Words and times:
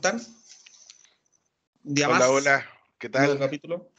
están? 0.00 0.20
hola, 2.08 2.30
hola, 2.30 2.66
¿qué 2.98 3.08
tal? 3.08 3.36
capítulo. 3.36 3.90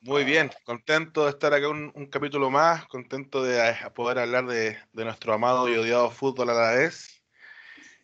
Muy 0.00 0.24
bien, 0.24 0.50
contento 0.64 1.24
de 1.24 1.30
estar 1.30 1.54
acá 1.54 1.68
un, 1.68 1.92
capítulo 2.10 2.50
más, 2.50 2.86
contento 2.88 3.44
de 3.44 3.60
eh, 3.60 3.76
poder 3.94 4.18
hablar 4.18 4.46
de, 4.46 4.76
nuestro 4.92 5.32
amado 5.32 5.68
y 5.68 5.76
odiado 5.76 6.10
fútbol 6.10 6.50
a 6.50 6.54
la 6.54 6.70
vez 6.72 7.22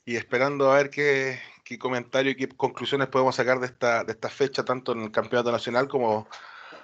y 0.04 0.14
esperando 0.14 0.70
a 0.70 0.76
ver 0.76 0.90
qué, 0.90 1.40
comentario 1.80 2.30
y 2.30 2.36
qué 2.36 2.48
conclusiones 2.48 3.08
podemos 3.08 3.34
sacar 3.34 3.58
de 3.58 3.66
esta, 3.66 4.04
de 4.04 4.12
esta 4.12 4.28
fecha, 4.28 4.64
tanto 4.64 4.92
en 4.92 5.00
el 5.00 5.10
Campeonato 5.10 5.50
Nacional 5.50 5.88
como 5.88 6.28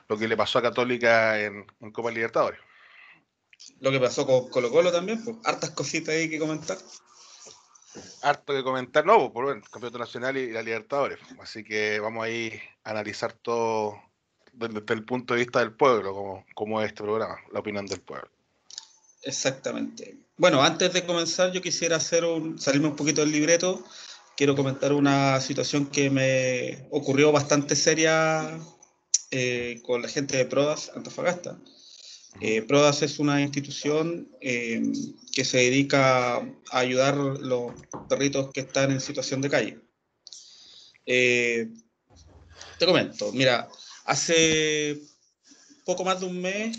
lo 0.08 0.18
que 0.18 0.26
le 0.26 0.36
pasó 0.36 0.58
a 0.58 0.62
Católica 0.62 1.40
en, 1.40 1.66
en 1.80 1.92
Copa 1.92 2.10
Libertadores. 2.10 2.58
Lo 3.78 3.92
que 3.92 4.00
pasó 4.00 4.26
con 4.26 4.48
Colo 4.48 4.72
Colo 4.72 4.90
también, 4.90 5.22
pues 5.22 5.36
hartas 5.44 5.70
cositas 5.70 6.16
ahí 6.16 6.28
que 6.28 6.40
comentar 6.40 6.78
harto 8.22 8.52
que 8.52 8.62
comentar, 8.62 9.04
no, 9.04 9.32
por 9.32 9.54
el 9.54 9.62
Campeonato 9.62 9.98
Nacional 9.98 10.36
y 10.36 10.52
la 10.52 10.62
Libertadores. 10.62 11.18
Así 11.40 11.64
que 11.64 12.00
vamos 12.00 12.24
a 12.24 12.28
ir 12.28 12.60
a 12.84 12.90
analizar 12.90 13.32
todo 13.32 14.00
desde, 14.52 14.94
el 14.94 15.04
punto 15.04 15.34
de 15.34 15.40
vista 15.40 15.60
del 15.60 15.72
pueblo, 15.72 16.14
como, 16.14 16.46
como 16.54 16.80
es 16.80 16.88
este 16.88 17.02
programa, 17.02 17.36
la 17.52 17.60
opinión 17.60 17.86
del 17.86 18.00
pueblo. 18.00 18.28
Exactamente. 19.22 20.16
Bueno, 20.36 20.62
antes 20.62 20.92
de 20.92 21.06
comenzar, 21.06 21.52
yo 21.52 21.62
quisiera 21.62 22.00
salirme 22.00 22.88
un 22.88 22.96
poquito 22.96 23.20
del 23.20 23.32
libreto. 23.32 23.84
Quiero 24.36 24.56
comentar 24.56 24.92
una 24.92 25.40
situación 25.40 25.86
que 25.86 26.10
me 26.10 26.86
ocurrió 26.90 27.30
bastante 27.32 27.76
seria 27.76 28.58
eh, 29.30 29.80
con 29.84 30.02
la 30.02 30.08
gente 30.08 30.36
de 30.36 30.46
Prodas 30.46 30.90
Antofagasta. 30.96 31.56
Eh, 32.40 32.62
Prodas 32.62 33.02
es 33.02 33.18
una 33.18 33.40
institución 33.40 34.28
eh, 34.40 34.82
que 35.32 35.44
se 35.44 35.58
dedica 35.58 36.36
a 36.36 36.44
ayudar 36.70 37.16
los 37.16 37.72
perritos 38.08 38.50
que 38.52 38.60
están 38.60 38.90
en 38.90 39.00
situación 39.00 39.40
de 39.42 39.50
calle. 39.50 39.78
Eh, 41.04 41.68
te 42.78 42.86
comento, 42.86 43.32
mira, 43.32 43.68
hace 44.04 45.00
poco 45.84 46.04
más 46.04 46.20
de 46.20 46.26
un 46.26 46.40
mes, 46.40 46.78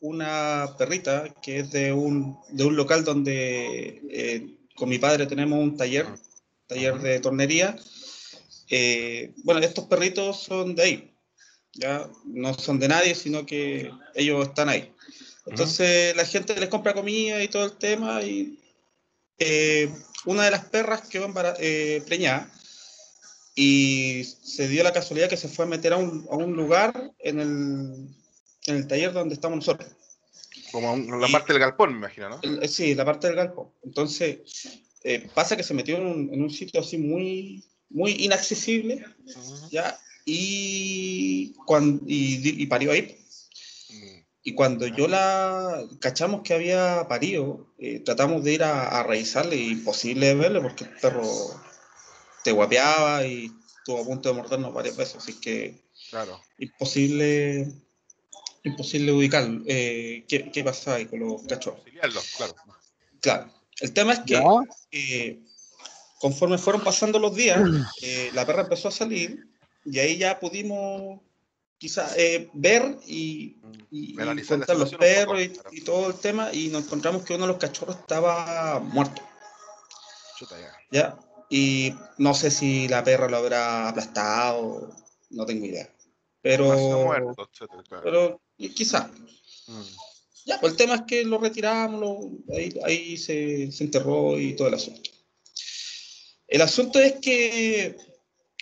una 0.00 0.74
perrita 0.78 1.34
que 1.42 1.60
es 1.60 1.70
de 1.70 1.92
un, 1.92 2.38
de 2.50 2.64
un 2.64 2.76
local 2.76 3.04
donde 3.04 4.56
con 4.74 4.88
mi 4.88 4.98
padre 4.98 5.26
tenemos 5.26 5.58
un 5.58 5.76
taller, 5.76 6.06
taller 6.66 6.98
de 7.00 7.20
tornería. 7.20 7.76
bueno, 9.44 9.60
estos 9.60 9.86
perritos 9.86 10.42
son 10.42 10.74
de 10.74 10.82
ahí, 10.82 11.17
ya 11.74 12.08
no 12.24 12.54
son 12.54 12.78
de 12.78 12.88
nadie, 12.88 13.14
sino 13.14 13.46
que 13.46 13.90
ellos 14.14 14.48
están 14.48 14.68
ahí. 14.68 14.92
Entonces 15.46 16.14
la 16.16 16.24
gente 16.24 16.58
les 16.58 16.68
compra 16.68 16.94
comida 16.94 17.42
y 17.42 17.48
todo 17.48 17.64
el 17.64 17.78
tema 17.78 18.22
y 18.22 18.58
eh, 19.38 19.90
una 20.26 20.44
de 20.44 20.50
las 20.50 20.64
perras 20.64 21.02
quedó 21.08 21.32
eh, 21.58 22.02
preñada 22.06 22.50
y 23.54 24.24
se 24.24 24.68
dio 24.68 24.82
la 24.82 24.92
casualidad 24.92 25.28
que 25.28 25.36
se 25.36 25.48
fue 25.48 25.64
a 25.64 25.68
meter 25.68 25.92
a 25.92 25.96
un, 25.96 26.26
a 26.30 26.36
un 26.36 26.54
lugar 26.54 27.12
en 27.18 27.40
el, 27.40 28.08
en 28.66 28.76
el, 28.76 28.86
taller 28.86 29.12
donde 29.12 29.34
estamos 29.34 29.56
nosotros. 29.56 29.90
Como 30.70 30.92
en 30.94 31.20
la 31.20 31.28
parte 31.28 31.52
del 31.52 31.60
galpón, 31.60 31.92
me 31.92 31.98
imagino, 31.98 32.28
¿no? 32.28 32.40
Eh, 32.42 32.68
sí, 32.68 32.94
la 32.94 33.04
parte 33.04 33.28
del 33.28 33.36
galpón. 33.36 33.70
Entonces, 33.82 34.40
pasa 35.34 35.56
que 35.56 35.62
se 35.62 35.74
metió 35.74 35.96
en 35.96 36.06
un, 36.06 36.34
en 36.34 36.42
un, 36.42 36.50
sitio 36.50 36.80
así 36.80 36.98
muy, 36.98 37.64
muy 37.88 38.12
inaccesible, 38.12 39.04
¿ya? 39.70 39.98
Y, 40.30 41.54
cuando, 41.64 42.02
y, 42.06 42.66
parió 42.66 42.92
ahí. 42.92 43.16
Y 44.42 44.54
cuando 44.54 44.86
yo 44.86 45.08
la 45.08 45.82
cachamos 46.00 46.42
que 46.42 46.52
había 46.52 47.06
parido, 47.08 47.72
eh, 47.78 48.00
tratamos 48.00 48.44
de 48.44 48.52
ir 48.52 48.62
a, 48.62 48.88
a 48.88 49.02
revisarle, 49.02 49.56
imposible 49.56 50.34
verle 50.34 50.60
porque 50.60 50.84
el 50.84 50.90
perro 50.90 51.24
te 52.44 52.52
guapeaba 52.52 53.26
y 53.26 53.50
estuvo 53.78 54.02
a 54.02 54.04
punto 54.04 54.28
de 54.28 54.34
mordernos 54.34 54.74
varias 54.74 54.96
veces, 54.96 55.16
así 55.16 55.34
que 55.34 55.82
claro. 56.10 56.40
imposible 56.58 57.72
imposible 58.64 59.12
ubicar 59.12 59.48
eh, 59.66 60.24
qué, 60.28 60.50
qué 60.50 60.64
pasaba 60.64 60.98
ahí 60.98 61.06
con 61.06 61.20
los 61.20 61.42
cachorros. 61.44 61.80
Claro. 62.36 62.54
claro. 63.20 63.52
El 63.80 63.92
tema 63.92 64.12
es 64.12 64.20
que 64.20 64.42
eh, 64.92 65.40
conforme 66.20 66.58
fueron 66.58 66.82
pasando 66.82 67.18
los 67.18 67.34
días, 67.34 67.60
la 68.34 68.46
perra 68.46 68.62
empezó 68.62 68.88
a 68.88 68.92
salir 68.92 69.48
y 69.90 69.98
ahí 69.98 70.18
ya 70.18 70.38
pudimos 70.38 71.20
quizá 71.78 72.10
eh, 72.16 72.50
ver 72.52 72.98
y, 73.06 73.56
y, 73.90 74.14
contar 74.44 74.76
los 74.76 74.94
perros 74.94 75.40
y, 75.70 75.80
todo 75.82 76.08
el 76.08 76.14
tema 76.14 76.52
y 76.52 76.68
nos 76.68 76.84
encontramos 76.84 77.22
que 77.22 77.34
uno 77.34 77.46
de 77.46 77.52
los 77.52 77.60
cachorros 77.60 77.96
estaba 77.96 78.80
muerto. 78.80 79.22
ya. 80.90 81.18
Y 81.50 81.94
no 82.18 82.34
sé 82.34 82.50
si 82.50 82.88
la 82.88 83.02
perra 83.02 83.28
lo 83.28 83.38
habrá 83.38 83.88
aplastado, 83.88 84.94
no 85.30 85.46
tengo 85.46 85.64
idea. 85.64 85.88
Pero, 86.42 87.10
pero 88.02 88.40
quizá. 88.74 89.10
Mm. 89.66 89.82
Ya, 90.44 90.60
pues 90.60 90.72
el 90.72 90.78
tema 90.78 90.94
es 90.96 91.02
que 91.02 91.24
lo 91.24 91.38
retiramos, 91.38 92.26
ahí, 92.54 92.78
ahí 92.84 93.16
se, 93.16 93.70
se 93.70 93.84
enterró 93.84 94.38
y 94.38 94.54
todo 94.54 94.68
el 94.68 94.74
asunto. 94.74 95.10
El 96.46 96.62
asunto 96.62 96.98
es 96.98 97.14
que 97.20 97.96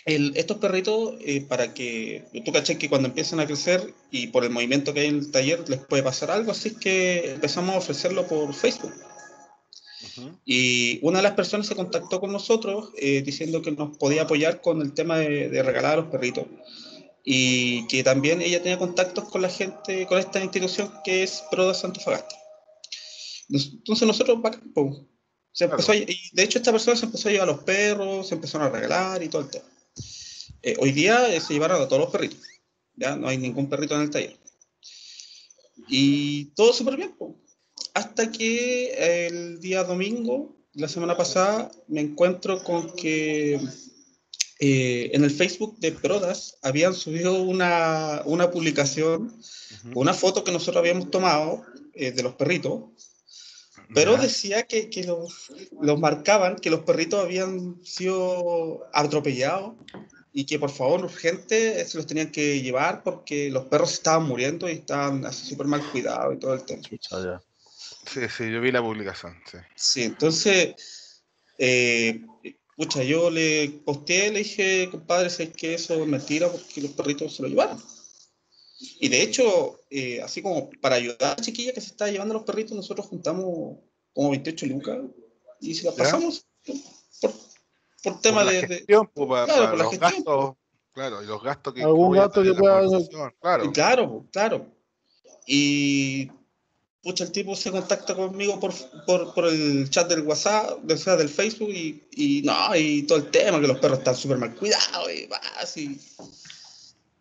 estos 0.07 0.57
perritos, 0.57 1.15
eh, 1.19 1.41
para 1.41 1.73
que 1.73 2.23
tú 2.45 2.53
caché 2.53 2.77
que 2.77 2.87
cuando 2.87 3.09
empiezan 3.09 3.41
a 3.41 3.45
crecer 3.45 3.93
y 4.09 4.27
por 4.27 4.45
el 4.45 4.51
movimiento 4.51 4.93
que 4.93 5.01
hay 5.01 5.07
en 5.07 5.17
el 5.17 5.31
taller 5.31 5.69
les 5.69 5.79
puede 5.79 6.01
pasar 6.01 6.31
algo, 6.31 6.51
así 6.51 6.75
que 6.75 7.33
empezamos 7.33 7.75
a 7.75 7.79
ofrecerlo 7.79 8.25
por 8.25 8.53
Facebook. 8.53 8.93
Y 10.45 10.99
una 11.03 11.19
de 11.19 11.23
las 11.23 11.33
personas 11.33 11.67
se 11.67 11.75
contactó 11.75 12.19
con 12.19 12.31
nosotros 12.31 12.91
eh, 12.97 13.21
diciendo 13.21 13.61
que 13.61 13.71
nos 13.71 13.97
podía 13.97 14.23
apoyar 14.23 14.61
con 14.61 14.81
el 14.81 14.93
tema 14.93 15.17
de, 15.17 15.61
regalar 15.61 15.93
a 15.93 15.97
los 15.97 16.07
perritos 16.07 16.45
y 17.23 17.85
que 17.87 18.03
también 18.03 18.41
ella 18.41 18.63
tenía 18.63 18.79
contactos 18.79 19.25
con 19.25 19.41
la 19.41 19.49
gente, 19.49 20.07
con 20.07 20.17
esta 20.17 20.41
institución 20.41 20.91
que 21.03 21.23
es 21.23 21.43
Proda 21.51 21.73
Fagasta. 21.73 22.35
Entonces 23.49 24.07
nosotros, 24.07 24.39
se 25.51 25.65
empezó 25.65 25.93
y 25.93 26.05
de 26.31 26.43
hecho 26.43 26.59
esta 26.59 26.71
persona 26.71 26.95
se 26.95 27.05
empezó 27.05 27.27
a 27.27 27.31
llevar 27.31 27.49
a 27.49 27.51
los 27.51 27.63
perros, 27.63 28.27
se 28.27 28.35
empezaron 28.35 28.67
a 28.67 28.69
regalar 28.69 29.21
y 29.21 29.27
todo 29.27 29.41
el 29.41 29.49
tema. 29.49 29.65
Eh, 30.61 30.75
hoy 30.79 30.91
día 30.91 31.33
eh, 31.33 31.39
se 31.39 31.53
llevaron 31.53 31.81
a 31.81 31.87
todos 31.87 32.01
los 32.01 32.11
perritos. 32.11 32.39
Ya 32.95 33.15
no 33.15 33.27
hay 33.27 33.37
ningún 33.37 33.69
perrito 33.69 33.95
en 33.95 34.01
el 34.01 34.09
taller. 34.09 34.37
Y 35.87 36.45
todo 36.55 36.73
súper 36.73 36.97
bien. 36.97 37.15
Hasta 37.93 38.31
que 38.31 39.27
el 39.27 39.59
día 39.59 39.83
domingo, 39.83 40.55
la 40.73 40.87
semana 40.87 41.15
pasada, 41.15 41.71
me 41.87 42.01
encuentro 42.01 42.63
con 42.63 42.95
que 42.95 43.59
eh, 44.59 45.11
en 45.13 45.23
el 45.23 45.31
Facebook 45.31 45.77
de 45.79 45.91
Prodas 45.91 46.57
habían 46.63 46.93
subido 46.93 47.41
una, 47.41 48.23
una 48.25 48.51
publicación, 48.51 49.39
una 49.93 50.13
foto 50.13 50.43
que 50.43 50.51
nosotros 50.51 50.77
habíamos 50.77 51.11
tomado 51.11 51.63
de 51.93 52.21
los 52.21 52.35
perritos, 52.35 52.83
pero 53.95 54.17
decía 54.17 54.67
que, 54.67 54.89
que 54.89 55.03
los, 55.03 55.51
los, 55.81 55.99
marcaban, 55.99 56.57
que 56.57 56.69
los 56.69 56.81
perritos 56.81 57.23
habían 57.23 57.83
sido 57.83 58.87
atropellados 58.93 59.73
y 60.37 60.45
que 60.45 60.59
por 60.59 60.69
favor 60.69 61.03
urgente 61.03 61.83
se 61.83 61.97
los 61.97 62.05
tenían 62.05 62.31
que 62.31 62.61
llevar 62.61 63.01
porque 63.01 63.49
los 63.49 63.65
perros 63.65 63.93
estaban 63.93 64.27
muriendo 64.27 64.69
y 64.69 64.73
estaban 64.73 65.25
así 65.25 65.49
súper 65.49 65.65
mal 65.65 65.81
cuidados 65.89 66.35
y 66.35 66.37
todo 66.37 66.53
el 66.53 66.63
tema. 66.63 66.83
Sí, 68.05 68.19
sí, 68.29 68.51
yo 68.51 68.61
vi 68.61 68.71
la 68.71 68.83
publicación. 68.83 69.35
Sí, 69.51 69.57
sí 69.75 70.03
entonces, 70.03 71.23
eh, 71.57 72.21
pucha, 72.75 73.01
yo 73.01 73.31
le 73.31 73.81
posteé, 73.83 74.29
le 74.31 74.43
dije, 74.43 74.89
compadre, 74.91 75.31
sé 75.31 75.51
que 75.51 75.73
eso 75.73 75.95
es 75.95 76.07
mentira 76.07 76.51
porque 76.51 76.81
los 76.81 76.91
perritos 76.91 77.35
se 77.35 77.41
lo 77.41 77.47
llevaron. 77.47 77.81
Y 78.99 79.09
de 79.09 79.23
hecho, 79.23 79.79
eh, 79.89 80.21
así 80.21 80.43
como 80.43 80.69
para 80.81 80.97
ayudar 80.97 81.17
a 81.19 81.29
la 81.29 81.35
chiquilla 81.37 81.73
que 81.73 81.81
se 81.81 81.87
está 81.87 82.11
llevando 82.11 82.35
los 82.35 82.43
perritos, 82.43 82.77
nosotros 82.77 83.07
juntamos 83.07 83.79
como 84.13 84.29
28 84.29 84.67
lucas 84.67 84.99
y 85.61 85.73
se 85.73 85.85
las 85.85 85.95
pasamos 85.95 86.45
por, 87.21 87.31
por 88.03 88.21
tema 88.21 88.43
de, 88.43 88.67
gestión, 88.67 89.09
claro, 89.13 89.69
por 89.69 89.77
la 89.77 89.89
gestión. 89.89 90.11
Gastos, 90.11 90.55
claro, 90.93 91.23
y 91.23 91.25
los 91.25 91.43
gastos 91.43 91.73
que 91.73 91.83
algún 91.83 92.15
gasto 92.15 92.43
que 92.43 92.53
pueda 92.53 92.81
claro. 93.39 93.71
claro, 93.71 94.25
claro. 94.31 94.65
Y 95.45 96.29
pucha, 97.07 97.23
el 97.23 97.31
tipo 97.31 97.55
se 97.55 97.71
contacta 97.71 98.15
conmigo 98.15 98.59
por, 98.59 98.73
por, 99.05 99.33
por 99.33 99.45
el 99.45 99.89
chat 99.89 100.09
del 100.09 100.21
WhatsApp, 100.21 100.79
o 100.89 100.97
sea, 100.97 101.15
del 101.15 101.29
Facebook, 101.29 101.69
y, 101.69 102.03
y, 102.11 102.41
no, 102.43 102.75
y 102.75 103.03
todo 103.03 103.19
el 103.19 103.31
tema, 103.31 103.61
que 103.61 103.67
los 103.67 103.79
perros 103.79 103.99
están 103.99 104.15
súper 104.15 104.37
mal 104.37 104.53
cuidados, 104.55 105.09
y 105.13 105.25
vas, 105.27 105.77
y, 105.77 105.99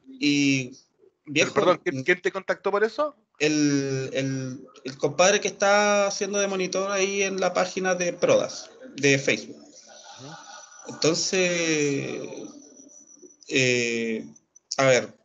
y 0.09 0.77
viejo, 1.25 1.55
Perdón, 1.55 1.81
¿quién, 1.85 2.21
te 2.21 2.33
contactó 2.33 2.73
por 2.73 2.83
eso? 2.83 3.15
El, 3.39 4.11
el, 4.13 4.67
el, 4.85 4.99
compadre 4.99 5.41
que 5.41 5.49
está 5.49 6.09
haciendo 6.09 6.39
de 6.39 6.49
monitor 6.49 6.91
ahí 6.91 7.23
en 7.23 7.39
la 7.39 7.53
página 7.53 7.95
de 7.95 8.13
Prodas, 8.13 8.71
de 8.97 9.19
Facebook. 9.19 9.66
Entonces, 10.89 12.21
eh, 13.49 14.25
a 14.77 14.85
ver, 14.85 15.17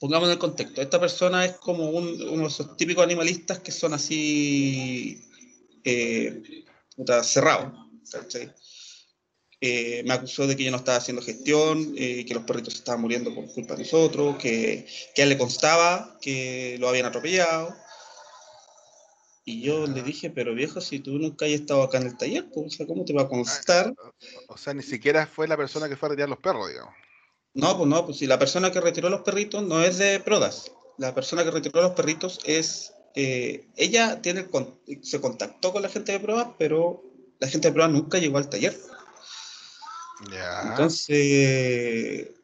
pongamos 0.00 0.28
en 0.28 0.32
el 0.32 0.38
contexto. 0.38 0.82
Esta 0.82 1.00
persona 1.00 1.44
es 1.44 1.52
como 1.52 1.90
uno 1.90 2.42
de 2.42 2.46
esos 2.46 2.76
típicos 2.76 3.04
animalistas 3.04 3.60
que 3.60 3.72
son 3.72 3.94
así 3.94 5.24
eh, 5.84 6.42
cerrados, 7.22 7.72
eh, 9.60 10.02
me 10.04 10.12
acusó 10.12 10.46
de 10.46 10.54
que 10.54 10.64
yo 10.64 10.70
no 10.70 10.76
estaba 10.76 10.98
haciendo 10.98 11.22
gestión, 11.22 11.94
eh, 11.96 12.24
que 12.26 12.34
los 12.34 12.42
perritos 12.44 12.74
se 12.74 12.80
estaban 12.80 13.00
muriendo 13.00 13.34
por 13.34 13.50
culpa 13.52 13.74
de 13.74 13.84
nosotros, 13.84 14.36
que, 14.36 14.86
que 15.14 15.22
a 15.22 15.24
él 15.24 15.30
le 15.30 15.38
constaba 15.38 16.18
que 16.20 16.76
lo 16.78 16.88
habían 16.88 17.06
atropellado. 17.06 17.74
Y 19.48 19.62
yo 19.62 19.86
le 19.86 20.02
dije, 20.02 20.28
pero 20.28 20.56
viejo, 20.56 20.80
si 20.80 20.98
tú 20.98 21.20
nunca 21.20 21.46
has 21.46 21.52
estado 21.52 21.84
acá 21.84 21.98
en 21.98 22.08
el 22.08 22.16
taller, 22.16 22.50
pues, 22.52 22.66
o 22.66 22.76
sea, 22.76 22.84
¿cómo 22.84 23.04
te 23.04 23.12
va 23.12 23.22
a 23.22 23.28
constar? 23.28 23.94
O 24.48 24.56
sea, 24.56 24.74
ni 24.74 24.82
siquiera 24.82 25.24
fue 25.24 25.46
la 25.46 25.56
persona 25.56 25.88
que 25.88 25.96
fue 25.96 26.08
a 26.08 26.10
retirar 26.10 26.28
los 26.28 26.40
perros, 26.40 26.68
digamos. 26.68 26.92
No, 27.54 27.76
pues 27.76 27.88
no, 27.88 28.04
pues 28.04 28.18
si 28.18 28.26
la 28.26 28.40
persona 28.40 28.72
que 28.72 28.80
retiró 28.80 29.08
los 29.08 29.20
perritos 29.20 29.62
no 29.62 29.84
es 29.84 29.98
de 29.98 30.18
Prodas. 30.18 30.72
La 30.98 31.14
persona 31.14 31.44
que 31.44 31.52
retiró 31.52 31.80
los 31.80 31.92
perritos 31.92 32.40
es. 32.44 32.92
Eh, 33.14 33.68
ella 33.76 34.20
tiene 34.20 34.48
se 35.02 35.20
contactó 35.20 35.72
con 35.72 35.80
la 35.80 35.90
gente 35.90 36.10
de 36.10 36.20
Prodas, 36.20 36.48
pero 36.58 37.04
la 37.38 37.46
gente 37.46 37.68
de 37.68 37.72
Prodas 37.72 37.92
nunca 37.92 38.18
llegó 38.18 38.38
al 38.38 38.50
taller. 38.50 38.76
Entonces, 40.70 41.08
eh, 41.08 42.34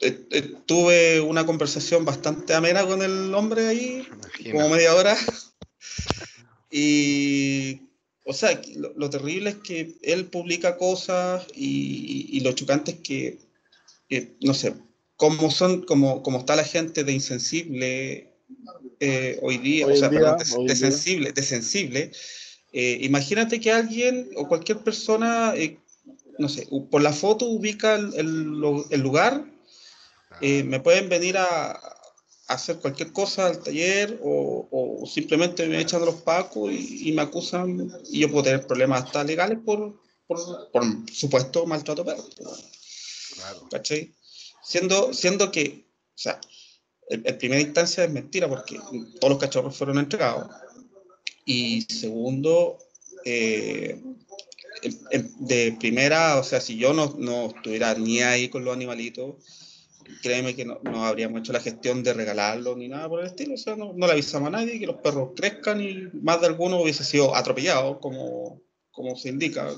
eh, 0.00 0.54
tuve 0.66 1.20
una 1.20 1.46
conversación 1.46 2.04
bastante 2.04 2.52
amena 2.52 2.84
con 2.84 3.00
el 3.02 3.32
hombre 3.32 3.68
ahí, 3.68 4.08
como 4.50 4.70
media 4.70 4.96
hora. 4.96 5.16
Y, 6.70 7.80
o 8.24 8.32
sea, 8.32 8.60
lo, 8.76 9.10
terrible 9.10 9.50
es 9.50 9.56
que 9.56 9.94
él 10.02 10.26
publica 10.26 10.76
cosas 10.76 11.46
y, 11.54 12.40
lo 12.40 12.52
chocante 12.52 12.92
es 12.92 12.98
que, 14.08 14.36
no 14.40 14.54
sé, 14.54 14.74
como 15.16 15.50
son, 15.50 15.82
como, 15.82 16.22
como 16.22 16.38
está 16.38 16.56
la 16.56 16.64
gente 16.64 17.04
de 17.04 17.12
insensible 17.12 18.32
eh, 19.00 19.38
hoy 19.42 19.58
día, 19.58 19.86
o 19.86 19.96
sea, 19.96 20.08
de, 20.08 20.76
sensible, 20.76 21.32
de 21.32 21.42
sensible. 21.42 22.12
imagínate 22.72 23.60
que 23.60 23.72
alguien 23.72 24.30
o 24.36 24.46
cualquier 24.46 24.78
persona 24.78 25.54
no 26.38 26.48
sé, 26.48 26.68
por 26.90 27.02
la 27.02 27.12
foto 27.12 27.46
ubica 27.46 27.96
el, 27.96 29.00
lugar, 29.00 29.44
eh, 30.40 30.62
me 30.62 30.80
pueden 30.80 31.08
venir 31.08 31.36
a, 31.36 31.80
hacer 32.48 32.78
cualquier 32.78 33.12
cosa 33.12 33.46
al 33.46 33.62
taller 33.62 34.18
o, 34.22 35.04
simplemente 35.06 35.66
me 35.68 35.80
echan 35.80 36.04
los 36.04 36.16
pacos 36.16 36.72
y, 36.72 37.12
me 37.12 37.22
acusan 37.22 37.92
y 38.10 38.20
yo 38.20 38.30
puedo 38.30 38.44
tener 38.44 38.66
problemas 38.66 39.04
hasta 39.04 39.22
legales 39.22 39.58
por, 39.64 40.00
por, 40.26 40.38
supuesto 41.12 41.66
maltrato 41.66 42.04
perro. 42.04 42.24
Claro. 43.34 43.68
¿Cachai? 43.70 44.14
Siendo, 44.62 45.12
siendo 45.12 45.50
que, 45.50 45.86
o 46.14 46.18
sea, 46.18 46.40
en, 47.10 47.22
primera 47.38 47.60
instancia 47.60 48.04
es 48.04 48.10
mentira 48.10 48.48
porque 48.48 48.80
todos 49.20 49.30
los 49.30 49.38
cachorros 49.38 49.76
fueron 49.76 49.98
entregados. 49.98 50.50
Y 51.44 51.82
segundo, 51.82 52.78
eh, 53.24 54.02
de 55.38 55.76
primera, 55.78 56.38
o 56.38 56.44
sea, 56.44 56.60
si 56.60 56.76
yo 56.76 56.92
no, 56.92 57.14
no, 57.18 57.46
estuviera 57.46 57.94
ni 57.94 58.20
ahí 58.20 58.48
con 58.48 58.64
los 58.64 58.74
animalitos, 58.74 59.36
créeme 60.22 60.54
que 60.54 60.64
no, 60.64 60.80
no, 60.82 61.04
habríamos 61.04 61.40
hecho 61.40 61.52
la 61.52 61.60
gestión 61.60 62.02
de 62.02 62.12
regalarlos 62.12 62.76
ni 62.76 62.88
nada 62.88 63.08
por 63.08 63.20
el 63.20 63.26
estilo. 63.26 63.54
O 63.54 63.58
sea, 63.58 63.76
no, 63.76 63.92
no, 63.94 64.06
le 64.06 64.12
avisamos 64.12 64.48
a 64.48 64.50
nadie 64.50 64.78
que 64.78 64.86
los 64.86 64.96
perros 64.96 65.30
crezcan 65.36 65.80
y 65.80 66.08
más 66.22 66.40
de 66.40 66.46
alguno 66.46 66.80
hubiese 66.80 67.04
sido 67.04 67.34
atropellado, 67.34 68.00
como, 68.00 68.60
como 68.90 69.16
se 69.16 69.28
indica, 69.28 69.70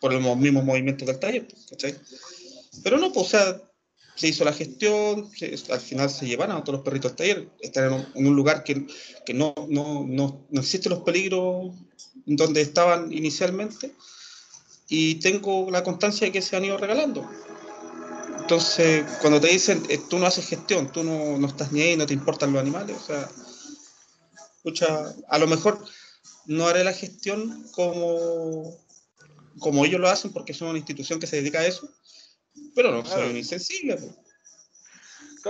por 0.00 0.12
los 0.12 0.36
mismos 0.36 0.64
movimientos 0.64 1.06
del 1.06 1.18
taller. 1.18 1.46
¿cachai? 1.70 1.94
Pero 2.82 2.98
no, 2.98 3.12
pues, 3.12 3.26
o 3.26 3.30
sea, 3.30 3.62
se 4.14 4.28
hizo 4.28 4.44
la 4.44 4.52
gestión, 4.52 5.30
al 5.70 5.80
final 5.80 6.10
se 6.10 6.26
llevaron 6.26 6.56
a 6.56 6.64
todos 6.64 6.78
los 6.78 6.84
perritos 6.84 7.12
al 7.12 7.16
taller, 7.16 7.48
están 7.60 7.86
en 7.86 7.92
un, 7.94 8.06
en 8.14 8.26
un 8.26 8.36
lugar 8.36 8.62
que, 8.64 8.86
que 9.24 9.34
no, 9.34 9.54
no, 9.68 10.04
no, 10.06 10.46
no 10.50 10.60
existen 10.60 10.90
los 10.90 11.02
peligros 11.02 11.74
donde 12.26 12.60
estaban 12.60 13.12
inicialmente 13.12 13.92
y 14.88 15.16
tengo 15.16 15.70
la 15.70 15.82
constancia 15.82 16.26
de 16.26 16.32
que 16.32 16.42
se 16.42 16.56
han 16.56 16.64
ido 16.64 16.76
regalando. 16.76 17.28
Entonces, 18.52 19.06
cuando 19.22 19.40
te 19.40 19.48
dicen, 19.48 19.82
eh, 19.88 19.98
tú 20.10 20.18
no 20.18 20.26
haces 20.26 20.46
gestión, 20.46 20.92
tú 20.92 21.02
no, 21.02 21.38
no 21.38 21.46
estás 21.46 21.72
ni 21.72 21.80
ahí, 21.80 21.96
no 21.96 22.04
te 22.04 22.12
importan 22.12 22.52
los 22.52 22.60
animales, 22.60 22.94
o 22.98 23.00
sea, 23.00 23.26
escucha, 24.56 25.14
a 25.30 25.38
lo 25.38 25.46
mejor 25.46 25.82
no 26.44 26.68
haré 26.68 26.84
la 26.84 26.92
gestión 26.92 27.66
como, 27.72 28.76
como 29.58 29.86
ellos 29.86 30.02
lo 30.02 30.10
hacen 30.10 30.34
porque 30.34 30.52
son 30.52 30.68
una 30.68 30.76
institución 30.76 31.18
que 31.18 31.26
se 31.26 31.36
dedica 31.36 31.60
a 31.60 31.66
eso, 31.66 31.88
pero 32.74 32.92
no 32.92 33.06
soy 33.06 33.38
insensible. 33.38 33.98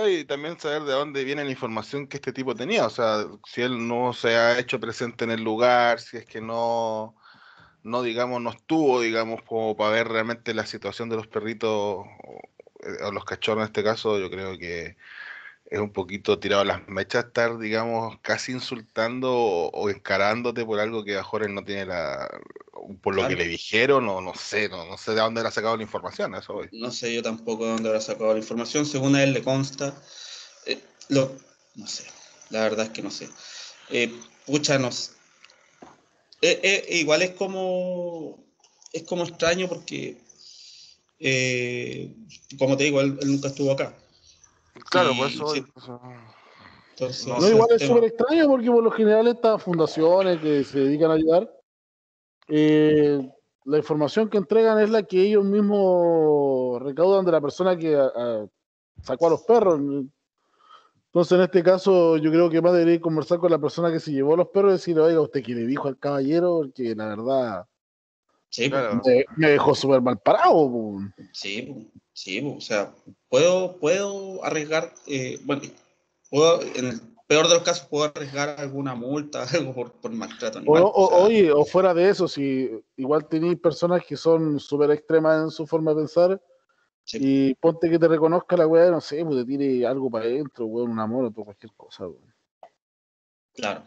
y 0.07 0.23
también 0.23 0.57
saber 0.57 0.83
de 0.83 0.93
dónde 0.93 1.25
viene 1.25 1.43
la 1.43 1.51
información 1.51 2.07
que 2.07 2.15
este 2.15 2.31
tipo 2.31 2.55
tenía, 2.55 2.85
o 2.85 2.89
sea, 2.89 3.27
si 3.45 3.63
él 3.63 3.85
no 3.85 4.13
se 4.13 4.37
ha 4.37 4.57
hecho 4.57 4.79
presente 4.79 5.25
en 5.25 5.31
el 5.31 5.43
lugar, 5.43 5.99
si 5.99 6.15
es 6.15 6.25
que 6.25 6.39
no 6.39 7.17
no 7.83 8.01
digamos, 8.01 8.41
no 8.41 8.49
estuvo, 8.51 9.01
digamos, 9.01 9.41
como 9.43 9.75
para 9.75 9.91
ver 9.91 10.07
realmente 10.07 10.53
la 10.53 10.65
situación 10.65 11.09
de 11.09 11.17
los 11.17 11.27
perritos 11.27 12.05
o, 12.85 13.09
eh, 13.09 13.11
los 13.13 13.25
cachorros 13.25 13.63
en 13.63 13.67
este 13.67 13.83
caso, 13.83 14.19
yo 14.19 14.29
creo 14.29 14.57
que 14.57 14.95
es 15.65 15.79
un 15.79 15.91
poquito 15.91 16.39
tirado 16.39 16.61
a 16.61 16.65
las 16.65 16.87
mechas 16.87 17.25
estar, 17.25 17.57
digamos, 17.57 18.17
casi 18.21 18.51
insultando 18.51 19.33
o, 19.33 19.89
encarándote 19.89 20.65
por 20.65 20.79
algo 20.79 21.03
que 21.03 21.17
a 21.17 21.23
Jorge 21.23 21.49
no 21.49 21.63
tiene 21.63 21.85
la, 21.87 22.29
por 23.01 23.15
lo 23.15 23.27
que 23.27 23.35
le 23.35 23.47
dijeron, 23.47 24.07
o 24.07 24.21
no 24.21 24.35
sé, 24.35 24.69
no, 24.69 24.85
no 24.85 24.97
sé 24.97 25.11
de 25.11 25.21
dónde 25.21 25.41
le 25.41 25.47
ha 25.47 25.51
sacado 25.51 25.77
la 25.77 25.83
información, 25.83 26.35
eso 26.35 26.53
hoy. 26.53 26.69
No 26.71 26.91
sé 26.91 27.13
yo 27.13 27.23
tampoco 27.23 27.65
de 27.65 27.71
dónde 27.71 27.89
habrá 27.89 28.01
sacado 28.01 28.33
la 28.33 28.39
información, 28.39 28.85
según 28.85 29.15
a 29.15 29.23
él 29.23 29.33
le 29.33 29.41
consta, 29.41 29.95
eh, 30.65 30.79
lo, 31.09 31.35
no 31.75 31.87
sé, 31.87 32.05
la 32.49 32.61
verdad 32.61 32.85
es 32.85 32.91
que 32.91 33.01
no 33.01 33.09
sé. 33.09 33.29
Eh, 33.89 34.13
pucha, 34.45 34.77
no, 34.77 34.89
eh, 36.45 36.59
eh, 36.61 36.97
igual 36.97 37.21
es 37.21 37.31
como, 37.31 38.37
es 38.91 39.03
como 39.03 39.23
extraño 39.23 39.69
porque, 39.69 40.17
eh, 41.23 42.13
como 42.59 42.75
te 42.75 42.83
digo, 42.83 42.99
él, 42.99 43.17
nunca 43.25 43.47
estuvo 43.47 43.71
acá. 43.71 43.95
Claro, 44.89 45.11
pues 45.17 45.33
eso. 45.35 46.01
no, 47.39 47.49
igual 47.49 47.69
es 47.71 47.87
súper 47.87 48.03
extraño 48.03 48.47
porque 48.47 48.69
por 48.69 48.83
lo 48.83 48.91
general 48.91 49.27
estas 49.27 49.63
fundaciones 49.63 50.39
que 50.41 50.63
se 50.63 50.79
dedican 50.79 51.11
a 51.11 51.13
ayudar, 51.13 51.49
la 53.65 53.77
información 53.77 54.29
que 54.29 54.37
entregan 54.37 54.79
es 54.79 54.89
la 54.89 55.03
que 55.03 55.21
ellos 55.21 55.45
mismos 55.45 56.81
recaudan 56.81 57.25
de 57.25 57.31
la 57.31 57.41
persona 57.41 57.77
que 57.77 57.97
sacó 59.01 59.27
a 59.27 59.29
los 59.29 59.43
perros. 59.43 59.79
Entonces, 61.05 61.37
en 61.37 61.41
este 61.43 61.63
caso, 61.63 62.17
yo 62.17 62.31
creo 62.31 62.49
que 62.49 62.61
más 62.61 62.73
debería 62.73 62.99
conversar 62.99 63.37
con 63.37 63.51
la 63.51 63.59
persona 63.59 63.91
que 63.91 63.99
se 63.99 64.11
llevó 64.11 64.35
los 64.35 64.49
perros 64.49 64.71
y 64.71 64.73
decirle, 64.73 65.03
oiga, 65.03 65.21
¿usted 65.21 65.43
qué 65.43 65.53
le 65.53 65.67
dijo 65.67 65.87
al 65.87 65.97
caballero? 65.97 66.61
Porque 66.63 66.95
la 66.95 67.07
verdad 67.07 67.65
sí, 68.53 68.71
me, 69.35 69.49
dejó 69.49 69.73
súper 69.73 70.01
mal 70.01 70.19
parado. 70.19 70.99
Sí, 71.31 71.89
sí, 72.13 72.41
o 72.45 72.61
sea, 72.61 72.93
puedo, 73.27 73.77
puedo 73.77 74.43
arriesgar, 74.45 74.93
eh, 75.07 75.39
bueno, 75.43 75.63
puedo, 76.29 76.61
en 76.61 76.85
el 76.85 77.01
peor 77.27 77.47
de 77.47 77.55
los 77.55 77.63
casos, 77.63 77.87
puedo 77.87 78.05
arriesgar 78.05 78.59
alguna 78.59 78.93
multa, 78.93 79.43
algo 79.53 79.73
por, 79.73 79.93
por 79.93 80.11
maltrato 80.11 80.59
animal. 80.59 80.83
O, 80.85 81.23
oye, 81.23 81.51
o 81.51 81.65
fuera 81.65 81.95
de 81.95 82.09
eso, 82.09 82.27
si 82.27 82.69
igual 82.95 83.27
tenéis 83.27 83.59
personas 83.59 84.05
que 84.05 84.15
son 84.15 84.59
súper 84.59 84.91
extremas 84.91 85.43
en 85.45 85.49
su 85.49 85.65
forma 85.65 85.91
de 85.91 85.97
pensar, 85.97 86.41
y 87.11 87.55
ponte 87.55 87.89
que 87.89 87.99
te 87.99 88.07
reconozca 88.07 88.55
la 88.55 88.67
weá, 88.67 88.91
no 88.91 89.01
sé, 89.01 89.25
pues 89.25 89.37
te 89.37 89.45
tire 89.45 89.85
algo 89.85 90.11
para 90.11 90.25
adentro, 90.25 90.67
weón, 90.67 90.91
un 90.91 90.99
amor 90.99 91.25
o 91.25 91.43
cualquier 91.43 91.73
cosa, 91.73 92.07
weón. 92.07 92.33
Claro, 93.55 93.83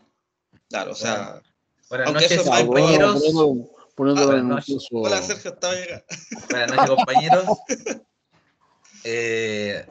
claro, 0.68 0.92
o 0.92 0.94
sea. 0.94 1.40
Buenas 1.88 2.12
noches, 2.12 2.42
compañeros. 2.42 3.22
Hola, 3.98 5.22
Sergio, 5.22 5.54
estaba 5.54 5.74
llegando. 5.74 6.04
Buenas 6.50 6.76
noches, 6.76 6.90
compañeros. 6.90 7.44
Eh, 9.04 9.86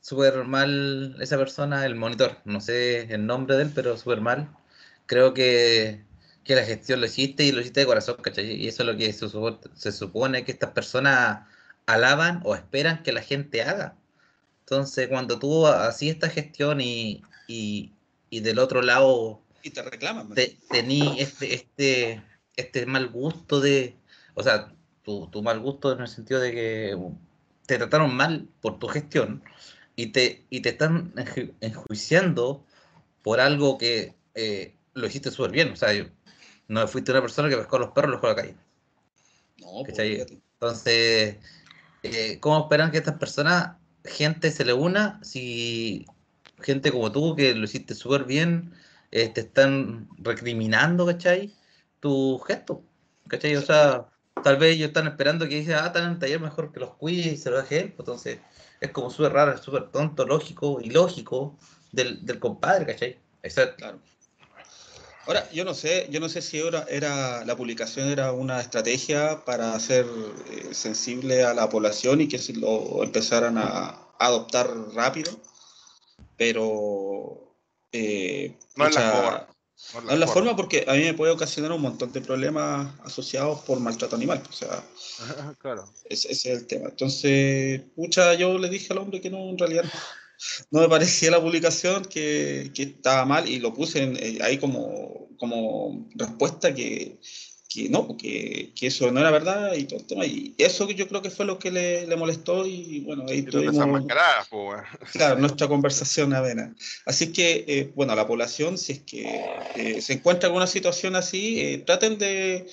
súper 0.00 0.44
mal 0.44 1.16
esa 1.20 1.38
persona, 1.38 1.86
el 1.86 1.94
monitor. 1.94 2.38
No 2.44 2.60
sé 2.60 3.02
el 3.12 3.26
nombre 3.26 3.56
de 3.56 3.62
él, 3.62 3.72
pero 3.74 3.96
súper 3.96 4.20
mal. 4.20 4.54
Creo 5.06 5.32
que, 5.32 6.04
que, 6.44 6.56
la 6.56 6.64
gestión 6.64 7.00
lo 7.00 7.06
hiciste 7.06 7.44
y 7.44 7.52
lo 7.52 7.60
hiciste 7.60 7.80
de 7.80 7.86
corazón, 7.86 8.16
¿cachai? 8.20 8.52
Y 8.52 8.68
eso 8.68 8.82
es 8.82 8.86
lo 8.88 8.96
que 8.98 9.10
se, 9.12 9.28
se 9.74 9.92
supone 9.92 10.44
que 10.44 10.52
estas 10.52 10.72
personas 10.72 11.46
alaban 11.86 12.42
o 12.44 12.54
esperan 12.54 13.02
que 13.02 13.12
la 13.12 13.22
gente 13.22 13.62
haga. 13.62 13.96
Entonces, 14.60 15.08
cuando 15.08 15.38
tú 15.38 15.66
así 15.66 16.10
esta 16.10 16.28
gestión 16.28 16.80
y, 16.82 17.22
y, 17.46 17.92
del 18.30 18.58
otro 18.58 18.82
lado... 18.82 19.40
Y 19.62 19.70
te 19.70 19.82
reclaman. 19.82 20.34
tení 20.68 21.20
este, 21.20 21.54
este, 21.54 22.22
este 22.56 22.86
mal 22.86 23.08
gusto 23.08 23.60
de... 23.60 23.96
O 24.34 24.42
sea, 24.42 24.72
tu, 25.02 25.28
tu, 25.28 25.42
mal 25.42 25.60
gusto 25.60 25.92
en 25.92 26.00
el 26.00 26.08
sentido 26.08 26.40
de 26.40 26.52
que 26.52 26.98
te 27.66 27.78
trataron 27.78 28.14
mal 28.14 28.48
por 28.60 28.78
tu 28.78 28.88
gestión 28.88 29.42
y 29.94 30.08
te, 30.08 30.44
y 30.50 30.60
te 30.60 30.70
están 30.70 31.12
enjuiciando 31.60 32.64
por 33.22 33.40
algo 33.40 33.78
que 33.78 34.14
eh, 34.34 34.74
lo 34.94 35.06
hiciste 35.06 35.30
súper 35.30 35.50
bien. 35.50 35.72
O 35.72 35.76
sea, 35.76 35.90
no 36.68 36.86
fuiste 36.88 37.12
una 37.12 37.20
persona 37.20 37.48
que 37.48 37.56
pescó 37.56 37.76
a 37.76 37.80
los 37.80 37.90
perros 37.90 38.10
y 38.10 38.12
los 38.12 38.20
dejó 38.20 38.26
a 38.26 38.30
la 38.30 38.42
calle. 38.42 38.56
No, 39.58 39.82
pues, 39.84 39.98
Entonces, 39.98 41.36
eh, 42.02 42.38
¿cómo 42.40 42.60
esperan 42.60 42.90
que 42.90 42.98
estas 42.98 43.18
personas, 43.18 43.76
gente 44.04 44.50
se 44.50 44.64
le 44.64 44.72
una, 44.72 45.18
si 45.22 46.06
gente 46.60 46.92
como 46.92 47.10
tú, 47.12 47.34
que 47.34 47.54
lo 47.54 47.64
hiciste 47.64 47.94
súper 47.94 48.24
bien, 48.24 48.72
eh, 49.10 49.28
te 49.28 49.42
están 49.42 50.08
recriminando, 50.18 51.06
¿cachai? 51.06 51.54
Tu 52.06 52.38
gesto, 52.46 52.84
¿cachai? 53.26 53.56
O 53.56 53.62
sea, 53.62 54.06
tal 54.44 54.58
vez 54.58 54.76
ellos 54.76 54.86
están 54.86 55.08
esperando 55.08 55.48
que 55.48 55.56
dice, 55.56 55.74
ah, 55.74 55.86
están 55.86 56.04
en 56.04 56.10
el 56.12 56.18
taller 56.20 56.38
mejor 56.38 56.70
que 56.72 56.78
los 56.78 56.94
cuide 56.94 57.32
y 57.32 57.36
se 57.36 57.50
lo 57.50 57.60
deje 57.60 57.80
él. 57.80 57.92
Pues, 57.94 58.06
entonces, 58.06 58.38
es 58.80 58.90
como 58.92 59.10
súper 59.10 59.32
raro, 59.32 59.60
súper 59.60 59.90
tonto, 59.90 60.24
lógico 60.24 60.78
y 60.80 60.90
lógico 60.90 61.58
del, 61.90 62.24
del 62.24 62.38
compadre, 62.38 62.86
¿cachai? 62.86 63.18
Exacto. 63.42 63.78
Claro. 63.78 63.98
Ahora, 65.26 65.50
yo 65.50 65.64
no 65.64 65.74
sé, 65.74 66.06
yo 66.08 66.20
no 66.20 66.28
sé 66.28 66.42
si 66.42 66.60
era, 66.60 66.84
era 66.88 67.44
la 67.44 67.56
publicación 67.56 68.08
era 68.08 68.30
una 68.30 68.60
estrategia 68.60 69.44
para 69.44 69.74
hacer 69.74 70.06
eh, 70.52 70.74
sensible 70.74 71.42
a 71.42 71.54
la 71.54 71.68
población 71.68 72.20
y 72.20 72.28
que 72.28 72.38
se 72.38 72.52
lo 72.52 73.02
empezaran 73.02 73.58
a, 73.58 74.00
adoptar 74.20 74.70
rápido, 74.94 75.32
pero 76.36 77.52
eh, 77.90 78.56
no, 78.76 78.86
es 78.86 78.94
la 78.94 79.48
no 80.02 80.10
es 80.10 80.18
la, 80.18 80.26
forma. 80.26 80.56
porque 80.56 80.84
a 80.88 80.94
mí 80.94 81.00
me 81.00 81.14
puede 81.14 81.32
ocasionar 81.32 81.72
un 81.72 81.82
montón 81.82 82.12
de 82.12 82.20
problemas 82.20 82.88
asociados 83.04 83.60
por 83.60 83.78
maltrato 83.80 84.16
animal. 84.16 84.42
O 84.48 84.52
sea, 84.52 84.84
claro. 85.58 85.84
ese, 86.08 86.32
es 86.32 86.46
el 86.46 86.66
tema. 86.66 86.88
Entonces, 86.88 87.82
pucha, 87.94 88.34
yo 88.34 88.58
le 88.58 88.68
dije 88.68 88.92
al 88.92 88.98
hombre 88.98 89.20
que 89.20 89.30
no, 89.30 89.50
en 89.50 89.58
realidad 89.58 89.84
no 90.70 90.80
me 90.80 90.88
parecía 90.88 91.30
la 91.30 91.40
publicación 91.40 92.04
que, 92.04 92.70
que 92.74 92.82
estaba 92.82 93.24
mal 93.24 93.48
y 93.48 93.58
lo 93.58 93.72
puse 93.72 94.02
eh, 94.04 94.38
ahí 94.42 94.58
como, 94.58 95.28
como 95.38 96.08
respuesta 96.14 96.74
que, 96.74 97.18
que 97.76 97.90
no, 97.90 98.16
que, 98.16 98.72
que, 98.74 98.86
eso 98.86 99.10
no 99.12 99.20
era 99.20 99.30
verdad 99.30 99.74
y 99.74 99.84
todo 99.84 100.00
el 100.00 100.06
tema. 100.06 100.24
Y 100.24 100.54
eso 100.56 100.88
yo 100.90 101.06
creo 101.06 101.20
que 101.20 101.30
fue 101.30 101.44
lo 101.44 101.58
que 101.58 101.70
le, 101.70 102.06
le 102.06 102.16
molestó 102.16 102.66
y 102.66 103.00
bueno, 103.00 103.24
ahí 103.28 103.42
tuvimos... 103.42 103.76
Claro, 105.12 105.38
nuestra 105.38 105.68
conversación 105.68 106.32
avena. 106.32 106.74
Así 107.04 107.32
que, 107.32 107.64
eh, 107.68 107.92
bueno, 107.94 108.14
la 108.14 108.26
población, 108.26 108.78
si 108.78 108.92
es 108.92 109.00
que 109.00 109.44
eh, 109.76 110.00
se 110.00 110.14
encuentra 110.14 110.48
en 110.48 110.54
una 110.54 110.66
situación 110.66 111.16
así, 111.16 111.82
traten 111.86 112.16
de, 112.18 112.66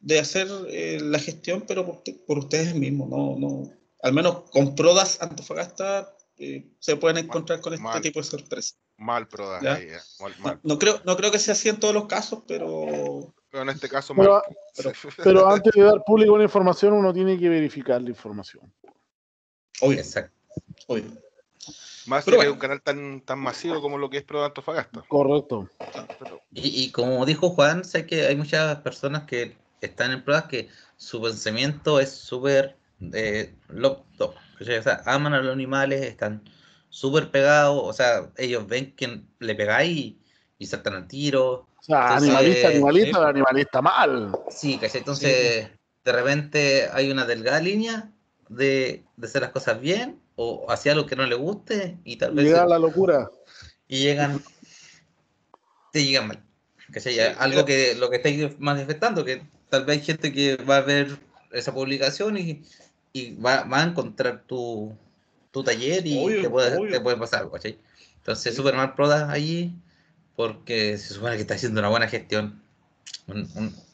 de 0.00 0.18
hacer 0.18 0.48
la 0.50 1.18
gestión, 1.18 1.64
pero 1.66 1.86
por, 1.86 2.02
por, 2.26 2.38
ustedes 2.38 2.74
mismos, 2.74 3.08
no, 3.08 3.36
no, 3.38 3.72
al 4.02 4.12
menos 4.12 4.50
con 4.50 4.74
Prodas 4.74 5.22
Antofagasta 5.22 6.14
se 6.78 6.96
pueden 6.96 7.24
encontrar 7.24 7.60
con 7.60 7.74
este 7.74 8.00
tipo 8.00 8.20
de 8.20 8.24
sorpresas. 8.24 8.78
Mal, 8.96 9.28
pero 9.28 9.58
No, 10.62 10.78
creo, 10.78 11.00
no 11.04 11.16
creo 11.16 11.30
que 11.30 11.38
sea 11.38 11.52
así 11.52 11.68
en 11.70 11.80
todos 11.80 11.94
los 11.94 12.06
casos, 12.06 12.42
pero. 12.46 13.34
Pero 13.50 13.62
en 13.64 13.68
este 13.70 13.88
caso, 13.88 14.14
pero, 14.14 14.42
pero, 15.24 15.48
antes 15.48 15.72
de 15.72 15.82
dar 15.82 16.04
público 16.04 16.34
una 16.34 16.44
información, 16.44 16.92
uno 16.92 17.12
tiene 17.12 17.38
que 17.38 17.48
verificar 17.48 18.00
la 18.00 18.10
información. 18.10 18.72
Obvio. 19.80 19.98
Exacto. 19.98 20.36
Obvio. 20.86 21.04
Más 22.06 22.24
que 22.24 22.48
un 22.48 22.58
canal 22.58 22.80
tan, 22.80 23.20
tan 23.20 23.38
masivo 23.38 23.80
como 23.80 23.98
lo 23.98 24.08
que 24.08 24.18
es 24.18 24.24
Pro 24.24 24.44
Antofagasta. 24.44 25.04
Correcto. 25.08 25.68
Y, 26.52 26.84
y, 26.84 26.92
como 26.92 27.24
dijo 27.26 27.50
Juan, 27.50 27.84
sé 27.84 28.06
que 28.06 28.26
hay 28.26 28.36
muchas 28.36 28.76
personas 28.80 29.24
que 29.24 29.56
están 29.80 30.12
en 30.12 30.24
pruebas 30.24 30.44
que 30.44 30.68
su 30.96 31.20
pensamiento 31.20 32.00
es 32.00 32.10
súper 32.10 32.76
eh, 33.12 33.54
o 34.60 34.64
sea, 34.64 35.02
aman 35.06 35.32
a 35.32 35.40
los 35.40 35.52
animales, 35.52 36.02
están 36.02 36.42
súper 36.90 37.30
pegados, 37.30 37.80
o 37.82 37.92
sea, 37.92 38.30
ellos 38.36 38.66
ven 38.66 38.94
que 38.94 39.22
le 39.38 39.54
pegáis 39.54 40.16
y, 40.58 40.66
saltan 40.66 40.94
al 40.94 41.08
tiro. 41.08 41.66
O 41.80 41.82
sea, 41.82 42.16
animalista, 42.16 42.68
animalista, 42.68 43.28
animalista 43.28 43.82
mal. 43.82 44.32
Sí, 44.50 44.78
¿cachai? 44.78 44.98
Entonces, 44.98 45.68
de 46.04 46.12
repente 46.12 46.88
hay 46.92 47.10
una 47.10 47.24
delgada 47.24 47.60
línea 47.60 48.10
de, 48.48 49.04
hacer 49.22 49.42
las 49.42 49.50
cosas 49.50 49.80
bien 49.80 50.20
o 50.36 50.70
hacia 50.70 50.92
algo 50.92 51.06
que 51.06 51.16
no 51.16 51.26
le 51.26 51.34
guste 51.34 51.98
y 52.04 52.16
tal 52.16 52.34
vez... 52.34 52.46
Llega 52.46 52.66
la 52.66 52.78
locura. 52.78 53.30
Y 53.88 54.00
llegan... 54.00 54.42
Te 55.92 56.04
llegan 56.04 56.28
mal. 56.28 56.44
¿Cachai? 56.92 57.18
algo 57.18 57.64
que 57.64 57.94
lo 57.94 58.10
que 58.10 58.16
estáis 58.16 58.58
manifestando, 58.58 59.24
que 59.24 59.42
tal 59.68 59.84
vez 59.84 59.98
hay 59.98 60.04
gente 60.04 60.32
que 60.32 60.56
va 60.56 60.78
a 60.78 60.82
ver 60.82 61.18
esa 61.52 61.72
publicación 61.72 62.36
y 62.36 62.64
y 63.12 63.34
va, 63.34 63.64
va 63.64 63.82
a 63.82 63.84
encontrar 63.84 64.42
tu, 64.46 64.96
tu 65.50 65.62
taller 65.62 66.06
y 66.06 66.42
te, 66.42 66.48
puede, 66.48 66.70
te, 66.90 67.00
puede, 67.00 67.16
pasar 67.16 67.40
algo, 67.40 67.52
¿cachai? 67.52 67.78
Entonces, 68.16 68.54
Superman 68.54 68.94
Prodas 68.94 69.28
ahí, 69.28 69.74
porque 70.40 70.96
se 70.96 71.12
supone 71.12 71.34
que 71.34 71.42
está 71.42 71.52
haciendo 71.52 71.80
una 71.80 71.90
buena 71.90 72.08
gestión. 72.08 72.62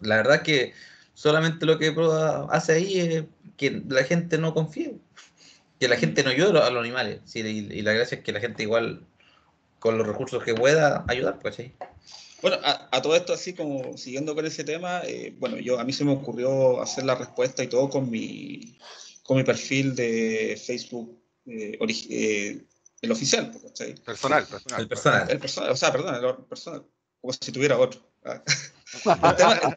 la 0.00 0.16
verdad 0.16 0.42
que 0.42 0.74
solamente 1.12 1.66
lo 1.66 1.76
que 1.76 1.90
Proda 1.90 2.46
hace 2.52 2.74
ahí 2.74 3.00
es 3.00 3.24
que 3.56 3.82
la 3.88 4.04
gente 4.04 4.38
no 4.38 4.54
confíe, 4.54 4.94
que 5.80 5.88
la 5.88 5.96
gente 5.96 6.22
no 6.22 6.30
ayude 6.30 6.60
a 6.60 6.70
los 6.70 6.80
animales. 6.80 7.18
Sí, 7.24 7.40
y, 7.40 7.82
la 7.82 7.94
gracia 7.94 8.18
es 8.18 8.22
que 8.22 8.30
la 8.30 8.38
gente 8.38 8.62
igual, 8.62 9.04
con 9.80 9.98
los 9.98 10.06
recursos 10.06 10.40
que 10.44 10.54
pueda, 10.54 11.04
ayudar, 11.08 11.40
¿cachai? 11.42 11.72
Bueno, 12.42 12.58
a, 12.62 13.02
todo 13.02 13.16
esto, 13.16 13.32
así 13.32 13.52
como 13.52 13.98
siguiendo 13.98 14.36
con 14.36 14.46
ese 14.46 14.62
tema, 14.62 15.00
eh, 15.04 15.34
bueno, 15.40 15.56
yo 15.56 15.80
a 15.80 15.84
mí 15.84 15.92
se 15.92 16.04
me 16.04 16.12
ocurrió 16.12 16.80
hacer 16.80 17.06
la 17.06 17.16
respuesta 17.16 17.64
y 17.64 17.66
todo 17.66 17.90
con 17.90 18.08
mi, 18.08 18.78
con 19.24 19.36
mi 19.36 19.42
perfil 19.42 19.96
de 19.96 20.62
Facebook 20.64 21.18
eh, 21.46 21.76
eh, 22.08 22.60
el 23.02 23.12
oficial. 23.12 23.52
Personal, 24.04 24.46
personal. 24.46 24.80
El 24.80 24.88
personal. 24.88 25.30
El 25.30 25.38
personal, 25.38 25.70
o 25.70 25.76
sea, 25.76 25.92
perdón, 25.92 26.14
el 26.14 26.44
personal, 26.44 26.84
como 27.20 27.32
si 27.32 27.52
tuviera 27.52 27.78
otro. 27.78 28.00
Ah. 28.24 28.42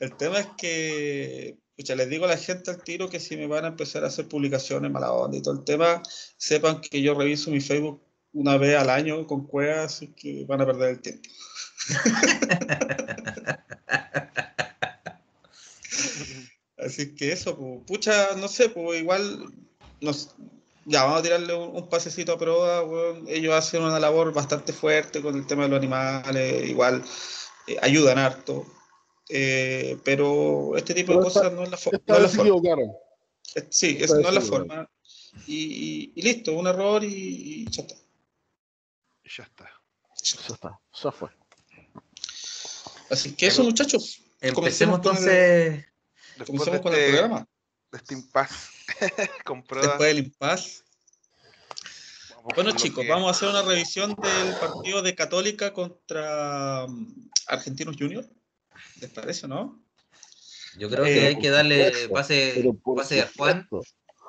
el, 0.00 0.16
tema, 0.16 0.40
es 0.40 0.48
que, 0.58 1.56
escucha, 1.76 1.94
les 1.94 2.08
digo 2.08 2.24
a 2.24 2.28
la 2.28 2.36
gente 2.36 2.70
al 2.70 2.82
tiro 2.82 3.08
que 3.08 3.20
si 3.20 3.36
me 3.36 3.46
van 3.46 3.64
a 3.64 3.68
empezar 3.68 4.04
a 4.04 4.08
hacer 4.08 4.26
publicaciones 4.28 4.90
mala 4.90 5.12
onda 5.12 5.36
y 5.36 5.42
todo 5.42 5.54
el 5.54 5.64
tema, 5.64 6.02
sepan 6.36 6.80
que 6.80 7.00
yo 7.00 7.14
reviso 7.14 7.50
mi 7.50 7.60
Facebook 7.60 8.02
una 8.32 8.56
vez 8.56 8.76
al 8.76 8.90
año 8.90 9.26
con 9.26 9.46
cuevas 9.46 10.02
y 10.02 10.08
que 10.08 10.44
van 10.44 10.60
a 10.60 10.66
perder 10.66 10.90
el 10.90 11.00
tiempo. 11.00 11.28
Así 16.78 17.14
que 17.14 17.32
eso, 17.32 17.56
pues, 17.56 17.82
pucha, 17.86 18.34
no 18.36 18.48
sé, 18.48 18.70
pues 18.70 19.00
igual, 19.00 19.52
nos, 20.00 20.34
ya 20.90 21.04
vamos 21.04 21.20
a 21.20 21.22
tirarle 21.22 21.54
un, 21.54 21.88
pasecito 21.88 22.32
a 22.32 22.38
prueba, 22.38 22.82
ellos 23.28 23.54
hacen 23.54 23.82
una 23.82 24.00
labor 24.00 24.32
bastante 24.32 24.72
fuerte 24.72 25.22
con 25.22 25.36
el 25.36 25.46
tema 25.46 25.62
de 25.62 25.68
los 25.68 25.78
animales, 25.78 26.68
igual 26.68 27.04
eh, 27.68 27.76
ayudan 27.80 28.18
harto, 28.18 28.66
eh, 29.28 29.96
pero 30.04 30.76
este 30.76 30.92
tipo 30.92 31.12
de 31.12 31.20
cosas 31.20 31.52
no 31.52 31.62
es 31.62 31.70
la, 31.70 31.78
no 32.06 32.16
es 32.16 32.22
la 32.22 32.28
forma. 32.28 32.82
Eh, 33.54 33.66
sí, 33.70 33.98
eso 34.00 34.18
no 34.20 34.28
es 34.28 34.34
la 34.34 34.40
forma. 34.40 34.90
Y, 35.46 36.12
y, 36.16 36.22
listo, 36.22 36.52
un 36.54 36.66
error 36.66 37.04
y, 37.04 37.70
ya 37.70 37.82
está. 37.82 37.94
Ya 39.24 39.44
está. 39.44 39.70
Ya 40.22 40.54
está, 40.54 40.80
ya 40.92 41.12
fue. 41.12 41.28
Así 43.10 43.36
que 43.36 43.46
eso, 43.46 43.62
muchachos. 43.62 44.22
Empecemos 44.40 44.96
entonces 44.96 45.84
Comenzamos 46.46 46.80
con 46.80 46.94
el 46.94 47.00
este 47.00 47.12
programa. 47.12 47.48
De 47.92 47.98
este 47.98 48.14
impasse. 48.14 48.79
Después 49.46 49.98
del 49.98 50.18
impasse. 50.18 50.82
Bueno, 52.54 52.72
chicos, 52.72 53.06
vamos 53.06 53.28
a 53.28 53.30
hacer 53.32 53.48
una 53.48 53.62
revisión 53.62 54.14
del 54.14 54.54
partido 54.56 55.02
de 55.02 55.14
Católica 55.14 55.72
contra 55.72 56.86
um, 56.86 57.28
Argentinos 57.46 57.96
Juniors. 57.98 58.28
¿Les 59.00 59.10
parece, 59.10 59.46
no? 59.46 59.84
Yo 60.78 60.88
creo 60.88 61.04
que 61.04 61.24
eh, 61.24 61.26
hay 61.28 61.38
que 61.38 61.50
darle 61.50 62.08
pase, 62.08 62.64
pase 62.96 63.20
a 63.20 63.30
Juan. 63.36 63.68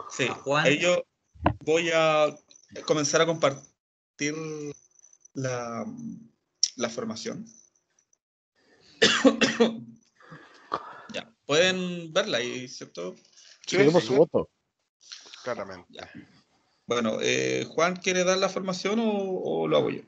Sí, 0.10 0.28
Juan. 0.28 0.68
yo 0.74 1.06
voy 1.62 1.90
a 1.94 2.36
comenzar 2.86 3.22
a 3.22 3.26
compartir 3.26 4.36
la, 5.34 5.86
la 6.76 6.90
formación. 6.90 7.46
pueden 11.52 12.14
verla 12.14 12.38
ahí, 12.38 12.66
¿cierto? 12.70 13.14
Sí, 13.66 13.78
Queremos 13.78 14.04
su 14.04 14.16
voto. 14.16 14.50
Claramente. 15.44 16.00
Bueno, 16.86 17.20
eh, 17.22 17.66
Juan, 17.70 17.96
¿quiere 17.96 18.24
dar 18.24 18.38
la 18.38 18.50
formación 18.50 19.00
o, 19.02 19.68
lo 19.68 19.78
hago 19.78 19.90
yo? 19.90 20.02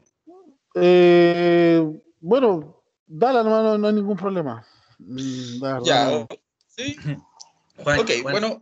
Eh, 0.76 1.82
bueno, 2.20 2.84
dale, 3.06 3.40
hermano, 3.40 3.78
no 3.78 3.88
hay 3.88 3.94
ningún 3.94 4.18
problema. 4.18 4.66
Mm, 5.00 5.84
ya, 5.86 6.28
sí. 6.68 6.96
Juan, 7.78 8.00
ok, 8.00 8.12
bueno. 8.24 8.62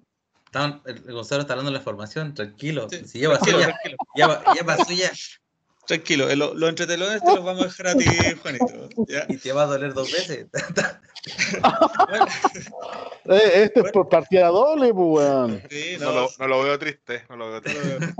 el 0.85 1.13
Gonzalo 1.13 1.41
está 1.41 1.55
dando 1.55 1.71
la 1.71 1.81
formación, 1.81 2.33
tranquilo. 2.33 2.87
si 2.89 3.19
lleva 3.19 3.39
suya, 3.39 3.75
lleva, 4.15 4.43
lleva 4.53 4.85
suya. 4.85 5.11
Tranquilo, 5.87 6.33
los 6.35 6.55
lo 6.55 6.69
entretelones 6.69 7.21
te 7.23 7.35
los 7.35 7.43
vamos 7.43 7.63
a 7.63 7.65
dejar 7.65 7.87
a 7.87 7.95
ti, 7.95 8.05
Juanito. 8.41 8.89
Y 9.29 9.37
te 9.37 9.51
va 9.51 9.63
a 9.63 9.65
doler 9.65 9.93
dos 9.93 10.11
veces. 10.11 10.47
Eh, 13.25 13.63
este 13.63 13.81
es 13.81 13.91
por 13.91 14.09
partida 14.09 14.47
doble, 14.47 14.93
pues, 14.93 15.25
weón. 15.25 15.63
no, 16.39 16.47
lo, 16.47 16.63
veo 16.63 16.79
triste, 16.79 17.23
no 17.29 17.35
lo 17.37 17.51
veo 17.51 17.61
triste. 17.61 18.13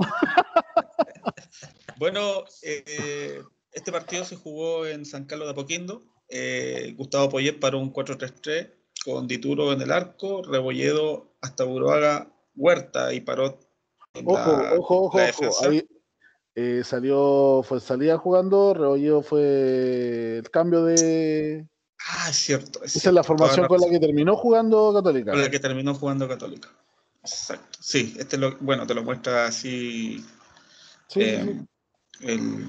bueno, 1.96 2.44
eh, 2.62 3.42
este 3.72 3.90
partido 3.90 4.24
se 4.24 4.36
jugó 4.36 4.86
en 4.86 5.04
San 5.04 5.24
Carlos 5.24 5.48
de 5.48 5.52
Apoquindo. 5.52 6.02
Eh, 6.28 6.94
Gustavo 6.96 7.28
Poyet 7.28 7.58
para 7.58 7.76
un 7.76 7.92
4-3-3 7.92 8.70
con 9.04 9.26
Dituro 9.26 9.72
en 9.72 9.82
el 9.82 9.90
arco, 9.90 10.42
Rebolledo 10.42 11.34
hasta 11.40 11.64
Buruaga, 11.64 12.32
Huerta 12.54 13.12
y 13.12 13.20
Parot. 13.20 13.60
ojo, 14.24 14.50
ojo, 14.78 15.02
ojo, 15.02 15.18
ojo. 15.18 15.68
Ahí, 15.68 16.84
salió, 16.84 17.62
fue 17.64 17.80
salida 17.80 18.16
jugando, 18.16 18.72
Rebolledo 18.72 19.22
fue 19.22 20.38
el 20.38 20.50
cambio 20.50 20.84
de, 20.84 21.66
Ah, 22.08 22.28
es 22.30 22.36
cierto. 22.36 22.82
Esa 22.82 23.08
es 23.08 23.14
la 23.14 23.22
formación 23.22 23.66
con 23.66 23.80
la 23.80 23.88
que 23.88 23.98
terminó 23.98 24.36
jugando 24.36 24.92
Católica. 24.92 25.32
Con 25.32 25.40
la 25.40 25.50
que 25.50 25.60
terminó 25.60 25.94
jugando 25.94 26.28
Católica. 26.28 26.68
Exacto. 27.22 27.78
Sí, 27.80 28.14
este 28.18 28.36
lo, 28.36 28.56
bueno, 28.58 28.86
te 28.86 28.94
lo 28.94 29.02
muestra 29.02 29.46
así 29.46 30.24
eh, 31.14 31.64
el, 32.20 32.68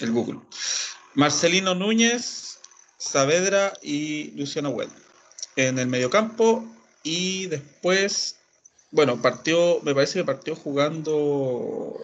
el, 0.00 0.12
Google. 0.12 0.40
Marcelino 1.14 1.74
Núñez, 1.74 2.60
Saavedra 2.96 3.72
y 3.82 4.30
Luciano 4.38 4.70
Huel 4.70 4.90
en 5.56 5.78
el 5.78 5.88
mediocampo. 5.88 6.64
Y 7.02 7.46
después, 7.46 8.38
bueno, 8.90 9.20
partió, 9.20 9.80
me 9.82 9.94
parece 9.94 10.20
que 10.20 10.24
partió 10.24 10.54
jugando 10.54 11.96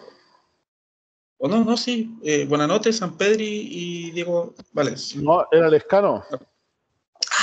o 1.37 1.47
no, 1.47 1.63
no, 1.63 1.77
sí. 1.77 2.17
Eh, 2.23 2.45
Buenanote, 2.47 2.93
San 2.93 3.17
Pedri 3.17 3.67
y 3.69 4.11
Diego 4.11 4.55
Valencia. 4.71 5.19
No, 5.21 5.45
era 5.51 5.69
Lescano. 5.69 6.23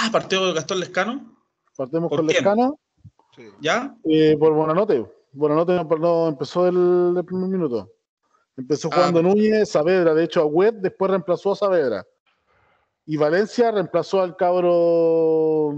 Ah, 0.04 0.08
partió 0.10 0.52
Gastón 0.52 0.80
Lescano. 0.80 1.36
Partimos 1.76 2.10
con 2.10 2.26
Lescano. 2.26 2.80
¿Ya? 3.60 3.96
Eh, 4.02 4.36
por 4.36 4.52
Buenanote. 4.52 5.06
Buenanote 5.30 5.74
no, 6.00 6.26
empezó 6.26 6.66
el, 6.66 7.24
primer 7.24 7.48
minuto. 7.48 7.88
Empezó 8.56 8.88
ah, 8.90 8.96
jugando 8.96 9.22
Núñez, 9.22 9.70
Saavedra. 9.70 10.12
De 10.12 10.24
hecho, 10.24 10.40
a 10.40 10.44
Web 10.44 10.80
después 10.80 11.08
reemplazó 11.08 11.52
a 11.52 11.56
Saavedra. 11.56 12.04
Y 13.06 13.16
Valencia 13.16 13.70
reemplazó 13.70 14.20
al 14.20 14.34
cabro. 14.34 15.72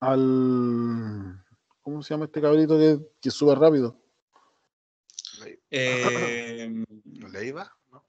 Al. 0.00 1.40
¿Cómo 1.82 2.02
se 2.02 2.14
llama 2.14 2.24
este 2.24 2.40
cabrito 2.40 2.76
que, 2.76 2.98
que 3.20 3.30
sube 3.30 3.54
rápido? 3.54 3.96
Eh, 5.70 6.84
¿Leiva? 7.30 7.72
No. 7.92 8.02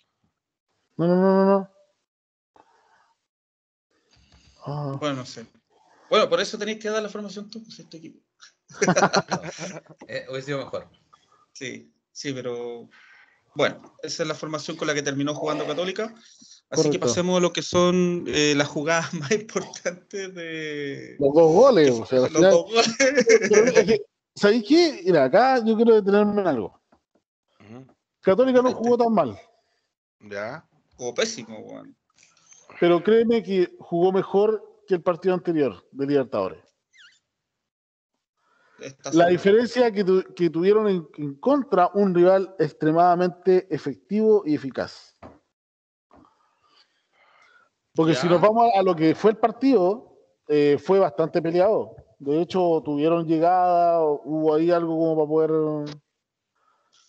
No, 0.98 1.08
no, 1.08 1.16
no, 1.16 1.46
no. 1.46 1.81
Ah. 4.66 4.98
Bueno, 5.00 5.18
no 5.18 5.26
sé. 5.26 5.46
Bueno, 6.10 6.30
por 6.30 6.42
eso 6.42 6.58
tenéis 6.58 6.80
que 6.80 6.90
dar 6.90 7.02
la 7.02 7.10
formación 7.10 7.50
tú, 7.50 7.64
pues 7.64 7.80
este 7.80 7.98
equipo. 7.98 8.20
eh, 10.08 10.26
hubiese 10.30 10.48
sido 10.48 10.60
mejor. 10.60 10.90
Sí, 11.54 11.94
sí, 12.12 12.34
pero 12.34 12.90
bueno, 13.56 13.96
esa 14.02 14.24
es 14.24 14.28
la 14.28 14.36
formación 14.36 14.78
con 14.78 14.88
la 14.88 14.94
que 14.94 15.02
terminó 15.02 15.34
jugando 15.36 15.66
Católica. 15.66 16.14
Así 16.70 16.90
que 16.90 17.00
pasemos 17.00 17.38
a 17.38 17.42
lo 17.42 17.52
que 17.52 17.62
son 17.62 18.24
eh, 18.28 18.54
las 18.56 18.68
jugadas 18.70 19.14
más 19.14 19.32
importantes 19.32 20.34
de. 20.34 21.18
Los 21.20 21.34
dos 21.34 21.52
goles. 21.52 21.92
O 21.92 22.06
sea, 22.06 22.20
los 22.20 22.34
dos 22.34 22.66
goles. 22.66 24.02
¿Sabéis 24.36 24.64
qué? 24.68 25.02
Mira, 25.06 25.26
acá 25.26 25.64
yo 25.64 25.76
quiero 25.76 25.96
detenerme 25.96 26.42
en 26.42 26.48
algo. 26.48 26.82
Católica 28.22 28.62
no 28.62 28.72
jugó 28.72 28.98
tan 28.98 29.14
mal. 29.14 29.40
Ya. 30.20 30.66
Jugó 30.96 31.14
pésimo, 31.14 31.62
Juan. 31.64 31.96
Pero 32.82 33.04
créeme 33.04 33.44
que 33.44 33.76
jugó 33.78 34.12
mejor 34.12 34.82
que 34.88 34.96
el 34.96 35.04
partido 35.04 35.36
anterior 35.36 35.86
de 35.92 36.08
Libertadores. 36.08 36.64
la 39.14 39.28
diferencia 39.28 39.92
que, 39.92 40.04
que 40.36 40.50
tuvieron 40.50 40.88
en, 40.88 41.36
contra 41.36 41.92
un 41.94 42.16
rival 42.16 42.56
extremadamente 42.58 43.68
efectivo 43.70 44.42
y 44.48 44.56
eficaz. 44.56 45.16
Porque 47.94 48.16
si 48.16 48.28
nos 48.28 48.42
vamos 48.42 48.72
a, 48.74 48.82
lo 48.82 48.96
que 48.96 49.14
fue 49.14 49.30
el 49.30 49.38
partido, 49.38 50.18
eh, 50.48 50.80
fue 50.84 50.98
bastante 50.98 51.40
peleado. 51.40 51.96
De 52.18 52.42
hecho, 52.42 52.82
tuvieron 52.84 53.28
llegada, 53.28 54.02
hubo 54.04 54.56
ahí 54.56 54.72
algo 54.72 54.98
como 54.98 55.16
para 55.18 55.28
poder 55.28 56.02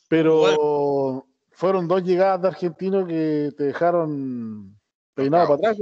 pero 0.07 1.27
fueron 1.53 1.89
dos 1.89 2.03
llegadas 2.03 2.43
de 2.43 2.49
argentinos 2.49 3.09
que 3.09 3.53
te 3.57 3.65
dejaron 3.65 4.82
peinado 5.15 5.57
para 5.57 5.71
atrás, 5.71 5.79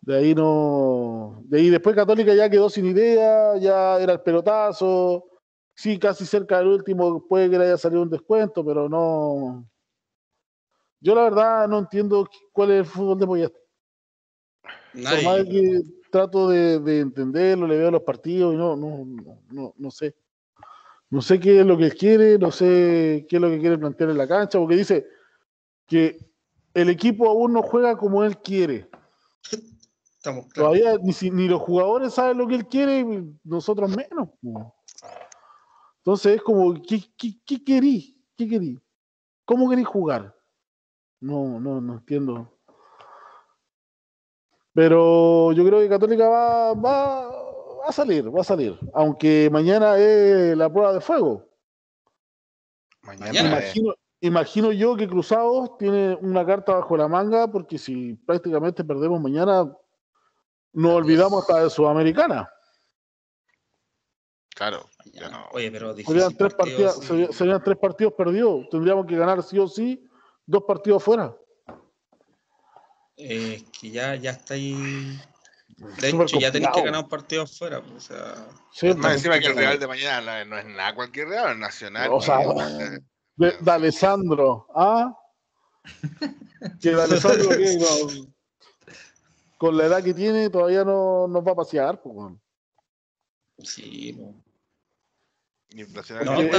De 0.00 0.16
ahí 0.16 0.34
no. 0.34 1.42
De 1.44 1.58
ahí 1.58 1.70
después 1.70 1.94
Católica 1.94 2.34
ya 2.34 2.50
quedó 2.50 2.68
sin 2.68 2.86
idea, 2.86 3.56
ya 3.56 3.98
era 4.00 4.12
el 4.14 4.20
pelotazo. 4.20 5.24
Sí, 5.74 5.98
casi 5.98 6.26
cerca 6.26 6.58
del 6.58 6.68
último 6.68 7.26
puede 7.26 7.50
que 7.50 7.58
le 7.58 7.64
haya 7.64 7.78
salido 7.78 8.02
un 8.02 8.10
descuento, 8.10 8.64
pero 8.64 8.88
no. 8.88 9.66
Yo 11.00 11.14
la 11.14 11.24
verdad 11.24 11.68
no 11.68 11.78
entiendo 11.80 12.28
cuál 12.52 12.70
es 12.72 12.78
el 12.80 12.84
fútbol 12.84 13.18
de 13.18 13.26
Poyet. 13.26 13.52
Por 14.92 15.24
más 15.24 15.44
que 15.44 15.80
trato 16.10 16.48
de, 16.48 16.78
de, 16.78 17.00
entenderlo, 17.00 17.66
le 17.66 17.78
veo 17.78 17.90
los 17.90 18.02
partidos 18.02 18.54
y 18.54 18.56
no, 18.56 18.76
no, 18.76 19.04
no, 19.50 19.74
no 19.76 19.90
sé. 19.90 20.14
No 21.08 21.20
sé 21.20 21.40
qué 21.40 21.60
es 21.60 21.66
lo 21.66 21.76
que 21.76 21.90
quiere, 21.90 22.38
no 22.38 22.50
sé 22.50 23.26
qué 23.28 23.36
es 23.36 23.42
lo 23.42 23.48
que 23.48 23.58
quiere 23.58 23.78
plantear 23.78 24.10
en 24.10 24.18
la 24.18 24.28
cancha, 24.28 24.58
porque 24.58 24.76
dice 24.76 25.06
que 25.86 26.31
el 26.74 26.88
equipo 26.88 27.28
aún 27.28 27.52
no 27.52 27.62
juega 27.62 27.96
como 27.96 28.24
él 28.24 28.38
quiere. 28.38 28.88
Estamos 30.16 30.48
Todavía 30.50 30.96
ni, 31.02 31.30
ni, 31.30 31.48
los 31.48 31.60
jugadores 31.60 32.14
saben 32.14 32.38
lo 32.38 32.46
que 32.46 32.54
él 32.54 32.66
quiere, 32.66 33.04
nosotros 33.44 33.90
menos. 33.90 34.28
Entonces 35.98 36.36
es 36.36 36.42
como, 36.42 36.74
¿qué, 36.74 37.02
qué, 37.16 37.40
qué 37.44 37.64
querí? 37.64 38.22
¿Qué 38.36 38.48
querí? 38.48 38.80
¿Cómo 39.44 39.68
querí 39.68 39.84
jugar? 39.84 40.34
No, 41.20 41.60
no, 41.60 41.80
no 41.80 41.94
entiendo. 41.94 42.58
Pero 44.72 45.52
yo 45.52 45.64
creo 45.64 45.80
que 45.80 45.88
Católica 45.88 46.28
va, 46.28 46.74
va, 46.74 47.28
va 47.28 47.86
a 47.88 47.92
salir, 47.92 48.34
va 48.34 48.40
a 48.40 48.44
salir. 48.44 48.78
Aunque 48.94 49.48
mañana 49.52 49.98
es 49.98 50.56
la 50.56 50.72
prueba 50.72 50.92
de 50.92 51.00
fuego. 51.00 51.48
Mañana. 53.02 53.40
Imagino, 53.40 53.94
yo 54.22 54.96
que 54.96 55.08
Cruzados 55.08 55.76
tiene 55.78 56.14
una 56.20 56.46
carta 56.46 56.74
bajo 56.74 56.96
la 56.96 57.08
manga, 57.08 57.48
porque 57.48 57.78
si 57.78 58.14
prácticamente 58.14 58.84
perdemos 58.84 59.20
mañana, 59.20 59.70
nos 60.72 60.92
olvidamos 60.92 61.42
hasta 61.42 61.64
de 61.64 61.70
Sudamericana. 61.70 62.48
Claro. 64.54 64.88
Oye, 65.52 65.70
pero 65.70 65.94
serían 65.96 66.36
tres, 66.36 66.54
partidos, 66.54 66.96
serían 67.32 67.62
tres 67.64 67.76
partidos 67.78 68.12
perdidos. 68.12 68.68
Tendríamos 68.70 69.06
que 69.06 69.16
ganar 69.16 69.42
sí 69.42 69.58
o 69.58 69.66
sí 69.66 70.08
dos 70.46 70.62
partidos 70.64 71.02
fuera. 71.02 71.34
Eh, 73.16 73.64
que 73.78 73.90
ya, 73.90 74.14
ya 74.14 74.30
está 74.30 74.54
ahí 74.54 75.18
de 76.00 76.10
hecho, 76.10 76.38
ya 76.38 76.52
tenéis 76.52 76.70
que 76.74 76.82
ganar 76.82 77.02
un 77.02 77.08
partido 77.08 77.42
afuera. 77.42 77.80
Pues, 77.80 78.10
o 78.10 78.14
sea, 78.14 78.34
sí, 78.72 78.94
más 78.94 79.14
encima 79.14 79.38
que 79.38 79.46
el 79.46 79.56
Real 79.56 79.78
de 79.78 79.86
mañana 79.86 80.44
no 80.44 80.58
es 80.58 80.66
nada 80.66 80.94
cualquier 80.94 81.28
Real, 81.28 81.52
es 81.52 81.58
nacional. 81.58 82.10
O 82.12 82.20
sea, 82.20 82.38
de, 83.42 83.70
Alessandro, 83.70 84.66
¿ah? 84.74 85.16
que 86.80 86.90
de 86.90 87.02
Alessandro 87.02 87.48
que 87.50 87.76
no, 87.78 88.32
con 89.58 89.76
la 89.76 89.86
edad 89.86 90.02
que 90.02 90.14
tiene 90.14 90.50
todavía 90.50 90.84
no 90.84 91.26
nos 91.28 91.46
va 91.46 91.52
a 91.52 91.56
pasear. 91.56 92.00
Pues, 92.02 92.34
Sí, 93.58 94.12
no. 94.18 94.42
Nacional 95.94 96.26
no, 96.26 96.36
viene, 96.36 96.50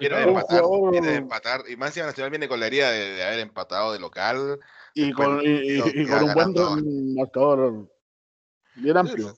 viene, 0.00 0.16
de 0.16 0.22
empatar, 0.22 0.62
viene 0.90 1.08
de 1.08 1.16
empatar, 1.16 1.60
y 1.68 1.76
más 1.76 1.88
encima 1.88 2.06
Nacional 2.06 2.30
viene 2.30 2.48
con 2.48 2.58
la 2.58 2.66
herida 2.66 2.90
de, 2.90 3.10
de 3.10 3.22
haber 3.22 3.40
empatado 3.40 3.92
de 3.92 3.98
local. 3.98 4.58
Y 4.94 5.12
con, 5.12 5.42
y, 5.42 5.76
y, 5.76 6.06
con 6.06 6.22
un 6.22 6.34
buen 6.34 7.14
marcador 7.14 7.88
Bien 8.76 8.96
amplio. 8.96 9.36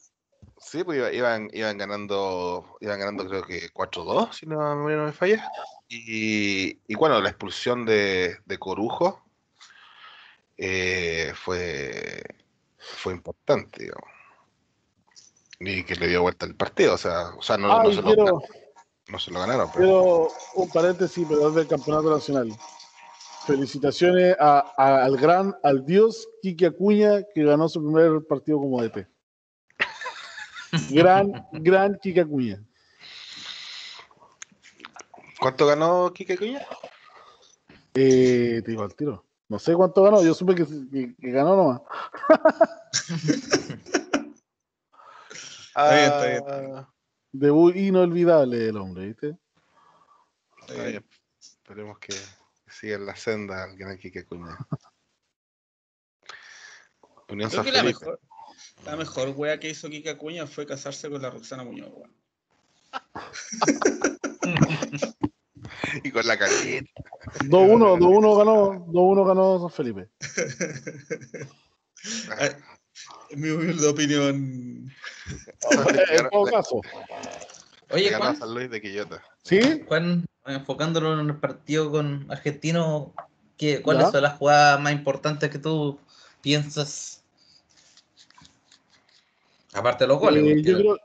Sí, 0.59 0.85
pues 0.85 1.13
iban, 1.15 1.49
iban 1.53 1.79
ganando, 1.79 2.77
iban 2.81 3.01
ganando 3.01 3.27
creo 3.27 3.43
que 3.43 3.71
4-2, 3.73 4.33
si 4.33 4.47
no, 4.47 4.77
me 4.77 5.13
falla. 5.13 5.51
Y, 5.93 6.79
y, 6.87 6.95
bueno, 6.95 7.21
la 7.21 7.31
expulsión 7.31 7.85
de, 7.85 8.37
de 8.47 8.59
Corujo 8.59 9.25
eh, 10.57 11.33
fue, 11.35 12.23
fue 12.79 13.13
importante, 13.13 13.83
digamos. 13.83 14.09
Y 15.59 15.83
que 15.83 15.97
le 15.97 16.07
dio 16.07 16.23
vuelta 16.23 16.47
el 16.47 16.55
partido, 16.55 16.95
o 16.95 16.99
sea, 16.99 17.31
o 17.37 17.43
sea 17.43 17.59
no, 17.59 17.83
no, 17.83 17.93
se 17.93 18.03
lo, 18.03 18.41
no, 19.09 19.19
se 19.19 19.33
lo, 19.33 19.41
ganaron. 19.41 19.69
Pero, 19.75 20.29
un 20.55 20.71
paréntesis, 20.71 21.27
pero 21.29 21.51
del 21.51 21.67
campeonato 21.67 22.15
nacional. 22.15 22.53
Felicitaciones 23.47 24.37
a, 24.39 24.61
al 24.77 25.17
gran, 25.17 25.57
al 25.65 25.85
dios 25.85 26.29
Kiki 26.41 26.67
Acuña, 26.67 27.25
que 27.35 27.43
ganó 27.43 27.69
su 27.69 27.83
primer 27.83 28.25
partido 28.29 28.59
como 28.61 28.81
DT. 28.81 29.09
Gran, 30.91 31.49
gran 31.53 31.99
Kika 31.99 32.25
Cuña. 32.25 32.63
¿Cuánto 35.41 35.67
ganó 35.67 36.13
Kika 36.13 36.37
Cuña? 36.37 36.61
Eh, 37.95 38.61
te 38.63 38.71
digo 38.71 38.83
al 38.83 38.95
tiro. 38.95 39.27
No 39.49 39.59
sé 39.59 39.75
cuánto 39.75 40.03
ganó, 40.03 40.23
yo 40.23 40.35
supe 40.35 40.55
que, 40.55 40.67
ganó 41.19 41.57
nomás. 41.57 41.81
ah, 45.75 45.99
está 45.99 46.27
bien, 46.27 46.37
está 46.37 46.61
bien. 46.61 46.87
Debut 47.33 47.75
inolvidable 47.75 48.69
el 48.69 48.77
hombre, 48.77 49.07
¿viste? 49.07 49.39
Está 50.61 50.85
bien. 50.85 51.05
Esperemos 51.41 51.99
que 51.99 52.15
siga 52.69 52.97
en 52.97 53.07
la 53.07 53.17
senda 53.17 53.65
el 53.65 53.77
gran 53.77 53.97
Kike 53.99 54.27
Cuña. 54.27 54.59
Unión 57.29 57.51
San 57.51 57.65
Felipe. 57.65 58.07
La 58.85 58.95
mejor 58.97 59.31
wea 59.31 59.59
que 59.59 59.71
hizo 59.71 59.89
Kika 59.89 60.19
Cuña 60.19 60.47
fue 60.47 60.67
casarse 60.67 61.09
con 61.09 61.23
la 61.23 61.31
Roxana 61.31 61.65
Muñoz, 61.65 61.93
y 66.05 66.11
con 66.11 66.27
la 66.27 66.39
caleta. 66.39 66.91
2-1, 67.45 67.99
2-1 67.99 68.39
ganó, 68.39 68.87
2-1 68.87 69.27
ganó 69.27 69.61
San 69.61 69.71
Felipe. 69.71 70.09
En 73.31 73.41
mi 73.41 73.51
humilde 73.51 73.89
opinión. 73.89 74.91
en 76.11 76.29
todo 76.31 76.45
caso. 76.47 76.81
Oye, 77.91 78.15
Juan, 78.15 78.37
San 78.37 78.55
Luis 78.55 78.71
de 78.71 78.81
Quillota. 78.81 79.23
¿Sí? 79.43 79.83
Juan, 79.87 80.25
enfocándolo 80.47 81.21
en 81.21 81.29
el 81.29 81.37
partido 81.37 81.91
con 81.91 82.27
Argentino, 82.31 83.13
¿qué, 83.57 83.83
¿cuáles 83.83 84.07
¿Ya? 84.07 84.13
son 84.13 84.23
las 84.23 84.39
jugadas 84.39 84.81
más 84.81 84.93
importantes 84.93 85.51
que 85.51 85.59
tú 85.59 85.99
piensas? 86.41 87.23
Aparte 89.73 90.05
de 90.05 90.09
los 90.09 90.19
goles. 90.19 90.45
Eh, 90.45 90.63
yo 90.63 90.79
creo, 90.79 90.99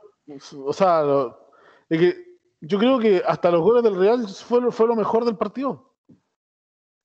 o 0.66 0.74
sea, 0.74 1.02
lo- 1.02 1.45
es 1.90 2.00
que 2.00 2.26
yo 2.62 2.80
creo 2.80 3.00
que 3.00 3.22
hasta 3.28 3.52
los 3.52 3.62
goles 3.62 3.84
del 3.84 3.96
Real 3.96 4.28
fue 4.28 4.62
lo, 4.62 4.72
fue 4.72 4.88
lo 4.88 4.96
mejor 4.96 5.26
del 5.26 5.38
partido. 5.38 5.94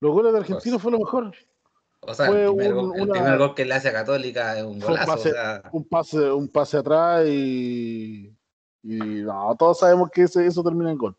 Los 0.00 0.12
goles 0.12 0.32
de 0.32 0.38
Argentino 0.38 0.76
Pues, 0.76 0.82
fue 0.82 0.92
lo 0.92 0.98
mejor. 0.98 1.34
o 2.00 2.14
sea, 2.14 2.26
fue 2.26 2.44
el, 2.44 2.48
primer, 2.54 2.74
un- 2.74 2.88
gol, 2.88 2.96
el 2.96 3.02
una- 3.02 3.12
primer 3.12 3.38
gol 3.38 3.54
que 3.54 3.64
le 3.66 3.74
hace 3.74 3.88
a 3.88 3.92
Católica 3.92 4.56
es 4.58 4.64
un 4.64 4.80
golazo. 4.80 5.06
pase- 5.12 5.28
o 5.30 5.32
sea, 5.32 5.62
Un 5.72 5.84
pase, 5.84 6.30
un 6.32 6.48
pase 6.48 6.76
atrás 6.78 7.26
y, 7.26 8.34
y 8.82 8.96
no, 8.96 9.54
todos 9.58 9.78
sabemos 9.80 10.10
que 10.10 10.22
ese- 10.22 10.46
eso 10.46 10.62
termina 10.62 10.90
en 10.90 10.98
gol. 10.98 11.16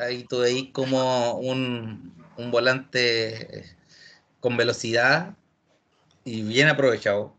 ahí 0.00 0.24
tú 0.24 0.40
veis 0.40 0.70
como 0.72 1.38
un, 1.38 2.12
un 2.36 2.50
volante 2.50 3.64
con 4.40 4.56
velocidad 4.56 5.34
y 6.24 6.42
bien 6.42 6.68
aprovechado, 6.68 7.32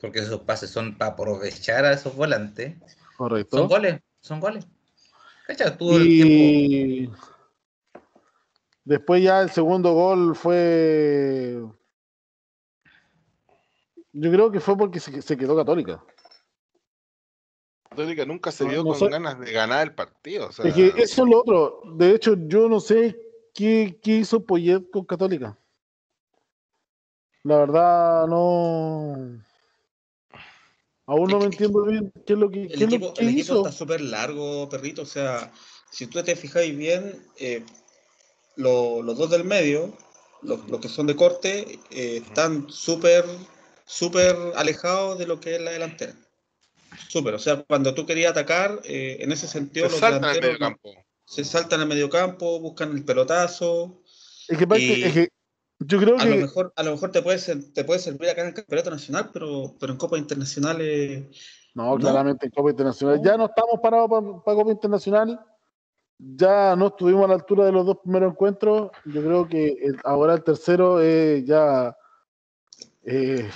porque 0.00 0.18
esos 0.18 0.40
pases 0.42 0.68
son 0.68 0.98
para 0.98 1.12
aprovechar 1.12 1.86
a 1.86 1.92
esos 1.92 2.14
volantes. 2.14 2.74
Correcto. 3.16 3.56
Son 3.56 3.68
goles, 3.68 4.00
son 4.20 4.40
goles. 4.40 4.66
Y 5.48 7.08
después 8.84 9.22
ya 9.22 9.42
el 9.42 9.50
segundo 9.50 9.92
gol 9.92 10.34
fue. 10.34 11.62
Yo 14.12 14.30
creo 14.32 14.50
que 14.50 14.60
fue 14.60 14.76
porque 14.76 14.98
se, 14.98 15.20
se 15.22 15.36
quedó 15.36 15.54
católica. 15.56 16.02
Católica 17.90 18.24
nunca 18.26 18.50
se 18.50 18.64
No- 18.64 18.70
vio 18.70 18.82
no 18.82 18.90
con 18.90 18.98
sé. 18.98 19.08
ganas 19.08 19.38
de 19.38 19.52
ganar 19.52 19.86
el 19.86 19.94
partido. 19.94 20.48
O 20.48 20.52
sea, 20.52 20.66
Es 20.66 20.74
que 20.74 20.86
eso 20.96 21.22
es 21.22 21.28
lo 21.30 21.40
otro. 21.40 21.80
De 21.94 22.10
hecho, 22.14 22.34
yo 22.36 22.68
no 22.68 22.80
sé 22.80 23.16
qué, 23.54 23.98
qué 24.02 24.16
hizo 24.16 24.44
Poyet 24.44 24.90
con 24.90 25.04
Católica. 25.04 25.58
La 27.44 27.58
verdad, 27.58 28.26
no. 28.26 29.40
Aún 31.06 31.30
no 31.30 31.38
me 31.38 31.46
entiendo 31.46 31.84
bien 31.84 32.12
qué 32.26 32.32
es 32.32 32.38
lo 32.38 32.50
que, 32.50 32.62
El 32.64 32.68
qué 32.78 32.84
lo 32.98 33.14
que 33.14 33.22
el 33.22 33.28
equipo 33.28 33.56
está 33.56 33.72
súper 33.72 34.00
largo, 34.00 34.68
perrito. 34.68 35.02
O 35.02 35.06
sea, 35.06 35.52
si 35.90 36.06
tú 36.08 36.22
te 36.22 36.34
fijáis 36.34 36.76
bien, 36.76 37.24
eh, 37.38 37.64
lo- 38.56 39.02
los 39.02 39.16
dos 39.16 39.30
del 39.30 39.44
medio, 39.44 39.96
los, 40.42 40.68
los 40.68 40.80
que 40.80 40.88
son 40.88 41.06
de 41.06 41.14
corte, 41.16 41.78
eh, 41.90 42.16
están 42.18 42.68
súper, 42.68 43.24
súper 43.86 44.36
alejados 44.56 45.18
de 45.18 45.26
lo 45.26 45.40
que 45.40 45.54
es 45.56 45.60
la 45.60 45.70
delantera. 45.70 46.14
Súper. 47.08 47.34
O 47.34 47.38
sea, 47.38 47.62
cuando 47.62 47.94
tú 47.94 48.04
querías 48.04 48.32
atacar, 48.32 48.80
eh, 48.84 49.18
en 49.20 49.30
ese 49.32 49.46
sentido, 49.46 49.86
se 49.88 49.92
los 49.92 50.00
delanteros 50.00 50.42
medio 50.42 50.58
campo. 50.58 50.92
se 51.24 51.44
saltan 51.44 51.80
al 51.80 51.88
medio 51.88 52.08
campo, 52.10 52.60
buscan 52.60 52.92
el 52.96 53.04
pelotazo. 53.04 54.02
Es 54.48 54.58
que, 54.58 54.66
y- 54.78 55.02
es 55.04 55.12
que 55.12 55.28
yo 55.86 55.98
creo 55.98 56.18
A 56.18 56.24
lo 56.24 56.36
mejor, 56.36 56.72
a 56.76 56.82
lo 56.82 56.90
mejor 56.92 57.10
te 57.12 57.22
puede 57.22 57.38
ser- 57.38 57.72
te 57.72 57.84
puede 57.84 57.98
servir 58.00 58.28
acá 58.28 58.42
en 58.42 58.48
el 58.48 58.54
campeonato 58.54 58.90
nacional, 58.90 59.30
pero, 59.32 59.74
pero 59.78 59.92
en 59.92 59.98
copas 59.98 60.18
internacionales 60.20 61.24
No, 61.74 61.90
¿No? 61.92 61.98
claramente 61.98 62.46
en 62.46 62.52
Copa 62.52 62.70
Internacional. 62.70 63.18
No. 63.18 63.22
Ya 63.24 63.36
no 63.36 63.44
estamos 63.46 63.78
parados 63.82 64.08
para 64.44 64.56
Copa 64.56 64.70
Internacional. 64.70 65.38
Ya 66.18 66.74
no 66.74 66.86
estuvimos 66.86 67.24
a 67.26 67.28
la 67.28 67.34
altura 67.34 67.66
de 67.66 67.72
los 67.72 67.84
dos 67.84 67.98
primeros 68.02 68.32
encuentros. 68.32 68.90
Yo 69.04 69.22
creo 69.22 69.46
que 69.46 69.76
el- 69.82 70.00
ahora 70.04 70.32
el 70.34 70.42
tercero 70.42 71.02
eh, 71.02 71.44
ya 71.44 71.94
eh, 73.04 73.46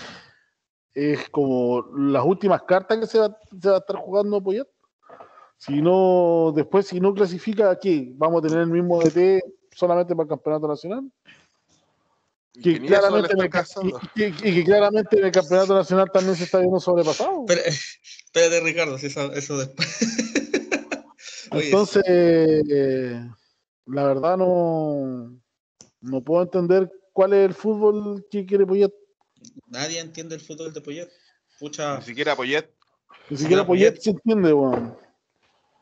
es 0.92 1.28
como 1.30 1.82
las 1.96 2.24
últimas 2.24 2.62
cartas 2.62 2.98
que 2.98 3.06
se 3.06 3.18
va, 3.18 3.36
se 3.60 3.68
va 3.70 3.76
a 3.76 3.78
estar 3.78 3.96
jugando 3.96 4.42
Poyet. 4.42 4.68
Si 5.56 5.80
no, 5.80 6.52
después 6.54 6.86
si 6.86 7.00
no 7.00 7.12
clasifica 7.14 7.70
aquí, 7.70 8.12
vamos 8.16 8.40
a 8.40 8.48
tener 8.48 8.62
el 8.62 8.66
mismo 8.70 9.00
DT 9.00 9.42
solamente 9.74 10.14
para 10.14 10.24
el 10.24 10.28
campeonato 10.28 10.68
nacional. 10.68 11.10
Y 12.62 12.78
Que 12.78 12.86
claramente, 12.86 13.32
en 13.32 13.40
el, 13.40 13.48
ca- 13.50 13.58
alcanzando. 13.60 14.00
y- 14.14 14.22
y- 14.24 14.26
y 14.26 14.54
que 14.54 14.64
claramente 14.64 15.18
en 15.18 15.24
el 15.24 15.32
campeonato 15.32 15.74
nacional 15.74 16.10
también 16.12 16.36
se 16.36 16.44
está 16.44 16.58
viendo 16.58 16.78
sobrepasado. 16.78 17.44
Pero, 17.46 17.60
espérate, 17.64 18.60
Ricardo, 18.60 18.98
si 18.98 19.06
eso, 19.06 19.32
eso 19.32 19.58
después. 19.58 19.88
Oye, 21.52 21.64
Entonces, 21.66 22.02
eh, 22.06 23.28
la 23.86 24.04
verdad 24.04 24.36
no, 24.36 25.40
no 26.00 26.22
puedo 26.22 26.42
entender 26.42 26.90
cuál 27.12 27.32
es 27.32 27.46
el 27.46 27.54
fútbol 27.54 28.26
que 28.30 28.46
quiere 28.46 28.66
Poyet. 28.66 28.92
nadie 29.66 29.98
entiende 30.00 30.34
el 30.34 30.40
fútbol 30.40 30.72
de 30.72 30.80
Poyet. 30.80 31.08
Pucha, 31.58 31.98
Ni 31.98 32.04
siquiera 32.04 32.36
Poyet. 32.36 32.70
Ni 33.30 33.36
siquiera 33.36 33.66
Poyet 33.66 33.90
Poyet. 33.94 34.02
se 34.02 34.10
entiende, 34.10 34.52
weón. 34.52 34.96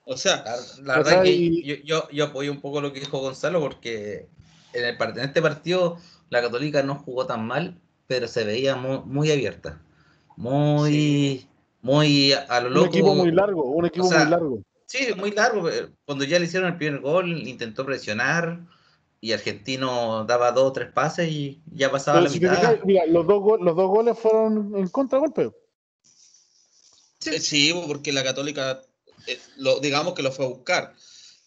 o 0.05 0.17
sea, 0.17 0.43
La, 0.45 0.57
la 0.85 0.97
verdad 1.03 1.23
que 1.25 1.63
yo, 1.63 1.75
yo, 1.85 2.09
yo 2.11 2.25
apoyo 2.27 2.51
un 2.51 2.61
poco 2.61 2.81
lo 2.81 2.93
que 2.93 3.01
dijo 3.01 3.19
Gonzalo 3.19 3.61
porque 3.61 4.29
en, 4.73 4.85
el, 4.85 4.97
part- 4.99 5.19
en 5.19 5.25
este 5.25 5.43
partido 5.43 5.99
la 6.31 6.43
Católica 6.43 6.83
no 6.83 6.97
jugó 6.97 7.27
tan 7.27 7.47
mal, 7.47 7.81
pero 8.07 8.29
se 8.29 8.45
veía 8.45 8.77
muy, 8.77 9.01
muy 9.05 9.31
abierta. 9.33 9.81
Muy, 10.37 11.47
muy 11.83 12.33
a 12.33 12.61
lo 12.61 12.69
Un 12.69 12.75
loco. 12.75 12.87
equipo 12.87 13.15
muy 13.15 13.33
largo, 13.33 13.63
un 13.65 13.87
equipo 13.87 14.07
O 14.07 14.09
sea, 14.11 14.21
muy 14.21 14.31
largo. 14.31 14.63
Sí, 14.87 15.09
muy 15.17 15.31
largo. 15.33 15.65
pero 15.65 15.89
Cuando 16.05 16.25
ya 16.25 16.39
le 16.39 16.47
hicieron 16.47 16.71
el 16.71 16.77
primer 16.79 17.01
gol, 17.01 17.47
intentó 17.47 17.85
presionar 17.85 18.61
y 19.21 19.33
Argentino 19.33 20.25
daba 20.25 20.53
dos 20.53 20.65
o 20.69 20.73
tres 20.73 20.93
pases 20.93 21.29
y 21.31 21.61
ya 21.75 21.91
pasaba 21.91 22.19
Pero 22.19 22.27
la 22.29 22.33
si 22.33 22.41
te 22.41 22.49
mitad. 22.49 22.61
fijas, 22.61 22.79
mira, 22.85 23.07
los 23.07 23.27
dos, 23.27 23.43
go- 23.43 23.57
los 23.59 23.75
dos 23.77 23.89
goles 23.89 24.19
fueron 24.19 24.73
en 24.77 24.89
contragolpe. 24.89 25.51
eh, 27.27 27.41
sí, 27.41 27.75
porque 27.87 28.13
la 28.13 28.23
Católica, 28.25 28.81
eh, 29.27 29.39
lo, 29.57 29.81
digamos 29.81 30.15
que 30.15 30.23
lo 30.23 30.33
fue 30.33 30.45
a 30.47 30.49
buscar. 30.49 30.95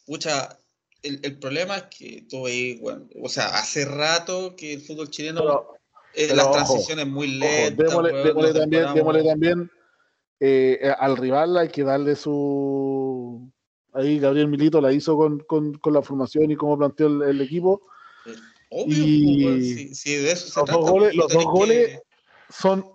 Pucha, 0.06 0.58
el, 1.04 1.20
el 1.24 1.40
problema 1.40 1.78
es 1.78 1.84
que 1.96 2.26
tú 2.30 2.44
veis, 2.44 2.80
bueno, 2.80 3.08
o 3.22 3.30
sea, 3.30 3.48
hace 3.58 3.86
rato 3.86 4.56
que 4.56 4.74
el 4.74 4.82
fútbol 4.82 5.10
chileno, 5.10 5.42
Pero, 5.42 5.74
eh, 6.14 6.26
pero 6.28 6.36
las 6.36 6.46
ojo, 6.48 6.54
transiciones 6.54 7.08
muy 7.08 7.28
ojo, 7.28 7.40
lentas. 7.40 7.78
démosle, 7.78 8.12
weón, 8.12 8.24
démosle 8.28 8.50
nos 8.50 8.60
también, 8.60 8.94
démosle 8.94 9.24
también 9.24 9.72
eh, 10.40 10.80
eh, 10.82 10.94
al 10.98 11.18
rival 11.18 11.58
hay 11.58 11.70
que 11.70 11.84
darle 11.84 12.16
su... 12.16 13.52
Ahí 13.94 14.20
Gabriel 14.20 14.48
Milito 14.48 14.80
la 14.80 14.94
hizo 14.94 15.18
con, 15.18 15.40
con, 15.40 15.74
con 15.78 15.94
la 15.94 16.02
formación 16.02 16.50
y 16.50 16.56
cómo 16.56 16.78
planteó 16.78 17.08
el, 17.08 17.22
el 17.24 17.42
equipo. 17.42 17.82
Obvio, 18.70 19.04
y- 19.04 19.46
weón, 19.46 19.62
si, 19.62 19.96
si 19.96 20.16
de 20.16 20.32
eso 20.32 20.48
se 20.48 20.60
los 20.60 20.66
trata. 20.66 20.80
dos 20.80 20.90
goles- 20.92 21.14
los 21.16 21.34
dos 21.34 21.46
goles 21.46 21.90
que- 21.90 22.00
son, 22.50 22.86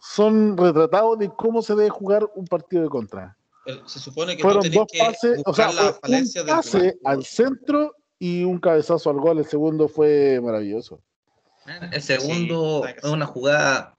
son 0.00 0.56
retratados 0.56 1.18
de 1.18 1.28
cómo 1.30 1.60
se 1.62 1.74
debe 1.74 1.90
jugar 1.90 2.28
un 2.34 2.46
partido 2.46 2.82
de 2.82 2.88
contra. 2.88 3.36
El- 3.70 3.88
se 3.88 3.98
supone 3.98 4.36
que 4.36 4.42
Fueron 4.42 4.70
dos 4.70 4.86
que 4.90 4.98
pases, 4.98 5.42
o 5.44 5.54
sea, 5.54 5.70
fue 5.70 6.10
las 6.10 6.36
un 6.36 6.46
pase 6.46 6.98
al 7.04 7.24
centro 7.24 7.94
y 8.18 8.44
un 8.44 8.58
cabezazo 8.58 9.10
al 9.10 9.18
gol. 9.20 9.38
El 9.38 9.46
segundo 9.46 9.88
fue 9.88 10.40
maravilloso. 10.42 11.00
El 11.92 12.02
segundo 12.02 12.82
que 12.84 12.98
es 12.98 13.04
una 13.04 13.26
jugada, 13.26 13.96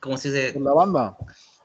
como 0.00 0.16
se 0.18 0.30
dice? 0.30 0.52
Con 0.54 0.64
la 0.64 0.72
banda. 0.74 1.16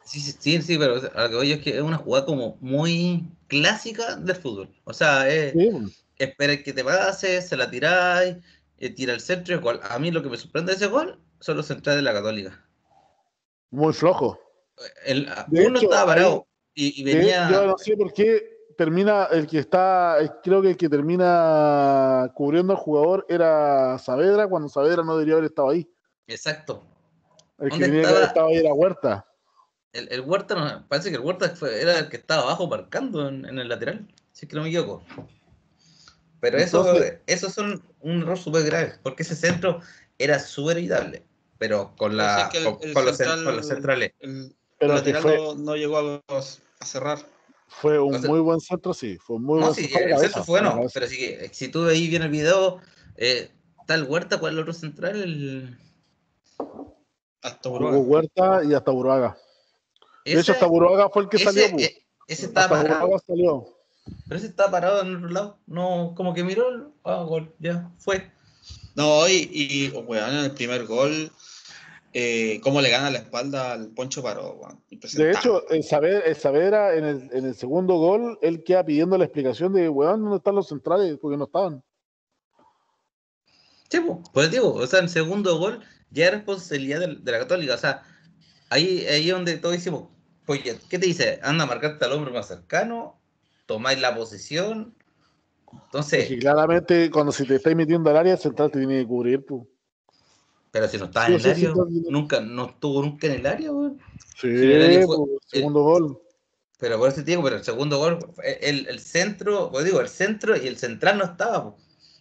Sí, 0.05 0.19
sí, 0.19 0.35
sí, 0.37 0.61
sí, 0.61 0.77
pero 0.77 0.95
a 1.15 1.23
lo 1.23 1.29
que 1.29 1.35
voy 1.35 1.51
es 1.53 1.61
que 1.61 1.75
es 1.77 1.81
una 1.81 1.97
jugada 1.97 2.25
como 2.25 2.57
muy 2.59 3.25
clásica 3.47 4.15
del 4.15 4.35
fútbol. 4.35 4.69
O 4.83 4.93
sea, 4.93 5.29
es, 5.29 5.53
Sí, 5.53 5.69
espera 6.17 6.61
que 6.61 6.73
te 6.73 6.83
pases, 6.83 7.47
se 7.47 7.55
la 7.57 7.69
tiráis, 7.69 8.35
eh, 8.77 8.89
tira 8.89 9.13
el 9.13 9.21
centro 9.21 9.53
y 9.53 9.57
es 9.57 9.63
gol. 9.63 9.79
A 9.89 9.97
mí 9.99 10.11
lo 10.11 10.21
que 10.21 10.29
me 10.29 10.37
sorprende 10.37 10.71
de 10.71 10.75
ese 10.77 10.87
gol 10.87 11.19
son 11.39 11.57
los 11.57 11.67
centrales 11.67 11.99
de 11.99 12.03
la 12.03 12.13
Católica. 12.13 12.65
muy 13.71 13.93
flojo. 13.93 14.39
El, 15.05 15.29
uno 15.51 15.77
hecho, 15.79 15.85
estaba 15.85 16.01
ahí- 16.01 16.07
parado 16.19 16.47
y, 16.75 17.01
y 17.01 17.03
De- 17.03 17.15
venía. 17.15 17.49
Yo 17.51 17.67
no 17.67 17.77
sé 17.77 17.95
por 17.97 18.13
qué 18.13 18.51
termina 18.77 19.25
el 19.31 19.45
que 19.47 19.59
está, 19.59 20.21
eh, 20.21 20.31
creo 20.43 20.61
que 20.61 20.71
el 20.71 20.77
que 20.77 20.89
termina 20.89 22.31
cubriendo 22.33 22.73
al 22.73 22.79
jugador 22.79 23.25
era 23.29 23.97
Saavedra, 23.99 24.47
cuando 24.47 24.67
Saavedra 24.69 25.03
no 25.03 25.13
debería 25.13 25.33
haber 25.35 25.45
estado 25.45 25.69
ahí. 25.69 25.87
Exacto. 26.27 26.83
El 27.59 27.69
que 27.69 27.75
¿Dónde 27.79 27.85
tenía 27.85 28.01
que 28.01 28.07
haber 28.07 28.23
estaba? 28.23 28.27
estado 28.27 28.47
ahí 28.47 28.57
era 28.57 28.73
Huerta. 28.73 29.27
El, 29.93 30.11
el 30.11 30.21
Huerta, 30.21 30.55
no- 30.55 30.87
parece 30.87 31.09
que 31.11 31.17
el 31.17 31.21
Huerta 31.21 31.49
fue- 31.55 31.79
era 31.81 31.99
el 31.99 32.09
que 32.09 32.17
estaba 32.17 32.41
abajo 32.43 32.67
marcando 32.67 33.27
en, 33.29 33.45
en 33.45 33.59
el 33.59 33.69
lateral, 33.69 34.07
si 34.31 34.45
es 34.45 34.49
que 34.49 34.55
no 34.55 34.63
me 34.63 34.69
equivoco. 34.69 35.03
Pero 36.39 36.57
eso, 36.57 36.79
Entonces- 36.85 37.19
esos 37.27 37.53
son 37.53 37.83
un 38.01 38.21
error 38.23 38.37
súper 38.37 38.63
grave, 38.63 38.93
porque 39.03 39.21
ese 39.23 39.35
centro 39.35 39.79
era 40.17 40.39
súper 40.39 40.77
evitable, 40.79 41.23
pero 41.59 41.93
con, 41.95 42.17
la, 42.17 42.35
Parece 42.35 42.49
que 42.51 42.57
el- 42.57 42.63
con, 42.75 42.87
el 42.87 42.93
con 42.93 43.05
los, 43.05 43.13
cen- 43.13 43.17
central- 43.25 43.43
con 43.45 43.55
los 43.55 43.67
centrales. 43.67 44.13
Pero 44.87 45.03
que 45.03 45.13
fue, 45.15 45.37
no, 45.37 45.55
no 45.55 45.75
llegó 45.75 45.97
a, 45.97 46.21
a 46.37 46.85
cerrar. 46.85 47.19
fue 47.67 47.99
un 47.99 48.15
o 48.15 48.19
sea- 48.19 48.29
muy 48.29 48.39
buen 48.39 48.59
centro, 48.59 48.93
sí. 48.93 49.17
Fue 49.17 49.35
un 49.37 49.43
muy 49.43 49.59
No, 49.59 49.65
buen 49.67 49.75
sí, 49.75 49.89
la 49.91 49.99
el 49.99 50.17
centro 50.19 50.43
fue 50.43 50.59
a 50.59 50.63
la 50.63 50.69
bueno, 50.69 50.81
cabeza. 50.81 50.93
pero 50.99 51.07
si, 51.07 51.35
si 51.51 51.67
tú 51.69 51.83
veis 51.85 52.09
bien 52.09 52.21
el 52.23 52.29
video, 52.29 52.79
eh, 53.17 53.51
está 53.79 53.95
el 53.95 54.03
Huerta, 54.03 54.39
¿cuál 54.39 54.53
es 54.53 54.57
el 54.57 54.61
otro 54.61 54.73
central? 54.73 55.21
El, 55.21 55.77
Hasta 57.41 57.69
Uruguay. 57.69 57.99
Huerta 57.99 58.63
y 58.63 58.73
hasta 58.73 58.91
Buruaga. 58.91 59.37
De 60.25 60.31
hecho, 60.31 60.39
ese- 60.39 60.51
hasta 60.53 60.65
Buruaga 60.67 61.09
fue 61.09 61.23
el 61.23 61.29
que 61.29 61.37
ese, 61.37 61.45
salió. 61.45 61.69
pu. 61.71 61.79
eh, 61.81 62.05
ese 62.27 62.45
estaba 62.45 62.65
Hasta 62.65 62.77
parado. 62.83 63.01
Buruaga 63.01 63.23
salió. 63.27 63.65
Pero 64.27 64.37
ese 64.37 64.47
estaba 64.47 64.71
parado 64.71 65.01
en 65.01 65.15
otro 65.17 65.29
lado. 65.29 65.57
No, 65.65 66.13
como 66.15 66.33
que 66.33 66.43
miró, 66.43 66.93
ah, 67.03 67.23
gol, 67.23 67.53
ya, 67.59 67.91
fue. 67.99 68.31
No, 68.95 69.27
y, 69.27 69.49
y 69.51 69.89
weón, 69.89 70.29
en 70.29 70.45
el 70.45 70.51
primer 70.51 70.85
gol, 70.85 71.31
eh, 72.13 72.59
cómo 72.61 72.79
le 72.79 72.91
gana 72.91 73.09
la 73.09 73.19
espalda 73.19 73.73
al 73.73 73.89
Poncho 73.89 74.21
Paró, 74.21 74.53
weón. 74.53 74.83
De 74.89 75.31
hecho, 75.31 75.67
el 75.69 75.83
Saavedra, 75.83 76.19
el 76.19 76.35
Saavedra 76.35 76.95
en, 76.95 77.05
el, 77.05 77.29
en 77.33 77.45
el 77.45 77.55
segundo 77.55 77.95
gol, 77.95 78.37
él 78.41 78.63
queda 78.63 78.85
pidiendo 78.85 79.17
la 79.17 79.25
explicación 79.25 79.73
de, 79.73 79.89
weón, 79.89 80.21
¿dónde 80.21 80.37
están 80.37 80.55
los 80.55 80.67
centrales? 80.67 81.17
Porque 81.19 81.37
no 81.37 81.45
estaban. 81.45 81.83
Sí, 83.89 83.99
pues 84.31 84.51
digo, 84.51 84.73
o 84.73 84.87
sea, 84.87 84.99
en 84.99 85.09
segundo 85.09 85.57
gol 85.57 85.81
ya 86.11 86.25
es 86.25 86.31
responsabilidad 86.33 86.99
de, 86.99 87.15
de 87.15 87.31
la 87.31 87.39
Católica. 87.39 87.73
O 87.73 87.77
sea, 87.77 88.03
ahí, 88.69 89.05
ahí 89.07 89.27
es 89.27 89.33
donde 89.33 89.57
todos 89.57 89.75
decimos, 89.75 90.09
oye, 90.45 90.77
¿qué 90.89 90.99
te 90.99 91.07
dice? 91.07 91.39
Anda 91.41 91.63
a 91.63 91.67
marcarte 91.67 92.05
al 92.05 92.11
hombre 92.11 92.31
más 92.31 92.47
cercano, 92.47 93.19
tomáis 93.65 93.99
la 93.99 94.15
posición. 94.15 94.95
Entonces, 95.71 96.25
Porque 96.25 96.39
claramente, 96.39 97.09
cuando 97.09 97.31
se 97.31 97.45
te 97.45 97.55
estáis 97.55 97.75
metiendo 97.75 98.09
al 98.09 98.17
área, 98.17 98.33
el 98.33 98.39
central 98.39 98.69
te 98.69 98.77
tiene 98.77 98.99
que 98.99 99.07
cubrir, 99.07 99.43
pues. 99.43 99.63
Pero 100.73 100.87
si 100.87 100.97
no 100.97 101.05
estaba 101.05 101.27
en 101.27 101.33
el 101.33 101.45
área, 101.45 101.71
nunca, 102.09 102.41
no 102.41 102.65
estuvo 102.65 103.03
nunca 103.03 103.27
en 103.27 103.33
el 103.33 103.45
área, 103.45 103.71
weón. 103.71 104.01
Sí, 104.35 104.47
el 104.47 105.05
pues, 105.05 105.19
segundo 105.45 105.83
gol. 105.83 106.19
Pero 106.79 106.97
por 106.97 107.13
te 107.13 107.21
digo, 107.21 107.43
pero 107.43 107.57
el 107.57 107.63
segundo 107.63 107.99
gol, 107.99 108.17
el, 108.43 108.87
el 108.87 108.99
centro, 108.99 109.69
pues 109.71 109.85
digo, 109.85 110.01
el 110.01 110.09
centro 110.09 110.57
y 110.57 110.65
el 110.65 110.77
central 110.77 111.19
no 111.19 111.25
estaba. 111.25 111.63
po. 111.63 111.77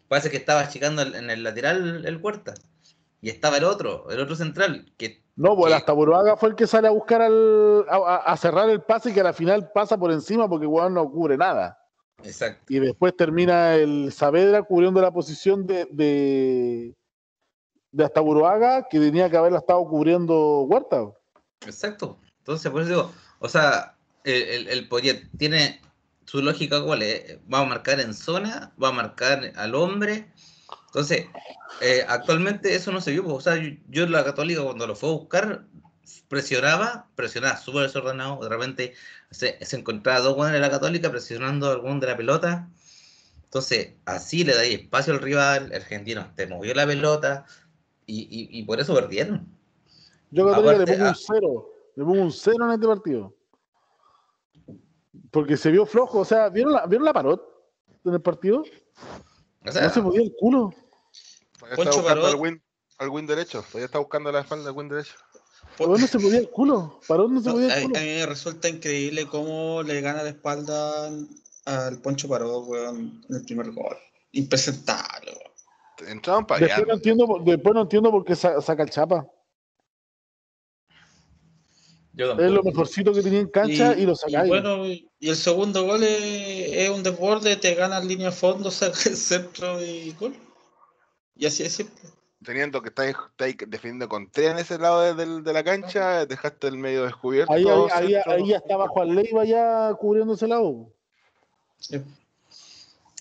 Parece 0.07 0.29
que 0.29 0.37
estaba 0.37 0.61
achicando 0.61 1.01
en 1.01 1.31
el 1.31 1.43
lateral 1.43 2.05
el 2.05 2.17
Huerta. 2.19 2.53
Y 3.23 3.31
estaba 3.31 3.57
el 3.57 3.65
otro, 3.65 4.11
el 4.11 4.21
otro 4.21 4.37
central, 4.37 4.93
que 4.99 5.25
No, 5.35 5.57
pues 5.57 5.73
hasta 5.73 5.95
Buruaga 5.95 6.37
fue 6.37 6.51
el 6.51 6.55
que 6.55 6.67
sale 6.67 6.89
a 6.89 6.91
buscar 6.91 7.23
al, 7.23 7.87
a, 7.89 8.37
cerrar 8.37 8.69
el 8.69 8.83
pase 8.83 9.11
y 9.11 9.13
que 9.15 9.21
a 9.23 9.25
la 9.25 9.33
final 9.33 9.71
pasa 9.73 9.97
por 9.97 10.13
encima 10.13 10.47
porque 10.47 10.67
weón 10.67 10.93
no 10.93 11.11
cubre 11.11 11.39
nada. 11.39 11.79
exacto. 12.23 12.67
Y 12.69 12.81
después 12.81 13.17
termina 13.17 13.77
el 13.77 14.13
Saavedra 14.13 14.63
cubriendo 14.63 15.01
la 15.01 15.11
posición 15.11 15.67
de, 15.67 15.87
de, 15.91 16.95
de 17.93 18.05
hasta 18.05 18.21
Buruaga, 18.21 18.89
que 18.89 18.99
tenía 18.99 19.31
que 19.31 19.37
haberla 19.37 19.59
estado 19.59 19.87
cubriendo 19.87 20.63
Huerta. 20.63 21.13
Exacto. 21.65 22.19
Entonces, 22.39 22.71
por 22.73 22.83
eso 22.83 22.91
digo, 22.91 23.13
o 23.39 23.49
sea, 23.49 23.95
el, 24.25 24.69
el, 24.69 24.89
el 24.91 25.29
tiene 25.39 25.81
su 26.25 26.43
lógica 26.43 26.83
cuál 26.83 27.03
es, 27.03 27.39
va 27.53 27.61
a 27.61 27.65
marcar 27.65 28.01
en 28.01 28.15
zona, 28.15 28.73
va 28.83 28.89
a 28.89 28.93
marcar 28.93 29.53
al 29.57 29.75
hombre. 29.75 30.33
Entonces, 30.87 31.27
eh, 31.81 32.05
actualmente 32.09 32.75
eso 32.75 32.91
no 32.93 33.01
se 33.01 33.13
vio. 33.13 33.25
pues, 33.25 33.37
O 33.37 33.41
sea, 33.41 33.57
yo, 33.57 33.71
yo 33.89 34.07
la 34.07 34.25
Católica 34.25 34.63
cuando 34.63 34.87
lo 34.87 34.97
fue 34.97 35.11
a 35.11 35.13
buscar, 35.13 35.65
presionaba, 36.29 37.09
presionaba 37.15 37.57
súper 37.59 37.83
desordenado. 37.83 38.43
De 38.43 38.49
repente 38.49 38.95
se, 39.31 39.65
se 39.65 39.77
encontraba 39.77 40.21
dos 40.21 40.37
buenos 40.37 40.55
de 40.55 40.61
la 40.61 40.71
Católica 40.71 41.11
presionando 41.11 41.69
a 41.69 41.73
algún 41.73 42.01
de 42.01 42.07
la 42.07 42.17
pelota. 42.17 42.69
Entonces, 43.45 43.95
así 44.07 44.45
le 44.45 44.55
dais 44.55 44.75
espacio 44.75 45.13
al 45.13 45.21
rival, 45.21 45.67
el 45.67 45.83
argentino 45.83 46.33
te 46.35 46.47
movió 46.47 46.75
la 46.75 46.87
pelota 46.87 47.45
y, 48.15 48.21
y, 48.57 48.59
y 48.61 48.63
por 48.65 48.79
eso 48.81 48.95
perdieron. 48.95 49.47
Yo 50.31 50.49
a 50.49 50.57
Católica 50.57 50.79
le 50.85 50.87
pongo 50.93 51.05
ah. 51.05 51.09
un 51.09 51.15
cero. 51.15 51.69
Le 51.97 52.05
pongo 52.05 52.23
un 52.23 52.33
cero 52.33 52.65
en 52.67 52.71
este 52.73 52.87
partido. 52.87 53.35
Porque 55.31 55.57
se 55.57 55.71
vio 55.71 55.87
flojo. 55.87 56.21
O 56.21 56.25
sea, 56.25 56.49
¿vieron 56.49 56.73
la, 56.73 56.87
¿vieron 56.87 57.05
la 57.05 57.13
parot 57.13 57.43
en 58.05 58.15
el 58.15 58.21
partido? 58.21 58.65
O 59.67 59.73
sea, 59.73 59.83
No 59.83 59.91
se 59.91 60.01
movía 60.01 60.23
el 60.23 60.33
culo. 60.39 60.75
Poncho 61.77 62.05
Parot. 62.05 62.25
al 62.27 62.35
win, 62.37 62.63
al 62.99 63.09
win 63.09 63.27
derecho. 63.27 63.63
Todavía 63.63 63.87
está 63.87 63.99
buscando 63.99 64.31
la 64.33 64.41
espalda 64.41 64.65
del 64.67 64.75
win 64.77 64.89
derecho. 64.89 65.15
Por- 65.79 65.89
Weón, 65.89 66.01
no 66.01 66.07
se 66.07 66.19
movía 66.19 66.39
el 66.39 66.51
culo. 66.51 67.01
Parot 67.09 67.31
no 67.31 67.41
se 67.41 67.49
No, 67.49 67.55
movía 67.55 67.73
a, 67.73 67.79
el 67.79 67.85
a 67.85 67.87
culo. 67.89 68.01
mí 68.01 68.07
me 68.07 68.27
resulta 68.27 68.69
increíble 68.69 69.27
cómo 69.27 69.83
le 69.83 70.01
gana 70.01 70.23
la 70.23 70.31
espalda 70.31 71.11
al 71.65 72.01
Poncho 72.03 72.29
Paró, 72.29 72.61
weón, 72.61 73.23
en 73.29 73.37
el 73.37 73.45
primer 73.45 73.71
gol. 73.71 73.97
Impresentable, 74.33 75.31
weón. 75.31 75.52
Entraban 76.09 76.47
para 76.47 76.67
Después 76.67 76.87
no 76.87 76.95
entiendo, 76.95 77.27
por- 77.27 77.45
después 77.45 77.75
no 77.75 77.83
entiendo 77.83 78.11
por 78.11 78.25
qué 78.25 78.37
sa- 78.37 78.61
saca 78.61 78.83
el 78.83 78.91
chapa. 78.91 79.27
yo 82.15 82.33
Es 82.33 82.51
lo 82.51 82.63
mejorcito 82.63 83.13
que 83.13 83.23
tenía 83.23 83.41
en 83.41 83.49
cancha 83.49 83.97
y, 83.97 84.05
lo 84.05 84.15
saca 84.15 84.45
y 84.45 84.49
bueno, 84.49 84.87
y 84.87 85.09
el 85.21 85.37
segundo 85.37 85.85
gol 85.85 86.03
es, 86.03 86.73
es 86.73 86.91
un 86.91 87.03
desborde, 87.03 87.57
te 87.57 87.75
gana 87.75 87.99
en 87.99 88.09
línea 88.09 88.27
de 88.27 88.37
fondo, 88.37 88.71
saca 88.71 89.09
el 89.09 89.17
centro 89.17 89.83
y 89.83 90.13
gol. 90.13 90.35
Y 91.35 91.47
así 91.47 91.63
es 91.63 91.73
simple. 91.73 92.11
Teniendo 92.45 92.83
que 92.83 92.89
estáis, 92.89 93.17
estáis 93.31 93.57
defendiendo 93.69 94.09
con 94.09 94.31
tres 94.31 94.51
en 94.51 94.59
ese 94.59 94.79
lado 94.79 95.15
de, 95.15 95.53
la 95.53 95.65
cancha, 95.65 96.27
dejaste 96.27 96.67
el 96.67 96.77
medio 96.77 97.05
descubierto. 97.05 97.53
Ahí, 97.53 97.65
ahí, 97.65 97.89
ahí, 97.93 98.13
centro. 98.15 98.33
ahí 98.33 98.49
ya 98.49 98.57
estaba 98.57 98.89
Juan 98.89 99.15
Leiva 99.15 99.45
ya 99.45 99.95
cubriendo 99.95 100.35
ese 100.35 100.49
lado. 100.49 100.93
Sí. 101.79 102.03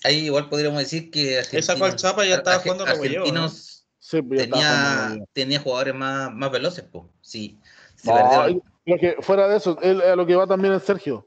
Ahí 0.04 0.26
igual 0.26 0.48
podríamos 0.48 0.78
decir 0.80 1.10
que 1.10 1.38
Él 1.38 1.62
sacó 1.62 1.84
al 1.84 1.96
Chapa 1.96 2.24
y 2.24 2.30
ya 2.30 2.36
estaba 2.36 2.58
jugando 2.58 2.84
Rebolledo, 2.84 3.20
Argentinos 3.22 3.86
Sí, 3.98 4.20
pues 4.20 4.48
jugando 4.50 5.24
tenía, 5.32 5.60
jugadores 5.60 5.94
más, 5.94 6.32
más 6.34 6.50
veloces, 6.50 6.84
pues. 6.90 7.04
Sí. 7.20 7.58
Se 7.94 8.10
No, 8.10 8.16
perdieron. 8.16 8.62
lo 8.84 8.96
que, 8.98 9.16
fuera 9.20 9.46
de 9.48 9.56
eso, 9.58 9.78
él- 9.80 10.02
a 10.02 10.16
lo 10.16 10.26
que 10.26 10.34
va 10.34 10.46
también 10.46 10.74
es 10.74 10.82
Sergio. 10.82 11.26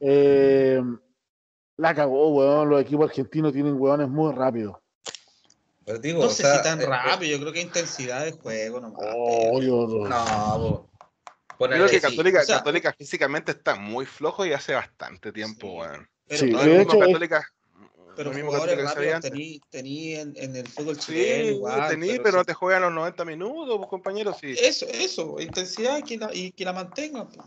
Eh, 0.00 0.80
la 1.76 1.94
cagó, 1.94 2.28
weón. 2.34 2.68
Los 2.70 2.80
equipos 2.82 3.10
argentinos 3.10 3.52
tienen 3.52 3.74
weones 3.80 4.08
muy 4.08 4.32
rápidos. 4.32 4.76
Pero 5.84 5.98
digo, 5.98 6.20
No 6.20 6.26
o 6.26 6.30
sé 6.30 6.42
sea, 6.42 6.58
si 6.58 6.62
tan 6.62 6.80
eh, 6.80 6.86
rápido, 6.86 7.32
yo 7.36 7.40
creo 7.40 7.52
que 7.52 7.62
intensidad 7.62 8.24
de 8.24 8.32
juego 8.32 8.80
nomás. 8.80 9.00
Oh, 9.16 9.60
yo- 9.60 10.06
eh, 10.06 10.08
No, 10.08 10.88
po. 10.88 10.88
Yo 11.60 11.66
creo 11.66 11.86
que 11.88 11.94
sí. 11.96 12.00
Católica, 12.00 12.40
O 12.42 12.44
sea- 12.44 12.58
Católica 12.58 12.92
físicamente 12.96 13.50
está 13.52 13.74
muy 13.74 14.06
flojo 14.06 14.46
y 14.46 14.52
hace 14.52 14.74
bastante 14.74 15.32
tiempo, 15.32 15.66
Sí. 15.66 15.76
weón. 15.78 16.08
Pero, 16.28 16.40
Sí, 16.40 16.50
No 16.52 16.62
de 16.62 16.82
hecho, 16.82 16.92
es- 16.92 17.06
Católica. 17.06 17.44
Pero 18.18 18.30
lo 18.30 18.36
mismo 18.36 18.50
jugadores 18.50 18.76
Católica 18.84 19.00
que 19.00 19.10
rápidos 19.12 19.30
tení, 19.30 19.60
tení 19.70 20.14
en, 20.16 20.32
en 20.36 20.56
el 20.56 20.66
fútbol 20.66 20.98
chileno 20.98 21.44
Sí, 21.48 21.54
igual. 21.54 21.88
tení, 21.88 22.06
pero, 22.08 22.22
pero 22.24 22.36
no 22.38 22.42
sí. 22.42 22.46
te 22.46 22.54
juegan 22.54 22.82
los 22.82 22.92
90 22.92 23.24
minutos, 23.24 23.76
pues, 23.78 23.88
compañeros. 23.88 24.36
Sí. 24.40 24.54
Eso, 24.60 24.86
eso, 24.90 25.40
intensidad 25.40 25.98
y 25.98 26.02
que 26.02 26.16
la, 26.18 26.34
y 26.34 26.50
que 26.52 26.64
la 26.64 26.72
mantenga. 26.72 27.28
po. 27.28 27.44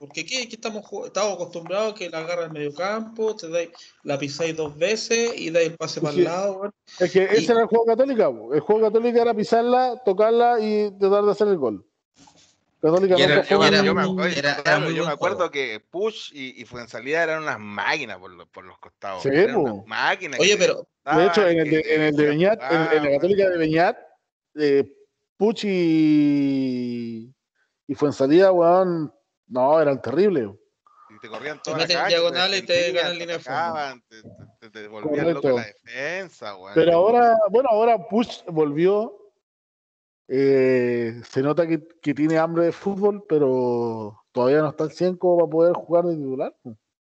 Porque 0.00 0.22
aquí, 0.22 0.36
aquí 0.36 0.56
estamos, 0.56 0.84
estamos 1.06 1.34
acostumbrados 1.34 1.92
a 1.92 1.94
que 1.94 2.10
la 2.10 2.18
agarra 2.18 2.44
el 2.46 2.50
medio 2.50 2.74
campo, 2.74 3.34
te 3.36 3.48
dais, 3.48 3.70
la 4.02 4.18
pisáis 4.18 4.54
dos 4.56 4.72
weces 4.76 5.32
y 5.36 5.50
dais 5.50 5.68
el 5.70 5.76
pase 5.76 6.00
para 6.00 6.10
el 6.12 6.16
Sí. 6.18 6.22
lado. 6.24 6.70
Es 6.98 7.12
que 7.12 7.20
Y- 7.32 7.36
ese 7.38 7.52
era 7.52 7.62
el 7.62 7.68
juego 7.68 7.86
católica. 7.86 8.30
po. 8.30 8.52
El 8.52 8.60
juego 8.60 8.82
católica 8.88 9.22
era 9.22 9.32
pisarla, 9.32 10.02
tocarla 10.04 10.58
y 10.60 10.90
tratar 10.98 11.24
de 11.24 11.30
hacer 11.30 11.48
el 11.48 11.56
gol. 11.56 11.86
Católica 12.84 13.14
era- 13.16 13.34
nunca 13.36 13.56
fue 13.56 13.68
era 13.68 13.82
yo 13.82 13.94
me, 13.94 14.04
oye, 14.04 14.38
era- 14.38 14.52
era 14.52 14.62
claro, 14.62 14.90
yo 14.90 15.06
me 15.06 15.12
acuerdo 15.12 15.36
juego. 15.36 15.50
que 15.50 15.80
Push 15.90 16.32
y, 16.34 16.60
y 16.60 16.64
Fuensalida 16.66 17.22
eran 17.22 17.42
unas 17.42 17.58
máquinas 17.58 18.18
por, 18.18 18.30
los- 18.30 18.46
por 18.48 18.64
los 18.64 18.78
costados. 18.78 19.22
Sí, 19.22 19.30
eran 19.32 19.82
máquinas. 19.86 20.38
Oye, 20.38 20.56
pero 20.58 20.86
De 21.16 21.26
hecho, 21.26 21.48
en 21.48 21.58
el 21.60 21.70
de, 21.70 21.80
en 21.94 22.02
el 22.02 22.16
de 22.16 22.26
Beñat, 22.26 22.60
en, 22.62 22.96
en 22.98 23.04
la 23.04 23.10
católica 23.12 23.48
de 23.48 23.56
Beñat, 23.58 23.96
eh, 24.56 24.84
Puch 25.38 25.64
y, 25.64 27.34
y 27.86 27.94
Fuensalida, 27.94 28.52
weón, 28.52 29.12
no, 29.48 29.80
eran 29.80 30.00
terribles. 30.02 30.50
Y 31.08 31.18
te 31.20 31.28
corrían 31.28 31.56
Te 31.58 31.62
toda 31.64 31.78
la 31.78 31.82
meten 31.84 31.96
cancha, 31.96 32.08
diagonales 32.08 32.62
y 32.62 32.66
te 32.66 32.92
ganan 32.92 33.18
línea 33.18 33.38
de 33.38 34.00
Te, 34.08 34.22
te, 34.60 34.70
te- 34.70 34.88
volvían 34.88 35.32
loco 35.32 35.48
la 35.50 35.64
defensa, 35.66 36.56
weón. 36.56 36.74
Pero 36.74 36.92
ahora, 36.92 37.36
bueno, 37.50 37.68
ahora 37.70 37.96
Puch 38.08 38.44
volvió. 38.46 39.20
Eh, 40.28 41.20
se 41.28 41.42
nota 41.42 41.66
que, 41.66 41.86
que 42.00 42.14
tiene 42.14 42.38
hambre 42.38 42.64
de 42.66 42.72
fútbol, 42.72 43.24
pero 43.28 44.22
todavía 44.32 44.60
no 44.62 44.70
está 44.70 44.84
al 44.84 44.92
100 44.92 45.16
como 45.16 45.38
para 45.38 45.50
poder 45.50 45.72
jugar 45.74 46.04
de 46.06 46.16
titular. 46.16 46.56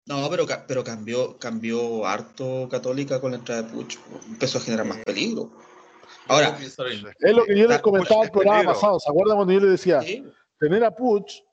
no, 0.05 0.29
pero, 0.29 0.45
pero 0.67 0.83
cambió, 0.83 1.37
cambió 1.37 2.05
harto 2.05 2.67
Católica 2.69 3.19
con 3.21 3.31
la 3.31 3.37
entrada 3.37 3.63
de 3.63 3.69
Puch. 3.73 3.97
Empezó 4.27 4.57
a 4.57 4.61
generar 4.61 4.85
más 4.85 4.99
peligro. 5.05 5.51
Ahora, 6.27 6.57
Es 6.59 7.35
lo 7.35 7.43
que 7.45 7.57
yo 7.57 7.67
les 7.67 7.79
comentaba 7.81 8.23
el 8.23 8.31
programa 8.31 8.63
pasado. 8.73 8.99
¿Se 8.99 9.09
acuerdan 9.09 9.35
cuando 9.37 9.53
yo 9.53 9.59
les 9.59 9.71
decía? 9.71 10.01
sí, 10.01 10.25
tener 10.59 10.83
a 10.83 10.91
Puch 10.95 11.43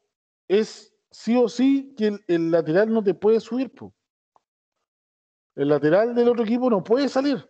es 0.48 0.92
sí 1.10 1.36
o 1.36 1.48
sí 1.48 1.94
que 1.96 2.08
el, 2.08 2.24
el 2.28 2.50
lateral 2.50 2.92
no 2.92 3.02
te 3.02 3.14
puede 3.14 3.40
subir. 3.40 3.70
po. 3.74 3.92
El 5.54 5.68
lateral 5.68 6.14
del 6.14 6.28
otro 6.28 6.44
equipo 6.44 6.68
no 6.68 6.84
puede 6.84 7.08
salir. 7.08 7.48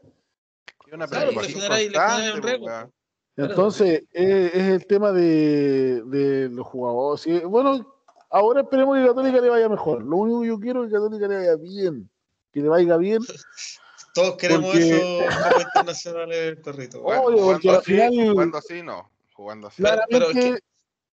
Y 0.87 0.95
una 0.95 1.07
Claro, 1.09 1.31
preocupación 1.31 1.61
le 1.61 1.67
genera- 1.67 1.77
le 1.77 1.83
genera 2.31 2.59
constante, 2.59 2.93
Entonces, 3.37 4.05
es, 4.13 4.55
es 4.55 4.63
el 4.63 4.87
tema 4.87 5.13
de, 5.13 6.03
de 6.07 6.49
los 6.49 6.67
jugadores. 6.67 7.27
Bueno, 7.45 7.87
ahora 8.31 8.63
esperemos 8.63 8.97
que 8.97 9.07
Católica 9.07 9.41
le 9.41 9.51
vaya 9.51 9.69
mejor. 9.69 10.03
Lo 10.03 10.17
único 10.17 10.41
que 10.43 10.49
yo 10.49 10.59
quiero 10.61 10.85
es 10.85 10.89
que 10.91 10.95
Católica 10.97 11.29
le 11.29 11.37
vaya 11.37 11.57
bien. 11.57 12.09
Que 12.53 12.61
le 12.61 12.69
vaya 12.69 12.97
bien. 12.97 13.21
todos 14.15 14.37
queremos 14.37 14.67
Porque- 14.71 15.27
eso 15.29 15.61
internacionales, 15.61 16.59
perrito. 16.65 17.03
Obvio, 17.03 17.21
Jugando 17.21 17.43
porque 17.53 17.69
al 17.71 17.77
así, 17.77 17.93
final- 17.93 18.31
jugando 18.33 18.59
así, 18.59 18.83
no. 18.83 19.11
Jugando 19.35 19.67
así. 19.69 19.83
Claro. 19.83 20.03
pero 20.09 20.27
es 20.27 20.33
Claramente, 20.33 20.65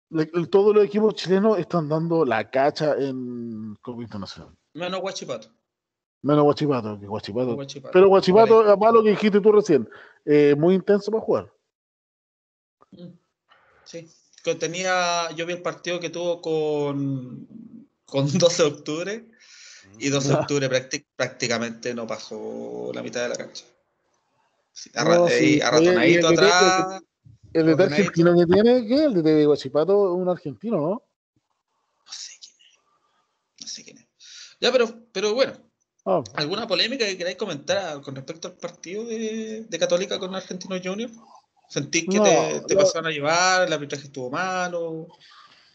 le- 0.09 0.47
todos 0.47 0.73
los 0.75 0.85
equipos 0.85 1.15
chilenos 1.15 1.59
están 1.59 1.89
dando 1.89 2.23
la 2.23 2.49
cacha 2.49 2.95
en 2.97 3.75
Copa 3.81 4.01
Internacional. 4.01 4.55
Menos 4.73 5.01
Guachipato. 5.01 5.49
Menos 6.21 6.45
Guachipato, 6.45 6.97
que 6.97 7.05
Guachipato. 7.05 7.55
Guachipato. 7.55 7.91
Pero 7.91 8.07
Guachipato, 8.07 8.61
además 8.61 8.93
lo 8.93 9.03
que 9.03 9.09
dijiste 9.09 9.41
tú 9.41 9.51
recién, 9.51 9.89
eh, 10.23 10.55
muy 10.57 10.75
intenso 10.75 11.11
para 11.11 11.21
jugar. 11.21 11.51
Sí. 13.85 14.07
Que 14.43 14.55
Tenía, 14.55 15.31
yo 15.31 15.45
vi 15.45 15.53
el 15.53 15.61
partido 15.61 15.99
que 15.99 16.09
tuvo 16.09 16.41
con, 16.41 17.47
con 18.05 18.27
12 18.37 18.63
de 18.63 18.69
octubre 18.69 19.25
y 19.99 20.09
12 20.09 20.27
de 20.29 20.33
octubre 20.33 20.69
prácti- 20.69 21.05
prácticamente 21.15 21.93
no 21.93 22.05
pasó 22.07 22.91
la 22.93 23.01
mitad 23.03 23.21
de 23.23 23.29
la 23.29 23.35
cancha. 23.35 23.65
arratonadito 25.61 26.27
atrás. 26.29 27.01
El 27.53 27.77
de 27.77 27.83
argentino 27.83 28.35
que 28.35 28.45
tiene, 28.47 28.87
¿qué? 28.87 29.03
El 29.03 29.21
de 29.21 29.45
Guachipato 29.45 30.13
es 30.15 30.19
un 30.19 30.27
argentino, 30.27 30.77
¿no? 30.77 30.89
No 32.05 32.11
sé 32.11 32.33
quién 32.41 32.55
es. 32.67 32.79
No 33.61 33.67
sé 33.67 33.83
quién 33.83 33.97
es. 33.99 34.07
Ya, 34.59 34.71
pero, 34.71 34.89
pero 35.11 35.33
bueno. 35.35 35.53
Ah. 36.05 36.23
¿Alguna 36.33 36.67
polémica 36.67 37.05
que 37.05 37.17
queráis 37.17 37.37
comentar 37.37 38.01
con 38.01 38.15
respecto 38.15 38.47
al 38.47 38.55
partido 38.55 39.05
de, 39.05 39.65
de 39.69 39.79
Católica 39.79 40.17
con 40.19 40.33
Argentino 40.33 40.75
Junior? 40.83 41.11
¿Sentís 41.69 42.05
que 42.09 42.19
te, 42.19 42.61
te 42.67 42.75
pasaron 42.75 43.07
a 43.07 43.11
llevar? 43.11 43.67
¿El 43.67 43.73
arbitraje 43.73 44.05
estuvo 44.05 44.29
malo? 44.29 45.07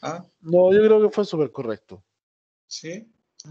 ¿Ah? 0.02 0.24
No, 0.40 0.72
yo 0.72 0.80
creo 0.82 1.02
que 1.02 1.14
fue 1.14 1.24
súper 1.24 1.50
correcto. 1.50 2.02
¿Sí? 2.66 3.06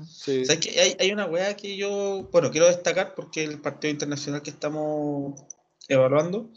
Sí. 0.09 0.43
O 0.43 0.59
que 0.59 0.79
hay, 0.79 0.95
hay, 0.99 1.11
una 1.11 1.25
weá 1.25 1.55
que 1.55 1.75
yo, 1.75 2.27
bueno, 2.31 2.51
quiero 2.51 2.67
destacar 2.67 3.15
porque 3.15 3.43
el 3.43 3.59
partido 3.59 3.91
internacional 3.91 4.41
que 4.41 4.49
estamos 4.49 5.41
evaluando, 5.87 6.51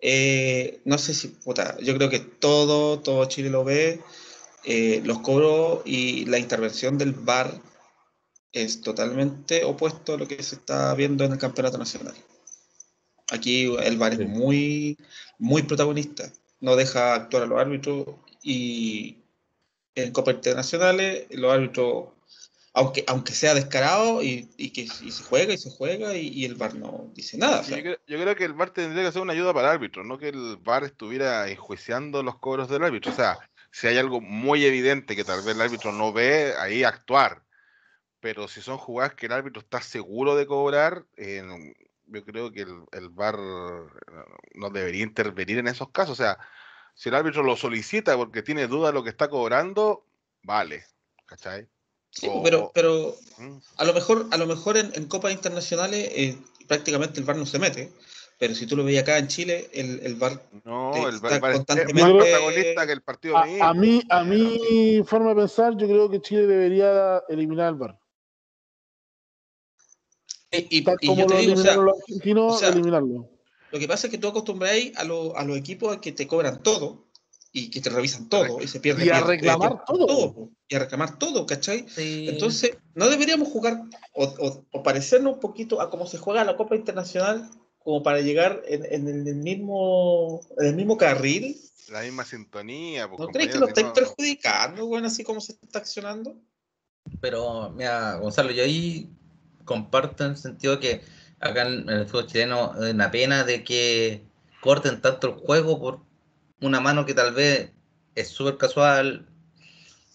eh, 0.00 0.80
no 0.84 0.98
sé 0.98 1.14
si, 1.14 1.28
puta, 1.28 1.76
yo 1.80 1.94
creo 1.96 2.10
que 2.10 2.18
todo, 2.18 3.00
todo 3.00 3.24
Chile 3.26 3.50
lo 3.50 3.64
ve, 3.64 4.00
eh, 4.64 5.00
los 5.04 5.20
cobros 5.20 5.82
y 5.84 6.24
la 6.26 6.38
intervención 6.38 6.98
del 6.98 7.12
VAR 7.12 7.52
es 8.52 8.80
totalmente 8.80 9.64
opuesto 9.64 10.14
a 10.14 10.18
lo 10.18 10.28
que 10.28 10.42
se 10.42 10.56
está 10.56 10.94
viendo 10.94 11.24
en 11.24 11.32
el 11.32 11.38
campeonato 11.38 11.78
nacional. 11.78 12.14
Aquí 13.32 13.74
el 13.82 13.96
VAR 13.96 14.12
es 14.12 14.28
muy, 14.28 14.98
muy 15.38 15.62
protagonista, 15.62 16.30
no 16.60 16.76
deja 16.76 17.14
actuar 17.14 17.44
a 17.44 17.46
los 17.46 17.58
árbitros 17.58 18.06
y 18.42 19.16
en 19.94 20.12
Copa 20.12 20.32
Internacionales 20.32 21.24
los 21.30 21.50
árbitros, 21.50 22.08
aunque, 22.74 23.04
aunque 23.06 23.32
sea 23.32 23.54
descarado 23.54 24.22
y, 24.22 24.44
que 24.70 24.86
se 24.86 25.22
juega 25.24 25.54
y 25.54 25.56
se 25.56 25.70
juega 25.70 26.14
y, 26.14 26.44
el 26.44 26.56
VAR 26.56 26.74
no 26.74 27.10
dice 27.14 27.38
nada. 27.38 27.62
yo, 27.62 27.96
creo, 28.06 28.36
que 28.36 28.44
el 28.44 28.52
VAR 28.52 28.68
tendría 28.68 29.06
que 29.06 29.12
ser 29.12 29.22
una 29.22 29.32
ayuda 29.32 29.54
para 29.54 29.68
el 29.68 29.76
árbitro, 29.76 30.04
no 30.04 30.18
que 30.18 30.28
el 30.28 30.58
VAR 30.58 30.84
estuviera 30.84 31.48
enjuiciando 31.48 32.22
los 32.22 32.38
cobros 32.38 32.68
del 32.68 32.84
árbitro. 32.84 33.12
O 33.12 33.14
sea, 33.14 33.38
si 33.70 33.86
hay 33.86 33.96
algo 33.96 34.20
muy 34.20 34.66
evidente 34.66 35.16
que 35.16 35.24
tal 35.24 35.42
vez 35.42 35.54
el 35.54 35.62
árbitro 35.62 35.90
no 35.90 36.12
ve, 36.12 36.52
ahí 36.58 36.84
actuar. 36.84 37.42
Pero 38.20 38.46
si 38.46 38.60
son 38.60 38.76
jugadas 38.76 39.14
que 39.14 39.24
el 39.24 39.32
árbitro 39.32 39.62
está 39.62 39.80
seguro 39.80 40.36
de 40.36 40.46
cobrar, 40.46 41.06
eh, 41.16 41.42
yo 42.12 42.24
creo 42.24 42.52
que 42.52 42.62
el, 42.62 42.84
el 42.92 43.08
VAR 43.08 43.38
no 44.54 44.70
debería 44.70 45.02
intervenir 45.02 45.58
en 45.58 45.68
esos 45.68 45.90
casos. 45.90 46.18
O 46.18 46.22
sea, 46.22 46.38
si 46.94 47.08
el 47.08 47.14
árbitro 47.14 47.42
lo 47.42 47.56
solicita 47.56 48.16
porque 48.16 48.42
tiene 48.42 48.66
duda 48.66 48.88
de 48.88 48.94
lo 48.94 49.02
que 49.02 49.10
está 49.10 49.28
cobrando, 49.28 50.04
vale, 50.42 50.84
¿cachai? 51.26 51.66
Sí, 52.10 52.28
pero, 52.44 52.70
pero 52.74 53.16
¿Mm? 53.38 53.56
a 53.78 53.84
lo 53.84 53.94
mejor, 53.94 54.26
a 54.30 54.36
lo 54.36 54.46
mejor 54.46 54.76
en, 54.76 55.06
copas 55.06 55.32
internacionales 55.32 56.10
eh, 56.12 56.36
prácticamente 56.68 57.20
el 57.20 57.26
VAR 57.26 57.36
no 57.36 57.46
se 57.46 57.58
mete. 57.58 57.92
Pero 58.38 58.54
si 58.54 58.66
tú 58.66 58.76
lo 58.76 58.84
veías 58.84 59.04
acá 59.04 59.18
en 59.18 59.28
Chile, 59.28 59.70
el, 59.72 60.00
el 60.02 60.16
VAR 60.16 60.42
no, 60.64 61.08
el 61.08 61.20
VAR, 61.20 61.40
constantemente... 61.40 61.92
es 61.92 62.02
más 62.02 62.12
protagonista 62.12 62.86
que 62.86 62.92
el 62.92 63.02
partido 63.02 63.36
a, 63.36 63.42
a 63.42 63.72
mí, 63.72 64.02
a 64.10 64.24
mi 64.24 65.02
forma 65.06 65.30
de 65.30 65.36
pensar, 65.36 65.76
yo 65.76 65.86
creo 65.86 66.10
que 66.10 66.20
Chile 66.20 66.46
debería 66.46 67.22
eliminar 67.28 67.68
al 67.68 67.74
VAR. 67.76 68.01
Y, 70.52 70.78
y, 70.78 70.84
y 71.00 71.16
yo 71.16 71.26
te 71.26 71.36
digo, 71.38 71.54
o 71.54 71.56
sea, 71.56 71.76
los 71.76 71.98
argentinos, 71.98 72.54
o 72.54 72.58
sea, 72.58 72.68
eliminarlo. 72.68 73.28
Lo 73.70 73.78
que 73.78 73.88
pasa 73.88 74.06
es 74.06 74.10
que 74.10 74.18
tú 74.18 74.28
acostumbráis 74.28 74.96
a, 74.96 75.00
a 75.00 75.44
los 75.44 75.56
equipos 75.56 75.96
a 75.96 76.00
que 76.00 76.12
te 76.12 76.26
cobran 76.26 76.62
todo 76.62 77.06
y 77.52 77.70
que 77.70 77.80
te 77.80 77.90
revisan 77.90 78.28
todo 78.28 78.60
y 78.60 78.68
se 78.68 78.80
pierde. 78.80 79.06
Y 79.06 79.10
a 79.10 79.20
reclamar 79.20 79.84
todo. 79.86 80.50
Y 80.68 80.74
a 80.74 80.78
reclamar 80.78 81.18
todo, 81.18 81.46
¿cachai? 81.46 81.86
Entonces, 81.96 82.76
no 82.94 83.08
deberíamos 83.08 83.48
jugar 83.48 83.82
o, 84.14 84.64
o, 84.72 84.82
parecernos 84.82 85.34
un 85.34 85.40
poquito 85.40 85.80
a 85.80 85.90
cómo 85.90 86.06
se 86.06 86.18
juega 86.18 86.44
la 86.44 86.56
Copa 86.56 86.76
Internacional 86.76 87.50
como 87.78 88.02
para 88.02 88.20
llegar 88.20 88.62
en, 88.66 89.08
el, 89.08 89.36
mismo, 89.36 90.40
en 90.58 90.66
el 90.68 90.74
mismo 90.74 90.96
carril. 90.96 91.60
La 91.90 92.02
misma 92.02 92.24
sintonía. 92.24 93.08
Pues, 93.08 93.20
¿No 93.20 93.26
crees 93.26 93.52
que 93.52 93.58
lo 93.58 93.68
estáis 93.68 93.88
perjudicando, 93.88 94.86
bueno, 94.86 95.08
así 95.08 95.24
como 95.24 95.40
se 95.40 95.52
está 95.52 95.80
accionando? 95.80 96.36
Pero, 97.20 97.70
mira, 97.70 98.16
Gonzalo, 98.16 98.52
yo 98.52 98.62
ahí 98.62 99.10
comparto 99.64 100.24
en 100.24 100.32
el 100.32 100.36
sentido 100.36 100.80
que 100.80 101.02
acá 101.40 101.66
en, 101.66 101.88
el 101.88 102.06
fútbol 102.06 102.26
chileno 102.26 102.72
es 102.82 102.94
una 102.94 103.10
pena 103.10 103.44
de 103.44 103.64
que 103.64 104.22
corten 104.60 105.00
tanto 105.00 105.28
el 105.28 105.34
juego 105.34 105.80
por 105.80 106.00
una 106.60 106.80
mano 106.80 107.04
que 107.04 107.14
tal 107.14 107.34
vez 107.34 107.70
es 108.14 108.28
súper 108.28 108.56
casual. 108.56 109.26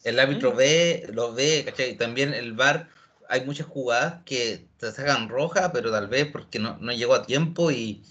El 0.03 0.19
árbitro 0.19 0.55
ve, 0.55 1.07
lo 1.13 1.33
ve, 1.33 1.63
¿cachai? 1.65 1.97
También 1.97 2.33
el 2.33 2.53
VAR, 2.53 2.89
hay 3.29 3.45
muchas 3.45 3.67
jugadas 3.67 4.23
que 4.25 4.65
te 4.77 4.91
sacan 4.91 5.27
roja, 5.29 5.71
pero 5.73 5.91
tal 5.91 6.07
vez 6.07 6.27
porque 6.31 6.59
no, 6.59 6.77
no 6.79 6.93
llegó 6.93 7.13
a 7.15 7.25
tiempo 7.25 7.71
y, 7.71 8.01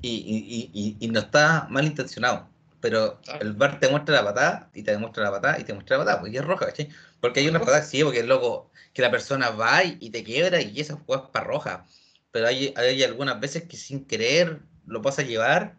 y, 0.00 0.96
y, 1.00 1.08
no 1.08 1.20
está 1.20 1.66
mal 1.70 1.84
intencionado. 1.84 2.48
Pero 2.84 3.18
el 3.40 3.54
VAR 3.54 3.80
te 3.80 3.88
muestra 3.88 4.16
la 4.16 4.24
patada 4.24 4.70
y 4.74 4.82
te 4.82 4.90
demuestra 4.90 5.24
la 5.24 5.30
patada 5.30 5.58
y 5.58 5.64
te 5.64 5.72
muestra 5.72 5.96
la 5.96 6.04
patada, 6.04 6.20
porque 6.20 6.36
es 6.36 6.44
roja, 6.44 6.66
¿cachai? 6.66 6.90
Porque 7.18 7.40
hay 7.40 7.48
una 7.48 7.58
patada 7.58 7.82
sí, 7.82 8.04
porque 8.04 8.18
es 8.18 8.26
loco, 8.26 8.70
que 8.92 9.00
la 9.00 9.10
persona 9.10 9.48
va 9.48 9.82
y 9.84 10.10
te 10.10 10.22
quiebra 10.22 10.60
y 10.60 10.78
esa 10.78 10.96
jugada 10.96 11.24
es 11.24 11.30
para 11.30 11.46
roja. 11.46 11.86
Pero 12.30 12.46
hay, 12.46 12.74
hay 12.76 13.02
algunas 13.02 13.40
veces 13.40 13.62
que 13.62 13.78
sin 13.78 14.04
querer 14.04 14.60
lo 14.84 15.00
pasa 15.00 15.22
a 15.22 15.24
llevar, 15.24 15.78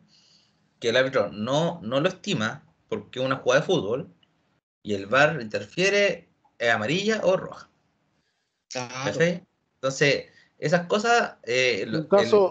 que 0.79 0.89
el 0.89 0.97
árbitro 0.97 1.31
no, 1.31 1.79
no 1.83 1.99
lo 1.99 2.09
estima 2.09 2.63
porque 2.89 3.19
es 3.19 3.25
una 3.27 3.35
jugada 3.35 3.61
de 3.61 3.67
fútbol 3.67 4.11
y 4.81 4.95
el 4.95 5.05
VAR 5.05 5.39
interfiere, 5.39 6.27
es 6.57 6.71
amarilla 6.71 7.21
o 7.21 7.37
roja. 7.37 7.69
Entonces, 9.75 10.25
esas 10.65 10.88
cosas. 10.88 11.36
Eh, 11.43 11.86
un, 11.88 12.08
caso, 12.08 12.49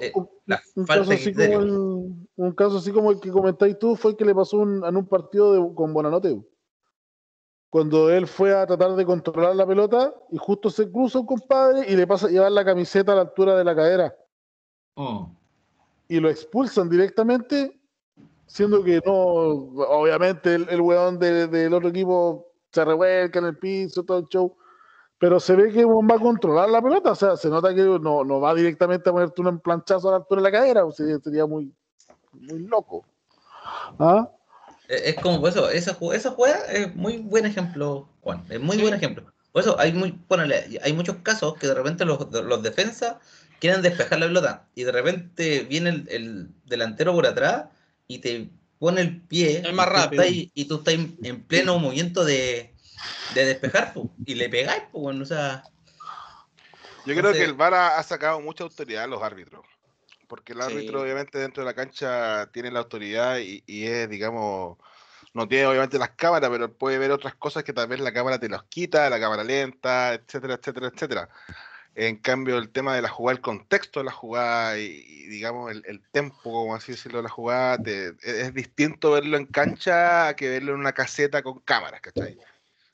así 2.78 2.92
como 2.92 3.10
el, 3.10 3.18
que 3.18 3.30
comentáis 3.32 3.76
tú 3.76 3.96
fue 3.96 4.12
el 4.12 4.16
que 4.16 4.24
le 4.24 4.34
pasó 4.34 4.62
en 4.62 4.96
un 4.96 5.06
partido 5.06 5.52
de, 5.52 5.74
con 5.74 5.92
Bonanote 5.92 6.40
cuando 7.70 8.08
él 8.08 8.28
fue 8.28 8.54
a 8.54 8.64
tratar 8.66 8.94
de 8.94 9.04
controlar 9.04 9.56
la 9.56 9.66
pelota 9.66 10.14
y 10.30 10.36
justo 10.36 10.70
se 10.70 10.88
cruza 10.92 11.18
un 11.18 11.26
compadre 11.26 11.90
y 11.90 11.96
le 11.96 12.06
pasa 12.06 12.28
a 12.28 12.30
llevar 12.30 12.52
la 12.52 12.64
camiseta 12.64 13.10
a 13.10 13.16
la 13.16 13.22
altura 13.22 13.56
de 13.56 13.64
la 13.64 13.74
cadera. 13.74 14.16
Oh. 14.94 15.28
Y 16.06 16.20
lo 16.20 16.30
expulsan 16.30 16.88
directamente, 16.88 17.76
siendo 18.46 18.84
que 18.84 19.02
no, 19.04 19.14
obviamente 19.14 20.54
el, 20.54 20.68
el 20.68 20.80
weón 20.80 21.18
del 21.18 21.74
otro 21.74 21.88
equipo 21.88 22.46
se 22.70 22.84
revuelca 22.84 23.40
en 23.40 23.46
el 23.46 23.58
piso, 23.58 24.04
todo 24.04 24.18
el 24.18 24.28
show, 24.28 24.56
pero 25.24 25.40
se 25.40 25.56
ve 25.56 25.72
que 25.72 25.86
va 25.86 26.16
a 26.16 26.18
controlar 26.18 26.68
la 26.68 26.82
pelota, 26.82 27.12
o 27.12 27.14
sea, 27.14 27.34
se 27.38 27.48
nota 27.48 27.74
que 27.74 27.80
no, 27.80 28.24
no 28.24 28.40
va 28.40 28.54
directamente 28.54 29.08
a 29.08 29.12
ponerte 29.14 29.40
un 29.40 29.58
planchazo 29.58 30.08
a 30.08 30.10
la 30.10 30.16
altura 30.18 30.42
de 30.42 30.50
la 30.50 30.58
cadera, 30.58 30.84
o 30.84 30.92
sea, 30.92 31.18
sería 31.18 31.46
muy, 31.46 31.72
muy 32.32 32.58
loco. 32.66 33.06
¿Ah? 33.98 34.28
Es 34.86 35.14
como 35.14 35.48
eso, 35.48 35.70
esa, 35.70 35.96
esa 36.12 36.30
jugada 36.30 36.66
es 36.70 36.94
muy 36.94 37.16
buen 37.16 37.46
ejemplo, 37.46 38.06
Juan, 38.20 38.44
es 38.50 38.60
muy 38.60 38.76
buen 38.76 38.92
ejemplo. 38.92 39.24
Por 39.50 39.62
eso 39.62 39.80
hay 39.80 39.94
muy, 39.94 40.20
hay 40.82 40.92
muchos 40.92 41.16
casos 41.22 41.54
que 41.54 41.68
de 41.68 41.74
repente 41.74 42.04
los, 42.04 42.30
los 42.30 42.62
defensas 42.62 43.16
quieren 43.60 43.80
despejar 43.80 44.18
la 44.18 44.26
pelota 44.26 44.68
y 44.74 44.84
de 44.84 44.92
repente 44.92 45.60
viene 45.60 46.04
el, 46.10 46.50
delantero 46.66 47.14
por 47.14 47.26
atrás 47.26 47.68
y 48.06 48.18
te 48.18 48.50
pone 48.78 49.00
el 49.00 49.22
pie 49.22 49.62
es 49.66 49.72
más 49.72 49.88
rápido. 49.88 50.22
y 50.26 50.64
tú 50.66 50.74
estás 50.74 50.92
en 50.92 51.44
pleno 51.44 51.78
movimiento 51.78 52.26
de, 52.26 52.73
de 53.34 53.44
despejar 53.46 53.94
y 54.24 54.34
le 54.34 54.48
pegáis, 54.48 54.82
pues, 54.92 55.20
o 55.20 55.24
sea. 55.24 55.62
Yo 57.06 57.14
creo 57.14 57.32
que 57.32 57.44
el 57.44 57.54
VAR 57.54 57.74
ha, 57.74 58.02
sacado 58.02 58.40
mucha 58.40 58.64
autoridad 58.64 59.04
a 59.04 59.06
los 59.06 59.22
árbitros 59.22 59.64
porque 60.34 60.52
el 60.52 60.60
árbitro 60.60 61.02
obviamente 61.02 61.38
dentro 61.38 61.62
de 61.62 61.66
la 61.66 61.74
cancha 61.74 62.50
tiene 62.52 62.70
la 62.70 62.80
autoridad 62.80 63.38
y, 63.38 63.62
es, 63.86 64.08
digamos, 64.08 64.78
no 65.32 65.46
tiene 65.48 65.66
obviamente 65.66 65.98
las 65.98 66.10
cámaras, 66.10 66.50
pero 66.50 66.72
puede 66.72 66.98
ver 66.98 67.12
otras 67.12 67.34
cosas 67.34 67.64
que 67.64 67.72
tal 67.72 67.88
vez 67.88 68.00
la 68.00 68.12
cámara 68.12 68.38
te 68.38 68.48
los 68.48 68.64
quita, 68.64 69.08
la 69.10 69.20
cámara 69.20 69.44
lenta, 69.44 70.14
etcétera, 70.14 70.54
etcétera, 70.54 70.88
etcétera. 70.92 71.28
En 71.96 72.16
cambio, 72.16 72.58
el 72.58 72.70
tema 72.70 72.96
de 72.96 73.02
la 73.02 73.08
jugada, 73.08 73.36
el 73.36 73.42
contexto 73.42 74.00
de 74.00 74.06
la 74.06 74.12
jugada 74.12 74.76
y, 74.78 75.26
digamos, 75.28 75.70
el, 75.70 75.84
el 75.86 76.02
tempo, 76.10 76.42
como 76.42 76.74
así 76.74 76.92
decirlo, 76.92 77.18
de 77.18 77.24
la 77.24 77.28
jugada, 77.28 77.78
e, 77.86 78.12
es, 78.24 78.52
distinto 78.52 79.12
verlo 79.12 79.36
en 79.36 79.46
cancha 79.46 80.34
que 80.34 80.48
verlo 80.48 80.72
en 80.74 80.80
una 80.80 80.92
caseta 80.92 81.42
con 81.42 81.60
cámaras, 81.60 82.00
¿cachai? 82.00 82.36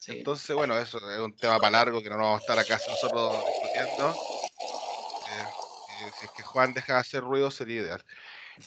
Entonces, 0.06 0.56
bueno, 0.56 0.78
eso 0.78 0.98
es 1.10 1.18
un 1.18 1.36
tema 1.36 1.58
para 1.58 1.70
largo 1.70 2.02
que 2.02 2.08
no 2.08 2.16
vamos 2.16 2.38
a 2.38 2.40
estar 2.40 2.58
acá 2.58 2.80
nosotros 2.88 3.44
discutiendo 3.46 4.14
si 6.18 6.26
es 6.26 6.30
que 6.32 6.42
Juan 6.42 6.74
deja 6.74 6.94
de 6.94 7.00
hacer 7.00 7.22
ruido 7.22 7.50
sería 7.50 7.82
ideal. 7.82 8.04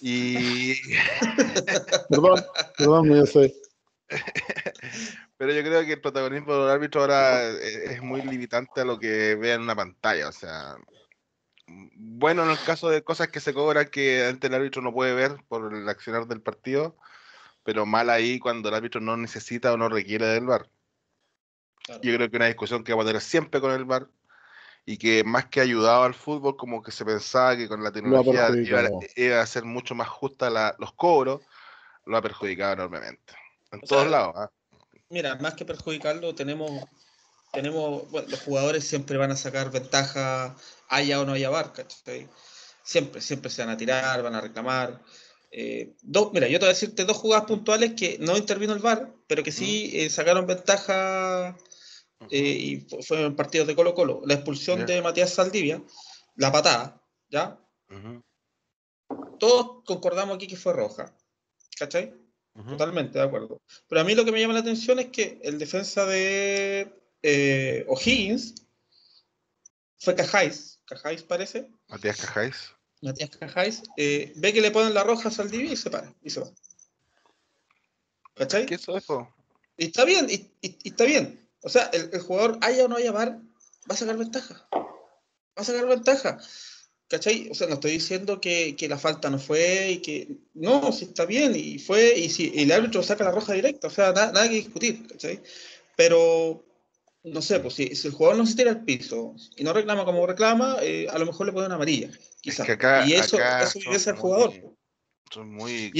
Y. 0.01 0.73
perdón, 2.09 2.43
perdón, 2.77 3.15
yo 3.15 3.25
sé. 3.25 3.53
Pero 5.37 5.53
yo 5.53 5.63
creo 5.63 5.85
que 5.85 5.93
el 5.93 6.01
protagonismo 6.01 6.53
del 6.53 6.69
árbitro 6.69 7.01
ahora 7.01 7.49
es 7.49 8.01
muy 8.01 8.21
limitante 8.21 8.81
a 8.81 8.85
lo 8.85 8.99
que 8.99 9.35
vea 9.35 9.55
en 9.55 9.61
una 9.61 9.75
pantalla. 9.75 10.29
O 10.29 10.31
sea, 10.31 10.77
bueno 11.67 12.43
en 12.43 12.51
el 12.51 12.59
caso 12.63 12.89
de 12.89 13.03
cosas 13.03 13.29
que 13.29 13.39
se 13.39 13.53
cobran 13.53 13.87
que 13.87 14.25
antes 14.25 14.49
el 14.49 14.55
árbitro 14.55 14.81
no 14.81 14.93
puede 14.93 15.13
ver 15.13 15.37
por 15.47 15.73
el 15.73 15.87
accionar 15.89 16.27
del 16.27 16.41
partido, 16.41 16.95
pero 17.63 17.85
mal 17.85 18.09
ahí 18.09 18.39
cuando 18.39 18.69
el 18.69 18.75
árbitro 18.75 19.01
no 19.01 19.17
necesita 19.17 19.73
o 19.73 19.77
no 19.77 19.89
requiere 19.89 20.25
del 20.27 20.45
VAR. 21.87 22.01
Yo 22.01 22.15
creo 22.15 22.29
que 22.29 22.37
una 22.37 22.47
discusión 22.47 22.83
que 22.83 22.93
va 22.93 23.03
a 23.03 23.05
tener 23.05 23.21
siempre 23.21 23.61
con 23.61 23.71
el 23.71 23.85
VAR 23.85 24.07
y 24.85 24.97
que 24.97 25.23
más 25.23 25.45
que 25.45 25.61
ayudado 25.61 26.03
al 26.03 26.13
fútbol, 26.13 26.57
como 26.57 26.83
que 26.83 26.91
se 26.91 27.05
pensaba 27.05 27.55
que 27.55 27.67
con 27.67 27.83
la 27.83 27.91
tecnología 27.91 28.49
iba, 29.15 29.41
a 29.41 29.45
ser 29.45 29.63
mucho 29.63 29.95
más 29.95 30.09
justa 30.09 30.75
los 30.77 30.93
cobros, 30.93 31.41
lo 32.05 32.17
ha 32.17 32.21
perjudicado 32.21 32.73
enormemente. 32.73 33.33
En 33.71 33.81
todos 33.81 34.07
lados. 34.07 34.33
¿ah? 34.35 34.51
Mira, 35.09 35.35
más 35.35 35.53
que 35.53 35.63
perjudicarlo, 35.63 36.35
tenemos, 36.35 36.69
tenemos 37.51 38.09
bueno, 38.11 38.27
los 38.29 38.41
jugadores 38.41 38.85
siempre 38.85 39.17
van 39.17 39.31
a 39.31 39.37
sacar 39.37 39.71
ventaja, 39.71 40.55
haya 40.89 41.21
o 41.21 41.25
no 41.25 41.33
haya 41.33 41.49
barca. 41.49 41.85
Siempre, 42.83 43.21
siempre 43.21 43.49
se 43.49 43.63
van 43.63 43.71
a 43.71 43.77
tirar, 43.77 44.21
van 44.21 44.35
a 44.35 44.41
reclamar. 44.41 45.01
Eh, 45.49 45.93
dos, 46.01 46.33
mira, 46.33 46.47
yo 46.47 46.59
te 46.59 46.65
voy 46.65 46.71
a 46.71 46.73
decirte 46.73 47.05
dos 47.05 47.17
jugadas 47.17 47.45
puntuales 47.45 47.93
que 47.93 48.17
no 48.19 48.35
intervino 48.35 48.73
el 48.73 48.79
VAR, 48.79 49.13
pero 49.27 49.43
que 49.43 49.51
sí 49.51 49.91
eh, 49.93 50.09
sacaron 50.09 50.45
ventaja 50.45 51.55
eh, 52.31 52.39
y 52.39 52.87
fue 53.01 53.23
en 53.23 53.35
partidos 53.35 53.67
de 53.67 53.75
Colo 53.75 53.93
Colo. 53.93 54.21
La 54.25 54.35
expulsión 54.35 54.85
de 54.85 55.01
Matías 55.01 55.33
Saldivia, 55.33 55.81
la 56.35 56.51
patada, 56.51 57.01
¿ya? 57.29 57.59
Todos 59.39 59.83
concordamos 59.85 60.35
aquí 60.35 60.47
que 60.47 60.57
fue 60.57 60.73
roja, 60.73 61.15
¿cachai? 61.77 62.13
Totalmente 62.53 63.17
de 63.17 63.25
acuerdo. 63.25 63.61
Pero 63.87 64.01
a 64.01 64.03
mí 64.03 64.15
lo 64.15 64.25
que 64.25 64.31
me 64.31 64.39
llama 64.39 64.53
la 64.53 64.59
atención 64.59 64.99
es 64.99 65.07
que 65.07 65.39
el 65.43 65.57
defensa 65.57 66.05
de 66.05 66.91
O'Higgins 67.87 68.55
fue 70.03 70.15
Cajáis, 70.15 70.81
Cajáis 70.85 71.23
parece. 71.23 71.69
Matías 71.87 72.19
Cajáis. 72.19 72.73
Matías 73.01 73.29
Cajáis, 73.37 73.83
eh, 73.95 74.33
ve 74.35 74.53
que 74.53 74.61
le 74.61 74.71
ponen 74.71 74.93
la 74.93 75.03
roja 75.03 75.29
a 75.29 75.31
Saldivia 75.31 75.71
y 75.71 75.77
se 75.77 75.89
para, 75.89 76.13
y 76.21 76.29
se 76.29 76.41
va. 76.41 76.51
¿Cachai? 78.33 78.65
¿Qué 78.65 78.75
es 78.75 78.87
eso? 78.87 79.33
Y 79.77 79.85
está 79.85 80.03
bien, 80.03 80.27
y, 80.29 80.51
está 80.83 81.05
bien. 81.05 81.42
O 81.63 81.69
sea, 81.69 81.89
el, 81.93 82.19
jugador 82.19 82.57
haya 82.61 82.85
o 82.85 82.87
no 82.87 82.97
haya 82.97 83.11
bar, 83.11 83.39
va 83.89 83.95
a 83.95 83.97
sacar 83.97 84.17
ventaja. 84.17 84.67
Va 84.71 85.61
a 85.61 85.63
sacar 85.63 85.87
ventaja. 85.87 86.37
¿Cachai? 87.09 87.49
O 87.49 87.55
sea, 87.55 87.67
no 87.67 87.75
estoy 87.75 87.91
diciendo 87.91 88.41
que, 88.41 88.75
la 88.89 88.97
falta 88.97 89.29
no 89.29 89.39
fue 89.39 89.91
y 89.91 89.97
que. 90.01 90.27
No, 90.53 90.91
si 90.91 91.05
está 91.05 91.25
bien, 91.25 91.53
y 91.55 91.79
fue, 91.79 92.17
y 92.17 92.29
si 92.29 92.51
el 92.55 92.71
árbitro 92.71 93.03
saca 93.03 93.23
la 93.23 93.31
roja 93.31 93.53
directa, 93.53 93.87
o 93.87 93.91
sea, 93.91 94.11
nada, 94.11 94.31
nada 94.31 94.49
que 94.49 94.55
discutir, 94.55 95.07
¿cachai? 95.07 95.41
Pero 95.95 96.65
no 97.23 97.41
sé, 97.41 97.59
pues 97.59 97.75
si, 97.75 97.83
el 97.83 98.11
jugador 98.11 98.37
no 98.37 98.45
se 98.45 98.55
tira 98.55 98.71
al 98.71 98.83
piso 98.83 99.35
y 99.55 99.63
no 99.63 99.73
reclama 99.73 100.05
como 100.05 100.27
reclama, 100.27 100.77
eh, 100.81 101.07
a 101.09 101.17
lo 101.17 101.25
mejor 101.25 101.45
le 101.45 101.53
ponen 101.53 101.71
amarilla, 101.71 102.09
quizás. 102.41 102.67
y 103.07 103.13
eso, 103.13 103.37
eso 103.39 103.91
es 103.91 104.07
el 104.07 104.15
jugador. 104.15 104.53
Son 105.31 105.49
muy. 105.49 105.91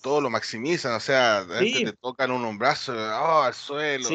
Todo 0.00 0.20
lo 0.20 0.30
maximizan, 0.30 0.94
o 0.94 1.00
sea, 1.00 1.46
te 1.46 1.92
tocan 2.00 2.30
un 2.30 2.58
brazo, 2.58 2.92
oh, 2.92 3.42
al 3.42 3.54
suelo. 3.54 4.08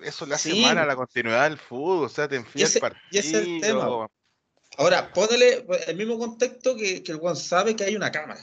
Eso 0.00 0.26
le 0.26 0.34
hace 0.34 0.54
mal 0.60 0.78
a 0.78 0.86
la 0.86 0.96
continuidad 0.96 1.48
del 1.48 1.58
fútbol, 1.58 2.06
o 2.06 2.08
sea, 2.08 2.28
te 2.28 2.36
enfía 2.36 2.66
el 2.66 2.80
partido. 2.80 3.02
Y 3.12 3.18
ese 3.18 3.40
es 3.40 3.46
el 3.46 3.60
tema. 3.60 4.08
Ahora, 4.78 5.12
ponele 5.12 5.66
el 5.86 5.96
mismo 5.96 6.18
contexto 6.18 6.74
que, 6.76 7.02
que 7.02 7.12
el 7.12 7.18
weón 7.18 7.36
sabe 7.36 7.76
que 7.76 7.84
hay 7.84 7.94
una 7.94 8.10
cámara 8.10 8.40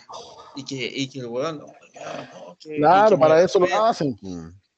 y 0.56 0.64
que, 0.64 0.76
y 0.76 1.10
que 1.10 1.20
el 1.20 1.26
weón. 1.26 1.64
claro, 2.78 3.18
para 3.18 3.41
eso 3.41 3.60
lo 3.60 3.86
hacen. 3.86 4.18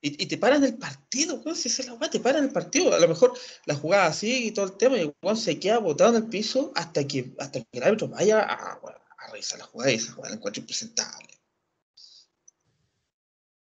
Y, 0.03 0.25
te 0.25 0.37
paran 0.37 0.63
el 0.63 0.77
partido, 0.77 1.43
si 1.53 1.67
es 1.67 1.85
la 1.85 2.09
te 2.09 2.19
paran 2.19 2.45
el 2.45 2.51
partido. 2.51 2.95
A 2.95 2.99
lo 2.99 3.07
mejor 3.07 3.33
la 3.65 3.75
jugada 3.75 4.07
así 4.07 4.47
y 4.47 4.51
todo 4.51 4.65
el 4.65 4.77
tema, 4.77 4.97
y 4.97 5.13
Juan 5.21 5.37
se 5.37 5.59
queda 5.59 5.77
botado 5.77 6.09
en 6.17 6.23
el 6.23 6.29
piso 6.29 6.71
hasta 6.73 7.05
que, 7.05 7.35
hasta 7.37 7.59
que 7.61 7.77
el 7.77 7.83
árbitro 7.83 8.07
vaya 8.07 8.39
a, 8.39 8.79
a 9.21 9.31
revisar 9.31 9.59
la 9.59 9.65
jugada 9.65 9.91
y 9.91 9.95
esa 9.95 10.13
jugada 10.13 10.29
la 10.29 10.35
encuentra 10.37 10.61
impresentable. 10.61 11.27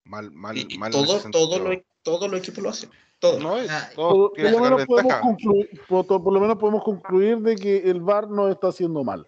Mal, 0.05 0.31
mal, 0.33 0.57
mal. 0.79 0.93
Todo, 0.93 1.31
todo, 1.31 1.59
lo, 1.59 1.83
todos 2.03 2.31
los 2.31 2.41
equipos 2.41 2.63
lo 2.63 2.71
hacen. 2.71 2.91
Todo. 3.19 3.41
No 3.41 3.57
es, 3.57 3.71
ah, 3.71 3.91
por, 3.95 4.39
lo 4.39 4.61
menos 4.61 4.85
podemos 4.85 5.15
concluir, 5.15 5.81
por, 5.89 6.33
lo 6.33 6.41
menos 6.41 6.59
podemos 6.59 6.85
concluir 6.85 7.39
de 7.39 7.57
que 7.57 7.91
el 7.91 8.01
VAR 8.01 8.29
no 8.29 8.49
está 8.51 8.69
haciendo 8.69 9.03
mal. 9.03 9.27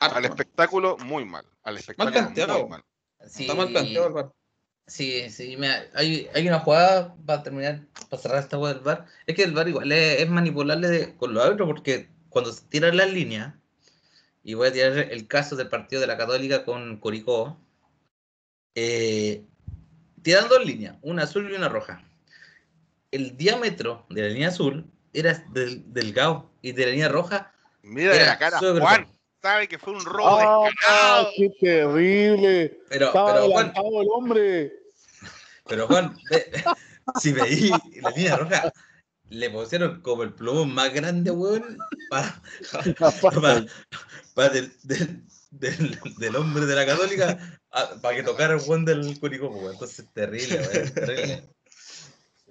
Al 0.00 0.24
espectáculo, 0.24 0.96
muy 0.98 1.24
mal. 1.24 1.44
Al 1.62 1.76
espectáculo, 1.76 2.20
muy 2.60 2.68
mal. 2.68 2.84
Está 3.20 3.54
mal 3.54 3.68
planteado 3.68 4.08
el 4.08 4.12
VAR. 4.14 4.32
Sí, 4.88 5.28
sí, 5.28 5.56
hay, 5.94 6.28
hay 6.34 6.48
una 6.48 6.60
jugada 6.60 7.14
para 7.26 7.42
terminar, 7.42 7.86
para 8.08 8.22
cerrar 8.22 8.38
esta 8.38 8.56
jugada 8.56 8.74
del 8.74 8.84
VAR. 8.84 9.06
Es 9.26 9.36
que 9.36 9.44
el 9.44 9.52
VAR 9.52 9.68
igual 9.68 9.92
es, 9.92 10.28
manipulable 10.28 11.14
con 11.18 11.34
los 11.34 11.44
árbitros 11.44 11.68
porque 11.68 12.08
cuando 12.30 12.52
se 12.52 12.64
tiran 12.66 12.96
las 12.96 13.12
líneas, 13.12 13.54
y 14.48 14.54
voy 14.54 14.68
a 14.68 14.72
tirar 14.72 14.96
el 14.96 15.26
caso 15.26 15.56
del 15.56 15.68
partido 15.68 16.00
de 16.00 16.06
la 16.06 16.16
Católica 16.16 16.64
con 16.64 16.96
Curicó, 16.96 17.58
eh, 18.74 19.44
tiran 20.22 20.48
dos 20.48 20.64
líneas, 20.64 20.96
una 21.02 21.24
azul 21.24 21.52
y 21.52 21.54
una 21.54 21.68
roja. 21.68 22.02
El 23.10 23.36
diámetro 23.36 24.06
de 24.08 24.22
la 24.22 24.28
línea 24.28 24.48
azul 24.48 24.90
era 25.12 25.34
del, 25.52 25.92
delgado 25.92 26.50
y 26.62 26.72
de 26.72 26.86
la 26.86 26.92
línea 26.92 27.08
roja. 27.10 27.52
Mira 27.82 28.14
la 28.14 28.38
cara, 28.38 28.58
Juan 28.58 29.06
sabe 29.42 29.68
que 29.68 29.78
fue 29.78 29.92
un 29.92 30.02
robo 30.02 30.38
oh, 30.38 30.64
descarado. 30.64 31.28
¡Qué 31.36 31.50
terrible! 31.60 32.80
Pero, 32.88 33.06
Estaba 33.08 33.34
pero 33.34 33.50
Juan, 33.50 33.72
el 33.76 34.08
hombre. 34.10 34.72
Pero 35.66 35.86
Juan, 35.88 36.16
si 37.20 37.34
veí 37.34 37.70
la 38.00 38.10
línea 38.12 38.36
roja, 38.38 38.72
le 39.30 39.50
pusieron 39.50 40.00
como 40.00 40.22
el 40.22 40.32
plumón 40.32 40.72
más 40.72 40.92
grande, 40.92 41.30
weón, 41.30 41.76
para, 42.08 42.40
para, 43.22 43.66
del, 44.46 44.72
del, 45.50 45.98
del, 46.18 46.36
hombre 46.36 46.66
de 46.66 46.74
la 46.76 46.86
católica 46.86 47.60
para 48.00 48.16
que 48.16 48.22
tocara 48.22 48.54
el 48.54 48.60
weón 48.66 48.84
del 48.84 49.18
Curicó, 49.18 49.48
weón. 49.48 49.72
Entonces, 49.72 50.04
terrible, 50.14 50.60
weón, 50.60 50.90
terrible. 50.94 51.48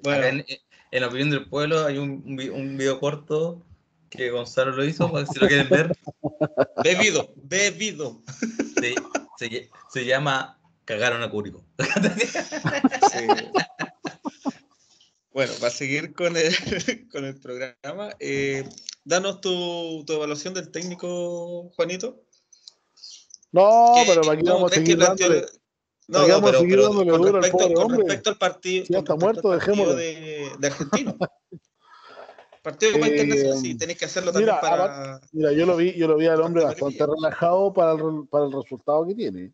Bueno. 0.04 0.26
En, 0.26 0.46
en, 0.92 1.02
la 1.02 1.08
opinión 1.08 1.30
del 1.30 1.48
pueblo 1.48 1.86
hay 1.86 1.98
un, 1.98 2.24
un 2.54 2.78
video 2.78 3.00
corto 3.00 3.66
que 4.10 4.30
Gonzalo 4.30 4.72
lo 4.72 4.84
hizo, 4.84 5.12
para 5.12 5.26
si 5.26 5.40
lo 5.40 5.48
quieren 5.48 5.70
ver. 5.70 5.92
Bebido, 6.84 7.34
bebido. 7.36 8.22
se, 9.38 9.70
se, 9.92 10.06
llama 10.06 10.60
Cagaron 10.86 11.24
a 11.24 11.30
Cúrico. 11.30 11.66
Bueno, 15.38 15.54
para 15.60 15.72
seguir 15.72 16.14
con 16.14 16.36
el, 16.36 16.52
con 17.12 17.24
el 17.24 17.40
programa, 17.40 18.10
eh, 18.20 18.68
danos 19.08 19.40
tu, 19.42 20.04
tu, 20.06 20.14
evaluación 20.14 20.54
del 20.54 20.70
técnico, 20.70 21.70
Juanito. 21.76 22.22
No, 23.52 23.94
pero 24.06 24.30
aquí 24.30 24.44
vamos 24.44 24.72
a 24.72 24.76
seguir 24.76 24.98
dándole. 24.98 25.46
No, 26.10 26.28
no, 26.28 26.42
pero, 26.42 26.60
pero 26.62 26.90
con, 26.90 27.34
respecto, 27.34 27.66
al 27.66 27.74
con 27.74 27.98
respecto 27.98 28.30
al 28.30 28.38
partido, 28.38 28.86
ya 28.88 29.00
está 29.00 29.16
muerto, 29.16 29.52
dejémoslo. 29.52 29.96
De, 29.96 30.52
de 30.58 30.68
argentino. 30.68 31.18
Partido 32.62 32.94
de 32.94 33.08
internacional, 33.08 33.58
sí, 33.58 33.78
tenés 33.78 33.98
que 33.98 34.06
hacerlo 34.06 34.32
también 34.32 34.56
mira, 34.56 34.62
para. 34.62 35.22
Mira, 35.32 35.52
yo 35.54 35.66
lo 35.66 35.78
vi, 35.78 35.94
yo 35.94 36.08
lo 36.08 36.18
vi 36.18 36.28
al 36.28 36.42
hombre 36.42 36.64
bastante 36.64 37.06
relajado 37.06 37.74
para 37.74 37.94
el, 37.94 38.28
para 38.30 38.46
el 38.46 38.52
resultado 38.52 39.06
que 39.08 39.16
tiene. 39.16 39.54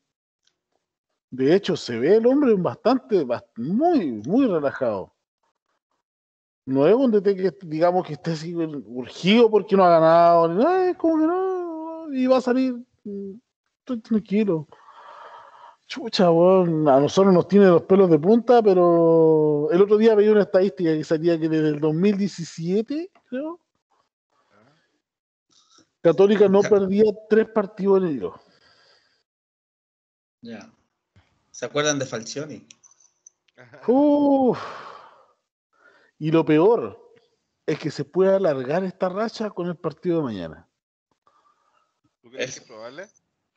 De 1.30 1.56
hecho, 1.56 1.76
se 1.76 1.98
ve 1.98 2.18
el 2.18 2.26
hombre 2.26 2.54
bastante, 2.56 3.26
muy, 3.58 4.14
muy 4.26 4.48
relajado. 4.48 5.13
No 6.66 6.88
es 6.88 6.96
un 6.96 7.12
DT 7.12 7.36
que, 7.36 7.54
digamos, 7.64 8.06
que 8.06 8.14
esté 8.14 8.32
así 8.32 8.56
urgido 8.56 9.50
porque 9.52 9.76
no 9.76 9.84
ha 9.84 9.90
ganado, 9.90 10.48
no, 10.48 10.76
es 10.78 10.96
como 10.96 11.20
que 11.20 11.28
no, 11.28 12.14
y 12.14 12.26
va 12.26 12.38
a 12.38 12.42
salir, 12.42 12.76
mm, 13.04 13.34
estoy 13.80 14.00
tranquilo. 14.00 14.68
Chucha, 15.86 16.32
weón, 16.32 16.88
a 16.88 17.00
nosotros 17.00 17.34
nos 17.34 17.48
tiene 17.48 17.68
los 17.68 17.84
pelos 17.84 18.10
de 18.10 18.18
punta, 18.18 18.64
pero 18.64 19.68
el 19.72 19.82
otro 19.82 19.98
día 19.98 20.16
veía 20.16 20.32
una 20.32 20.44
estadística 20.44 20.94
que 20.94 21.04
salía 21.04 21.38
que 21.38 21.50
desde 21.50 21.70
el 21.70 21.80
2017, 21.80 23.12
creo, 23.30 23.60
Católica 26.04 26.50
no 26.50 26.62
perdía 26.62 27.06
tres 27.30 27.48
partidos 27.48 28.02
en 28.02 28.10
enero. 28.10 28.42
Ya. 30.42 30.70
¿Se 31.50 31.66
acuerdan 31.66 31.98
de 31.98 32.06
Falcioni? 32.06 32.68
Uf. 33.88 34.60
Y 36.24 36.32
lo 36.32 36.46
peor 36.46 36.98
es 37.66 37.78
que 37.78 37.92
se 37.92 38.06
puede 38.06 38.34
alargar 38.34 38.86
esta 38.86 39.10
racha 39.10 39.50
con 39.50 39.68
el 39.68 39.76
partido 39.76 40.20
de 40.20 40.24
mañana. 40.24 40.70
¿Tú 42.22 42.30
crees 42.30 42.54
que 42.54 42.60
es 42.62 42.66
probable? 42.66 43.08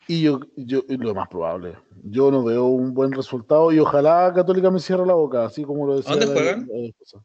Y 0.08 0.22
yo, 0.22 0.40
yo, 0.56 0.82
lo 0.88 1.14
más 1.14 1.28
probable, 1.28 1.78
yo 2.02 2.28
no 2.32 2.42
veo 2.42 2.64
un 2.64 2.92
buen 2.92 3.12
resultado 3.12 3.70
y 3.70 3.78
ojalá 3.78 4.32
Católica 4.34 4.68
me 4.68 4.80
cierre 4.80 5.06
la 5.06 5.14
boca, 5.14 5.44
así 5.44 5.62
como 5.62 5.86
lo 5.86 5.98
decía. 5.98 6.16
¿Dónde 6.16 6.26
juegan? 6.26 6.68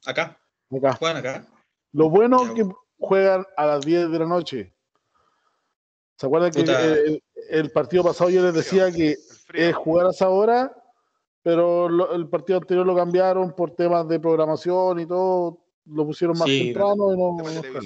acá. 0.06 0.39
Acá. 0.70 0.94
Juegan 0.94 1.18
acá. 1.18 1.48
Lo 1.92 2.12
bueno 2.12 2.44
es 2.46 2.52
que 2.52 2.70
juegan 3.00 3.44
a 3.58 3.66
las 3.66 3.84
10 3.84 4.12
de 4.12 4.20
la 4.20 4.28
noche. 4.28 4.76
¿Se 6.18 6.28
acuerdan 6.28 6.52
que 6.52 7.20
el, 7.50 7.72
partido 7.72 8.04
pasado 8.04 8.30
yo 8.30 8.44
les 8.44 8.54
decía 8.54 8.92
que 8.92 9.18
es 9.56 9.76
jugar 9.76 10.06
a 10.06 10.12
esa 10.12 10.30
hora, 10.30 10.72
pero 11.44 12.14
el 12.14 12.28
partido 12.28 12.60
anterior 12.60 12.86
lo 12.86 12.96
cambiaron 12.96 13.56
por 13.56 13.76
temas 13.76 14.08
de 14.08 14.20
programación 14.20 15.00
y 15.00 15.06
todo, 15.06 15.60
lo 15.86 16.06
pusieron 16.06 16.38
más 16.38 16.48
temprano 16.48 17.14
y 17.14 17.18
no, 17.18 17.38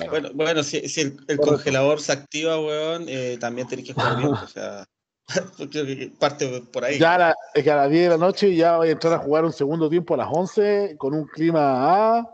bueno, 0.09 0.29
bueno, 0.33 0.63
si, 0.63 0.77
el, 0.77 1.37
congelador 1.37 2.01
se 2.01 2.11
activa, 2.11 2.59
weón, 2.59 3.05
eh, 3.07 3.37
también 3.39 3.67
tenés 3.67 3.85
que 3.85 3.93
jugar 3.93 4.17
bien, 4.17 4.33
o 4.33 4.47
sea, 4.47 4.85
parte 6.19 6.61
por 6.71 6.83
ahí. 6.83 6.99
Ya 6.99 7.33
es 7.53 7.63
que 7.63 7.71
a 7.71 7.75
las 7.77 7.89
10 7.89 8.03
de 8.03 8.09
la 8.09 8.17
noche 8.17 8.55
ya 8.55 8.77
voy 8.77 8.89
a 8.89 8.91
entrar 8.91 9.13
a 9.13 9.19
jugar 9.19 9.45
un 9.45 9.53
segundo 9.53 9.89
tiempo 9.89 10.13
a 10.13 10.17
las 10.17 10.27
11 10.29 10.95
con 10.97 11.13
un 11.13 11.25
clima 11.25 12.17
A. 12.17 12.31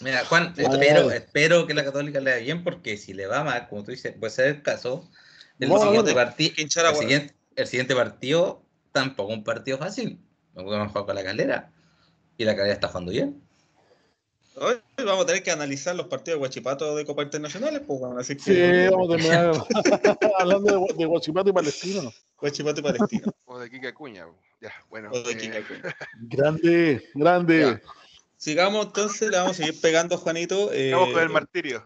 Mira, 0.00 0.24
Juan, 0.24 0.54
espero, 0.56 1.10
espero 1.10 1.66
que 1.66 1.74
la 1.74 1.84
Católica 1.84 2.20
le 2.20 2.30
vaya 2.30 2.42
bien, 2.42 2.64
porque 2.64 2.96
si 2.96 3.12
le 3.12 3.26
va 3.26 3.44
mal, 3.44 3.68
como 3.68 3.84
tú 3.84 3.90
dices, 3.90 4.14
puede 4.18 4.32
ser 4.32 4.46
el 4.46 4.62
caso. 4.62 5.08
El, 5.58 5.68
siguiente, 5.68 6.14
partido, 6.14 6.54
el, 6.56 7.66
siguiente, 7.66 7.94
partido 7.94 8.62
tampoco 8.92 9.32
un 9.32 9.44
partido 9.44 9.78
fácil. 9.78 10.20
No 10.54 10.64
podemos 10.64 10.88
jugar 10.88 11.06
con 11.06 11.14
la 11.14 11.24
calera. 11.24 11.72
Y 12.36 12.44
la 12.44 12.56
calera 12.56 12.74
está 12.74 12.88
jugando 12.88 13.12
bien. 13.12 13.42
Hoy 14.56 14.76
vamos 14.98 15.24
a 15.24 15.26
tener 15.26 15.42
que 15.42 15.50
analizar 15.52 15.94
los 15.94 16.06
partidos 16.06 16.36
de 16.36 16.38
Guachipato 16.40 16.96
de 16.96 17.06
Copa 17.06 17.22
Internacionales, 17.22 17.82
pues 17.86 18.00
bueno, 18.00 18.18
así 18.18 18.36
que... 18.36 18.42
Sí, 18.42 18.90
vamos 18.90 19.08
a 19.08 19.16
terminar 19.16 19.54
hablando 20.38 20.86
de, 20.86 20.94
de, 20.94 21.06
Guachipato 21.06 21.50
y 21.50 21.52
Palestino. 21.52 22.12
Guachipato 22.38 22.80
y 22.80 22.82
Palestino. 22.82 23.32
o 23.46 23.58
de 23.58 23.70
Kika 23.70 23.94
Cuña, 23.94 24.26
ya, 24.60 24.72
bueno. 24.90 25.10
O 25.12 25.22
de 25.22 25.36
Kika 25.36 25.58
eh, 25.58 25.64
Cuña. 25.66 25.96
Grande, 26.22 27.10
grande. 27.14 27.80
Sigamos 28.40 28.86
entonces, 28.86 29.30
le 29.30 29.36
vamos 29.36 29.52
a 29.52 29.54
seguir 29.54 29.78
pegando 29.82 30.14
a 30.14 30.18
Juanito. 30.18 30.72
Eh, 30.72 30.94
vamos 30.94 31.12
con 31.12 31.22
el 31.22 31.28
martirio. 31.28 31.84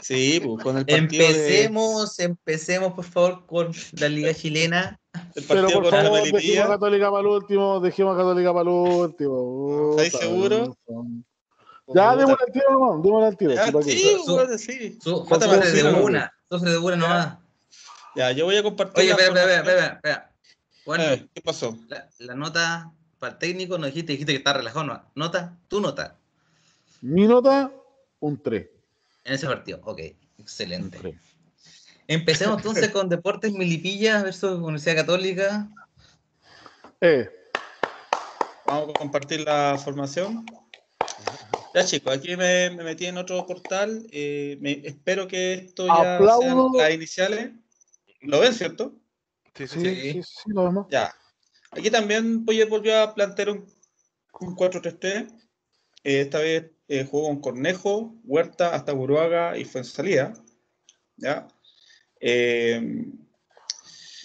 Sí, 0.00 0.40
pues 0.44 0.64
con 0.64 0.76
el 0.76 0.84
partido 0.84 1.24
Empecemos, 1.24 2.18
empecemos 2.18 2.92
por 2.94 3.04
favor 3.04 3.46
con 3.46 3.72
la 3.92 4.08
Liga 4.08 4.34
Chilena. 4.34 4.98
Pero 5.46 5.68
por 5.68 5.88
favor, 5.88 6.20
dejemos 6.24 6.64
a 6.64 6.68
Católica 6.70 7.08
para 7.08 7.20
el 7.20 7.26
último, 7.28 7.78
dejemos 7.78 8.14
a 8.14 8.16
Católica 8.16 8.52
para 8.52 8.62
el 8.62 8.68
último. 8.68 9.90
¿Estáis 9.92 10.12
seguros? 10.14 10.70
Ya, 11.86 12.16
démosle 12.16 12.46
al 12.48 12.52
tiro 12.52 12.70
nomás, 12.72 13.02
démosle 13.04 13.26
al 13.28 13.36
tiro. 13.36 13.54
Ya, 13.54 13.66
sí, 13.66 14.16
bueno, 14.26 14.58
sí. 14.58 14.98
De 15.04 15.92
una, 16.02 16.34
sufre 16.50 16.70
de 16.72 16.78
una 16.78 16.96
nomás. 16.96 17.38
Ya, 18.16 18.32
yo 18.32 18.46
voy 18.46 18.56
a 18.56 18.62
compartir. 18.64 19.04
Oye, 19.04 19.10
espera, 19.12 19.28
espera, 19.28 19.56
espera, 19.58 19.86
espera. 19.86 20.32
Bueno, 20.84 21.04
eh, 21.04 21.28
¿Qué 21.32 21.40
pasó? 21.42 21.78
La, 21.86 22.08
la 22.18 22.34
nota 22.34 22.92
para 23.22 23.34
el 23.34 23.38
técnico 23.38 23.78
nos 23.78 23.86
dijiste, 23.86 24.14
dijiste 24.14 24.32
que 24.32 24.38
está 24.38 24.52
relajado. 24.52 24.84
¿no? 24.84 25.04
¿Nota? 25.14 25.56
¿Tu 25.68 25.80
nota? 25.80 26.18
Mi 27.02 27.28
nota, 27.28 27.70
un 28.18 28.42
3. 28.42 28.68
En 29.22 29.34
ese 29.34 29.46
partido, 29.46 29.80
ok, 29.84 30.00
excelente. 30.38 30.98
Empecemos 32.08 32.56
entonces 32.58 32.90
con 32.90 33.08
Deportes 33.08 33.52
Milipilla 33.52 34.24
versus 34.24 34.58
Universidad 34.58 34.96
Católica. 34.96 35.68
Eh. 37.00 37.30
Vamos 38.66 38.90
a 38.92 38.98
compartir 38.98 39.42
la 39.42 39.78
formación. 39.78 40.44
Ya 41.76 41.84
chicos, 41.84 42.16
aquí 42.16 42.36
me, 42.36 42.70
metí 42.70 43.06
en 43.06 43.18
otro 43.18 43.46
portal. 43.46 44.04
Eh, 44.10 44.58
espero 44.82 45.28
que 45.28 45.54
esto 45.54 45.86
ya 45.86 46.18
sean 46.40 46.72
las 46.76 46.92
iniciales. 46.92 47.52
¿Lo 48.20 48.40
ven, 48.40 48.52
cierto? 48.52 48.96
Sí, 49.54 49.68
sí, 49.68 49.80
sí. 49.80 50.12
sí, 50.12 50.22
sí 50.24 50.42
lo 50.46 50.64
vemos. 50.64 50.86
Ya. 50.90 51.14
Aquí 51.72 51.90
también 51.90 52.44
Poyet 52.44 52.68
volvió 52.68 53.00
a 53.00 53.14
plantear 53.14 53.48
un, 53.50 53.66
4-3-3. 54.32 55.32
Eh, 56.04 56.20
esta 56.20 56.38
vez 56.38 56.70
eh, 56.88 57.06
jugó 57.10 57.28
con 57.28 57.40
Cornejo, 57.40 58.14
Huerta, 58.24 58.74
hasta 58.74 58.92
Buruaga 58.92 59.56
y 59.56 59.64
Fuensalida. 59.64 60.34
¿ya? 61.16 61.48
Eh, 62.20 63.06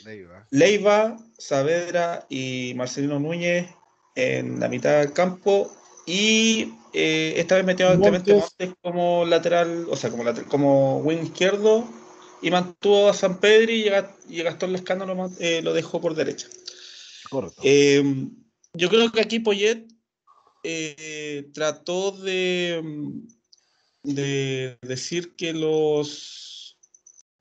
Leiva. 0.03 0.47
Leiva, 0.51 1.17
Saavedra 1.37 2.25
y 2.29 2.73
Marcelino 2.75 3.19
Núñez 3.19 3.69
en 4.15 4.59
la 4.59 4.67
mitad 4.67 4.99
del 4.99 5.13
campo. 5.13 5.71
Y 6.05 6.73
esta 6.93 7.55
vez 7.55 7.65
metió 7.65 7.89
a 7.89 7.95
Montes 7.95 8.51
como 8.81 9.25
lateral, 9.25 9.87
o 9.89 9.95
sea, 9.95 10.09
como, 10.09 10.23
lateral, 10.23 10.49
como 10.49 10.99
wing 10.99 11.23
izquierdo. 11.23 11.87
Y 12.41 12.51
mantuvo 12.51 13.09
a 13.09 13.13
San 13.13 13.39
Pedro 13.39 13.71
y, 13.71 13.91
y 14.29 14.43
Gastón 14.43 14.71
Lescano 14.71 15.05
lo, 15.05 15.29
lo 15.61 15.73
dejó 15.73 16.01
por 16.01 16.15
derecha. 16.15 16.47
Eh, 17.63 18.03
yo 18.73 18.89
creo 18.89 19.11
que 19.11 19.21
aquí 19.21 19.39
Poyet 19.39 19.87
eh, 20.63 21.49
trató 21.53 22.11
de, 22.11 22.81
de 24.03 24.77
decir 24.81 25.35
que 25.35 25.53
los. 25.53 26.77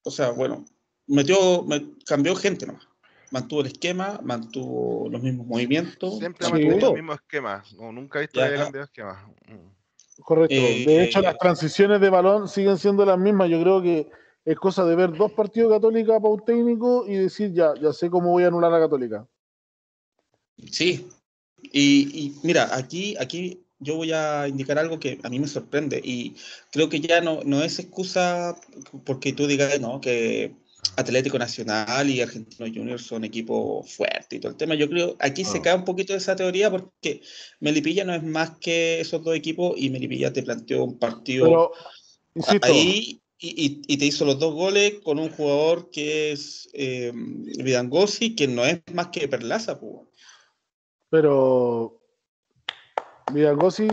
O 0.03 0.11
sea, 0.11 0.31
bueno, 0.31 0.65
metió, 1.07 1.67
cambió 2.07 2.37
gente 2.37 2.67
nomás. 2.67 2.87
Mantuvo 3.33 3.63
el 3.63 3.67
esquema, 3.67 4.21
mantuvo 4.23 5.09
los 5.11 5.21
mismos 5.21 5.47
movimientos. 5.47 6.19
Siempre 6.19 6.49
mantuvo 6.49 6.79
los 6.79 6.95
mismos 6.95 7.17
esquemas. 7.17 7.75
nunca 7.75 8.21
he 8.21 8.23
visto 8.23 8.41
cambiado 8.41 8.85
esquemas. 8.85 9.27
Mm. 9.49 10.23
Correcto. 10.23 10.55
de 10.55 10.85
eh, 10.85 11.05
hecho, 11.05 11.21
las 11.21 11.37
transiciones 11.37 12.01
de 12.01 12.09
balón 12.09 12.49
siguen 12.49 12.79
siendo 12.79 13.05
las 13.05 13.19
mismas. 13.19 13.51
Yo 13.51 13.61
creo 13.61 13.83
que 13.83 14.09
es 14.45 14.57
cosa 14.57 14.85
de 14.85 14.95
ver 14.95 15.13
dos 15.13 15.33
partidos 15.33 15.73
católicos 15.73 16.17
para 16.17 16.29
un 16.33 16.45
técnico 16.45 17.05
y 17.07 17.17
decir, 17.17 17.53
ya, 17.53 17.75
ya 17.81 17.93
sé 17.93 18.09
cómo 18.09 18.31
voy 18.31 18.45
a 18.45 18.47
anular 18.47 18.73
a 18.73 18.81
Católica. 18.81 19.27
Sí, 20.71 21.07
y, 21.73 22.35
mira, 22.43 22.75
aquí, 22.75 23.17
aquí 23.19 23.63
yo 23.79 23.97
voy 23.97 24.13
a 24.13 24.49
indicar 24.49 24.79
algo 24.79 24.99
que 24.99 25.19
a 25.23 25.29
mí 25.29 25.39
me 25.39 25.49
sorprende 25.49 26.01
y 26.03 26.35
creo 26.73 26.89
que 26.89 27.01
ya 27.01 27.21
no, 27.21 27.43
no 27.45 27.63
es 27.63 27.79
excusa 27.79 28.57
porque 29.05 29.33
tú 29.33 29.47
digas 29.47 29.79
no, 29.81 30.01
que 30.01 30.55
Atlético 30.97 31.39
Nacional 31.39 32.09
y 32.09 32.21
Argentino 32.23 32.67
Junior 32.73 33.01
son 33.01 33.25
equipos 33.25 33.93
fuertes 33.93 34.39
y 34.39 34.41
todo 34.41 34.53
el 34.53 34.59
tema. 34.59 34.75
Yo 34.75 34.89
creo 34.89 35.17
aquí 35.19 35.45
se 35.45 35.59
ah. 35.59 35.63
cae 35.63 35.75
un 35.75 35.85
poquito 35.85 36.13
de 36.13 36.21
esa 36.21 36.37
teoría 36.37 36.71
porque 36.71 37.21
Melipilla 37.61 38.05
no 38.05 38.15
es 38.15 38.23
más 38.23 38.53
que 38.59 39.01
esos 39.01 39.23
dos 39.23 39.37
equipos 39.37 39.75
y 39.77 39.91
Melipilla 39.91 40.33
te 40.33 40.43
planteó 40.43 40.85
un 40.85 40.99
partido 40.99 41.73
ahí 42.63 43.21
y, 43.39 43.83
y, 43.87 43.97
te 43.99 44.07
hizo 44.07 44.25
los 44.25 44.39
dos 44.39 44.55
goles 44.55 44.95
con 45.05 45.19
un 45.19 45.29
jugador 45.29 45.91
que 45.91 46.33
es 46.33 46.71
eh, 46.73 47.13
Vidangosi, 47.15 48.35
que 48.35 48.49
no 48.49 48.65
es 48.65 48.81
más 48.95 49.09
que 49.09 49.29
Perlaza. 49.29 49.79
Pues. 49.79 50.09
Pero 51.11 52.01
Gossi, 53.29 53.89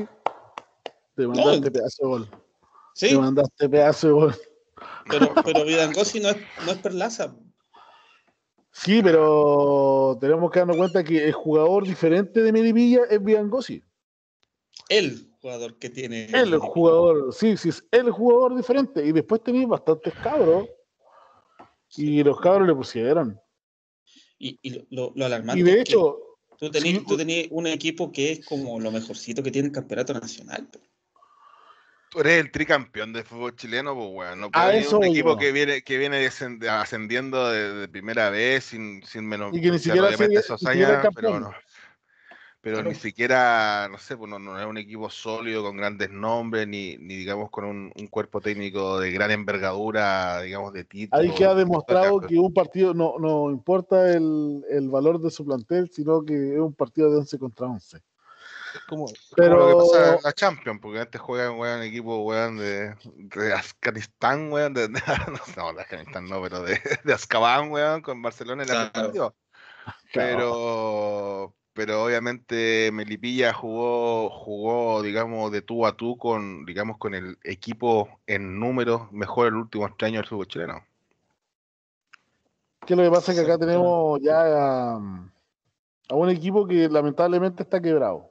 te 1.16 1.28
mandaste 1.28 1.72
pedazo 1.72 2.04
de 2.04 2.10
gol. 2.10 2.30
¿Sí? 2.96 3.10
Te 3.10 3.18
mandaste 3.18 3.70
pedazo 3.70 4.08
de 4.08 4.14
gol. 4.14 4.36
Pero, 5.10 5.34
pero 5.44 5.66
Vidangosi 5.66 6.20
no 6.20 6.30
es, 6.30 6.38
no 6.66 6.72
es 6.72 6.78
Perlaza. 6.80 7.36
Sí, 8.72 9.02
pero 9.04 10.18
tenemos 10.20 10.50
que 10.50 10.60
darnos 10.60 10.78
cuenta 10.78 11.04
que 11.04 11.26
el 11.26 11.34
jugador 11.34 11.86
diferente 11.86 12.42
de 12.42 12.52
Medivilla 12.52 13.02
es 13.10 13.24
Vidangosi. 13.24 13.84
El 14.90 15.32
jugador 15.40 15.78
que 15.78 15.90
tiene. 15.90 16.26
El 16.26 16.58
jugador, 16.58 17.34
sí, 17.34 17.56
sí, 17.56 17.70
es 17.70 17.84
el 17.92 18.10
jugador 18.12 18.56
diferente. 18.56 19.06
Y 19.06 19.12
después 19.12 19.44
tenéis 19.44 19.68
bastantes 19.68 20.14
cabros. 20.16 20.68
Y 21.96 22.24
los 22.24 22.40
cabros 22.40 22.68
le 22.68 22.74
pusieron. 22.74 23.40
Y, 24.40 24.58
y 24.64 24.84
lo, 24.90 25.12
lo, 25.16 25.26
alarmante. 25.26 25.60
Y 25.60 25.64
de 25.64 25.80
hecho, 25.80 26.33
Tú 26.58 26.72
tenías, 26.72 27.48
un 27.52 27.68
equipo 27.68 28.12
que 28.12 28.32
es 28.34 28.46
como 28.46 28.80
lo 28.80 28.92
mejorcito 28.92 29.44
que 29.44 29.52
tiene 29.52 29.68
el 29.68 29.74
campeonato 29.74 30.14
nacional. 30.14 30.68
Tú 32.10 32.20
eres 32.20 32.42
el 32.46 32.52
tricampeón 32.52 33.12
de 33.12 33.24
fútbol 33.24 33.56
chileno, 33.56 33.96
pues 33.96 34.10
bueno, 34.12 34.36
no 34.36 34.52
puede 34.52 34.88
un 34.88 35.04
equipo 35.04 35.36
que 35.36 35.52
viene, 35.52 35.82
que 35.82 35.98
viene 35.98 36.30
ascendiendo 36.70 37.50
de, 37.50 37.88
primera 37.88 38.30
vez 38.30 38.66
sin, 38.66 39.04
sin 39.04 39.28
menos 39.28 39.56
y 39.56 39.62
que 39.62 39.72
ni 39.72 39.80
siquiera 39.80 40.10
esos 40.10 40.64
años, 40.66 40.92
pero 41.16 41.40
no 41.40 41.54
pero 42.64 42.82
ni 42.82 42.96
siquiera, 42.96 43.90
no 43.92 43.98
sé, 43.98 44.16
pues 44.16 44.32
no, 44.32 44.58
es 44.58 44.66
un 44.66 44.78
equipo 44.78 45.10
sólido 45.10 45.62
con 45.64 45.76
grandes 45.76 46.10
nombres, 46.10 46.66
ni, 46.66 46.96
ni 46.96 47.18
digamos 47.18 47.50
con 47.50 47.66
un, 47.66 48.08
cuerpo 48.10 48.40
técnico 48.40 49.02
de 49.02 49.12
gran 49.12 49.32
envergadura, 49.32 50.40
digamos, 50.40 50.72
de 50.72 50.86
título. 50.86 51.22
Ahí 51.22 51.30
que 51.32 51.44
ha 51.44 51.56
demostrado 51.56 52.22
que 52.22 52.40
un 52.40 52.54
partido 52.54 52.94
no, 52.94 53.16
no 53.20 53.52
importa 53.52 54.14
el, 54.14 54.64
el, 54.70 54.88
valor 54.88 55.20
de 55.20 55.30
su 55.30 55.44
plantel, 55.44 55.92
sino 55.92 56.24
que 56.24 56.54
es 56.54 56.60
un 56.60 56.74
partido 56.74 57.12
de 57.12 57.18
11 57.18 57.38
contra 57.38 57.68
11. 57.68 57.98
Es 57.98 58.04
como, 58.88 59.08
pero... 59.36 59.58
lo 59.58 59.68
que 59.68 59.92
pasa 59.92 60.16
en 60.16 60.24
la 60.24 60.32
Champions, 60.32 60.80
porque 60.82 61.02
antes 61.02 61.20
juegan 61.20 61.56
un 61.56 61.82
equipo 61.82 62.24
weón, 62.24 62.60
de, 62.60 62.96
de 63.14 63.54
Afganistán, 63.54 64.54
weón, 64.54 64.74
de, 64.74 64.88
no, 65.58 65.74
de 65.74 65.82
Afganistán 65.82 66.30
no, 66.30 66.42
pero 66.42 66.64
de, 66.64 66.80
de 67.04 67.14
Azkaban, 67.14 67.72
weón, 67.72 68.02
con 68.02 68.22
Barcelona 68.22 68.64
en 68.64 68.70
la 68.70 68.90
claro. 68.90 69.36
Pero 70.14 71.54
pero 71.74 72.04
obviamente 72.04 72.92
Melipilla 72.94 73.52
jugó, 73.52 74.30
jugó, 74.30 75.02
digamos, 75.02 75.52
de 75.52 75.62
tú 75.62 75.86
a 75.86 75.98
tú 75.98 76.18
con, 76.18 76.66
digamos, 76.66 76.98
con 76.98 77.16
el 77.16 77.38
equipo 77.44 78.20
en 78.28 78.60
números 78.60 79.12
mejor 79.12 79.48
el 79.48 79.56
último 79.56 79.86
años 79.86 80.22
del 80.22 80.28
fútbol 80.28 80.48
chileno. 80.48 80.86
Que 82.86 82.96
lo 82.96 83.04
que 83.04 83.10
pasa 83.10 83.32
es 83.32 83.40
que 83.40 83.44
acá 83.46 83.58
tenemos 83.58 84.20
ya 84.22 84.94
a, 84.94 84.98
un 86.12 86.30
equipo 86.30 86.68
que 86.68 86.88
lamentablemente 86.90 87.64
está 87.64 87.82
quebrado. 87.82 88.30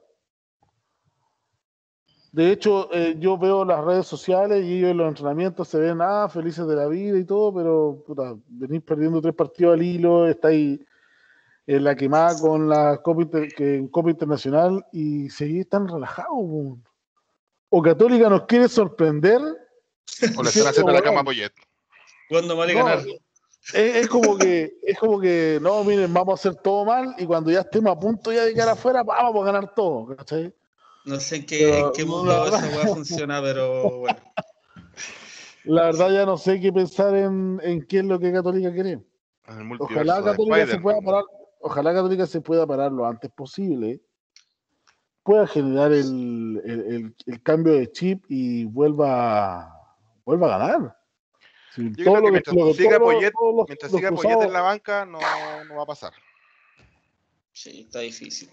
De 2.31 2.51
hecho, 2.51 2.91
eh, 2.93 3.15
yo 3.19 3.37
veo 3.37 3.65
las 3.65 3.83
redes 3.83 4.07
sociales 4.07 4.63
y 4.63 4.77
ellos 4.77 4.91
en 4.91 4.97
los 4.97 5.07
entrenamientos 5.07 5.67
se 5.67 5.79
ven 5.79 5.99
ah, 6.01 6.27
felices 6.29 6.65
de 6.65 6.75
la 6.75 6.87
vida 6.87 7.17
y 7.17 7.25
todo, 7.25 7.53
pero 7.53 8.03
puta, 8.07 8.35
venís 8.47 8.81
perdiendo 8.81 9.21
tres 9.21 9.35
partidos 9.35 9.73
al 9.73 9.83
hilo, 9.83 10.27
estáis 10.27 10.79
en 11.65 11.83
la 11.83 11.95
quemada 11.95 12.39
con 12.39 12.69
la 12.69 13.01
Copa, 13.01 13.25
que, 13.55 13.87
Copa 13.91 14.09
Internacional 14.09 14.85
y 14.91 15.29
seguir 15.29 15.69
tan 15.69 15.87
relajado. 15.87 16.29
O 17.69 17.81
Católica 17.81 18.29
nos 18.29 18.45
quiere 18.45 18.67
sorprender. 18.67 19.41
O 20.37 20.43
le 20.43 20.49
están 20.49 20.67
haciendo 20.67 20.91
la 20.91 21.01
cama 21.01 21.21
a 21.21 21.23
Poyet. 21.23 21.53
Cuando 22.29 22.55
vale 22.55 22.73
ganar. 22.73 22.99
Es, 23.73 24.09
como 24.09 24.37
que, 24.37 24.73
es 24.83 24.99
como 24.99 25.21
que, 25.21 25.57
no, 25.61 25.85
miren, 25.85 26.13
vamos 26.13 26.33
a 26.33 26.49
hacer 26.49 26.61
todo 26.61 26.83
mal 26.83 27.15
y 27.17 27.25
cuando 27.25 27.49
ya 27.49 27.61
estemos 27.61 27.95
a 27.95 27.99
punto 27.99 28.33
ya 28.33 28.43
de 28.43 28.49
llegar 28.49 28.67
afuera, 28.67 29.03
vamos 29.03 29.41
a 29.41 29.45
ganar 29.51 29.73
todo. 29.73 30.15
No 31.05 31.19
sé 31.19 31.37
en 31.37 31.45
qué, 31.45 31.83
qué 31.95 32.03
mundo 32.03 32.45
esa 32.45 32.57
weá 32.57 32.87
funciona, 32.87 33.41
pero 33.41 33.99
bueno. 33.99 34.19
La 35.63 35.83
verdad 35.83 36.11
ya 36.11 36.25
no 36.25 36.37
sé 36.37 36.59
qué 36.59 36.73
pensar 36.73 37.15
en, 37.15 37.59
en 37.63 37.85
qué 37.87 37.99
es 37.99 38.05
lo 38.05 38.19
que 38.19 38.33
Católica 38.33 38.73
quiere. 38.73 38.99
Ojalá 39.79 40.21
Católica 40.21 40.67
se 40.67 40.79
pueda 40.79 40.99
parar, 41.01 41.23
ojalá 41.63 41.93
Católica 41.93 42.27
se 42.27 42.41
pueda 42.41 42.67
parar 42.67 42.91
lo 42.91 43.05
antes 43.05 43.31
posible, 43.31 44.01
pueda 45.23 45.47
generar 45.47 45.91
el, 45.91 46.61
el, 46.65 47.15
el, 47.25 47.43
cambio 47.43 47.73
de 47.73 47.91
chip 47.91 48.25
y 48.29 48.65
vuelva, 48.65 49.97
vuelva 50.25 50.47
a 50.47 50.57
ganar. 50.57 50.97
Yo 51.75 52.11
creo 52.11 52.21
que 52.21 52.31
mientras 52.31 52.75
siga 52.75 52.99
Poyet, 52.99 53.33
mientras 53.67 53.91
siga 53.91 54.11
Poyet 54.11 54.41
en 54.41 54.53
la 54.53 54.61
banca 54.61 55.05
no, 55.05 55.19
no 55.65 55.75
va 55.75 55.83
a 55.83 55.87
pasar. 55.87 56.13
Sí, 57.51 57.81
está 57.81 57.99
difícil 57.99 58.49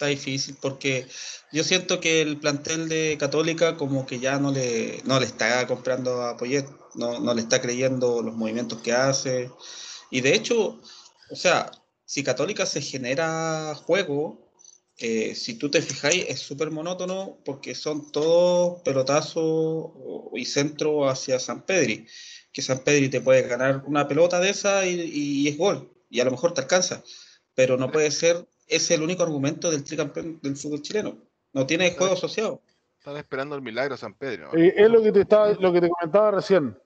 está 0.00 0.06
difícil 0.06 0.56
porque 0.62 1.06
yo 1.52 1.62
siento 1.62 2.00
que 2.00 2.22
el 2.22 2.38
plantel 2.38 2.88
de 2.88 3.18
Católica 3.20 3.76
como 3.76 4.06
que 4.06 4.18
ya 4.18 4.38
no 4.38 4.50
le, 4.50 5.02
no 5.04 5.20
le 5.20 5.26
está 5.26 5.66
comprando 5.66 6.22
a 6.22 6.38
Poyet, 6.38 6.64
no, 6.94 7.20
no 7.20 7.34
le 7.34 7.42
está 7.42 7.60
creyendo 7.60 8.22
los 8.22 8.34
movimientos 8.34 8.80
que 8.80 8.94
hace. 8.94 9.50
Y 10.08 10.22
de 10.22 10.34
hecho, 10.34 10.80
o 11.30 11.36
sea, 11.36 11.70
si 12.10 12.24
Católica 12.24 12.66
se 12.66 12.80
genera 12.80 13.72
juego, 13.86 14.50
eh, 14.98 15.36
si 15.36 15.54
tú 15.54 15.70
te 15.70 15.80
fijáis, 15.80 16.26
es 16.28 16.40
súper 16.40 16.72
monótono 16.72 17.38
porque 17.44 17.76
son 17.76 18.10
todos 18.10 18.82
pelotazos 18.82 19.92
y 20.34 20.44
centro 20.44 21.08
hacia 21.08 21.38
San 21.38 21.62
Pedri. 21.62 22.08
Que 22.52 22.62
San 22.62 22.80
Pedri 22.80 23.10
te 23.10 23.20
puede 23.20 23.42
ganar 23.42 23.84
una 23.86 24.08
pelota 24.08 24.40
de 24.40 24.50
esa 24.50 24.86
y, 24.86 25.00
y 25.00 25.46
es 25.46 25.56
gol. 25.56 25.88
Y 26.08 26.18
a 26.18 26.24
lo 26.24 26.32
mejor 26.32 26.52
te 26.52 26.62
alcanza. 26.62 27.04
Pero 27.54 27.76
no 27.76 27.92
puede 27.92 28.10
ser 28.10 28.44
es 28.66 28.90
el 28.90 29.02
único 29.02 29.22
argumento 29.22 29.70
del 29.70 29.84
tricampeón 29.84 30.40
del 30.42 30.56
fútbol 30.56 30.82
chileno. 30.82 31.16
No 31.52 31.64
tiene 31.64 31.92
juego 31.92 32.14
asociado. 32.14 32.60
Están 32.98 33.18
esperando 33.18 33.54
el 33.54 33.62
milagro 33.62 33.96
San 33.96 34.14
Pedro. 34.14 34.52
Eh, 34.56 34.74
es 34.76 34.90
lo 34.90 35.00
que 35.00 35.12
te 35.12 35.20
estaba, 35.20 35.52
lo 35.52 35.72
que 35.72 35.80
te 35.80 35.88
comentaba 35.88 36.32
recién. 36.32 36.76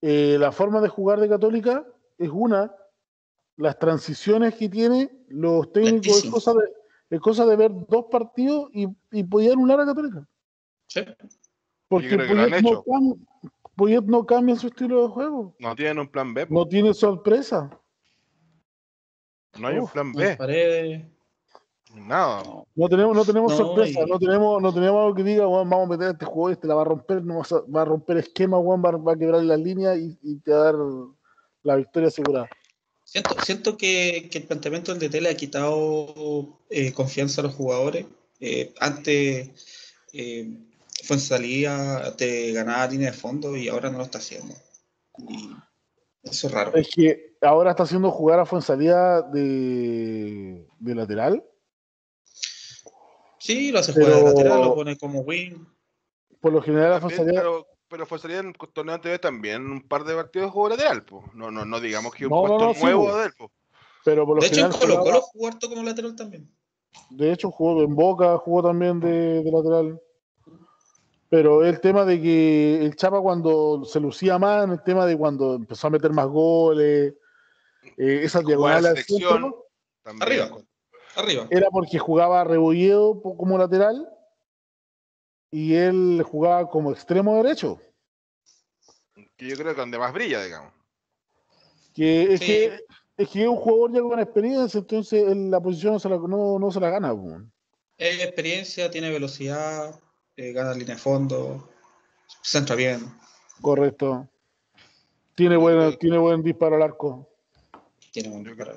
Eh, 0.00 0.38
la 0.40 0.50
forma 0.50 0.80
de 0.80 0.88
jugar 0.88 1.20
de 1.20 1.28
Católica 1.28 1.86
es 2.18 2.30
una. 2.30 2.74
Las 3.56 3.78
transiciones 3.78 4.54
que 4.54 4.68
tiene 4.68 5.10
los 5.28 5.72
técnicos 5.72 6.24
es 6.24 6.30
cosa, 6.30 6.52
de, 6.52 6.64
es 7.10 7.20
cosa 7.20 7.46
de 7.46 7.56
ver 7.56 7.70
dos 7.88 8.06
partidos 8.10 8.68
y, 8.72 8.88
y 9.12 9.24
podía 9.24 9.52
anular 9.52 9.80
a 9.80 9.86
Católica. 9.86 10.26
Sí. 10.88 11.04
Porque 11.88 12.16
Poyet 13.76 14.02
no, 14.02 14.18
no 14.18 14.26
cambia 14.26 14.56
su 14.56 14.68
estilo 14.68 15.02
de 15.02 15.08
juego. 15.08 15.54
No 15.58 15.74
tienen 15.76 15.98
un 15.98 16.08
plan 16.08 16.34
B. 16.34 16.46
No 16.50 16.66
tiene 16.66 16.94
sorpresa. 16.94 17.70
No 19.58 19.68
hay 19.68 19.78
un 19.78 19.88
plan 19.88 20.12
B. 20.12 21.10
Nada. 21.94 22.42
No 22.74 22.88
tenemos, 22.88 23.14
no 23.14 23.24
tenemos 23.24 23.56
sorpresa, 23.56 24.00
no 24.06 24.18
tenemos, 24.18 24.60
no 24.60 24.74
tenemos 24.74 25.00
algo 25.00 25.14
que 25.14 25.22
diga, 25.22 25.46
vamos 25.46 25.86
a 25.86 25.86
meter 25.86 26.10
este 26.10 26.24
juego, 26.24 26.50
este 26.50 26.66
la 26.66 26.74
va 26.74 26.82
a 26.82 26.86
romper, 26.86 27.24
no 27.24 27.40
va, 27.68 27.82
a, 27.82 27.84
romper 27.84 28.16
esquema, 28.16 28.58
va, 28.58 29.12
a 29.12 29.16
quebrar 29.16 29.44
las 29.44 29.60
líneas 29.60 29.96
y, 29.96 30.40
te 30.40 30.50
va 30.50 30.60
a 30.60 30.64
dar 30.64 30.74
la 31.62 31.76
victoria 31.76 32.08
asegurada. 32.08 32.48
Siento, 33.14 33.36
siento 33.44 33.76
que, 33.76 34.28
el 34.32 34.42
planteamiento 34.42 34.92
del 34.92 35.08
DT 35.08 35.20
le 35.20 35.28
ha 35.28 35.36
quitado 35.36 36.58
eh, 36.68 36.92
confianza 36.92 37.40
a 37.40 37.44
los 37.44 37.54
jugadores. 37.54 38.06
Eh, 38.40 38.74
antes 38.80 39.50
eh, 40.12 40.48
fue 41.04 41.14
en 41.14 41.20
salida, 41.20 42.16
te 42.16 42.50
ganaba 42.50 42.88
línea 42.88 43.12
de 43.12 43.16
fondo 43.16 43.56
y 43.56 43.68
ahora 43.68 43.88
no 43.88 43.98
lo 43.98 44.04
está 44.04 44.18
haciendo. 44.18 44.52
eso 46.24 46.48
es 46.48 46.52
raro. 46.52 46.74
Es 46.74 46.88
que 46.92 47.36
ahora 47.40 47.70
está 47.70 47.84
haciendo 47.84 48.10
jugar 48.10 48.40
a 48.40 48.46
Fuensalida 48.46 49.22
de, 49.22 50.66
de 50.80 50.94
lateral. 50.96 51.44
Sí, 53.38 53.70
lo 53.70 53.78
hace 53.78 53.92
jugar 53.92 54.12
de 54.12 54.24
lateral, 54.24 54.60
lo 54.60 54.74
pone 54.74 54.98
como 54.98 55.20
wing. 55.20 55.64
Por 56.40 56.52
lo 56.52 56.60
general, 56.60 56.94
a 56.94 57.00
Fuensalida. 57.00 57.42
Pero, 57.42 57.73
pero 57.94 58.06
Fuensalida 58.06 58.40
en 58.40 58.46
el 58.48 58.54
torneo 58.72 58.96
anterior 58.96 59.20
también 59.20 59.70
un 59.70 59.80
par 59.80 60.02
de 60.02 60.16
partidos 60.16 60.50
jugó 60.50 60.68
lateral, 60.68 61.04
pues. 61.04 61.24
No, 61.32 61.52
no, 61.52 61.64
no 61.64 61.78
digamos 61.78 62.12
que 62.12 62.26
un 62.26 62.30
puesto 62.30 62.74
nuevo 62.84 63.16
de 63.16 63.26
él, 63.26 63.32
Pero 64.04 64.26
por 64.26 64.34
lo 64.34 64.40
de 64.40 64.48
hecho, 64.48 64.66
en 64.66 64.72
Colo 64.72 64.98
Colo 64.98 65.20
jugó 65.20 65.46
harto 65.46 65.68
como 65.68 65.80
lateral 65.84 66.16
también. 66.16 66.52
De 67.10 67.30
hecho, 67.30 67.52
jugó 67.52 67.84
en 67.84 67.94
Boca, 67.94 68.36
jugó 68.38 68.64
también 68.64 68.98
de, 68.98 69.44
de 69.44 69.52
lateral. 69.52 70.00
Pero 71.28 71.64
el 71.64 71.80
tema 71.80 72.04
de 72.04 72.20
que 72.20 72.84
el 72.84 72.96
Chapa 72.96 73.20
cuando 73.20 73.84
se 73.84 74.00
lucía 74.00 74.40
más, 74.40 74.68
el 74.68 74.82
tema 74.82 75.06
de 75.06 75.16
cuando 75.16 75.54
empezó 75.54 75.86
a 75.86 75.90
meter 75.90 76.10
más 76.10 76.26
goles, 76.26 77.14
eh, 77.96 78.20
esas 78.24 78.44
diagonales 78.44 79.06
arriba, 80.20 80.50
arriba. 81.14 81.46
Era 81.48 81.68
porque 81.70 82.00
jugaba 82.00 82.42
Rebolledo 82.42 83.22
como 83.22 83.56
lateral 83.56 84.08
y 85.54 85.74
él 85.76 86.20
jugaba 86.28 86.68
como 86.68 86.90
extremo 86.90 87.40
derecho. 87.40 87.80
Que 89.36 89.46
yo 89.46 89.54
creo 89.54 89.72
que 89.72 89.80
donde 89.80 89.98
más 89.98 90.12
brilla, 90.12 90.42
digamos. 90.42 90.72
Que 91.94 92.34
es, 92.34 92.40
que, 92.40 92.80
es 93.16 93.28
que 93.28 93.46
un 93.46 93.54
jugador 93.54 93.92
ya 93.92 94.00
con 94.00 94.18
experiencia, 94.18 94.78
entonces 94.78 95.28
en 95.28 95.52
la 95.52 95.60
posición 95.60 95.92
no 95.92 96.00
se 96.00 96.08
la, 96.08 96.18
no, 96.18 96.70
se 96.72 96.80
la 96.80 96.90
gana. 96.90 97.14
Es 97.96 98.20
experiencia, 98.20 98.90
tiene 98.90 99.10
velocidad, 99.10 99.94
eh, 100.36 100.50
gana 100.50 100.74
línea 100.74 100.96
de 100.96 101.00
fondo, 101.00 101.70
centra 102.42 102.74
bien. 102.74 103.16
Correcto. 103.60 104.28
Tiene, 105.36 105.56
buen, 105.56 105.96
tiene 105.98 106.18
buen 106.18 106.42
disparo 106.42 106.74
al 106.74 106.82
arco 106.82 107.30
tiene 108.10 108.28
un 108.28 108.44
yo 108.44 108.54
creo 108.54 108.76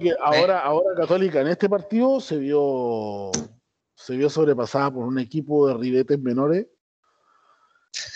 que 0.00 0.12
ahora, 0.20 0.58
ahora 0.58 0.96
Católica 0.96 1.40
en 1.40 1.46
este 1.46 1.68
partido 1.68 2.20
se 2.20 2.38
vio 2.38 3.30
se 3.94 4.16
vio 4.16 4.28
sobrepasada 4.28 4.92
por 4.92 5.04
un 5.04 5.18
equipo 5.18 5.68
de 5.68 5.74
ribetes 5.74 6.18
menores. 6.18 6.66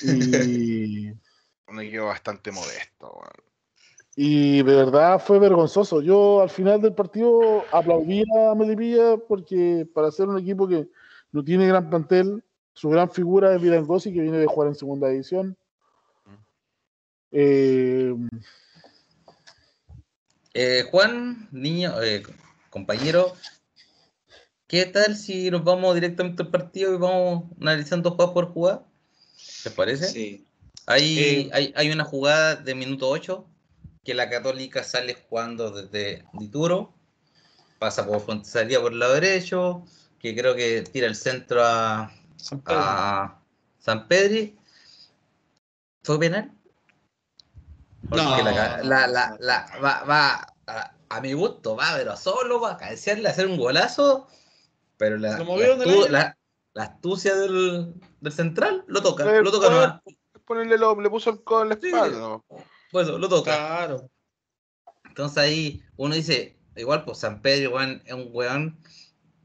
Y, 0.03 1.09
un 1.69 1.81
equipo 1.81 2.07
bastante 2.07 2.51
modesto. 2.51 3.21
Y 4.17 4.63
de 4.63 4.75
verdad 4.75 5.23
fue 5.25 5.39
vergonzoso. 5.39 6.03
Yo 6.03 6.43
al 6.43 6.51
final 6.51 6.81
del 6.81 6.95
partido 6.95 7.65
aplaudí 7.73 8.25
a 8.37 8.55
Melipilla 8.55 9.17
porque 9.17 9.89
para 9.95 10.11
ser 10.11 10.29
un 10.29 10.39
equipo 10.39 10.67
que 10.67 10.89
no 11.31 11.45
tiene 11.45 11.69
gran 11.69 11.89
plantel, 11.89 12.43
su 12.73 12.89
gran 12.89 13.11
figura 13.11 13.55
es 13.55 13.63
Virangosi, 13.63 14.13
que 14.13 14.21
viene 14.21 14.39
de 14.39 14.47
jugar 14.47 14.69
en 14.69 14.75
segunda 14.75 15.09
división. 15.09 15.57
Eh, 17.31 18.15
Juan, 20.91 21.49
niño, 21.53 22.03
eh, 22.03 22.23
compañero, 22.71 23.35
¿qué 24.69 24.87
tal 24.87 25.17
si 25.17 25.51
nos 25.51 25.65
vamos 25.65 25.95
directamente 25.95 26.45
al 26.45 26.51
partido 26.51 26.95
y 26.95 26.99
vamos 26.99 27.45
analizando 27.61 28.13
jugadas 28.13 28.33
por 28.33 28.53
jugada? 28.53 28.87
¿Te 29.65 29.71
parece? 29.71 30.07
Sí. 30.09 30.47
Hay, 30.87 31.19
eh, 31.19 31.51
hay, 31.53 31.75
hay, 31.77 31.91
una 31.91 32.05
jugada 32.05 32.55
de 32.55 32.75
minuto 32.75 33.09
8 33.09 33.45
que 34.05 34.15
la 34.15 34.31
Católica 34.31 34.85
sale 34.85 35.15
jugando 35.29 35.71
desde 35.71 36.25
Dituro, 36.33 36.95
pasa 37.79 38.07
por 38.07 38.45
salida 38.45 38.81
por 38.81 38.93
el 38.93 39.01
lado 39.01 39.15
derecho, 39.15 39.85
que 40.19 40.35
creo 40.35 40.55
que 40.55 40.83
tira 40.83 41.07
el 41.07 41.15
centro 41.15 41.63
a 41.63 42.11
San, 42.37 42.63
a 42.67 43.39
San 43.79 44.09
Pedri. 44.09 44.57
¿Fue 46.03 46.19
penal? 46.19 46.53
Porque 48.09 48.25
no. 48.25 48.43
la, 48.43 48.83
la, 49.07 49.37
la, 49.39 49.67
va, 49.83 50.05
va 50.05 50.55
a, 51.09 51.21
mi 51.21 51.33
gusto, 51.33 51.77
va, 51.77 51.95
pero 51.97 52.17
solo 52.17 52.61
va 52.61 52.73
a 52.73 52.77
cabecearle, 52.77 53.29
hacer 53.29 53.47
un 53.47 53.57
golazo. 53.57 54.29
Pero 54.99 55.17
la, 55.17 55.39
la, 56.75 56.83
astucia 56.83 57.35
del, 57.35 57.95
del, 58.21 58.33
central 58.33 58.85
lo 58.87 59.01
toca, 59.01 59.25
lo 59.25 59.51
toca 59.51 59.71
nomás. 59.71 60.01
Ponerle 60.45 60.77
lo, 60.77 61.01
le 61.01 61.09
puso 61.09 61.31
el 61.31 61.43
codo 61.43 61.63
en 61.63 61.69
la 61.69 61.75
espalda. 61.75 62.43
Pues 62.91 63.09
lo 63.09 63.29
toca. 63.29 63.55
Claro. 63.55 64.11
Entonces 65.07 65.39
ahí 65.39 65.83
uno 65.97 66.15
dice, 66.15 66.59
igual, 66.77 67.05
pues 67.05 67.19
San 67.19 67.41
Pedro, 67.41 67.81
es 67.81 68.13
un 68.13 68.29
weón. 68.33 68.79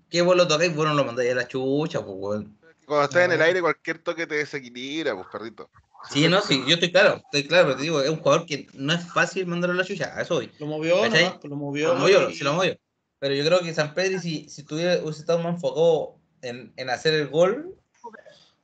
Que 0.09 0.21
vos 0.21 0.35
lo 0.35 0.47
tocáis, 0.47 0.75
vos 0.75 0.85
no 0.85 0.93
lo 0.93 1.05
mandáis 1.05 1.31
a 1.31 1.35
la 1.35 1.47
chucha, 1.47 2.03
pues 2.03 2.15
weón. 2.17 2.59
Cuando 2.85 3.05
estás 3.05 3.25
en 3.25 3.31
el 3.31 3.41
aire, 3.41 3.61
cualquier 3.61 3.99
toque 3.99 4.27
te 4.27 4.35
desequilibra, 4.35 5.15
pues 5.15 5.27
perrito. 5.31 5.69
Sí, 6.09 6.27
no, 6.27 6.41
sí, 6.41 6.61
yo 6.67 6.73
estoy 6.73 6.91
claro, 6.91 7.15
estoy 7.15 7.47
claro, 7.47 7.67
pero 7.67 7.77
te 7.77 7.83
digo, 7.83 8.01
es 8.01 8.09
un 8.09 8.17
jugador 8.17 8.45
que 8.45 8.67
no 8.73 8.91
es 8.93 9.07
fácil 9.13 9.47
mandarlo 9.47 9.73
a 9.73 9.77
la 9.77 9.87
chucha, 9.87 10.13
a 10.15 10.21
eso 10.21 10.35
hoy. 10.35 10.51
Lo 10.59 10.65
movió, 10.65 10.97
no, 11.09 11.39
lo 11.43 11.55
movió. 11.55 11.93
Lo 11.93 11.99
movió, 11.99 12.29
sí 12.29 12.43
lo 12.43 12.53
movió. 12.53 12.77
Pero 13.23 13.35
yo 13.35 13.45
creo 13.45 13.61
que 13.61 13.73
San 13.73 13.93
Pedro, 13.93 14.19
si, 14.19 14.49
si 14.49 14.63
tuviera, 14.63 15.01
hubiese 15.01 15.21
estado 15.21 15.39
más 15.39 15.55
enfocado 15.55 16.17
en, 16.41 16.73
en 16.75 16.89
hacer 16.89 17.13
el 17.13 17.29
gol, 17.29 17.73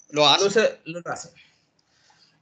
lo 0.10 0.28
hace. 0.28 0.82
Lo, 0.84 1.02
hace. 1.06 1.32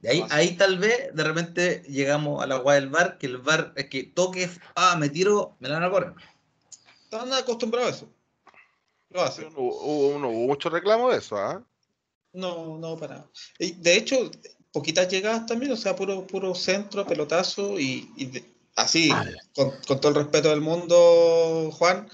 Y 0.02 0.08
ahí, 0.08 0.24
ahí 0.30 0.56
tal 0.56 0.78
vez 0.78 1.14
de 1.14 1.22
repente 1.22 1.84
llegamos 1.86 2.42
a 2.42 2.48
la 2.48 2.56
guay 2.56 2.80
del 2.80 2.90
bar, 2.90 3.18
que 3.18 3.26
el 3.26 3.38
bar 3.38 3.72
es 3.76 3.86
que 3.86 4.02
toque, 4.02 4.50
ah, 4.74 4.96
me 4.98 5.10
tiro, 5.10 5.54
me 5.60 5.68
la 5.68 5.74
van 5.74 5.84
a 5.84 5.90
correr. 5.92 6.14
Están 7.04 7.32
acostumbrados 7.32 7.92
a 7.92 7.96
eso. 7.96 8.08
Lo 9.10 9.22
hace. 9.22 9.42
No 9.42 9.60
hubo, 9.60 10.18
no 10.18 10.28
hubo 10.28 10.48
mucho 10.48 10.70
reclamo 10.70 11.10
de 11.10 11.18
eso, 11.18 11.36
¿ah? 11.36 11.64
No, 12.32 12.78
no, 12.78 12.96
para 12.96 13.18
nada. 13.18 13.30
De 13.60 13.96
hecho, 13.96 14.28
poquitas 14.72 15.08
llegadas 15.08 15.46
también, 15.46 15.70
o 15.70 15.76
sea, 15.76 15.94
puro, 15.94 16.26
puro 16.26 16.52
centro, 16.56 17.06
pelotazo 17.06 17.78
y, 17.78 18.10
así, 18.78 19.10
con, 19.54 19.72
todo 20.00 20.08
el 20.08 20.14
respeto 20.14 20.50
del 20.50 20.60
mundo, 20.60 21.70
Juan, 21.72 22.08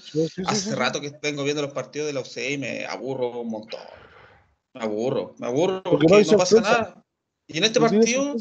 hace 0.47 0.75
rato 0.75 0.99
que 0.99 1.13
vengo 1.21 1.43
viendo 1.43 1.61
los 1.61 1.73
partidos 1.73 2.07
de 2.07 2.13
la 2.13 2.21
UCE 2.21 2.51
y 2.53 2.57
me 2.57 2.85
aburro 2.85 3.41
un 3.41 3.49
montón. 3.49 3.79
Me 4.73 4.83
aburro, 4.83 5.35
me 5.37 5.47
aburro 5.47 5.83
porque, 5.83 6.07
no, 6.07 6.37
pasa 6.37 6.61
nada. 6.61 7.05
Y 7.47 7.59
en 7.59 7.65
este 7.65 7.79
partido, 7.79 8.35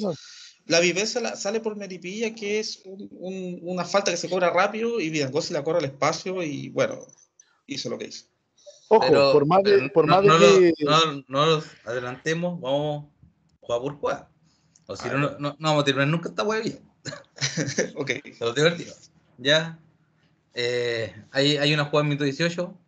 la 0.67 0.81
viveza 0.81 1.37
sale 1.37 1.61
por 1.61 1.77
Meripilla, 1.77 2.35
que 2.35 2.59
es 2.59 2.83
una 2.85 3.85
falta 3.85 4.11
que 4.11 4.17
se 4.17 4.31
cobra 4.31 4.51
rápido 4.51 4.99
y 5.01 5.11
Vidangosi 5.11 5.53
la 5.53 5.63
corre 5.63 5.79
al 5.79 5.85
espacio 5.85 6.43
y 6.43 6.71
bueno, 6.71 7.07
hizo 7.67 7.91
lo 7.91 7.99
que 7.99 8.07
hizo. 8.07 8.27
Ojo, 8.89 9.33
por 9.33 9.47
más 9.47 9.63
de, 9.63 9.89
por 9.91 10.07
no, 10.07 10.23
más 10.23 10.41
de 10.41 10.75
que... 10.77 10.85
no, 10.85 11.25
nos 11.29 11.65
adelantemos, 11.85 12.61
vamos 12.61 13.07
jugar 13.61 13.81
por 13.81 13.95
jugar. 13.99 14.29
O 14.87 14.97
si 14.97 15.09
no, 15.09 15.19
no, 15.19 15.39
no, 15.39 15.57
vamos 15.59 15.83
a 15.83 15.85
terminar 15.85 16.09
nunca 16.09 16.29
esta 16.29 16.43
hueá 16.43 16.63
ok. 17.97 18.11
Lo 18.41 18.53
divertido. 18.53 18.95
Ya. 19.39 19.79
Eh, 20.55 21.15
hay, 21.33 21.57
hay 21.57 21.75
una 21.75 21.85
jugada 21.85 22.03
en 22.03 22.09
minuto 22.09 22.25
18 22.25 22.79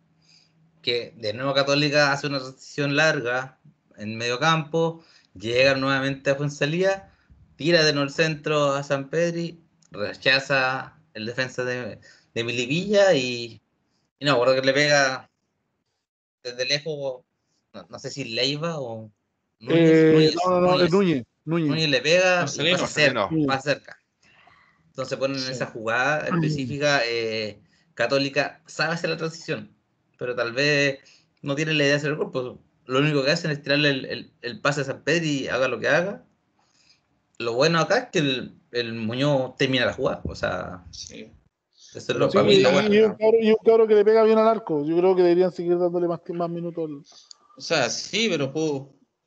que 0.81 1.13
de 1.17 1.33
nuevo 1.33 1.53
Católica 1.53 2.13
hace 2.13 2.27
una 2.27 2.39
transición 2.39 2.95
larga 2.95 3.59
en 3.97 4.15
medio 4.15 4.39
campo, 4.39 5.03
llega 5.33 5.75
nuevamente 5.75 6.29
a 6.29 6.35
Fuensalía, 6.35 7.11
tira 7.57 7.83
de 7.83 7.91
nuevo 7.91 8.07
el 8.07 8.13
centro 8.13 8.71
a 8.71 8.83
San 8.83 9.09
Pedri, 9.09 9.59
rechaza 9.91 10.97
el 11.13 11.25
defensa 11.25 11.65
de, 11.65 11.99
de 12.33 12.43
Milivilla 12.45 13.13
y, 13.13 13.61
y 14.17 14.25
no, 14.25 14.33
acuerdo 14.33 14.55
que 14.55 14.61
le 14.61 14.71
pega 14.71 15.29
desde 16.41 16.65
lejos, 16.65 17.23
no, 17.73 17.99
sé 17.99 18.09
si 18.09 18.23
Leiva 18.23 18.79
o 18.79 19.11
Núñez, 19.59 20.35
no, 20.35 20.61
no, 20.61 20.77
no, 20.77 20.81
es 20.81 20.91
Núñez. 20.91 21.25
Núñez. 21.43 21.89
le 21.89 22.01
pega 22.01 22.45
y 22.45 22.71
pasa 22.71 22.87
cerca, 22.87 23.27
más 23.29 23.63
cerca. 23.63 23.99
Entonces 24.97 25.19
ponen 25.19 25.37
en 25.37 25.51
esa 25.51 25.67
jugada 25.67 26.25
específica, 26.27 27.01
eh, 27.05 27.61
Católica 27.93 28.63
sabe 28.65 28.95
hacer 28.95 29.11
la 29.11 29.17
transición, 29.17 29.71
pero 30.17 30.35
tal 30.35 30.53
vez 30.53 31.01
no 31.43 31.53
tiene 31.53 31.75
la 31.75 31.83
idea 31.83 31.91
de 31.91 31.97
hacer 31.97 32.09
el 32.09 32.17
cuerpo. 32.17 32.57
Lo 32.87 32.97
único 32.97 33.23
que 33.23 33.29
hacen 33.29 33.51
es 33.51 33.61
tirarle 33.61 33.91
el, 33.91 34.33
el, 34.41 34.59
pase 34.59 34.81
a 34.81 34.85
San 34.85 35.03
Pedro 35.03 35.25
y 35.25 35.49
haga 35.49 35.67
lo 35.67 35.79
que 35.79 35.87
haga. 35.87 36.25
Lo 37.37 37.53
bueno 37.53 37.79
acá 37.79 37.97
es 37.99 38.05
que 38.09 38.17
el, 38.17 38.55
el 38.71 38.93
Muñoz 38.93 39.55
termina 39.57 39.85
la 39.85 39.93
jugada. 39.93 40.21
O 40.23 40.33
sea, 40.33 40.83
sí. 40.89 41.31
eso 41.93 42.13
es 42.13 42.17
lo, 42.17 42.31
sí, 42.31 42.39
y, 42.39 42.63
bueno. 42.63 42.91
y, 42.91 42.97
un 43.01 43.13
cabro, 43.13 43.37
y, 43.39 43.51
un 43.51 43.57
cabro, 43.63 43.87
que 43.87 43.93
le 43.93 44.03
pega 44.03 44.23
bien 44.23 44.39
al 44.39 44.47
arco. 44.47 44.83
Yo 44.83 44.97
creo 44.97 45.15
que 45.15 45.21
deberían 45.21 45.51
seguir 45.51 45.77
dándole 45.77 46.07
más, 46.07 46.21
más 46.29 46.49
minutos. 46.49 47.29
O 47.55 47.61
sea, 47.61 47.91
sí, 47.91 48.29
pero 48.31 48.51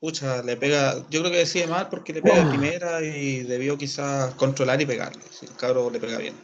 pucha, 0.00 0.42
le 0.42 0.56
pega. 0.56 0.96
Yo 1.10 1.20
creo 1.20 1.30
que 1.30 1.38
decide 1.38 1.66
mal 1.66 1.88
porque 1.88 2.12
le 2.12 2.22
pega 2.22 2.48
primera 2.48 3.02
y 3.02 3.42
debió 3.42 3.78
quizás 3.78 4.34
controlar 4.34 4.80
y 4.80 4.86
pegarle. 4.86 5.22
el 5.42 5.56
cabro 5.56 5.90
le 5.90 6.00
pega 6.00 6.18
bien. 6.18 6.34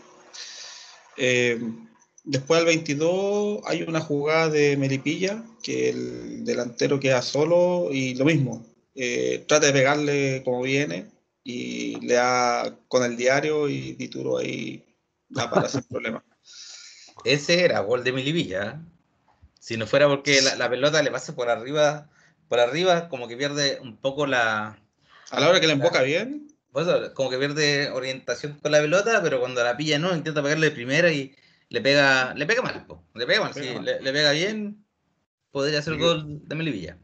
Eh, 1.16 1.58
Después 2.26 2.58
al 2.58 2.66
22 2.66 3.60
hay 3.66 3.84
una 3.84 4.00
jugada 4.00 4.48
de 4.48 4.76
Melipilla, 4.76 5.44
que 5.62 5.90
el 5.90 6.44
delantero 6.44 6.98
queda 6.98 7.22
solo 7.22 7.90
y 7.92 8.16
lo 8.16 8.24
mismo. 8.24 8.66
Eh, 8.96 9.44
trata 9.46 9.66
de 9.66 9.72
pegarle 9.72 10.42
como 10.44 10.62
viene 10.62 11.06
y 11.44 12.00
le 12.00 12.14
da 12.14 12.76
con 12.88 13.04
el 13.04 13.16
diario 13.16 13.68
y 13.68 13.92
Dituro 13.92 14.38
ahí 14.38 14.84
da 15.28 15.48
para 15.48 15.68
sin 15.68 15.84
problema. 15.84 16.24
Ese 17.24 17.62
era 17.62 17.78
gol 17.78 18.02
de 18.02 18.12
Melipilla. 18.12 18.70
¿eh? 18.70 18.74
Si 19.60 19.76
no 19.76 19.86
fuera 19.86 20.08
porque 20.08 20.42
la, 20.42 20.68
pelota 20.68 21.00
le 21.04 21.12
pasa 21.12 21.36
por 21.36 21.48
arriba, 21.48 22.10
por 22.48 22.60
arriba, 22.60 23.08
como 23.08 23.28
que 23.28 23.36
pierde 23.36 23.78
un 23.80 23.96
poco 23.96 24.26
la. 24.26 24.78
A 25.30 25.40
la 25.40 25.48
hora 25.48 25.60
que 25.60 25.66
le 25.66 25.72
emboca 25.74 26.02
bien. 26.02 26.48
Pues, 26.76 26.86
como 27.14 27.30
que 27.30 27.38
pierde 27.38 27.90
orientación 27.90 28.58
con 28.60 28.70
la 28.70 28.80
pelota, 28.80 29.22
pero 29.22 29.40
cuando 29.40 29.64
la 29.64 29.78
pilla 29.78 29.98
no, 29.98 30.14
intenta 30.14 30.42
pegarle 30.42 30.68
de 30.68 30.74
primera 30.74 31.10
y 31.10 31.34
le 31.70 31.80
pega, 31.80 32.34
le 32.34 32.44
pega 32.44 32.60
mal, 32.60 32.86
le 33.14 33.26
pega 33.26 33.40
mal, 33.40 33.54
sí, 33.54 33.62
Le, 33.80 34.12
pega 34.12 34.32
bien, 34.32 34.84
podría 35.50 35.80
ser 35.80 35.94
el 35.94 36.00
gol 36.00 36.46
de 36.46 36.54
Melipilla. 36.54 36.98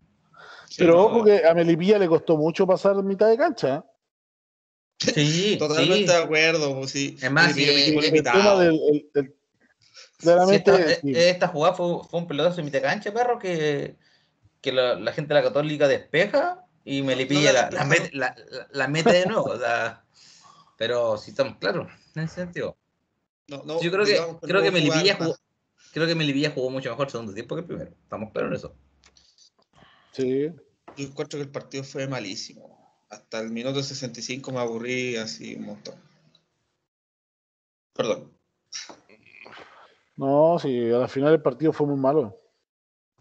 Pero 0.77 1.03
ojo 1.03 1.25
que 1.25 1.47
a 1.47 1.55
Melipilla 1.55 1.99
le 1.99 2.07
costó 2.07 2.37
mucho 2.37 2.67
pasar 2.67 3.03
mitad 3.03 3.29
de 3.29 3.39
cancha. 3.39 3.85
Sí, 5.15 5.57
totalmente 5.59 6.13
de 6.13 6.19
acuerdo. 6.19 6.77
Pues, 6.77 6.91
sí. 6.91 7.17
Es 7.21 7.31
más, 7.31 7.55
sí, 7.55 7.65
claramente, 10.19 11.31
esta, 11.31 11.49
jugada 11.49 11.75
fue, 11.75 12.05
fue, 12.09 12.21
un 12.21 12.29
pelotazo 12.29 12.61
en 12.61 12.67
mitad 12.67 12.79
de 12.79 12.85
cancha, 12.85 13.13
perro, 13.13 13.39
que, 13.39 13.97
que 14.63 14.73
la, 14.73 14.95
la, 14.95 15.13
gente 15.13 15.35
de 15.35 15.41
la 15.41 15.47
Católica 15.47 15.89
despeja 15.89 16.65
y 16.85 17.03
Melipilla 17.03 17.53
la, 17.53 17.71
la, 17.71 17.85
mete, 17.85 18.11
la, 18.13 18.89
mete 18.89 19.13
de 19.13 19.27
nuevo. 19.27 19.45
o 19.45 19.59
sea, 19.59 20.05
pero 20.79 21.19
si 21.19 21.33
estamos 21.33 21.57
claros 21.59 21.91
en 22.15 22.23
ese 22.23 22.37
sentido. 22.37 22.77
Yo 23.49 23.91
creo 23.91 24.05
que, 24.05 24.47
creo, 24.47 24.63
que 24.63 24.71
Melipilla 24.71 25.17
jugó, 25.17 25.37
creo 25.93 26.07
que 26.07 26.15
Melipilla 26.15 26.53
jugó 26.53 26.71
mucho 26.71 26.91
mejor 26.91 27.07
el 27.07 27.13
segundo 27.13 27.35
tiempo 27.35 27.57
que 27.57 27.61
el 27.61 27.67
primero. 27.67 27.91
Estamos 27.91 28.33
claros 28.33 28.51
en 28.51 28.57
eso. 28.57 28.75
Sí. 30.13 30.51
Yo 30.97 31.07
encuentro 31.07 31.39
que 31.39 31.45
el 31.45 31.51
partido 31.51 31.85
fue 31.85 32.07
malísimo. 32.07 32.73
Hasta 33.11 33.41
el 33.41 33.51
minuto 33.51 33.83
65 33.83 34.53
me 34.53 34.61
aburrí 34.61 35.17
así 35.17 35.57
un 35.57 35.67
montón. 35.67 35.95
Perdón. 37.93 38.33
No, 40.17 40.59
sí, 40.59 40.91
al 40.91 41.09
final 41.09 41.35
el 41.35 41.43
partido 41.43 41.73
fue 41.73 41.87
muy 41.87 41.99
malo. 41.99 42.42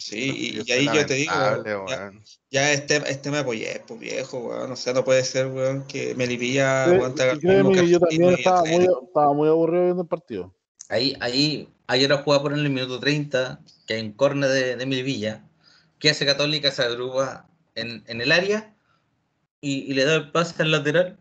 Sí, 0.02 0.56
y, 0.66 0.72
ahí 0.72 0.86
yo 0.86 1.06
te 1.06 1.14
digo, 1.14 1.32
ya, 2.50 2.72
este, 2.74 2.98
este 3.08 3.30
me 3.30 3.38
apoyé, 3.38 3.84
pues 3.88 4.00
viejo, 4.00 4.40
weón. 4.40 4.70
No 4.70 4.76
sé, 4.76 4.96
no 4.96 5.06
puede 5.06 5.24
ser, 5.24 5.46
weón, 5.46 5.86
que 5.86 6.16
Melipilla 6.16 6.86
aguanta 6.86 7.36
Yo 7.36 8.00
también 8.00 8.34
estaba 8.34 8.64
muy, 8.64 8.86
estaba 8.86 9.34
muy, 9.34 9.48
aburrido 9.48 9.84
viendo 9.84 10.02
el 10.02 10.08
partido. 10.08 10.56
Ahí, 10.90 11.16
ahí, 11.20 11.70
hay 11.86 12.04
una 12.04 12.18
jugada 12.18 12.42
por 12.42 12.54
en 12.54 12.60
el 12.60 12.70
minuto 12.72 13.00
30, 13.00 13.60
que 13.86 13.94
hay 13.94 14.02
un 14.02 14.14
córner 14.14 14.50
de, 14.50 14.76
de 14.76 14.86
Melipilla, 14.88 15.48
que 16.00 16.10
hace 16.10 16.26
Católica, 16.26 16.72
se 16.72 16.82
agrupa 16.82 17.48
en, 17.76 18.04
en 18.08 18.22
el 18.22 18.32
área 18.32 18.74
y, 19.62 19.84
y, 19.84 19.94
le 19.94 20.06
da 20.06 20.16
el 20.16 20.32
pase 20.32 20.64
al 20.64 20.72
lateral, 20.72 21.20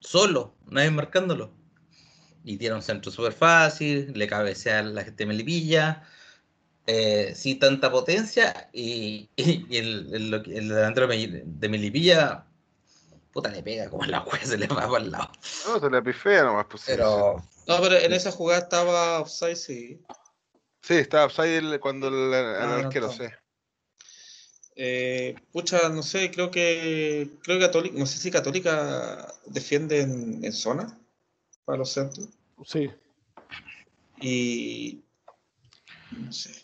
solo, 0.00 0.54
nadie 0.66 0.90
marcándolo. 0.90 1.52
Y 2.44 2.58
tiene 2.58 2.74
un 2.74 2.82
centro 2.82 3.10
súper 3.10 3.32
fácil, 3.32 4.12
le 4.14 4.26
cabecea 4.26 4.80
a 4.80 4.82
la 4.82 5.04
gente 5.04 5.24
de 5.24 5.28
Melipilla 5.28 6.06
eh, 6.86 7.32
sí 7.34 7.54
tanta 7.54 7.90
potencia 7.90 8.68
y, 8.72 9.28
el, 9.36 10.14
el, 10.14 10.34
el, 10.34 10.68
delantero 10.68 11.08
de 11.08 11.68
Melipilla, 11.68 12.44
puta, 13.32 13.50
le 13.50 13.62
pega 13.62 13.88
como 13.88 14.04
en 14.04 14.10
la 14.10 14.20
jueza, 14.20 14.46
se 14.46 14.58
le 14.58 14.66
va 14.66 14.86
por 14.86 15.00
el 15.00 15.10
lado. 15.10 15.30
No, 15.66 15.80
se 15.80 15.90
le 15.90 16.02
pifea 16.02 16.44
nomás. 16.44 16.66
Pues, 16.70 16.84
pero... 16.86 17.42
No, 17.66 17.80
pero 17.80 17.96
en 17.96 18.12
esa 18.12 18.30
jugada 18.30 18.60
estaba 18.60 19.20
offside, 19.20 19.56
sí. 19.56 20.02
Sí, 20.82 20.94
estaba 20.94 21.24
offside 21.24 21.80
cuando 21.80 22.08
el, 22.08 22.34
ah, 22.34 22.76
arquero, 22.76 23.10
sí. 23.10 23.24
Eh, 24.76 25.36
pucha, 25.52 25.88
no 25.88 26.02
sé, 26.02 26.32
creo 26.32 26.50
que 26.50 27.30
creo 27.44 27.58
que 27.58 27.64
Católica, 27.64 27.96
no 27.96 28.06
sé 28.06 28.18
si 28.18 28.30
Católica 28.30 29.32
defiende 29.46 30.00
en, 30.00 30.44
en 30.44 30.52
zona 30.52 30.98
para 31.64 31.78
los 31.78 31.92
centros. 31.92 32.28
Sí. 32.66 32.90
Y 34.20 35.00
no 36.10 36.32
sé. 36.32 36.63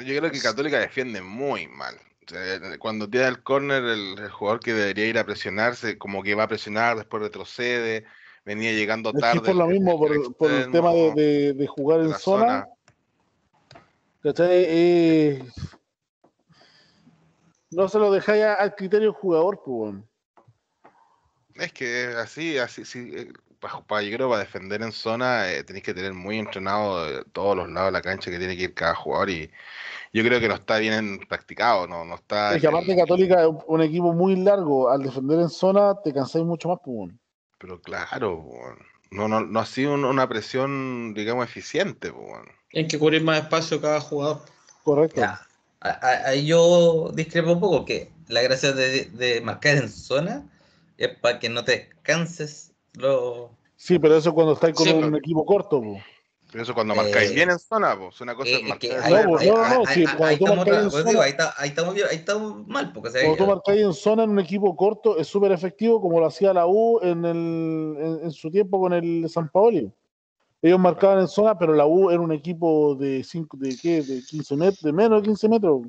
Yo 0.00 0.18
creo 0.18 0.30
que 0.30 0.40
Católica 0.40 0.78
defiende 0.78 1.20
muy 1.20 1.68
mal. 1.68 1.96
cuando 2.78 3.08
tira 3.08 3.28
el 3.28 3.42
córner, 3.42 3.82
el, 3.84 4.30
jugador 4.30 4.60
que 4.60 4.72
debería 4.72 5.06
ir 5.06 5.18
a 5.18 5.24
presionarse, 5.24 5.98
como 5.98 6.22
que 6.22 6.34
va 6.34 6.44
a 6.44 6.48
presionar, 6.48 6.96
después 6.96 7.22
retrocede, 7.22 8.04
venía 8.44 8.72
llegando 8.72 9.12
tarde. 9.12 9.38
Es 9.38 9.42
por 9.42 9.56
lo 9.56 9.66
mismo, 9.66 9.98
por, 9.98 10.50
el 10.50 10.70
tema 10.70 10.92
de, 10.92 11.66
jugar 11.68 12.00
en 12.00 12.14
zona. 12.14 12.68
Eh, 14.24 15.44
no 17.70 17.88
se 17.88 17.98
lo 17.98 18.12
dejáis 18.12 18.44
al 18.44 18.74
criterio 18.74 19.08
del 19.08 19.20
jugador, 19.20 19.62
pues. 19.64 19.94
Es 21.54 21.72
que 21.72 22.06
así, 22.16 22.56
así, 22.58 22.84
sí, 22.84 23.32
eh, 23.62 23.82
para, 23.86 24.02
yo 24.02 24.16
creo 24.16 24.28
para 24.28 24.40
defender 24.40 24.82
en 24.82 24.92
zona 24.92 25.50
eh, 25.50 25.64
tenéis 25.64 25.84
que 25.84 25.94
tener 25.94 26.12
muy 26.12 26.38
entrenado 26.38 27.24
todos 27.32 27.56
los 27.56 27.70
lados 27.70 27.88
de 27.88 27.92
la 27.92 28.02
cancha 28.02 28.30
que 28.30 28.38
tiene 28.38 28.56
que 28.56 28.64
ir 28.64 28.74
cada 28.74 28.94
jugador 28.94 29.30
y 29.30 29.50
yo 30.12 30.22
creo 30.22 30.40
que 30.40 30.48
no 30.48 30.54
está 30.54 30.78
bien 30.78 31.20
practicado, 31.26 31.86
no, 31.86 32.04
no 32.04 32.16
está... 32.16 32.54
Es 32.54 32.60
que 32.60 32.68
aparte 32.68 32.94
Católica 32.94 33.42
es 33.42 33.50
un 33.66 33.80
equipo 33.80 34.12
muy 34.12 34.36
largo, 34.36 34.90
al 34.90 35.02
defender 35.02 35.40
en 35.40 35.48
zona 35.48 35.94
te 36.02 36.12
cansáis 36.12 36.44
mucho 36.44 36.68
más, 36.68 36.78
pues. 36.84 37.12
Pero 37.58 37.80
claro, 37.80 38.44
no, 39.10 39.28
no, 39.28 39.40
no 39.40 39.60
ha 39.60 39.66
sido 39.66 39.94
una 39.94 40.28
presión, 40.28 41.14
digamos, 41.14 41.44
eficiente. 41.46 42.12
Pues. 42.12 42.42
Hay 42.74 42.86
que 42.88 42.98
cubrir 42.98 43.22
más 43.22 43.38
espacio 43.38 43.80
cada 43.80 44.00
jugador. 44.00 44.42
Correcto. 44.82 45.22
Ahí 45.80 46.46
yo 46.46 47.10
discrepo 47.14 47.52
un 47.52 47.60
poco, 47.60 47.84
que 47.84 48.10
la 48.28 48.42
gracia 48.42 48.72
de, 48.72 49.40
marcar 49.44 49.76
en 49.76 49.88
zona 49.88 50.44
es 50.96 51.08
para 51.18 51.38
que 51.38 51.48
no 51.48 51.64
te 51.64 51.90
canses 52.02 52.71
lo... 52.94 53.50
Sí, 53.76 53.98
pero 53.98 54.16
eso 54.16 54.32
cuando 54.32 54.52
estás 54.52 54.72
con 54.72 54.88
un 54.88 55.16
equipo 55.16 55.44
corto. 55.44 55.82
Pero 56.52 56.64
eso 56.64 56.74
cuando 56.74 56.94
marcáis 56.94 57.30
eh, 57.30 57.34
bien 57.34 57.50
en 57.50 57.58
zona, 57.58 57.98
pues 57.98 58.20
una 58.20 58.34
cosa 58.34 58.50
es 58.50 58.62
marcar. 58.62 59.10
no, 59.10 59.24
no, 59.24 59.78
no, 59.78 59.86
sí, 59.86 60.04
cuando 60.16 60.38
tú 60.38 60.54
marcáis 60.54 60.84
en 60.84 60.90
zona. 60.90 61.22
Ahí, 61.22 61.30
está, 61.30 61.54
ahí, 61.56 61.68
estamos, 61.70 61.94
ahí 61.94 62.16
estamos 62.16 62.66
mal. 62.68 62.92
Porque, 62.92 63.10
cuando 63.10 63.36
tú 63.36 63.46
marcáis 63.46 63.80
en 63.80 63.94
zona 63.94 64.24
en 64.24 64.30
un 64.30 64.38
equipo 64.38 64.76
corto 64.76 65.16
es 65.16 65.26
súper 65.26 65.50
efectivo, 65.50 66.00
como 66.00 66.20
lo 66.20 66.26
hacía 66.26 66.52
la 66.52 66.66
U 66.66 67.00
en, 67.02 67.24
el, 67.24 68.20
en, 68.22 68.30
su 68.30 68.50
tiempo 68.50 68.78
con 68.78 68.92
el 68.92 69.28
San 69.30 69.48
Paoli. 69.48 69.90
Ellos 70.60 70.78
marcaban 70.78 71.20
en 71.20 71.28
zona, 71.28 71.58
pero 71.58 71.72
la 71.72 71.86
U 71.86 72.10
era 72.10 72.20
un 72.20 72.32
equipo 72.32 72.94
de, 72.96 73.24
cinco, 73.24 73.56
de, 73.56 73.74
¿qué? 73.80 74.02
de 74.02 74.22
15 74.22 74.56
metros, 74.56 74.82
de 74.82 74.92
menos 74.92 75.22
de 75.22 75.28
15 75.28 75.48
metros. 75.48 75.80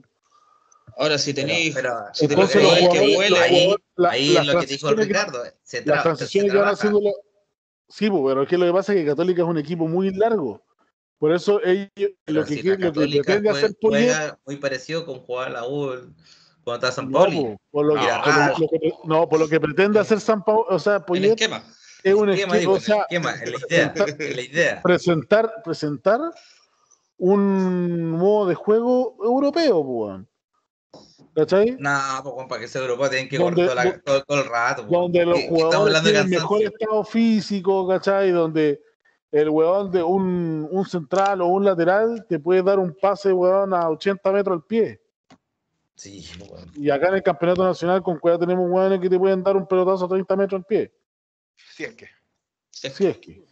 Ahora, 0.97 1.17
si 1.17 1.33
tenéis. 1.33 1.75
Si 2.13 2.25
entonces 2.25 2.63
los 2.63 2.93
que 2.93 3.15
vuela, 3.15 3.41
ahí, 3.41 3.75
ahí 4.09 4.37
es 4.37 4.45
lo 4.45 4.59
que 4.59 4.65
dijo 4.65 4.91
Ricardo. 4.91 5.43
Se 5.63 5.85
las 5.85 6.03
transiciones 6.03 6.51
que 6.51 6.57
van 6.57 6.69
haciendo. 6.69 6.99
Sí, 7.89 8.09
pues, 8.09 8.23
pero 8.25 8.43
es 8.43 8.49
que 8.49 8.57
lo 8.57 8.65
que 8.65 8.73
pasa 8.73 8.93
es 8.93 8.99
que 8.99 9.05
Católica 9.05 9.43
es 9.43 9.47
un 9.47 9.57
equipo 9.57 9.87
muy 9.87 10.11
largo. 10.11 10.63
Por 11.19 11.31
eso 11.31 11.61
ellos, 11.63 12.11
lo 12.25 12.43
que, 12.43 12.59
quieren, 12.59 12.81
lo 12.81 12.91
que 12.91 13.07
pretende 13.07 13.49
hacer 13.49 13.75
juega 13.81 14.39
muy 14.45 14.57
parecido 14.57 15.05
con 15.05 15.19
jugar 15.19 15.51
la 15.51 15.65
U 15.67 16.13
cuando 16.63 16.87
está 16.87 16.91
San 16.91 17.11
Pauli. 17.11 17.43
No, 17.43 17.57
por 17.71 17.85
lo, 17.85 17.95
que, 17.95 18.93
no, 19.05 19.29
por 19.29 19.39
lo 19.39 19.47
que 19.47 19.59
pretende 19.59 19.99
hacer 19.99 20.19
San 20.19 20.43
Paulo, 20.43 20.65
o 20.69 20.79
sea, 20.79 21.05
Poyet, 21.05 21.39
es 22.03 22.13
un 22.13 22.29
esquema, 22.29 22.55
o 22.67 22.79
sea, 22.79 23.01
esquema, 23.03 23.31
es 23.35 23.51
la 23.51 23.57
idea, 23.69 23.93
es 23.95 24.35
la 24.35 24.41
idea. 24.41 24.81
Presentar, 24.81 25.61
presentar 25.63 26.19
un 27.17 28.11
modo 28.11 28.47
de 28.47 28.55
juego 28.55 29.15
europeo, 29.23 29.85
pues. 29.85 30.32
¿Cachai? 31.35 31.77
No, 31.79 31.99
pues 32.23 32.47
para 32.47 32.61
que 32.61 32.67
sea 32.67 32.81
Europa 32.81 33.09
tienen 33.09 33.27
que 33.27 33.37
correr 33.37 34.01
todo, 34.03 34.23
todo, 34.23 34.39
el 34.39 34.47
rato. 34.47 34.83
Donde 34.83 35.25
los 35.25 35.39
jugadores 35.41 36.03
tienen 36.03 36.29
mejor 36.29 36.61
estado 36.61 37.03
físico, 37.03 37.87
¿cachai? 37.87 38.29
Donde 38.31 38.79
el 39.31 39.49
weón 39.49 39.89
de 39.89 40.03
un, 40.03 40.67
un, 40.69 40.85
central 40.85 41.41
o 41.41 41.47
un 41.47 41.65
lateral 41.65 42.23
te 42.29 42.39
puede 42.39 42.61
dar 42.61 42.77
un 42.77 42.95
pase, 43.01 43.33
weón, 43.33 43.73
a 43.73 43.89
80 43.89 44.31
metros 44.31 44.57
al 44.57 44.63
pie. 44.63 45.01
Sí, 45.95 46.23
weón. 46.39 46.71
Y 46.75 46.91
acá 46.91 47.07
en 47.07 47.15
el 47.15 47.23
campeonato 47.23 47.63
nacional 47.63 48.03
con 48.03 48.19
cueva 48.19 48.37
tenemos 48.37 48.69
weones 48.69 48.99
que 48.99 49.09
te 49.09 49.17
pueden 49.17 49.43
dar 49.43 49.57
un 49.57 49.65
pelotazo 49.65 50.05
a 50.05 50.09
30 50.09 50.35
metros 50.35 50.59
al 50.59 50.65
pie. 50.65 50.93
Si 51.55 51.83
es 51.83 51.95
que. 51.95 52.07
Si 52.69 53.07
es 53.07 53.17
que. 53.17 53.43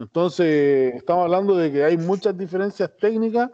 Entonces, 0.00 0.94
estamos 0.96 1.24
hablando 1.24 1.54
de 1.54 1.70
que 1.70 1.84
hay 1.84 1.96
muchas 1.96 2.36
diferencias 2.36 2.90
técnicas 2.96 3.48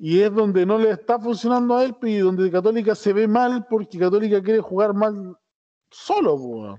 y 0.00 0.20
es 0.20 0.32
donde 0.32 0.64
no 0.64 0.78
le 0.78 0.92
está 0.92 1.18
funcionando 1.18 1.76
a 1.76 1.84
él 1.84 1.96
y 2.02 2.18
donde 2.18 2.50
Católica 2.52 2.94
se 2.94 3.12
ve 3.12 3.26
mal 3.26 3.66
porque 3.68 3.98
Católica 3.98 4.40
quiere 4.40 4.60
jugar 4.60 4.94
mal 4.94 5.36
solo, 5.90 6.78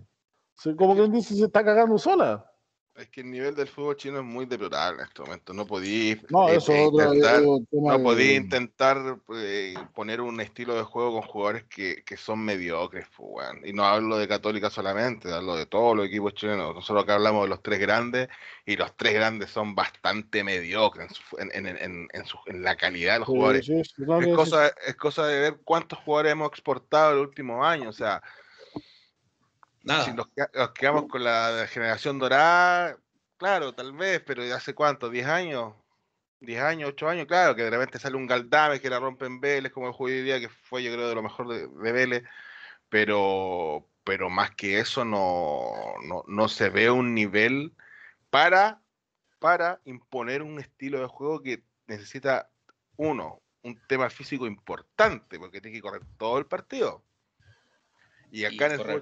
como 0.77 0.95
que 0.95 1.09
dice 1.09 1.35
se 1.35 1.45
está 1.45 1.63
cagando 1.63 1.97
sola. 1.97 2.48
Es 2.95 3.07
que 3.07 3.21
el 3.21 3.31
nivel 3.31 3.55
del 3.55 3.67
fútbol 3.67 3.95
chino 3.95 4.19
es 4.19 4.25
muy 4.25 4.45
deplorable 4.45 5.01
en 5.01 5.07
este 5.07 5.21
momento. 5.21 5.53
No 5.53 5.65
podía 5.65 6.17
no, 6.29 6.51
intentar, 6.51 7.41
no 7.41 8.19
intentar 8.19 9.17
eh, 9.35 9.73
poner 9.95 10.19
un 10.19 10.41
estilo 10.41 10.75
de 10.75 10.83
juego 10.83 11.13
con 11.13 11.21
jugadores 11.21 11.63
que, 11.63 12.03
son 12.17 12.39
mediocres. 12.39 13.07
Pues, 13.15 13.47
y 13.63 13.71
no 13.71 13.85
hablo 13.85 14.17
de 14.17 14.27
Católica 14.27 14.69
solamente, 14.69 15.31
hablo 15.31 15.55
de 15.55 15.65
todos 15.65 15.95
los 15.95 16.07
equipos 16.07 16.33
chilenos. 16.33 16.75
Nosotros 16.75 17.03
acá 17.03 17.15
hablamos 17.15 17.43
de 17.43 17.49
los 17.49 17.63
tres 17.63 17.79
grandes 17.79 18.27
y 18.65 18.75
los 18.75 18.93
tres 18.97 19.13
grandes 19.13 19.49
son 19.49 19.75
bastante 19.75 20.43
mediocres 20.43 21.13
en, 21.37 22.09
la 22.61 22.75
calidad 22.75 23.13
de 23.13 23.19
los 23.19 23.27
jugadores. 23.29 23.69
es, 23.69 23.93
cosa, 24.35 24.67
es 24.85 24.95
cosa 24.95 25.25
de 25.25 25.39
ver 25.39 25.59
cuántos 25.63 25.99
jugadores 25.99 26.33
hemos 26.33 26.49
exportado 26.49 27.13
el 27.13 27.19
último 27.19 27.63
año. 27.63 27.87
O 27.87 27.93
sea, 27.93 28.21
si 30.05 30.13
nos, 30.13 30.27
quedamos 30.73 31.07
con 31.07 31.23
la 31.23 31.67
generación 31.69 32.19
dorada, 32.19 32.97
claro, 33.37 33.73
tal 33.73 33.93
vez, 33.93 34.21
pero 34.25 34.43
¿de 34.43 34.53
hace 34.53 34.73
cuánto? 34.73 35.11
¿10 35.11 35.25
años? 35.25 35.73
¿10 36.41 36.61
años, 36.61 36.89
8 36.89 37.09
años? 37.09 37.25
Claro, 37.27 37.55
que 37.55 37.63
de 37.63 37.69
repente 37.69 37.99
sale 37.99 38.15
un 38.15 38.27
Galdame 38.27 38.79
que 38.79 38.89
la 38.89 38.99
rompe 38.99 39.25
en 39.25 39.41
Vélez, 39.41 39.71
como 39.71 39.87
el 39.87 39.93
juego 39.93 40.15
de 40.15 40.23
día, 40.23 40.39
que 40.39 40.49
fue 40.49 40.83
yo 40.83 40.93
creo 40.93 41.09
de 41.09 41.15
lo 41.15 41.23
mejor 41.23 41.47
de, 41.47 41.67
Vélez, 41.91 42.23
pero, 42.89 43.87
pero 44.03 44.29
más 44.29 44.51
que 44.51 44.79
eso 44.79 45.03
no, 45.03 45.73
no, 46.27 46.47
se 46.47 46.69
ve 46.69 46.89
un 46.89 47.13
nivel 47.13 47.73
para, 48.29 48.81
para 49.39 49.81
imponer 49.85 50.43
un 50.43 50.59
estilo 50.59 50.99
de 50.99 51.07
juego 51.07 51.41
que 51.41 51.63
necesita, 51.87 52.49
uno, 52.95 53.41
un 53.63 53.79
tema 53.87 54.09
físico 54.09 54.45
importante, 54.47 55.39
porque 55.39 55.61
tiene 55.61 55.75
que 55.75 55.81
correr 55.81 56.03
todo 56.17 56.37
el 56.37 56.45
partido. 56.45 57.03
Y 58.31 58.45
acá 58.45 58.67
en 58.67 58.73
el 58.73 58.79
fútbol 58.79 59.01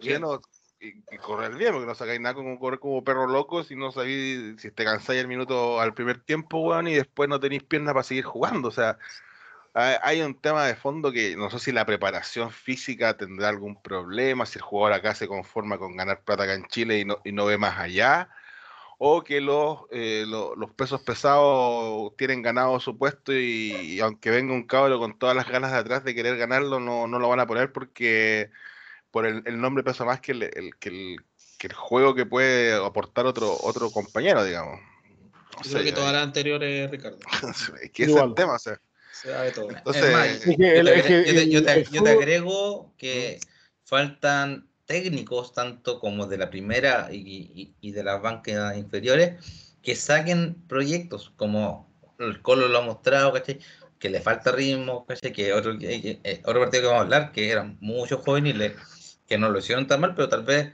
y, 0.80 1.18
correr 1.18 1.56
bien, 1.56 1.74
porque 1.74 1.88
no 1.88 1.96
sacáis 1.96 2.20
nada 2.20 2.36
como 2.36 2.60
correr 2.60 2.80
como 2.80 3.04
perro 3.04 3.28
loco 3.28 3.64
si 3.64 3.76
no 3.76 3.92
sabéis, 3.92 4.62
si 4.62 4.72
te 4.72 4.84
cansáis 4.86 5.22
el 5.22 5.28
minuto 5.28 5.82
al 5.82 5.94
primer 5.94 6.20
tiempo, 6.20 6.60
weón, 6.60 6.88
y 6.88 6.96
después 6.96 7.30
no 7.30 7.40
tenéis 7.40 7.64
piernas 7.64 7.94
para 7.94 8.04
seguir 8.04 8.26
jugando. 8.26 8.68
O 8.70 8.72
sea, 8.72 8.98
hay 9.74 10.22
un 10.22 10.40
tema 10.40 10.66
de 10.66 10.76
fondo 10.76 11.12
que 11.12 11.36
no 11.36 11.50
sé 11.52 11.60
si 11.60 11.72
la 11.72 11.86
preparación 11.86 12.52
física 12.52 13.18
tendrá 13.18 13.50
algún 13.50 13.82
problema, 13.82 14.46
si 14.46 14.60
el 14.60 14.64
jugador 14.64 14.94
acá 14.94 15.16
se 15.16 15.28
conforma 15.28 15.78
con 15.78 15.96
ganar 15.96 16.24
plata 16.24 16.44
acá 16.44 16.54
en 16.56 16.68
Chile 16.68 17.00
y 17.00 17.06
no, 17.06 17.20
y 17.24 17.32
no 17.32 17.46
ve 17.46 17.58
más 17.58 17.78
allá, 17.80 18.30
o 18.98 19.24
que 19.24 19.42
los, 19.42 19.82
eh, 19.92 20.26
los, 20.28 20.72
pesos 20.74 21.02
pesados 21.02 22.16
tienen 22.18 22.42
ganado 22.42 22.80
su 22.80 22.98
puesto 22.98 23.34
y, 23.34 24.00
aunque 24.02 24.32
venga 24.32 24.54
un 24.54 24.66
cabro 24.68 25.00
con 25.00 25.18
todas 25.20 25.36
las 25.36 25.48
ganas 25.48 25.72
de 25.72 25.78
atrás 25.80 26.04
de 26.04 26.16
querer 26.16 26.38
ganarlo, 26.38 26.80
no, 26.80 27.08
no 27.08 27.20
lo 27.20 27.30
van 27.30 27.40
a 27.40 27.48
poner 27.48 27.72
porque 27.72 28.52
por 29.12 29.26
el, 29.26 29.60
nombre 29.60 29.84
pesa 29.84 30.06
más 30.06 30.20
que 30.22 30.34
el, 30.34 30.50
que 30.80 31.18
el, 31.68 31.74
juego 31.74 32.16
que 32.16 32.26
puede 32.26 32.74
aportar 32.74 33.26
otro, 33.26 33.58
otro 33.62 33.90
compañero, 33.92 34.44
digamos. 34.44 34.80
No 34.80 35.72
Creo 35.72 35.84
que 35.84 35.92
todas 35.92 36.14
las 36.14 36.24
anteriores, 36.24 36.92
Ricardo. 36.92 37.18
es 37.82 37.92
que 37.92 38.04
es 38.04 38.10
el 38.10 38.34
tema, 38.36 38.56
o 38.56 38.60
sea. 38.60 38.80
Entonces, 39.24 40.46
yo, 41.50 41.64
te, 41.64 42.10
agrego 42.10 42.94
que 42.98 43.40
faltan 43.84 44.68
técnicos, 44.86 45.54
tanto 45.54 46.00
como 46.00 46.28
de 46.28 46.38
la 46.38 46.50
primera 46.50 47.10
y, 47.12 47.92
de 47.92 48.04
las 48.04 48.22
bancas 48.22 48.78
inferiores, 48.78 49.44
que 49.82 49.96
saquen 49.96 50.56
proyectos, 50.68 51.34
como 51.36 51.92
el 52.20 52.42
Colo 52.42 52.68
lo 52.68 52.80
ha 52.80 52.82
mostrado, 52.82 53.34
que 54.00 54.10
le 54.10 54.22
falta 54.22 54.52
ritmo, 54.52 55.08
que 55.34 55.54
otro, 55.54 55.76
eh, 55.82 56.42
otro 56.46 56.62
partido 56.62 56.84
que 56.84 56.88
vamos 56.88 57.00
a 57.00 57.04
hablar, 57.04 57.32
que 57.32 57.50
eran 57.50 57.78
muchos 57.80 58.22
jóvenes 58.24 58.74
que 59.28 59.38
no 59.38 59.50
lo 59.50 59.60
hicieron 59.60 59.88
tan 59.88 60.02
mal, 60.02 60.16
pero 60.16 60.30
tal 60.30 60.44
vez 60.44 60.74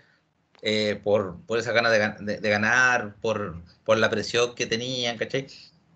eh, 0.61 0.99
por, 1.03 1.41
por 1.45 1.59
esa 1.59 1.73
ganas 1.73 1.91
de, 1.91 2.37
de, 2.37 2.49
ganar, 2.49 3.15
por, 3.21 3.55
por 3.83 3.97
la 3.97 4.09
presión 4.09 4.55
que 4.55 4.65
tenían, 4.65 5.17
¿cachai? 5.17 5.47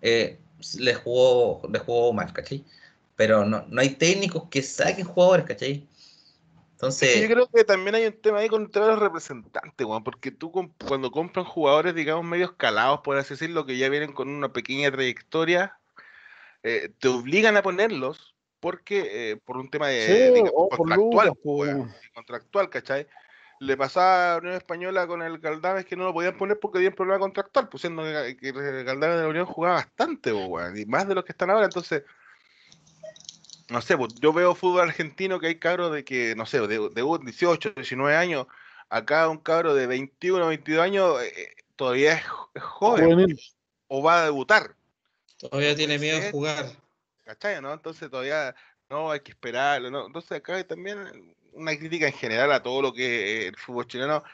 Eh, 0.02 0.38
les, 0.78 0.96
jugó, 0.98 1.62
les 1.72 1.82
jugó 1.82 2.12
mal, 2.12 2.32
¿cachai? 2.32 2.64
Pero 3.16 3.44
no, 3.44 3.64
no 3.68 3.80
hay 3.80 3.90
técnicos 3.90 4.44
que 4.50 4.62
saquen 4.62 5.06
jugadores, 5.06 5.46
¿cachai? 5.46 5.86
Entonces... 6.72 7.20
yo 7.20 7.28
creo 7.28 7.48
que 7.48 7.64
también 7.64 7.96
hay 7.96 8.06
un 8.06 8.20
tema 8.20 8.38
ahí 8.38 8.48
con 8.48 8.62
el 8.62 8.70
tema 8.70 8.86
de 8.86 8.92
los 8.92 9.00
representantes, 9.00 9.84
Juan, 9.86 10.04
porque 10.04 10.30
tú 10.30 10.52
cuando 10.52 11.10
compran 11.10 11.44
jugadores, 11.44 11.94
digamos, 11.94 12.24
medio 12.24 12.44
escalados, 12.44 13.00
por 13.00 13.16
así 13.16 13.34
decirlo, 13.34 13.66
que 13.66 13.76
ya 13.76 13.88
vienen 13.88 14.12
con 14.12 14.28
una 14.28 14.52
pequeña 14.52 14.90
trayectoria, 14.92 15.76
eh, 16.62 16.92
te 16.98 17.08
obligan 17.08 17.56
a 17.56 17.62
ponerlos 17.62 18.36
porque 18.60 19.30
eh, 19.30 19.36
por 19.36 19.56
un 19.56 19.70
tema 19.70 19.88
de, 19.88 20.50
contractual, 20.76 21.32
pues, 21.42 21.76
contractual, 22.14 22.70
¿cachai? 22.70 23.06
Le 23.60 23.76
pasaba 23.76 24.14
a 24.14 24.32
la 24.34 24.38
Unión 24.38 24.54
Española 24.54 25.06
con 25.06 25.22
el 25.22 25.38
Galdames 25.38 25.84
que 25.84 25.96
no 25.96 26.04
lo 26.04 26.12
podían 26.12 26.36
poner 26.36 26.60
porque 26.60 26.78
había 26.78 26.90
un 26.90 26.94
problema 26.94 27.18
contractual, 27.18 27.68
pues 27.68 27.80
siendo 27.80 28.02
que, 28.02 28.36
el 28.40 28.84
Galdames 28.84 29.16
de 29.16 29.22
la 29.22 29.28
Unión 29.28 29.46
jugaba 29.46 29.76
bastante, 29.76 30.32
y 30.76 30.86
más 30.86 31.08
de 31.08 31.14
los 31.14 31.24
que 31.24 31.32
están 31.32 31.50
ahora, 31.50 31.64
entonces 31.64 32.04
no 33.68 33.82
sé, 33.82 33.96
pues, 33.96 34.14
yo 34.14 34.32
veo 34.32 34.54
fútbol 34.54 34.82
argentino 34.82 35.38
que 35.38 35.48
hay 35.48 35.58
cabros 35.58 35.92
de 35.92 36.04
que, 36.04 36.34
no 36.36 36.46
sé, 36.46 36.60
de, 36.60 36.88
de 36.88 37.18
18, 37.24 37.72
19 37.76 38.16
años, 38.16 38.46
acá 38.88 39.28
un 39.28 39.38
cabro 39.38 39.74
de 39.74 39.86
21, 39.86 40.48
22 40.48 40.82
años 40.82 41.22
eh, 41.22 41.32
eh, 41.36 41.48
todavía 41.76 42.14
es, 42.14 42.22
joven 42.60 43.36
o 43.88 44.02
va 44.02 44.20
a 44.20 44.24
debutar. 44.24 44.74
Todavía 45.38 45.76
tiene 45.76 45.98
miedo 45.98 46.18
a 46.18 46.30
jugar. 46.30 46.66
¿Cachai? 47.28 47.60
¿no? 47.60 47.74
Entonces 47.74 48.10
todavía 48.10 48.54
no 48.88 49.10
hay 49.10 49.20
que 49.20 49.32
esperarlo, 49.32 49.90
¿no? 49.90 50.06
Entonces 50.06 50.32
acá 50.32 50.56
hay 50.56 50.64
también 50.64 51.36
una 51.52 51.76
crítica 51.76 52.06
en 52.06 52.14
general 52.14 52.50
a 52.52 52.62
todo 52.62 52.80
lo 52.80 52.94
que 52.94 53.48
el 53.48 53.56
fútbol 53.56 53.86
chileno. 53.86 54.24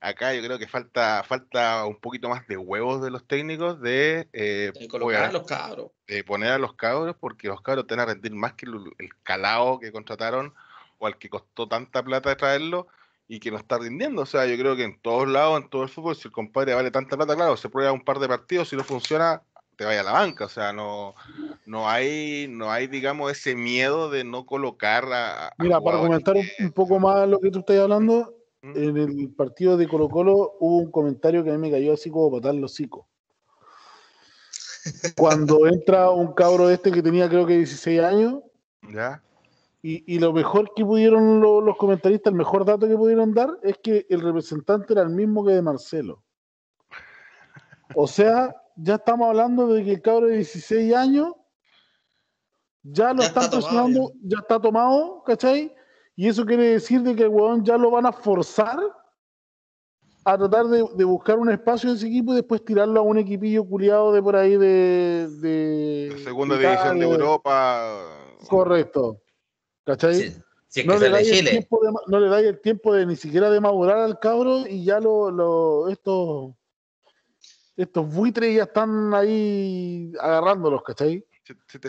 Acá 0.00 0.32
yo 0.32 0.42
creo 0.42 0.58
que 0.58 0.66
falta 0.66 1.22
falta 1.22 1.84
un 1.84 2.00
poquito 2.00 2.30
más 2.30 2.46
de 2.46 2.56
huevos 2.56 3.02
de 3.02 3.10
los 3.10 3.26
técnicos 3.26 3.82
de, 3.82 4.26
eh, 4.32 4.72
colocar 4.88 5.24
a 5.24 5.32
los 5.32 5.46
cabros. 5.46 5.90
De 6.06 6.24
poner 6.24 6.52
a 6.52 6.58
los 6.58 6.72
cabros, 6.72 7.14
porque 7.20 7.48
los 7.48 7.60
cabros 7.60 7.86
tienen 7.86 8.04
a 8.04 8.12
rendir 8.12 8.32
más 8.32 8.54
que 8.54 8.64
el, 8.64 8.90
el 8.98 9.10
calao 9.22 9.78
que 9.78 9.92
contrataron 9.92 10.54
o 10.96 11.06
al 11.06 11.18
que 11.18 11.28
costó 11.28 11.68
tanta 11.68 12.02
plata 12.02 12.30
de 12.30 12.36
traerlo 12.36 12.88
y 13.28 13.38
que 13.38 13.50
no 13.50 13.58
está 13.58 13.76
rindiendo. 13.76 14.22
O 14.22 14.26
sea, 14.26 14.46
yo 14.46 14.56
creo 14.56 14.74
que 14.76 14.84
en 14.84 14.98
todos 14.98 15.28
lados, 15.28 15.60
en 15.60 15.68
todo 15.68 15.82
el 15.82 15.90
fútbol, 15.90 16.16
si 16.16 16.28
el 16.28 16.32
compadre 16.32 16.72
vale 16.72 16.90
tanta 16.90 17.18
plata, 17.18 17.36
claro, 17.36 17.58
se 17.58 17.68
prueba 17.68 17.92
un 17.92 18.02
par 18.02 18.18
de 18.18 18.28
partidos, 18.28 18.70
si 18.70 18.76
no 18.76 18.82
funciona, 18.82 19.42
te 19.80 19.86
vaya 19.86 20.02
a 20.02 20.04
la 20.04 20.12
banca, 20.12 20.44
o 20.44 20.48
sea, 20.50 20.74
no, 20.74 21.14
no 21.64 21.88
hay, 21.88 22.46
no 22.50 22.70
hay, 22.70 22.86
digamos, 22.86 23.32
ese 23.32 23.54
miedo 23.54 24.10
de 24.10 24.24
no 24.24 24.44
colocar 24.44 25.10
a. 25.10 25.54
Mira, 25.56 25.80
para 25.80 26.00
comentar 26.00 26.36
un, 26.36 26.70
poco 26.72 27.00
más 27.00 27.26
lo 27.26 27.40
que 27.40 27.50
tú 27.50 27.60
estás 27.60 27.78
hablando, 27.78 28.34
en 28.60 28.98
el 28.98 29.30
partido 29.30 29.78
de 29.78 29.88
Colo 29.88 30.10
Colo 30.10 30.58
hubo 30.60 30.76
un 30.80 30.90
comentario 30.90 31.42
que 31.42 31.48
a 31.48 31.54
mí 31.54 31.58
me 31.58 31.70
cayó 31.70 31.94
así 31.94 32.10
como 32.10 32.30
patar 32.30 32.56
los 32.56 32.72
hocico. 32.72 33.08
cuando 35.16 35.66
entra 35.66 36.10
un 36.10 36.34
cabro 36.34 36.68
este 36.68 36.92
que 36.92 37.02
tenía 37.02 37.30
creo 37.30 37.46
que 37.46 37.56
16 37.56 38.02
años. 38.02 38.40
¿Ya? 38.82 39.22
Y, 39.80 40.18
lo 40.18 40.34
mejor 40.34 40.74
que 40.76 40.84
pudieron 40.84 41.40
los 41.40 41.76
comentaristas, 41.78 42.32
el 42.32 42.36
mejor 42.36 42.66
dato 42.66 42.86
que 42.86 42.98
pudieron 42.98 43.32
dar 43.32 43.48
es 43.62 43.78
que 43.82 44.04
el 44.10 44.20
representante 44.20 44.92
era 44.92 45.00
el 45.00 45.08
mismo 45.08 45.42
que 45.42 45.52
de 45.52 45.62
Marcelo. 45.62 46.22
O 47.94 48.06
sea, 48.06 48.54
ya 48.76 48.94
estamos 48.94 49.28
hablando 49.28 49.66
de 49.68 49.84
que 49.84 49.92
el 49.92 50.02
cabro 50.02 50.26
de 50.26 50.36
16 50.36 50.94
años 50.94 51.34
ya 52.82 53.12
lo 53.12 53.22
están 53.22 53.50
presionando, 53.50 54.12
ya. 54.22 54.38
está 54.38 54.60
tomado, 54.60 55.22
¿cachai? 55.24 55.74
Y 56.16 56.28
eso 56.28 56.44
quiere 56.44 56.64
decir 56.72 57.02
de 57.02 57.14
que 57.14 57.24
el 57.24 57.28
weón 57.28 57.64
ya 57.64 57.76
lo 57.76 57.90
van 57.90 58.06
a 58.06 58.12
forzar 58.12 58.78
a 60.24 60.36
tratar 60.36 60.66
de, 60.66 61.04
buscar 61.04 61.38
un 61.38 61.50
espacio 61.50 61.90
en 61.90 61.96
ese 61.96 62.06
equipo 62.06 62.32
y 62.32 62.36
después 62.36 62.64
tirarlo 62.64 63.00
a 63.00 63.02
un 63.02 63.18
equipillo 63.18 63.64
culiado 63.64 64.12
de 64.12 64.22
por 64.22 64.36
ahí 64.36 64.56
de. 64.56 65.28
de 65.40 66.20
segunda 66.24 66.56
división 66.58 66.98
de 66.98 67.04
Europa. 67.06 68.06
Correcto. 68.48 69.22
¿Cachai? 69.84 70.34
no, 70.84 70.98
le 70.98 71.08
dais 71.08 71.30
el 71.30 71.48
tiempo 71.48 71.80
de, 71.82 71.92
no 72.06 72.20
le 72.20 72.28
dais 72.28 72.46
el 72.46 72.60
tiempo 72.60 72.94
de 72.94 73.06
ni 73.06 73.16
siquiera 73.16 73.50
de 73.50 73.60
madurar 73.60 73.98
al 73.98 74.18
cabro 74.18 74.66
y 74.66 74.84
ya 74.84 75.00
lo, 75.00 75.30
lo 75.30 75.88
estos 75.88 76.54
estos 77.82 78.12
buitres 78.12 78.54
ya 78.54 78.64
están 78.64 79.14
ahí 79.14 80.12
agarrándolos, 80.20 80.82
¿cachai? 80.82 81.24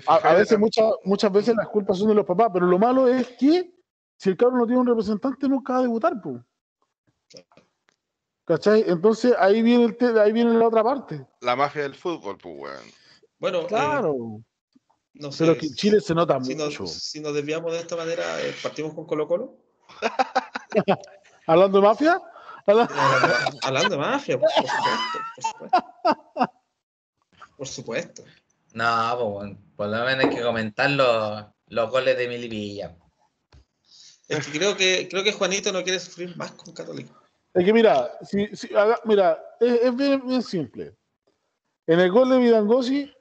a, 0.08 0.34
veces, 0.34 0.58
muchas, 0.58 0.86
muchas 1.04 1.32
veces 1.32 1.56
las 1.56 1.68
culpas 1.68 1.98
son 1.98 2.08
de 2.08 2.16
los 2.16 2.26
papás, 2.26 2.50
pero 2.54 2.66
lo 2.66 2.80
malo 2.80 3.08
es 3.08 3.28
que 3.38 3.74
si 4.18 4.30
el 4.30 4.38
cabro 4.38 4.58
no 4.58 4.66
tiene 4.66 4.82
un 4.82 4.88
representante, 4.88 5.48
nunca 5.48 5.74
va 5.74 5.80
a 5.80 5.82
debutar, 5.84 6.14
pues. 6.22 6.42
¿Cachai? 8.46 8.86
Entonces 8.88 9.34
ahí 9.38 9.62
viene, 9.62 9.96
el 10.00 10.20
ahí 10.20 10.32
viene 10.32 10.54
la 10.54 10.68
otra 10.68 10.84
parte. 10.84 11.26
La 11.42 11.56
mafia 11.56 11.84
del 11.84 11.96
fútbol, 11.96 12.38
pues, 12.38 12.56
weón. 12.58 12.92
Bueno, 13.38 13.62
eh, 13.62 13.66
claro. 13.68 14.42
no 15.14 15.32
sé, 15.32 15.46
pero 15.46 15.58
que 15.58 15.68
en 15.68 15.74
Chile 15.74 16.02
se 16.02 16.16
nota 16.16 16.42
si 16.42 16.56
mucho. 16.56 16.84
Nos, 16.84 16.94
si 16.94 17.20
nos 17.20 17.34
desviamos 17.34 17.72
de 17.74 17.80
esta 17.80 17.96
manera, 17.96 18.24
eh, 18.42 18.56
partimos 18.64 18.94
con 18.94 19.06
Colo 19.06 19.28
Colo. 19.28 19.58
¿Hablando 21.48 21.80
de 21.80 21.88
mafia? 21.88 22.22
Hablando 22.66 23.89
de 23.89 23.97
mafia, 23.97 24.39
por 24.39 24.49
supuesto. 24.49 25.20
Por 25.36 25.43
supuesto. 25.43 25.82
Por 27.57 27.68
supuesto. 27.68 28.24
No, 28.74 29.36
pues, 29.39 29.57
por 29.76 29.88
lo 29.88 30.05
menos 30.05 30.26
hay 30.26 30.36
que 30.36 30.41
comentar 30.41 30.89
los, 30.89 31.45
los 31.68 31.89
goles 31.89 32.18
de 32.18 32.28
Milipilla. 32.28 32.95
Es 34.28 34.47
que 34.47 34.57
creo 34.57 34.78
que 34.78 35.07
creo 35.09 35.24
que 35.24 35.34
Juanito 35.34 35.74
no 35.74 35.84
quiere 35.84 35.99
sufrir 35.99 36.36
más 36.38 36.53
con 36.53 36.74
Católico. 36.74 37.14
Es 37.53 37.66
que 37.66 37.74
mira, 37.74 38.09
si, 38.22 38.49
mira, 39.03 39.38
es, 39.59 39.95
bien, 39.95 40.41
simple. 40.41 40.95
En 41.86 41.99
el 41.99 42.09
gol 42.12 42.30
de 42.30 42.38
Vidangosi 42.38 43.12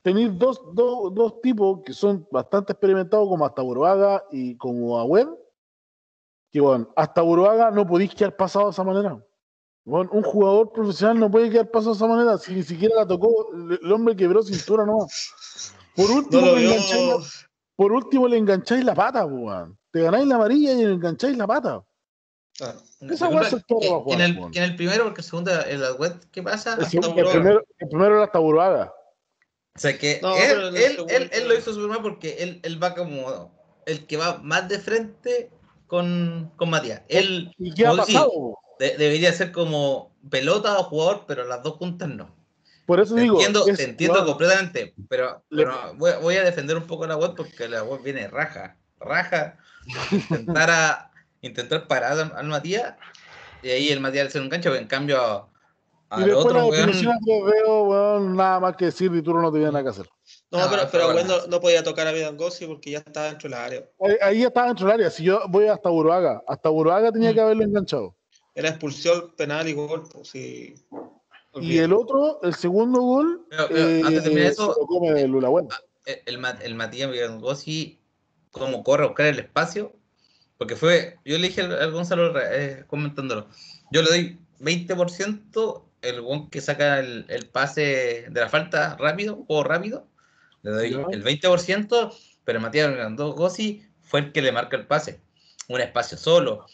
tenéis 0.00 0.30
dos, 0.38 0.60
dos, 0.72 1.14
dos, 1.14 1.40
tipos 1.42 1.82
que 1.84 1.92
son 1.92 2.26
bastante 2.30 2.72
experimentados, 2.72 3.28
como 3.28 3.44
hasta 3.44 3.60
Buruaga 3.60 4.24
y 4.30 4.56
como 4.56 4.98
Agüed, 4.98 5.28
que 6.54 6.60
bueno, 6.60 6.88
hasta 6.94 7.20
Buruaga 7.20 7.72
no 7.72 7.84
podéis 7.84 8.14
quedar 8.14 8.36
pasado 8.36 8.66
de 8.66 8.70
esa 8.70 8.84
manera. 8.84 9.18
Bueno, 9.84 10.08
un 10.12 10.22
jugador 10.22 10.70
profesional 10.70 11.18
no 11.18 11.28
puede 11.28 11.50
quedar 11.50 11.68
pasado 11.68 11.94
de 11.94 11.96
esa 11.96 12.06
manera, 12.06 12.38
si 12.38 12.54
ni 12.54 12.62
siquiera 12.62 12.94
la 12.94 13.06
tocó, 13.08 13.50
el 13.52 13.90
hombre 13.90 14.14
quebró 14.14 14.40
cintura 14.40 14.86
nomás. 14.86 15.74
Por 15.96 16.08
último, 16.12 16.42
le 16.52 16.64
engancháis 16.64 17.08
la, 17.08 17.16
por 17.74 17.90
último 17.90 18.28
le 18.28 18.36
engancháis 18.36 18.84
la 18.84 18.94
pata, 18.94 19.26
weón. 19.26 19.76
Te 19.90 20.02
ganáis 20.02 20.28
la 20.28 20.36
amarilla 20.36 20.74
y 20.74 20.84
le 20.84 20.92
engancháis 20.92 21.36
la 21.36 21.48
pata. 21.48 21.84
Ah, 22.60 22.74
Esa 23.00 23.28
weá 23.30 23.48
es 23.48 23.66
todo, 23.66 24.04
en, 24.12 24.20
el, 24.20 24.38
en 24.38 24.62
el 24.62 24.76
primero, 24.76 25.02
porque 25.06 25.22
el 25.22 25.26
segundo, 25.26 25.50
en 25.66 25.80
la 25.80 25.92
web, 25.94 26.20
¿qué 26.30 26.40
pasa? 26.40 26.78
El, 26.80 26.86
primero, 26.86 27.64
el 27.78 27.88
primero 27.88 28.14
era 28.14 28.26
hasta 28.26 28.38
Buruaga. 28.38 28.94
O 29.74 29.80
sea 29.80 29.98
que 29.98 30.20
él, 30.22 30.76
él, 30.76 31.04
él, 31.08 31.30
él, 31.32 31.48
lo 31.48 31.58
hizo 31.58 31.74
súper 31.74 31.88
mal 31.88 32.00
porque 32.00 32.36
él, 32.38 32.60
él 32.62 32.80
va 32.80 32.94
como 32.94 33.52
el 33.86 34.06
que 34.06 34.16
va 34.16 34.38
más 34.38 34.68
de 34.68 34.78
frente 34.78 35.50
con, 35.94 36.50
con 36.56 36.70
Matías. 36.70 37.02
Él, 37.08 37.54
¿Y 37.56 37.72
qué 37.72 37.86
ha 37.86 37.94
pasado? 37.94 38.58
debería 38.80 39.32
ser 39.32 39.52
como 39.52 40.12
pelota 40.28 40.76
o 40.80 40.82
jugador, 40.82 41.24
pero 41.28 41.46
las 41.46 41.62
dos 41.62 41.74
juntas 41.74 42.08
no. 42.08 42.34
Por 42.84 42.98
eso 42.98 43.14
digo. 43.14 43.36
Entiendo, 43.36 43.64
te 43.64 43.84
entiendo 43.84 44.26
completamente, 44.26 44.92
pero, 45.08 45.44
voy, 45.94 46.34
a 46.34 46.42
defender 46.42 46.76
un 46.76 46.88
poco 46.88 47.06
la 47.06 47.16
web 47.16 47.34
porque 47.36 47.68
la 47.68 47.84
web 47.84 48.02
viene 48.02 48.26
raja. 48.26 48.76
Raja. 48.98 49.56
Intentar, 50.10 50.70
a, 50.70 51.10
intentar 51.42 51.86
parar 51.86 52.32
al 52.34 52.48
Matías 52.48 52.94
y 53.62 53.68
ahí 53.68 53.90
el 53.90 54.00
Matías 54.00 54.26
hace 54.26 54.40
un 54.40 54.48
gancho, 54.48 54.74
en 54.74 54.88
cambio. 54.88 55.48
y 56.16 56.24
después 56.24 56.44
otro, 56.44 56.72
la 56.72 57.18
que 57.24 57.42
veo, 57.44 58.18
nada 58.20 58.58
más 58.58 58.76
que 58.76 58.86
decir, 58.86 59.14
y 59.14 59.22
tú 59.22 59.32
no 59.32 59.52
tenías 59.52 59.72
nada 59.72 59.84
que 59.84 59.90
hacer. 59.90 60.08
No, 60.58 60.70
pero, 60.70 60.88
pero 60.90 61.46
no, 61.48 61.60
podía 61.60 61.82
tocar 61.82 62.06
a 62.06 62.12
Vidangosi 62.12 62.66
porque 62.66 62.92
ya 62.92 62.98
estaba 62.98 63.26
dentro 63.26 63.48
del 63.48 63.58
área. 63.58 63.88
Ahí, 64.22 64.40
ya 64.40 64.48
estaba 64.48 64.68
dentro 64.68 64.86
del 64.86 64.94
área. 64.94 65.10
Si 65.10 65.24
yo 65.24 65.42
voy 65.48 65.66
hasta 65.66 65.88
Buruaga, 65.88 66.42
hasta 66.46 66.68
Buruaga 66.68 67.10
tenía 67.10 67.32
mm. 67.32 67.34
que 67.34 67.40
haberlo 67.40 67.64
enganchado. 67.64 68.16
Era 68.54 68.68
expulsión 68.68 69.34
penal 69.36 69.68
y 69.68 69.72
gol. 69.72 70.04
Pues, 70.12 70.28
sí. 70.28 70.74
Y 71.60 71.78
el 71.78 71.92
otro, 71.92 72.40
el 72.42 72.54
segundo 72.54 73.00
gol, 73.00 73.46
eh, 73.70 74.02
antes 74.04 74.24
de 74.24 74.46
eso, 74.46 74.74
lo 74.78 74.86
come 74.86 75.20
el, 75.20 75.30
Lula 75.30 75.48
bueno. 75.48 75.68
el, 76.04 76.44
el 76.62 76.74
Matías 76.74 77.10
Vidangosi, 77.10 78.00
cómo 78.50 78.82
corre 78.82 79.04
a 79.04 79.08
buscar 79.08 79.26
el 79.26 79.38
espacio, 79.38 79.92
porque 80.58 80.76
fue, 80.76 81.18
yo 81.24 81.36
le 81.38 81.48
dije 81.48 81.60
al, 81.60 81.92
Gonzalo 81.92 82.32
eh, 82.40 82.84
comentándolo, 82.86 83.48
yo 83.92 84.02
le 84.02 84.08
doy 84.08 84.38
20% 84.60 85.84
el 86.02 86.20
gol 86.22 86.50
que 86.50 86.60
saca 86.60 86.98
el, 86.98 87.24
el, 87.28 87.46
pase 87.46 88.26
de 88.30 88.40
la 88.40 88.48
falta 88.48 88.96
rápido 88.96 89.44
o 89.48 89.62
rápido, 89.62 90.08
le 90.64 90.70
doy 90.70 90.86
el 91.12 91.22
20%, 91.22 92.14
pero 92.44 92.60
Matías 92.60 92.90
Vidangosi 92.90 93.86
fue 94.00 94.20
el 94.20 94.32
que 94.32 94.42
le 94.42 94.50
marca 94.50 94.76
el 94.76 94.86
pase, 94.86 95.20
un 95.68 95.80
espacio 95.80 96.16
solo, 96.16 96.66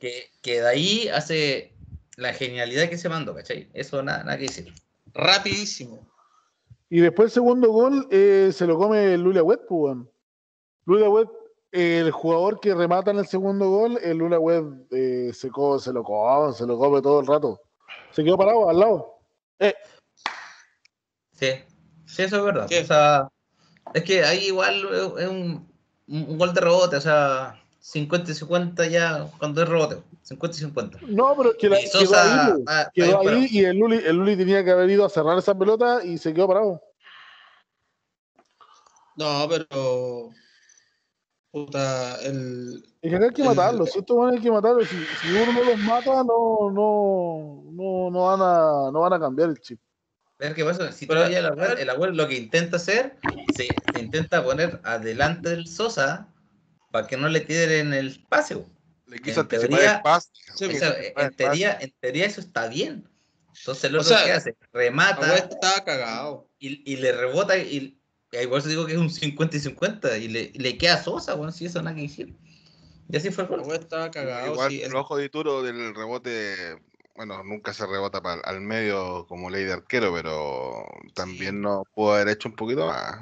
que, 0.00 0.30
que 0.42 0.60
de 0.60 0.68
ahí 0.68 1.08
hace 1.08 1.74
la 2.16 2.32
genialidad 2.32 2.88
que 2.88 2.96
se 2.96 3.08
mandó, 3.08 3.34
¿cachai? 3.34 3.68
Eso 3.74 4.02
nada, 4.02 4.22
nada 4.22 4.38
que 4.38 4.44
decir. 4.44 4.72
Rapidísimo. 5.12 6.06
Y 6.88 7.00
después 7.00 7.26
el 7.26 7.32
segundo 7.32 7.70
gol 7.72 8.06
eh, 8.12 8.50
se 8.52 8.64
lo 8.64 8.78
come 8.78 9.18
Lula 9.18 9.42
Wet, 9.42 9.60
pues, 9.68 9.96
Lula 10.84 11.10
Wet, 11.10 11.28
el 11.72 12.12
jugador 12.12 12.60
que 12.60 12.74
remata 12.74 13.10
en 13.10 13.18
el 13.18 13.26
segundo 13.26 13.68
gol, 13.68 13.98
el 14.04 14.18
Lula 14.18 14.38
Wet 14.38 14.64
eh, 14.92 15.32
se, 15.34 15.50
se, 15.80 15.92
lo 15.92 16.04
come, 16.04 16.54
se 16.54 16.64
lo 16.64 16.78
come 16.78 17.02
todo 17.02 17.20
el 17.20 17.26
rato. 17.26 17.60
Se 18.12 18.22
quedó 18.22 18.38
parado 18.38 18.70
al 18.70 18.78
lado. 18.78 19.18
Eh. 19.58 19.74
Sí, 21.32 21.48
sí, 22.06 22.22
eso 22.22 22.36
es 22.38 22.44
verdad. 22.44 22.64
O 22.64 22.86
sea, 22.86 23.28
es 23.94 24.02
que 24.04 24.24
ahí 24.24 24.46
igual 24.46 24.88
es 25.18 25.28
un, 25.28 25.68
un 26.08 26.38
gol 26.38 26.54
de 26.54 26.60
rebote, 26.60 26.96
o 26.96 27.00
sea, 27.00 27.60
50 27.80 28.32
y 28.32 28.34
50 28.34 28.86
ya 28.88 29.30
cuando 29.38 29.62
es 29.62 29.68
rebote. 29.68 30.02
50 30.22 30.56
y 30.56 30.60
50. 30.60 30.98
No, 31.08 31.36
pero 31.36 31.56
que 31.56 31.68
la, 31.68 31.80
y 31.80 31.88
quedó 31.88 32.16
ahí, 32.16 32.64
quedó 32.92 33.28
ahí 33.28 33.46
y 33.48 33.64
el 33.64 33.78
Luli, 33.78 33.98
el 34.04 34.16
Luli 34.16 34.36
tenía 34.36 34.64
que 34.64 34.72
haber 34.72 34.90
ido 34.90 35.04
a 35.04 35.08
cerrar 35.08 35.38
esa 35.38 35.56
pelota 35.56 36.04
y 36.04 36.18
se 36.18 36.34
quedó 36.34 36.48
parado. 36.48 36.82
No, 39.16 39.48
pero. 39.48 40.30
Puta, 41.52 42.20
el. 42.22 42.84
Es 43.00 43.10
que 43.10 43.24
hay 43.24 43.30
que 43.30 43.44
matarlo, 43.44 43.86
si 43.86 44.00
estos 44.00 44.16
van 44.16 44.34
hay 44.34 44.40
que 44.40 44.50
matarlo. 44.50 44.84
Si, 44.84 44.96
si, 44.96 45.30
uno 45.30 45.52
no 45.52 45.64
los 45.64 45.78
mata, 45.78 46.24
no, 46.24 46.70
no, 46.72 47.62
no, 47.70 48.10
no, 48.10 48.24
van 48.24 48.40
a, 48.42 48.90
no 48.90 49.00
van 49.00 49.12
a 49.12 49.20
cambiar 49.20 49.50
el 49.50 49.60
chip. 49.60 49.80
Ver 50.38 50.54
qué 50.54 50.64
pasa, 50.64 50.92
si 50.92 51.06
pero, 51.06 51.24
el 51.24 51.46
abuelo, 51.46 51.76
el 51.78 51.90
abuelo 51.90 52.14
lo 52.14 52.28
que 52.28 52.36
intenta 52.36 52.76
hacer, 52.76 53.16
se, 53.54 53.68
se 53.94 54.00
intenta 54.00 54.44
poner 54.44 54.80
adelante 54.84 55.48
del 55.48 55.66
Sosa 55.66 56.28
para 56.90 57.06
que 57.06 57.16
no 57.16 57.28
le 57.28 57.40
tiren 57.40 57.94
el 57.94 58.22
pase. 58.28 58.62
Le 59.06 59.18
quiso 59.18 59.42
en 59.42 59.48
teoría, 59.48 60.02
en, 61.16 61.34
teoría, 61.36 61.78
en 61.80 61.94
teoría 62.00 62.26
eso 62.26 62.40
está 62.40 62.68
bien. 62.68 63.08
Entonces 63.58 63.90
lo 63.90 64.04
que 64.04 64.14
hace, 64.14 64.56
remata. 64.72 65.36
Estaba 65.36 65.84
cagado. 65.84 66.50
Y, 66.58 66.90
y, 66.90 66.96
le 66.96 67.12
rebota 67.12 67.56
y, 67.56 67.98
y 68.32 68.46
por 68.46 68.58
eso 68.58 68.68
digo 68.68 68.86
que 68.86 68.92
es 68.92 68.98
un 68.98 69.10
50 69.10 69.56
y 69.56 69.60
50 69.60 70.18
y 70.18 70.28
le, 70.28 70.52
le 70.54 70.76
queda 70.76 71.02
sosa, 71.02 71.34
bueno, 71.34 71.52
si 71.52 71.66
eso 71.66 71.80
nada 71.82 71.96
que 71.96 72.02
decir. 72.02 72.34
Y 73.08 73.16
así 73.16 73.30
fue 73.30 73.44
el 73.44 73.50
gol. 73.50 73.76
estaba 73.76 74.10
cagado. 74.10 74.52
Igual 74.52 74.72
el 74.74 74.94
ojo 74.96 75.16
de 75.16 75.28
Turo 75.28 75.62
del 75.62 75.94
rebote, 75.94 76.76
bueno, 77.16 77.42
nunca 77.42 77.72
se 77.72 77.86
rebota 77.86 78.22
para, 78.22 78.40
al 78.42 78.60
medio 78.60 79.26
como 79.26 79.50
ley 79.50 79.64
de 79.64 79.72
arquero, 79.72 80.12
pero 80.12 80.86
también 81.14 81.60
no 81.60 81.84
pudo 81.94 82.14
haber 82.14 82.28
hecho 82.28 82.48
un 82.48 82.56
poquito 82.56 82.86
más. 82.86 83.16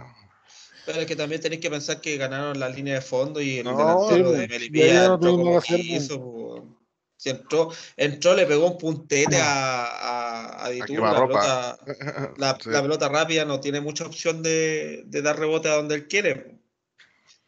Pero 0.86 1.00
es 1.00 1.06
que 1.06 1.16
también 1.16 1.40
tenéis 1.40 1.62
que 1.62 1.70
pensar 1.70 2.00
que 2.00 2.16
ganaron 2.16 2.58
la 2.58 2.68
línea 2.68 2.94
de 2.94 3.00
fondo 3.00 3.40
y 3.40 3.58
el 3.58 3.64
no, 3.64 3.76
delantero 3.76 4.32
de 4.32 4.48
Melipilla 4.48 5.06
entró 5.06 5.36
como 5.36 5.62
hizo. 5.78 6.68
Si 7.16 7.30
entró, 7.30 7.70
entró, 7.96 8.34
le 8.34 8.44
pegó 8.44 8.70
un 8.70 8.76
puntete 8.76 9.36
a, 9.40 9.86
a, 9.86 10.66
a 10.66 10.70
La 10.70 10.84
pelota, 10.84 11.78
la, 12.36 12.58
la, 12.66 12.82
pelota 12.82 13.08
rápida 13.08 13.46
no 13.46 13.60
tiene 13.60 13.80
mucha 13.80 14.04
opción 14.04 14.42
de, 14.42 15.04
de, 15.06 15.22
dar 15.22 15.38
rebote 15.38 15.70
a 15.70 15.76
donde 15.76 15.94
él 15.94 16.06
quiere. 16.06 16.58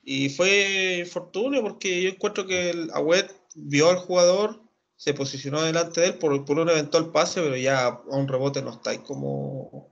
Y 0.03 0.31
fue 0.31 1.01
infortunio 1.01 1.63
porque 1.63 2.01
yo 2.01 2.09
encuentro 2.09 2.47
que 2.47 2.71
el 2.71 2.91
Agüet 2.95 3.31
vio 3.55 3.91
al 3.91 3.97
jugador, 3.97 4.63
se 4.97 5.13
posicionó 5.15 5.63
delante 5.63 6.01
de 6.01 6.07
él 6.09 6.15
por, 6.15 6.45
por 6.45 6.59
un 6.59 6.71
eventual 6.71 7.13
pase, 7.13 7.43
pero 7.43 7.57
ya 7.57 7.87
a 7.87 8.01
un 8.07 8.27
rebote 8.27 8.63
no 8.63 8.73
estáis 8.73 9.01
como, 9.01 9.91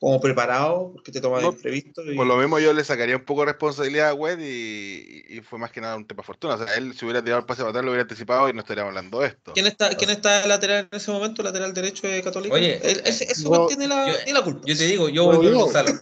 como 0.00 0.20
preparado, 0.20 0.92
porque 0.94 1.12
te 1.12 1.20
toma 1.20 1.40
de 1.40 1.46
imprevisto. 1.46 2.02
Por 2.16 2.26
lo 2.26 2.36
mismo 2.38 2.58
yo 2.58 2.72
le 2.72 2.82
sacaría 2.82 3.16
un 3.16 3.24
poco 3.24 3.42
de 3.42 3.52
responsabilidad 3.52 4.10
a 4.10 4.14
Wed 4.14 4.38
y, 4.40 5.40
fue 5.42 5.58
más 5.58 5.70
que 5.70 5.80
nada 5.80 5.96
un 5.96 6.06
tema 6.06 6.22
fortuna. 6.22 6.54
O 6.54 6.64
sea, 6.64 6.74
él 6.76 6.94
si 6.94 7.04
hubiera 7.04 7.22
tirado 7.22 7.40
el 7.40 7.46
pase 7.46 7.60
para 7.60 7.70
atrás 7.70 7.84
lo 7.84 7.90
hubiera 7.90 8.02
anticipado 8.02 8.48
y 8.48 8.52
no 8.54 8.60
estaríamos 8.60 8.90
hablando 8.90 9.20
de 9.20 9.28
esto. 9.28 9.52
¿Quién 9.52 9.66
está, 9.66 9.94
¿quién 9.94 10.10
está 10.10 10.46
lateral 10.46 10.88
en 10.90 10.96
ese 10.96 11.10
momento, 11.10 11.42
lateral 11.42 11.74
derecho 11.74 12.06
de 12.06 12.22
Católica? 12.22 12.54
Oye, 12.54 12.80
eso 12.82 13.66
tiene, 13.66 13.86
la, 13.86 14.06
tiene, 14.06 14.32
la, 14.32 14.42
culpa. 14.42 14.62
Yo 14.64 14.76
te 14.76 14.84
digo, 14.84 15.08
yo 15.08 15.26
voy 15.26 15.46
con 15.46 15.54
Gonzalo. 15.54 15.92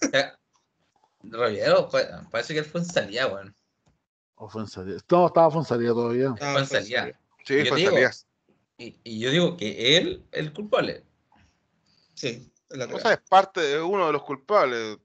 Rollero, 1.25 1.89
parece 2.31 2.55
que 2.55 2.61
él 2.61 2.65
fue 2.65 2.81
en 2.81 2.87
salida, 2.87 3.27
weón. 3.27 3.55
O 4.37 4.49
fue 4.49 4.63
en 4.63 4.69
salida. 4.69 4.99
No, 5.11 5.27
estaba 5.27 5.51
fue 5.51 5.61
en 5.61 5.67
salida 5.67 5.91
todavía. 5.91 6.35
Fue 6.37 6.59
en 6.61 6.67
salida. 6.67 7.19
Sí, 7.45 7.65
fue 7.65 7.81
en 7.81 7.87
salida. 7.87 8.11
Y, 8.79 8.97
y, 9.05 9.21
yo 9.21 9.31
digo 9.31 9.57
que 9.57 9.97
él 9.97 10.27
es 10.33 10.41
el 10.41 10.53
culpable. 10.53 11.03
Sí. 12.15 12.51
O 12.71 12.99
sea, 12.99 13.13
es 13.13 13.21
parte 13.29 13.61
de 13.61 13.81
uno 13.81 14.07
de 14.07 14.13
los 14.13 14.23
culpables. 14.23 14.99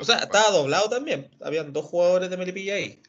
O 0.00 0.04
sea, 0.04 0.18
estaba 0.18 0.50
doblado 0.50 0.88
también. 0.88 1.30
Habían 1.40 1.72
dos 1.72 1.86
jugadores 1.86 2.30
de 2.30 2.36
Melipilla 2.36 2.74
ahí. 2.74 3.02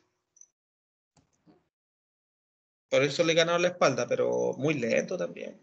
Por 2.89 3.03
eso 3.03 3.23
le 3.23 3.33
ganaron 3.33 3.61
la 3.61 3.67
espalda, 3.69 4.07
pero 4.07 4.53
muy 4.57 4.73
lento 4.73 5.17
también. 5.17 5.61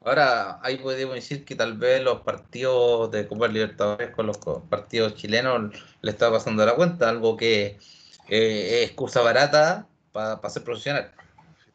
Ahora, 0.00 0.58
ahí 0.62 0.78
podemos 0.78 1.14
decir 1.14 1.44
que 1.44 1.54
tal 1.54 1.78
vez 1.78 2.02
los 2.02 2.22
partidos 2.22 3.10
de 3.12 3.26
Copa 3.26 3.48
Libertadores 3.48 4.10
con 4.10 4.26
los 4.26 4.38
partidos 4.68 5.14
chilenos 5.14 5.72
le 6.02 6.10
estaba 6.10 6.38
pasando 6.38 6.66
la 6.66 6.74
cuenta, 6.74 7.08
algo 7.08 7.36
que 7.36 7.78
eh, 8.28 8.82
es 8.82 8.88
excusa 8.88 9.22
barata 9.22 9.86
para 10.10 10.50
ser 10.50 10.64
profesional 10.64 11.12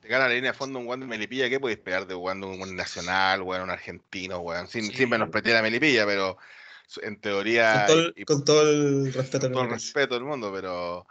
gana 0.07 0.27
la 0.27 0.33
línea 0.33 0.51
de 0.51 0.57
fondo 0.57 0.79
un 0.79 0.87
Wander 0.87 1.07
Melipilla, 1.07 1.49
¿qué 1.49 1.59
podéis 1.59 1.79
esperar 1.79 2.07
de 2.07 2.15
jugando 2.15 2.49
un 2.49 2.75
nacional, 2.75 3.41
weón, 3.41 3.63
un 3.63 3.69
argentino, 3.69 4.39
weón? 4.39 4.67
Sin, 4.67 4.85
sí. 4.85 4.97
sin 4.97 5.09
menospreciar 5.09 5.57
a 5.57 5.61
Melipilla, 5.61 6.05
pero 6.05 6.37
en 7.01 7.19
teoría. 7.19 7.85
Con 8.25 8.45
todo 8.45 8.61
el, 8.61 9.13
respeto 9.13 9.47
con 9.47 9.53
todo 9.53 9.63
el 9.63 9.69
respeto 9.71 10.15
del 10.15 10.23
mundo, 10.23 10.51
pero 10.53 11.07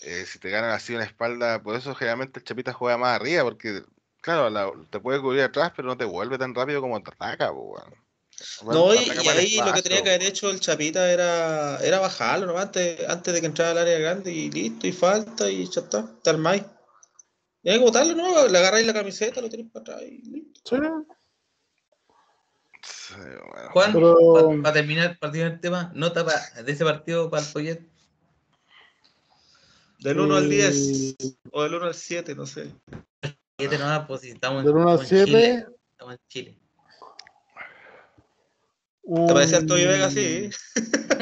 eh, 0.00 0.24
si 0.26 0.38
te 0.38 0.50
ganan 0.50 0.70
así 0.70 0.94
una 0.94 1.04
espalda, 1.04 1.62
por 1.62 1.76
eso 1.76 1.94
generalmente 1.94 2.38
el 2.38 2.44
Chapita 2.44 2.72
juega 2.72 2.98
más 2.98 3.20
arriba, 3.20 3.42
porque, 3.42 3.82
claro, 4.20 4.86
te 4.90 5.00
puede 5.00 5.20
cubrir 5.20 5.42
atrás, 5.42 5.72
pero 5.74 5.88
no 5.88 5.96
te 5.96 6.04
vuelve 6.04 6.38
tan 6.38 6.54
rápido 6.54 6.80
como 6.80 7.02
te 7.02 7.10
ataca, 7.10 7.50
weón. 7.50 7.94
no, 8.64 8.94
y, 8.94 9.10
ahí 9.10 9.56
lo 9.56 9.72
que 9.72 9.82
tenía 9.82 10.02
que 10.02 10.10
haber 10.10 10.22
hecho 10.22 10.50
el 10.50 10.60
Chapita 10.60 11.10
era, 11.10 11.78
era 11.78 11.98
bajarlo, 11.98 12.46
¿no? 12.46 12.58
antes, 12.58 13.08
antes 13.08 13.34
de 13.34 13.40
que 13.40 13.46
entrara 13.46 13.72
al 13.72 13.78
área 13.78 13.98
grande 13.98 14.30
y 14.30 14.50
listo, 14.50 14.86
y 14.86 14.92
falta, 14.92 15.50
y 15.50 15.68
ya 15.68 15.80
está, 15.80 16.00
estar 16.00 16.38
más. 16.38 16.62
Y 17.68 17.70
hay 17.70 17.78
que 17.80 17.84
botarlo, 17.84 18.14
¿no? 18.14 18.48
Le 18.48 18.56
agarráis 18.56 18.86
la 18.86 18.94
camiseta, 18.94 19.42
lo 19.42 19.50
tenéis 19.50 19.70
para 19.70 19.82
atrás 19.82 20.02
y 20.02 20.22
listo. 20.22 20.62
Sí. 20.64 20.76
Juan, 23.74 23.92
para, 24.62 24.72
terminar, 24.72 25.18
partido 25.18 25.46
el 25.46 25.60
tema, 25.60 25.92
nota 25.94 26.24
de 26.64 26.72
ese 26.72 26.82
partido 26.82 27.28
para 27.28 27.42
el 27.42 27.52
Poyet. 27.52 27.86
Del 29.98 30.18
1 30.18 30.34
al 30.34 30.48
10 30.48 31.16
o 31.52 31.62
del 31.62 31.74
1 31.74 31.84
al 31.84 31.94
7, 31.94 32.34
no 32.34 32.46
sé. 32.46 32.72
7 33.58 33.76
no, 33.76 34.06
pues 34.06 34.22
si 34.22 34.30
estamos, 34.30 34.64
del 34.64 34.74
1 34.74 34.90
al 34.90 35.06
7. 35.06 35.66
Estamos 35.92 36.14
en 36.14 36.20
Chile. 36.26 36.58
¿Te 39.02 39.34
parece 39.34 39.56
alto 39.56 39.76
y 39.76 39.84
Vega 39.84 40.06
así? 40.06 40.48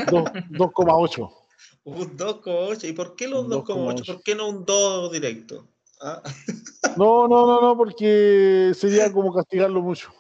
2,8. 0.07 1.35
Un 1.83 2.17
2,8. 2.17 2.89
¿Y 2.89 2.93
por 2.93 3.17
qué 3.17 3.27
los 3.27 3.47
2,8? 3.49 4.07
¿Por 4.07 4.23
qué 4.23 4.37
no 4.37 4.49
un 4.49 4.65
2 4.65 5.11
directo? 5.11 5.67
¿Ah? 6.01 6.23
No, 6.97 7.29
no, 7.29 7.47
no, 7.47 7.61
no, 7.61 7.77
porque 7.77 8.73
sería 8.75 9.13
como 9.13 9.35
castigarlo 9.35 9.83
mucho. 9.83 10.11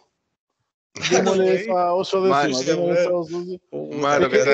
Démosle 1.11 1.63
esa 1.63 1.95
oso 1.95 2.21
décimas. 2.23 2.67
Démosle 2.67 3.01
esa 3.01 3.13
oso 3.13 3.45
Malo 3.73 4.29
que 4.29 4.45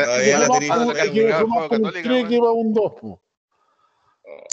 que 2.29 2.41
va 2.41 2.53
un 2.53 2.75
2. 2.75 2.93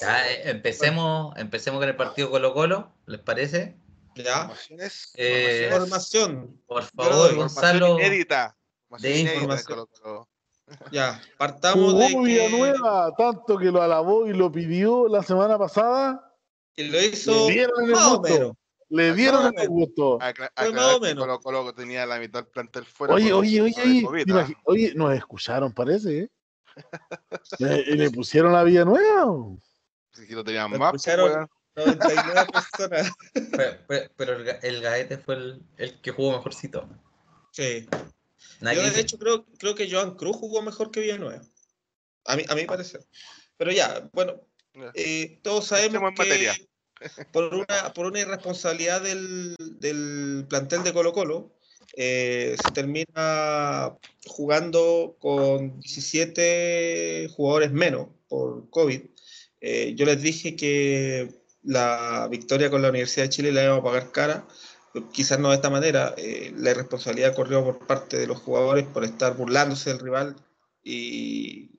Ya, 0.02 0.32
eh, 0.32 0.50
empecemos, 0.50 1.38
empecemos 1.38 1.80
con 1.80 1.90
el 1.90 1.96
partido 1.96 2.32
Colo 2.32 2.54
Colo, 2.54 2.92
¿les 3.06 3.20
parece? 3.20 3.78
Ya. 4.16 4.52
Eh, 5.16 5.70
información. 5.72 6.60
Por 6.68 6.84
favor, 6.84 7.36
Gonzalo. 7.36 8.00
Edita. 8.00 8.56
De 9.00 9.20
información. 9.20 9.88
Ya, 10.92 11.22
partamos 11.38 11.98
de 11.98 12.10
que... 12.10 12.20
Villanueva, 12.20 13.12
tanto 13.18 13.58
que 13.58 13.72
lo 13.72 13.82
alabó 13.82 14.28
y 14.28 14.34
lo 14.34 14.52
pidió 14.52 15.08
la 15.08 15.24
semana 15.24 15.58
pasada, 15.58 16.29
lo 16.84 17.02
hizo 17.02 17.48
Le 17.48 17.54
dieron 17.54 17.84
el 17.84 17.96
gusto. 17.96 18.58
Le 18.90 19.14
dieron 19.14 19.54
el 19.58 19.68
gusto. 19.68 20.20
más 20.20 20.96
o 20.96 21.00
menos. 21.00 21.40
Colo, 21.40 21.74
tenía 21.74 22.06
la 22.06 22.20
mitad 22.20 22.44
del 22.44 22.52
plantel 22.52 22.86
fuera. 22.86 23.14
Oye, 23.14 23.34
oye, 23.34 23.62
oye, 23.62 24.06
oye, 24.08 24.58
oye, 24.64 24.94
nos 24.96 25.16
escucharon, 25.16 25.72
parece, 25.74 26.20
¿eh? 26.20 26.30
y 27.60 27.96
le 27.96 28.10
pusieron 28.10 28.54
la 28.54 28.64
vía 28.64 28.86
nueva. 28.86 29.58
Si 30.14 30.34
lo 30.34 30.44
tenían 30.44 30.72
más. 30.72 30.92
Pues, 30.92 31.08
escucharon 31.08 31.50
99 31.76 32.48
personas. 32.54 33.12
Pero, 33.34 34.10
pero, 34.16 34.34
el, 34.38 34.58
el, 34.62 34.82
Gaete 34.82 35.18
fue 35.18 35.36
el, 35.36 35.64
el, 35.78 36.02
que 36.02 36.12
jugó 36.12 36.34
mejorcito. 36.34 36.88
Sí. 37.52 37.88
Yo 38.62 38.92
de 38.92 39.00
hecho 39.00 39.18
creo, 39.18 39.46
creo 39.58 39.76
que 39.76 39.90
Joan 39.90 40.16
Cruz 40.16 40.38
jugó 40.38 40.62
mejor 40.62 40.92
que 40.92 41.02
Villanueva. 41.02 41.42
A 42.26 42.36
mí, 42.36 42.44
a 42.48 42.56
mí 42.56 42.66
parece. 42.66 43.00
Pero 43.58 43.72
ya, 43.72 44.10
bueno, 44.14 44.42
eh, 44.94 45.40
todos 45.44 45.68
sabemos 45.68 46.14
que 46.16 46.52
por 47.32 47.54
una, 47.54 47.94
por 47.94 48.06
una 48.06 48.20
irresponsabilidad 48.20 49.02
del, 49.02 49.56
del 49.80 50.46
plantel 50.50 50.84
de 50.84 50.94
Colo 50.94 51.14
Colo, 51.14 51.52
eh, 51.96 52.56
se 52.64 52.72
termina 52.72 53.98
jugando 54.28 55.18
con 55.20 55.80
17 55.80 57.30
jugadores 57.36 57.72
menos 57.72 58.08
por 58.28 58.70
COVID. 58.70 59.02
Eh, 59.62 59.94
yo 59.96 60.06
les 60.06 60.22
dije 60.22 60.56
que 60.56 61.30
la 61.64 62.28
victoria 62.30 62.70
con 62.70 62.82
la 62.82 62.90
Universidad 62.90 63.26
de 63.26 63.30
Chile 63.30 63.52
la 63.52 63.64
íbamos 63.64 63.82
a 63.82 63.84
pagar 63.84 64.12
cara, 64.12 64.48
quizás 65.12 65.40
no 65.40 65.50
de 65.50 65.56
esta 65.56 65.70
manera. 65.70 66.16
la 66.58 66.72
irresponsabilidad 66.72 67.36
corrió 67.36 67.64
por 67.64 67.86
parte 67.88 68.18
de 68.18 68.28
los 68.28 68.40
jugadores 68.40 68.86
por 68.86 69.04
estar 69.04 69.36
burlándose 69.36 69.90
del 69.90 70.00
rival 70.00 70.36
y, 70.84 71.79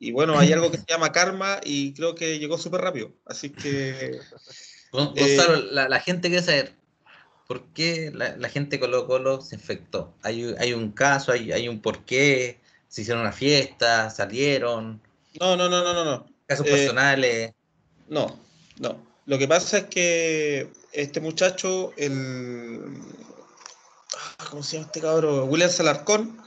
y 0.00 0.12
bueno, 0.12 0.38
hay 0.38 0.52
algo 0.52 0.70
que 0.70 0.78
se 0.78 0.84
llama 0.88 1.10
karma 1.10 1.60
y 1.64 1.92
creo 1.92 2.14
que 2.14 2.38
llegó 2.38 2.56
súper 2.56 2.82
rápido. 2.82 3.12
Así 3.26 3.50
que. 3.50 4.20
Gonzalo, 4.92 5.56
eh, 5.56 5.88
la, 5.88 6.00
gente 6.00 6.28
quiere 6.28 6.42
saber 6.42 6.72
por 7.46 7.62
qué 7.74 8.10
la, 8.14 8.48
gente 8.48 8.80
Colo 8.80 9.06
Colo 9.06 9.40
se 9.42 9.56
infectó. 9.56 10.14
Hay, 10.22 10.54
hay 10.58 10.72
un 10.72 10.92
caso, 10.92 11.32
hay, 11.32 11.52
hay 11.52 11.68
un 11.68 11.82
porqué, 11.82 12.58
se 12.88 13.02
hicieron 13.02 13.22
una 13.22 13.32
fiesta, 13.32 14.08
salieron. 14.08 15.02
No, 15.40 15.56
no, 15.56 15.68
no, 15.68 15.82
no, 15.82 15.92
no. 15.92 16.04
no. 16.04 16.26
Casos 16.46 16.66
eh, 16.66 16.70
personales. 16.70 17.52
No, 18.08 18.38
no. 18.78 19.06
Lo 19.26 19.36
que 19.36 19.48
pasa 19.48 19.78
es 19.78 19.84
que 19.86 20.70
este 20.92 21.20
muchacho, 21.20 21.92
el. 21.96 23.02
Ah, 24.38 24.46
¿Cómo 24.48 24.62
se 24.62 24.76
llama 24.76 24.86
este 24.86 25.00
cabrón? 25.00 25.50
William 25.50 25.70
Salarcón, 25.70 26.40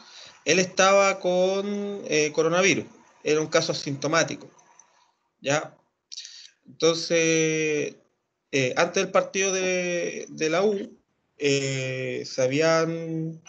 él 0.46 0.58
estaba 0.58 1.20
con 1.20 2.02
eh, 2.06 2.32
coronavirus 2.34 2.86
era 3.24 3.42
un 3.42 3.48
caso 3.48 3.72
asintomático. 3.72 4.50
¿ya? 5.42 5.76
Entonces, 6.66 7.96
eh, 8.52 8.74
antes 8.78 9.04
del 9.04 9.12
partido 9.12 9.52
de, 9.52 10.28
la 10.50 10.64
U, 10.64 10.98
eh, 11.38 12.24
se, 12.26 12.42
habían, 12.42 13.42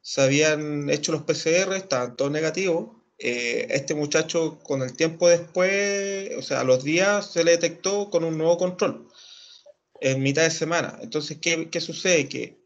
se 0.00 0.20
habían 0.20 0.90
hecho 0.90 1.12
los 1.12 1.22
PCR, 1.22 1.74
estaban 1.74 2.16
todos 2.16 2.30
negativos. 2.30 2.96
Eh, 3.18 3.66
este 3.70 3.94
muchacho 3.96 4.60
con 4.60 4.82
el 4.82 4.94
tiempo 4.96 5.28
después, 5.28 6.30
o 6.36 6.42
sea, 6.42 6.60
a 6.60 6.64
los 6.64 6.84
días 6.84 7.32
se 7.32 7.42
le 7.42 7.52
detectó 7.52 8.10
con 8.10 8.22
un 8.22 8.38
nuevo 8.38 8.58
control 8.58 9.08
en 10.00 10.22
mitad 10.22 10.42
de 10.42 10.50
semana. 10.50 10.98
Entonces, 11.02 11.38
¿qué, 11.40 11.68
qué 11.68 11.80
sucede? 11.80 12.28
Que 12.28 12.60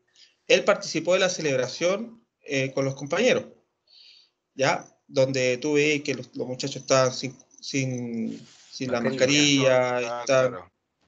él 0.48 0.64
participó 0.64 1.14
de 1.14 1.20
la 1.20 1.30
celebración 1.30 2.22
con 2.74 2.84
los 2.84 2.96
compañeros, 2.96 3.46
¿ya? 4.54 4.91
Donde 5.06 5.58
tú 5.58 5.74
ves 5.74 6.02
que 6.02 6.14
los, 6.14 6.34
muchachos 6.36 6.76
estaban 6.76 7.12
sin, 7.12 7.36
sin, 7.60 8.40
la 8.90 9.00
mascarilla, 9.00 9.96
ah, 9.96 10.20
están 10.20 10.56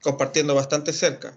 compartiendo 0.01 0.55
bastante 0.55 0.93
cerca. 0.93 1.37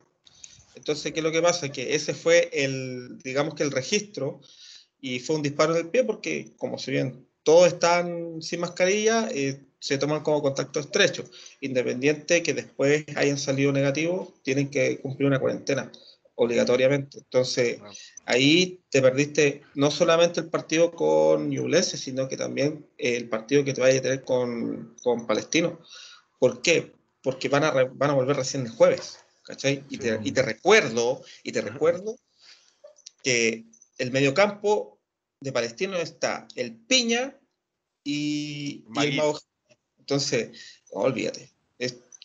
Entonces, 0.76 1.12
¿qué 1.12 1.20
es 1.20 1.24
lo 1.24 1.32
que 1.32 1.42
pasa? 1.42 1.70
Que 1.70 1.96
ese 1.96 2.14
fue 2.14 2.50
el, 2.54 3.18
digamos 3.24 3.56
que 3.56 3.64
el 3.64 3.72
registro 3.72 4.40
y 5.02 5.20
fue 5.20 5.36
un 5.36 5.42
disparo 5.42 5.74
en 5.74 5.86
el 5.86 5.90
pie 5.90 6.04
porque, 6.04 6.54
como 6.58 6.78
si 6.78 6.92
bien 6.92 7.28
todos 7.44 7.68
están 7.68 8.42
sin 8.42 8.60
mascarilla, 8.60 9.30
eh, 9.32 9.60
se 9.80 9.98
toman 9.98 10.22
como 10.22 10.42
contacto 10.42 10.80
estrecho. 10.80 11.24
Independiente 11.62 12.44
que 12.44 12.54
después 12.54 13.06
hayan 13.16 13.38
salido 13.38 13.72
negativos, 13.72 14.30
tienen 14.44 14.70
que 14.70 15.00
cumplir 15.00 15.28
una 15.28 15.40
cuarentena 15.40 15.92
obligatoriamente. 16.36 17.20
Entonces, 17.20 17.80
ahí 18.28 18.82
te 18.90 19.02
perdiste 19.02 19.64
no 19.74 19.90
solamente 19.90 20.42
el 20.42 20.50
partido 20.50 20.92
con 20.92 21.50
Ñublense, 21.50 21.98
sino 21.98 22.28
que 22.28 22.38
también 22.38 22.86
el 22.98 23.28
partido 23.30 23.64
que 23.64 23.74
te 23.74 23.82
vaya 23.82 24.00
a 24.00 24.02
tener 24.02 24.24
con, 24.24 24.96
con 25.02 25.26
Palestino. 25.26 25.80
¿Por 26.38 26.62
qué? 26.62 26.94
Porque 27.24 27.50
van 27.50 27.64
a, 27.64 27.72
van 27.72 28.10
a 28.12 28.14
volver 28.14 28.36
recién 28.36 28.66
el 28.66 28.72
jueves. 28.72 29.20
¿cachai? 29.48 29.86
Y 29.90 29.98
te, 29.98 30.20
y 30.24 30.32
te 30.32 30.42
recuerdo, 30.42 31.24
y 31.42 31.54
te 31.54 31.62
recuerdo 31.62 32.18
que 33.24 33.66
el 33.98 34.12
mediocampo 34.12 35.00
de 35.40 35.54
Palestino 35.54 35.96
está 35.96 36.48
el 36.56 36.76
Piña 36.76 37.40
y, 38.04 38.84
el 39.02 39.16
Mago. 39.16 39.40
Entonces, 40.00 40.50
olvídate. 40.92 41.50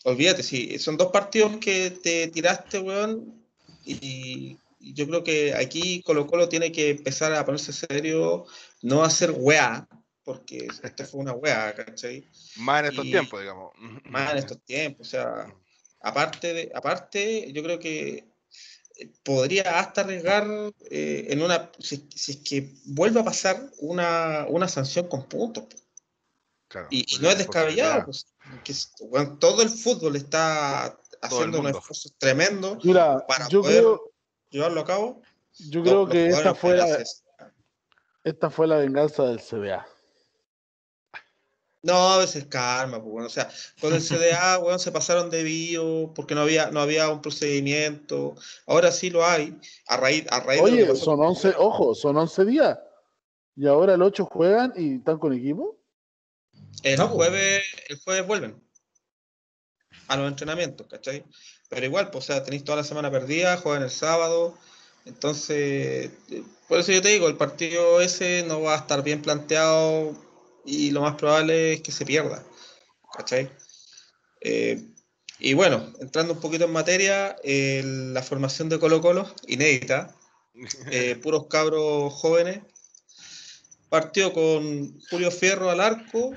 olvídate, 0.03 0.43
sí, 0.43 0.77
son 0.79 0.97
dos 0.97 1.11
partidos 1.11 1.57
que 1.57 1.91
te 1.91 2.27
tiraste, 2.27 2.79
weón, 2.79 3.41
y, 3.85 4.57
yo 4.91 5.07
creo 5.07 5.23
que 5.23 5.53
aquí 5.55 6.01
Colo 6.03 6.27
Colo 6.27 6.49
tiene 6.49 6.71
que 6.71 6.91
empezar 6.91 7.33
a 7.33 7.45
ponerse 7.45 7.71
serio, 7.71 8.45
no 8.81 9.03
hacer 9.03 9.31
weá, 9.35 9.87
porque 10.23 10.67
esta 10.83 11.05
fue 11.05 11.21
una 11.21 11.33
weá, 11.33 11.73
¿cachai? 11.73 12.29
Más 12.57 12.81
en 12.81 12.89
estos 12.89 13.05
tiempos, 13.05 13.39
digamos. 13.39 13.71
Más 14.05 14.31
en 14.31 14.37
estos 14.37 14.61
tiempos, 14.63 15.07
o 15.07 15.09
sea, 15.09 15.55
aparte, 16.01 16.53
de, 16.53 16.71
aparte 16.75 17.51
yo 17.53 17.63
creo 17.63 17.79
que 17.79 18.27
eh, 18.97 19.11
podría 19.23 19.79
hasta 19.79 20.01
arriesgar 20.01 20.45
eh, 20.91 21.27
en 21.29 21.41
una, 21.41 21.71
si, 21.79 22.07
es 22.15 22.37
que 22.37 22.73
vuelve 22.85 23.21
a 23.21 23.25
pasar 23.25 23.69
una, 23.79 24.45
una 24.49 24.67
sanción 24.67 25.07
con 25.07 25.27
puntos. 25.27 25.65
y, 26.89 27.05
no 27.21 27.29
es 27.29 27.37
descabellado, 27.37 28.05
pues, 28.05 28.25
que, 28.63 28.73
todo 29.39 29.61
el 29.61 29.69
fútbol 29.69 30.15
está 30.15 30.99
haciendo 31.21 31.59
un 31.59 31.67
esfuerzo 31.67 32.09
tremendo 32.17 32.77
para 33.27 33.47
poder 33.47 33.85
llevarlo 34.53 34.81
a 34.81 34.85
cabo. 34.85 35.21
Yo 35.69 35.83
creo 35.83 36.07
que 36.07 36.27
esta 36.27 36.55
fue, 36.55 36.77
la, 36.77 37.03
esta 38.23 38.49
fue 38.49 38.67
la 38.67 38.77
venganza 38.77 39.23
del 39.23 39.41
CBA. 39.41 39.85
No, 41.81 42.13
a 42.13 42.17
veces 42.19 42.45
calma, 42.45 43.01
pues, 43.01 43.11
bueno, 43.11 43.27
o 43.27 43.29
sea, 43.29 43.51
con 43.81 43.93
el 43.93 44.01
CDA, 44.01 44.57
bueno, 44.59 44.79
se 44.79 44.91
pasaron 44.93 45.29
de 45.29 45.43
bio 45.43 46.13
porque 46.15 46.33
no 46.33 46.41
había, 46.41 46.71
no 46.71 46.79
había 46.79 47.09
un 47.09 47.21
procedimiento. 47.21 48.35
Ahora 48.65 48.91
sí 48.91 49.09
lo 49.09 49.25
hay, 49.25 49.59
a 49.87 49.97
raíz, 49.97 50.25
a 50.29 50.39
raíz 50.39 50.61
Oye, 50.61 50.95
son 50.95 51.19
11, 51.19 51.55
ojo, 51.57 51.93
son 51.93 52.15
11 52.15 52.45
días. 52.45 52.79
Y 53.55 53.67
ahora 53.67 53.95
el 53.95 54.01
8 54.01 54.25
juegan 54.25 54.73
y 54.77 54.95
están 54.95 55.19
con 55.19 55.33
equipo. 55.33 55.77
El 56.83 56.99
jueves, 57.01 57.63
el 57.89 57.99
jueves 57.99 58.25
vuelven 58.25 58.63
a 60.07 60.17
los 60.17 60.27
entrenamientos, 60.27 60.87
¿cachai? 60.87 61.25
Pero 61.73 61.85
igual, 61.87 62.11
pues, 62.11 62.25
o 62.25 62.27
sea, 62.27 62.43
tenéis 62.43 62.63
toda 62.63 62.77
la 62.77 62.83
semana 62.83 63.09
perdida, 63.09 63.57
juegan 63.57 63.83
el 63.83 63.89
sábado. 63.89 64.55
Entonces, 65.05 66.11
por 66.67 66.79
eso 66.79 66.91
yo 66.91 67.01
te 67.01 67.09
digo, 67.09 67.27
el 67.27 67.35
partido 67.35 67.99
ese 67.99 68.43
no 68.47 68.61
va 68.61 68.75
a 68.75 68.77
estar 68.77 69.03
bien 69.03 69.21
planteado 69.21 70.13
y 70.65 70.91
lo 70.91 71.01
más 71.01 71.15
probable 71.15 71.73
es 71.73 71.81
que 71.81 71.91
se 71.91 72.05
pierda. 72.05 72.43
¿Cachai? 73.17 73.49
Eh, 74.41 74.83
y 75.39 75.53
bueno, 75.55 75.91
entrando 75.99 76.33
un 76.33 76.39
poquito 76.39 76.65
en 76.65 76.71
materia, 76.71 77.35
la 77.43 78.21
formación 78.21 78.69
de 78.69 78.79
Colo 78.79 79.01
Colo, 79.01 79.33
inédita, 79.47 80.15
eh, 80.91 81.15
puros 81.21 81.47
cabros 81.47 82.13
jóvenes. 82.13 82.61
Partió 83.89 84.31
con 84.31 84.99
Julio 85.09 85.31
Fierro 85.31 85.69
al 85.69 85.81
arco. 85.81 86.33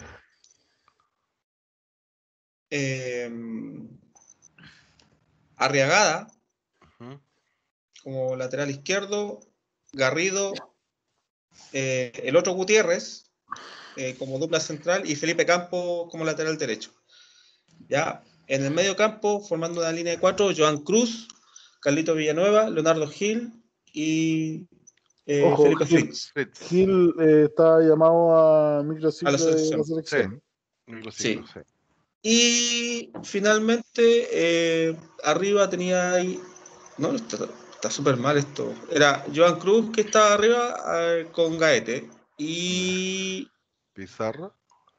Eh, 2.70 3.30
Arriagada 5.56 6.28
como 8.02 8.36
lateral 8.36 8.70
izquierdo, 8.70 9.40
Garrido, 9.92 10.52
el 11.72 12.36
otro 12.36 12.52
Gutiérrez, 12.52 13.26
eh, 13.96 14.14
como 14.18 14.38
dupla 14.38 14.60
central 14.60 15.08
y 15.08 15.16
Felipe 15.16 15.46
Campo 15.46 16.08
como 16.10 16.24
lateral 16.24 16.58
derecho. 16.58 16.92
Ya, 17.88 18.22
en 18.46 18.64
el 18.64 18.70
medio 18.70 18.94
campo, 18.94 19.40
formando 19.40 19.80
una 19.80 19.90
línea 19.90 20.12
de 20.12 20.20
cuatro, 20.20 20.50
Joan 20.56 20.78
Cruz, 20.82 21.28
Carlito 21.80 22.14
Villanueva, 22.14 22.68
Leonardo 22.68 23.08
Gil 23.08 23.52
y 23.92 24.66
eh, 25.24 25.54
Felipe 25.56 25.86
Fritz. 25.86 26.32
Gil 26.68 27.14
eh, 27.20 27.46
está 27.48 27.80
llamado 27.80 28.36
a 28.36 28.82
microciclo 28.82 29.32
de 29.32 29.76
la 29.76 29.84
selección. 29.84 30.42
Sí. 31.10 31.40
Y 32.28 33.12
finalmente, 33.22 34.98
arriba 35.22 35.70
tenía 35.70 36.14
ahí. 36.14 36.40
No, 36.98 37.14
está 37.14 37.88
súper 37.88 38.16
mal 38.16 38.36
esto. 38.36 38.74
Era 38.90 39.24
Joan 39.32 39.60
Cruz 39.60 39.92
que 39.92 40.00
estaba 40.00 40.34
arriba 40.34 40.76
con 41.30 41.56
Gaete. 41.56 42.10
Y 42.36 43.48
¿Pizarro? 43.92 44.52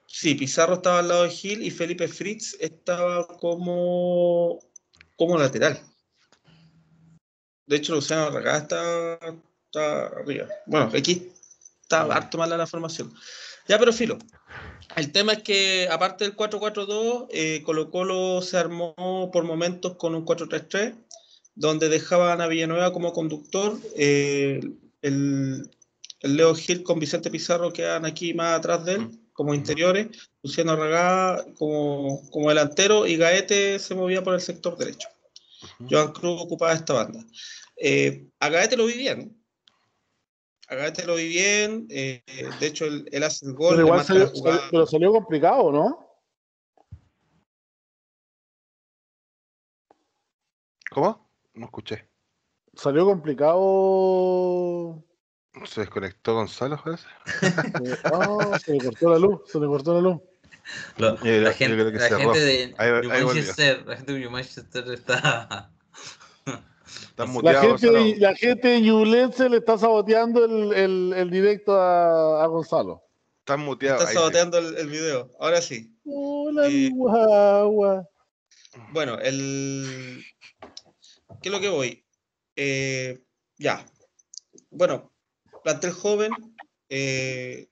Sí, 0.07 0.35
Pizarro 0.35 0.75
estaba 0.75 0.99
al 0.99 1.09
lado 1.09 1.23
de 1.23 1.29
Gil 1.29 1.63
y 1.63 1.69
Felipe 1.69 2.07
Fritz 2.07 2.55
estaba 2.61 3.27
como, 3.27 4.59
como 5.17 5.37
lateral. 5.37 5.81
De 7.65 7.75
hecho, 7.75 7.93
Luciano 7.93 8.29
Racá 8.29 8.57
está, 8.59 9.19
está 9.65 10.05
arriba. 10.21 10.47
Bueno, 10.65 10.89
aquí 10.97 11.29
está 11.81 12.03
harto 12.03 12.37
mala 12.37 12.55
la 12.55 12.67
formación. 12.67 13.13
Ya, 13.67 13.77
pero 13.77 13.91
filo. 13.91 14.17
El 14.95 15.11
tema 15.11 15.33
es 15.33 15.43
que, 15.43 15.87
aparte 15.91 16.23
del 16.23 16.35
4-4-2, 16.35 17.27
eh, 17.31 17.61
Colo 17.63 17.91
Colo 17.91 18.41
se 18.41 18.57
armó 18.57 19.29
por 19.31 19.43
momentos 19.43 19.95
con 19.97 20.15
un 20.15 20.25
4-3-3, 20.25 20.95
donde 21.55 21.89
dejaban 21.89 22.41
a 22.41 22.47
Villanueva 22.47 22.93
como 22.93 23.13
conductor. 23.13 23.77
Eh, 23.95 24.61
el, 25.01 25.69
el 26.21 26.35
Leo 26.35 26.55
Gil 26.55 26.83
con 26.83 26.99
Vicente 26.99 27.29
Pizarro 27.29 27.73
quedan 27.73 28.05
aquí 28.05 28.33
más 28.33 28.57
atrás 28.57 28.85
de 28.85 28.95
él, 28.95 29.19
como 29.33 29.53
interiores, 29.53 30.07
Luciano 30.41 30.75
Ragá 30.75 31.45
como, 31.59 32.27
como 32.31 32.49
delantero 32.49 33.05
y 33.05 33.17
Gaete 33.17 33.77
se 33.77 33.93
movía 33.93 34.23
por 34.23 34.33
el 34.33 34.41
sector 34.41 34.75
derecho. 34.77 35.09
Joan 35.87 36.11
Cruz 36.11 36.41
ocupaba 36.41 36.73
esta 36.73 36.93
banda. 36.93 37.23
Eh, 37.79 38.25
a 38.39 38.49
Gaete 38.49 38.77
lo 38.77 38.87
vi 38.87 38.93
bien. 38.93 39.36
A 40.67 40.75
Gaete 40.75 41.05
lo 41.05 41.15
vi 41.15 41.27
bien. 41.29 41.87
Eh, 41.89 42.23
de 42.59 42.67
hecho, 42.67 42.85
él, 42.85 43.23
hace 43.23 43.45
el 43.45 43.53
gol. 43.53 43.75
Pero, 43.75 44.03
salió, 44.03 44.31
pero 44.69 44.85
salió 44.85 45.11
complicado, 45.11 45.71
¿no? 45.71 46.05
¿Cómo? 50.91 51.31
No 51.53 51.65
escuché. 51.65 52.09
Salió 52.73 53.05
complicado 53.05 55.03
¿Se 55.65 55.81
desconectó 55.81 56.35
Gonzalo, 56.35 56.81
parece? 56.83 57.07
oh, 58.13 58.57
se 58.59 58.73
le 58.73 58.83
cortó 58.83 59.09
la 59.09 59.19
luz, 59.19 59.41
se 59.47 59.59
le 59.59 59.67
cortó 59.67 59.93
la 59.93 60.01
luz. 60.01 60.21
la, 60.97 61.17
gente, 61.53 61.75
de 61.75 62.75
Manchester, 63.07 63.85
la 63.85 63.95
gente 63.95 64.13
de 64.13 64.29
Manchester 64.29 64.91
está. 64.91 65.71
La, 67.17 67.61
gente, 67.61 68.15
la 68.17 68.35
gente 68.35 68.67
de 68.67 68.81
Ñublense 68.81 69.49
le 69.49 69.57
está 69.57 69.77
saboteando 69.77 70.45
el, 70.45 70.73
el, 70.73 71.13
el 71.15 71.29
directo 71.29 71.75
a, 71.75 72.43
a, 72.43 72.47
Gonzalo. 72.47 73.03
Están 73.39 73.61
muteados. 73.61 74.01
Está 74.01 74.13
saboteando 74.13 74.57
el, 74.57 74.77
el, 74.77 74.87
video. 74.89 75.31
Ahora 75.39 75.61
sí. 75.61 75.93
Hola, 76.05 76.67
eh, 76.67 76.89
guagua. 76.93 78.07
Bueno, 78.91 79.17
el. 79.19 80.23
¿Qué 81.41 81.49
es 81.49 81.51
lo 81.51 81.59
que 81.59 81.69
voy? 81.69 82.05
Eh, 82.55 83.23
ya. 83.57 83.85
Bueno, 84.69 85.11
plantel 85.63 85.91
joven. 85.91 86.31
Eh, 86.89 87.67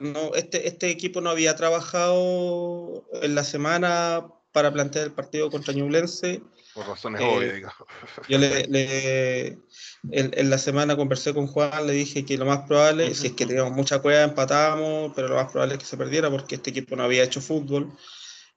no, 0.00 0.34
este, 0.34 0.68
este 0.68 0.90
equipo 0.90 1.20
no 1.20 1.30
había 1.30 1.56
trabajado 1.56 3.04
en 3.22 3.34
la 3.34 3.44
semana 3.44 4.28
para 4.52 4.72
plantear 4.72 5.06
el 5.06 5.12
partido 5.12 5.50
contra 5.50 5.74
Ñublense. 5.74 6.42
Por 6.74 6.88
razones 6.88 7.20
eh, 7.20 7.24
obvias, 7.24 7.72
Yo 8.28 8.38
le, 8.38 9.58
en, 10.10 10.50
la 10.50 10.58
semana 10.58 10.96
conversé 10.96 11.32
con 11.32 11.46
Juan, 11.46 11.86
le 11.86 11.92
dije 11.92 12.24
que 12.24 12.36
lo 12.36 12.46
más 12.46 12.66
probable, 12.66 13.14
si 13.14 13.28
es 13.28 13.32
que 13.34 13.46
teníamos 13.46 13.72
mucha 13.72 14.00
cueva, 14.00 14.22
empatábamos, 14.22 15.12
pero 15.14 15.28
lo 15.28 15.36
más 15.36 15.52
probable 15.52 15.74
es 15.74 15.80
que 15.80 15.86
se 15.86 15.96
perdiera 15.96 16.30
porque 16.30 16.56
este 16.56 16.70
equipo 16.70 16.96
no 16.96 17.04
había 17.04 17.22
hecho 17.22 17.40
fútbol. 17.40 17.92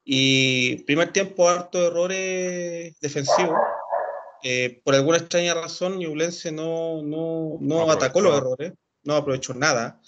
Y 0.03 0.83
primer 0.83 1.11
tiempo, 1.11 1.47
harto 1.49 1.85
errores 1.85 2.97
defensivos. 2.99 3.57
Eh, 4.43 4.81
por 4.83 4.95
alguna 4.95 5.17
extraña 5.17 5.53
razón, 5.53 5.99
Ñublense 5.99 6.51
no, 6.51 7.01
no, 7.03 7.57
no, 7.59 7.91
atacó 7.91 8.21
los 8.21 8.37
errores, 8.37 8.73
no 9.03 9.15
aprovechó 9.15 9.53
nada. 9.53 10.01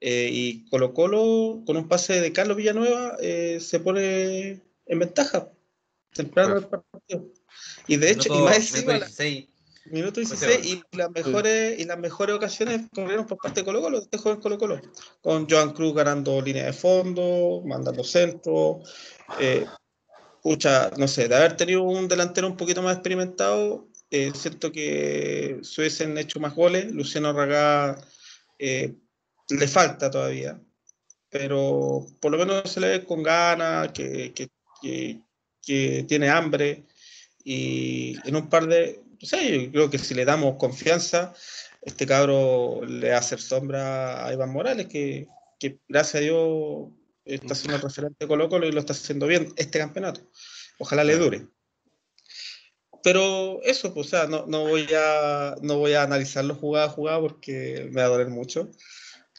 Eh, 0.00 0.28
y 0.30 0.68
Colo 0.68 0.94
Colo, 0.94 1.62
con 1.66 1.76
un 1.76 1.88
pase 1.88 2.20
de 2.20 2.32
Carlos 2.32 2.56
Villanueva, 2.56 3.16
eh, 3.20 3.58
se 3.60 3.80
pone 3.80 4.62
en 4.86 4.98
ventaja 4.98 5.50
temprano 6.12 6.54
del 6.54 6.66
partido. 6.66 7.32
Y 7.86 7.96
de 7.96 8.10
hecho, 8.10 8.34
y 8.34 8.38
más 8.42 8.56
encima, 8.56 9.00
minuto 9.86 10.20
16, 10.20 10.66
y 10.66 10.82
las 10.96 11.10
mejores, 11.10 11.78
y 11.78 11.84
las 11.84 11.98
mejores 11.98 12.36
ocasiones 12.36 12.82
corrieron 12.94 13.26
por 13.26 13.38
parte 13.38 13.60
de 13.60 13.64
Colo 13.64 13.80
Colo, 13.80 13.98
este 13.98 14.18
joven 14.18 14.40
Colo 14.40 14.58
Colo, 14.58 14.80
con 15.22 15.48
Joan 15.48 15.72
Cruz 15.72 15.94
ganando 15.94 16.40
línea 16.42 16.66
de 16.66 16.72
fondo, 16.72 17.62
mandando 17.64 18.04
centro, 18.04 18.80
eh, 19.40 19.66
no 20.96 21.08
sé, 21.08 21.28
de 21.28 21.36
haber 21.36 21.56
tenido 21.56 21.82
un 21.82 22.08
delantero 22.08 22.46
un 22.46 22.56
poquito 22.56 22.82
más 22.82 22.94
experimentado, 22.94 23.88
eh, 24.10 24.32
siento 24.34 24.72
que 24.72 25.58
se 25.62 25.80
hubiesen 25.80 26.16
hecho 26.16 26.40
más 26.40 26.54
goles. 26.54 26.90
Luciano 26.92 27.32
Ragá 27.32 28.00
eh, 28.58 28.94
le 29.50 29.68
falta 29.68 30.10
todavía, 30.10 30.60
pero 31.28 32.06
por 32.20 32.32
lo 32.32 32.38
menos 32.38 32.70
se 32.70 32.80
le 32.80 32.88
ve 32.88 33.04
con 33.04 33.22
ganas, 33.22 33.92
que, 33.92 34.50
tiene 36.06 36.30
hambre. 36.30 36.86
Y 37.44 38.16
en 38.24 38.36
un 38.36 38.48
par 38.48 38.66
de, 38.66 39.00
no 39.20 39.26
sé, 39.26 39.64
yo 39.64 39.72
creo 39.72 39.90
que 39.90 39.98
si 39.98 40.14
le 40.14 40.24
damos 40.24 40.56
confianza, 40.56 41.34
este 41.82 42.06
cabro 42.06 42.84
le 42.84 43.14
hacer 43.14 43.40
sombra 43.40 44.26
a 44.26 44.32
Iván 44.32 44.52
Morales, 44.52 44.86
que, 44.86 45.26
que 45.58 45.78
gracias 45.88 46.16
a 46.16 46.24
Dios 46.24 46.88
está 47.24 47.54
siendo 47.54 47.76
el 47.76 47.82
referente 47.82 48.16
de 48.20 48.28
Colo 48.28 48.48
Colo 48.48 48.66
y 48.66 48.72
lo 48.72 48.80
está 48.80 48.92
haciendo 48.92 49.26
bien 49.26 49.52
este 49.56 49.78
campeonato. 49.78 50.20
Ojalá 50.78 51.04
le 51.04 51.16
dure. 51.16 51.46
Pero 53.02 53.62
eso, 53.62 53.94
pues, 53.94 54.08
o 54.08 54.10
sea, 54.10 54.26
no, 54.26 54.46
no, 54.46 54.66
voy 54.66 54.86
a, 54.96 55.56
no 55.62 55.78
voy 55.78 55.94
a 55.94 56.02
analizarlo 56.02 56.54
jugada 56.54 56.86
a 56.86 56.90
jugada 56.90 57.20
porque 57.20 57.88
me 57.92 58.00
va 58.00 58.06
a 58.06 58.10
doler 58.10 58.28
mucho. 58.28 58.70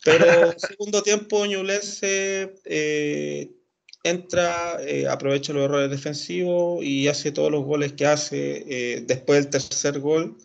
Pero 0.04 0.54
segundo 0.58 1.04
tiempo, 1.04 1.46
Ñublense 1.46 2.56
eh, 2.66 3.52
entra, 4.04 4.78
eh, 4.82 5.08
aprovecha 5.08 5.54
los 5.54 5.64
errores 5.64 5.90
defensivos 5.90 6.84
y 6.84 7.08
hace 7.08 7.32
todos 7.32 7.52
los 7.52 7.64
goles 7.64 7.94
que 7.94 8.06
hace. 8.06 8.66
Eh, 8.68 9.04
después 9.06 9.42
del 9.42 9.52
tercer 9.52 10.00
gol, 10.00 10.38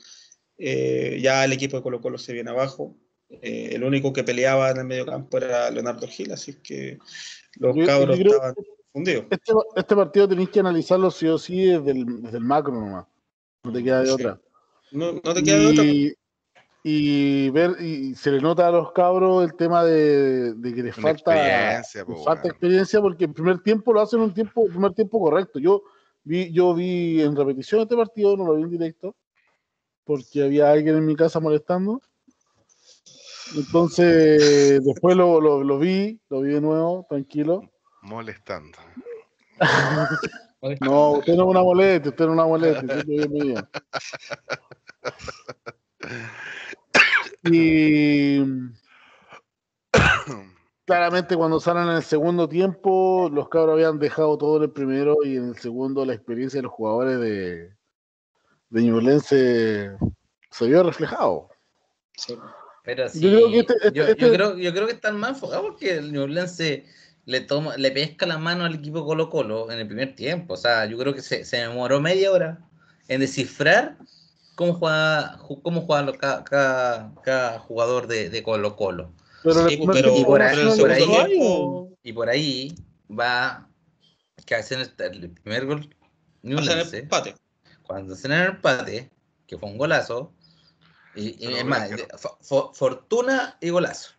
ya 0.59 1.45
el 1.45 1.53
equipo 1.53 1.77
de 1.77 1.83
Colo 1.83 2.01
Colo 2.01 2.19
se 2.19 2.33
viene 2.33 2.51
abajo. 2.51 2.97
el 3.43 3.83
único 3.83 4.13
que 4.13 4.23
peleaba 4.23 4.71
en 4.71 4.79
el 4.79 4.85
medio 4.85 5.07
campo 5.07 5.39
era 5.39 5.71
Leonardo 5.71 6.07
Gil, 6.07 6.31
así 6.33 6.55
que 6.63 6.99
los 7.57 7.77
cabros 7.85 8.19
estaban 8.19 8.55
fundidos. 8.93 9.25
Este, 9.31 9.53
este, 9.77 9.97
partido 9.97 10.29
tenéis 10.29 10.51
que 10.51 10.61
analizarlo 10.61 11.11
sí 11.11 11.27
o 11.27 11.39
sí 11.39 11.65
desde 11.65 11.91
el, 11.91 12.23
desde 12.23 12.39
el 12.39 12.45
macro 12.45 12.73
nomás. 12.73 13.07
No 13.65 13.73
te 13.73 13.83
queda 13.83 14.03
de 14.03 14.11
otra. 14.11 14.41
No, 14.93 15.13
no 15.13 15.35
te 15.35 15.43
queda 15.43 15.59
de 15.59 15.67
otra 15.67 15.85
y 16.87 17.49
ver 17.49 17.81
y 17.81 18.15
se 18.15 18.31
le 18.31 18.43
nota 18.43 18.69
a 18.69 18.71
los 18.71 18.93
cabros 18.93 19.43
el 19.43 19.57
tema 19.57 19.83
de, 19.83 20.55
que 20.63 20.83
les 20.83 20.95
falta 20.95 21.13
experiencia, 21.13 22.05
falta 22.23 22.49
experiencia 22.49 23.01
porque 23.01 23.25
el 23.25 23.33
primer 23.33 23.61
tiempo 23.61 23.95
lo 23.95 24.03
hacen 24.03 24.21
un 24.21 24.35
tiempo 24.35 24.67
primer 24.67 24.93
tiempo 24.93 25.19
correcto. 25.19 25.59
Yo 25.59 25.83
vi 26.25 26.53
yo 26.53 26.75
vi 26.75 27.23
en 27.23 27.35
repetición 27.35 27.81
este 27.81 27.97
partido 27.97 28.37
no 28.37 28.45
lo 28.45 28.57
vi 28.57 28.65
en 28.65 28.71
directo 28.71 29.17
porque 30.05 30.45
había 30.45 30.71
alguien 30.71 30.99
en 30.99 31.07
mi 31.07 31.17
casa 31.17 31.41
molestando. 31.41 32.03
Entonces 33.57 34.85
después 34.85 35.17
lo, 35.17 35.41
lo, 35.41 35.79
vi 35.79 36.21
lo 36.29 36.43
vi 36.43 36.53
de 36.53 36.61
nuevo 36.61 37.07
tranquilo. 37.09 37.63
Molestando. 38.03 38.79
No 40.81 41.13
usted 41.13 41.35
no 41.35 41.45
es 41.45 41.49
una 41.49 41.63
molestia 41.63 42.11
usted 42.11 42.25
no 42.27 42.33
es 42.33 42.35
una 42.35 42.47
molestia 42.47 43.69
Y 47.45 48.41
claramente 50.85 51.37
cuando 51.37 51.61
salen 51.61 51.89
en 51.89 51.97
el 51.97 52.03
segundo 52.03 52.49
tiempo, 52.49 53.31
los 53.33 53.49
cabros 53.49 53.75
habían 53.75 53.99
dejado 53.99 54.39
todo 54.39 54.57
en 54.59 54.65
el 54.65 54.71
primero 54.71 55.17
y 55.25 55.37
en 55.37 55.49
el 55.49 55.59
segundo 55.59 56.05
la 56.05 56.15
experiencia 56.15 56.59
de 56.59 56.65
los 56.65 56.73
jugadores 56.73 57.21
de, 57.21 57.75
de 58.71 58.83
Ñublense 58.83 59.91
se 60.51 60.67
vio 60.67 60.83
reflejado. 60.83 61.49
Pero 62.85 63.09
sí, 63.09 63.21
yo, 63.21 63.31
creo 63.31 63.51
que 63.51 63.59
este, 63.61 63.75
este, 63.83 64.11
este 64.11 64.33
creo, 64.33 64.57
yo 64.57 64.73
creo 64.73 64.87
que 64.87 64.93
están 64.93 65.19
más 65.19 65.31
enfocados 65.31 65.65
porque 65.65 65.97
el 65.97 66.13
Ñublense 66.13 66.87
le 67.25 67.41
toma, 67.41 67.77
le 67.77 67.91
pesca 67.91 68.27
la 68.27 68.39
mano 68.39 68.65
al 68.65 68.75
equipo 68.75 69.05
Colo 69.05 69.31
Colo 69.31 69.71
en 69.71 69.79
el 69.79 69.87
primer 69.87 70.15
tiempo. 70.15 70.55
O 70.55 70.57
sea, 70.57 70.85
yo 70.87 70.99
creo 70.99 71.15
que 71.15 71.23
se, 71.23 71.45
se 71.45 71.57
demoró 71.59 72.01
media 72.01 72.31
hora 72.31 72.59
en 73.09 73.21
descifrar 73.21 73.97
cómo 74.55 74.75
juega, 74.75 75.39
cómo 75.63 75.83
juega 75.83 76.45
cada, 76.45 77.13
cada, 77.23 77.59
jugador 77.61 78.07
de, 78.07 78.31
de, 78.31 78.43
Colo 78.43 78.77
Colo. 78.77 79.13
Pero, 79.43 79.69
y, 79.71 79.77
por, 79.77 79.95
ahí, 79.97 80.67
y 82.03 82.13
por 82.13 82.29
ahí 82.31 82.75
va 83.11 83.69
que 84.47 84.55
hacen 84.55 84.81
el 84.81 85.31
primer 85.31 85.67
gol 85.67 85.95
empate. 86.99 87.35
Cuando 87.83 88.15
hacen 88.15 88.33
el 88.33 88.49
empate, 88.49 89.11
que 89.47 89.59
fue 89.59 89.69
un 89.69 89.79
golazo, 89.79 90.33
y, 91.15 91.55
es 91.55 91.65
más, 91.65 91.91
fortuna 92.73 93.57
y 93.61 93.71
golazo. 93.71 94.13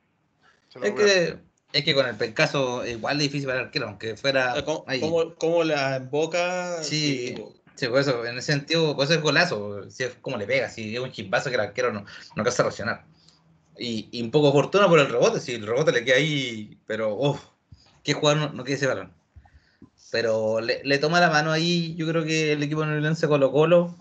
Es 0.81 0.91
que, 0.91 1.37
es 1.73 1.83
que 1.83 1.95
con 1.95 2.05
el 2.05 2.15
pencaso 2.15 2.85
igual 2.85 3.17
de 3.17 3.23
difícil 3.23 3.47
para 3.47 3.59
el 3.59 3.65
arquero, 3.65 3.87
aunque 3.87 4.15
fuera. 4.15 4.63
¿Cómo, 4.63 5.35
cómo 5.35 5.63
la 5.63 5.99
boca? 5.99 6.83
Sí, 6.83 7.35
Sí, 7.35 7.43
pues 7.89 8.07
eso, 8.07 8.25
en 8.25 8.37
ese 8.37 8.53
sentido, 8.53 8.95
pues 8.95 9.09
es 9.09 9.21
golazo, 9.21 9.89
si 9.89 10.03
es 10.03 10.15
como 10.21 10.37
le 10.37 10.47
pega, 10.47 10.69
si 10.69 10.95
es 10.95 11.01
un 11.01 11.11
chispazo 11.11 11.49
que 11.49 11.55
el 11.55 11.61
arquero 11.61 11.91
no, 11.91 12.01
no 12.01 12.07
alcanza 12.37 12.63
a 12.63 12.65
reaccionar. 12.65 13.05
Y, 13.77 14.21
un 14.23 14.31
poco 14.31 14.51
fortuna 14.51 14.87
por 14.87 14.99
el 14.99 15.09
rebote, 15.09 15.39
si 15.39 15.53
el 15.55 15.67
rebote 15.67 15.91
le 15.91 16.05
queda 16.05 16.17
ahí, 16.17 16.77
pero 16.87 17.15
uff, 17.15 17.41
qué 18.03 18.13
jugador 18.13 18.41
no, 18.41 18.53
no 18.53 18.63
quiere 18.63 18.77
ese 18.77 18.87
balón. 18.87 19.13
Pero 20.11 20.61
le, 20.61 20.97
toma 20.99 21.19
la 21.19 21.29
mano 21.29 21.51
ahí, 21.51 21.95
yo 21.95 22.07
creo 22.07 22.23
que 22.23 22.53
el 22.53 22.63
equipo 22.63 22.85
neerlandés 22.85 23.25
Colo 23.27 23.51
Colo, 23.51 23.95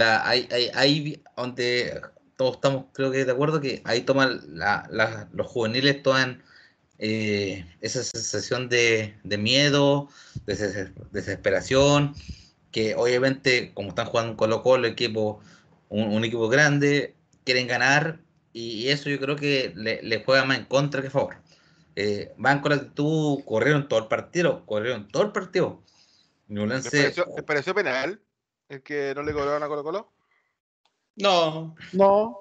ahí, 0.00 1.22
donde 1.36 2.00
todos 2.36 2.56
estamos 2.56 2.86
creo 2.92 3.10
que 3.10 3.24
de 3.24 3.32
acuerdo 3.32 3.60
que 3.60 3.82
ahí 3.84 4.00
toman 4.02 4.40
los 5.32 5.46
juveniles 5.46 6.02
toman 6.02 6.42
eh, 6.98 7.66
esa 7.80 8.02
sensación 8.02 8.68
de, 8.68 9.14
de 9.22 9.36
miedo, 9.36 10.08
de 10.46 10.90
desesperación, 11.10 12.14
que 12.72 12.94
obviamente, 12.96 13.72
como 13.74 13.90
están 13.90 14.06
jugando 14.06 14.36
Colo 14.36 14.62
Colo, 14.62 14.88
equipo, 14.88 15.40
un, 15.90 16.24
equipo 16.24 16.48
grande, 16.48 17.14
quieren 17.44 17.66
ganar 17.66 18.20
y 18.52 18.88
eso 18.88 19.10
yo 19.10 19.20
creo 19.20 19.36
que 19.36 19.72
le, 19.76 20.24
juega 20.24 20.44
más 20.44 20.58
en 20.58 20.64
contra 20.64 21.02
que 21.02 21.08
a 21.08 21.10
favor. 21.10 21.36
Eh, 21.94 22.32
van 22.38 22.60
con 22.60 22.70
la 22.70 22.76
actitud, 22.76 23.44
corrieron 23.44 23.88
todo 23.88 24.00
el 24.00 24.06
partido, 24.08 24.64
corrieron 24.64 25.08
todo 25.08 25.22
el 25.22 25.32
partido. 25.32 25.82
¿Les 26.48 27.44
pareció, 27.44 27.74
penal 27.74 28.20
el 28.68 28.82
que 28.82 29.12
no 29.14 29.22
le 29.22 29.32
cobraron 29.32 29.62
a 29.62 29.68
Colo 29.68 29.84
Colo? 29.84 30.12
No. 31.16 31.76
No. 31.92 32.38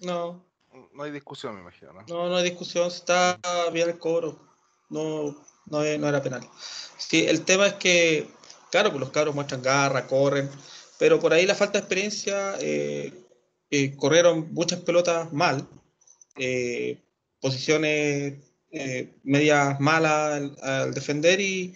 No. 0.00 0.46
No 0.94 1.02
hay 1.02 1.10
discusión, 1.10 1.54
me 1.54 1.60
imagino. 1.60 1.92
No, 1.92 2.02
no, 2.08 2.28
no 2.28 2.36
hay 2.36 2.44
discusión, 2.44 2.86
está 2.86 3.38
bien 3.72 3.88
el 3.88 3.98
cobro. 3.98 4.38
No, 4.88 5.32
no, 5.66 5.82
no 5.98 6.08
era 6.08 6.22
penal. 6.22 6.48
Sí, 6.98 7.26
el 7.26 7.44
tema 7.44 7.66
es 7.66 7.74
que 7.74 8.30
Claro, 8.72 8.90
pues 8.90 9.00
los 9.00 9.10
cabros 9.10 9.34
muestran 9.34 9.60
garra, 9.60 10.06
corren, 10.06 10.48
pero 10.98 11.20
por 11.20 11.34
ahí 11.34 11.44
la 11.44 11.54
falta 11.54 11.74
de 11.74 11.80
experiencia, 11.80 12.56
eh, 12.58 13.12
eh, 13.70 13.94
corrieron 13.96 14.54
muchas 14.54 14.80
pelotas 14.80 15.30
mal, 15.30 15.68
eh, 16.38 16.98
posiciones 17.40 18.34
medias 19.24 19.78
malas 19.78 20.52
al, 20.62 20.94
defender 20.94 21.38
y, 21.38 21.74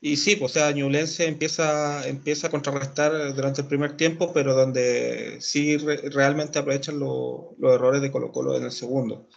y, 0.00 0.16
sí, 0.16 0.34
pues, 0.34 0.50
o 0.50 0.54
sea, 0.54 0.72
Ñublense 0.72 1.26
empieza, 1.28 2.08
empieza 2.08 2.48
a 2.48 2.50
contrarrestar 2.50 3.34
durante 3.36 3.60
el 3.60 3.68
primer 3.68 3.96
tiempo, 3.96 4.32
pero 4.32 4.52
donde 4.54 5.36
sí 5.40 5.76
realmente 5.76 6.58
aprovechan 6.58 6.98
los 6.98 7.52
errores 7.62 8.02
de 8.02 8.10
Colo 8.10 8.32
Colo 8.32 8.56
en 8.56 8.64
el 8.64 8.72
segundo. 8.72 9.28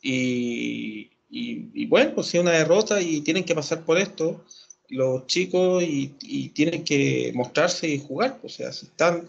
Y, 0.00 1.10
y, 1.28 1.86
bueno, 1.86 2.14
pues 2.14 2.28
sí, 2.28 2.38
una 2.38 2.52
derrota 2.52 3.02
y 3.02 3.20
tienen 3.20 3.44
que 3.44 3.54
pasar 3.54 3.84
por 3.84 3.98
esto 3.98 4.46
los 4.88 5.26
chicos 5.26 5.82
y, 5.82 6.50
tienen 6.54 6.84
que 6.84 7.32
mostrarse 7.34 7.88
y 7.88 7.98
jugar. 7.98 8.38
O 8.42 8.48
sea, 8.48 8.72
si 8.72 8.86
están, 8.86 9.26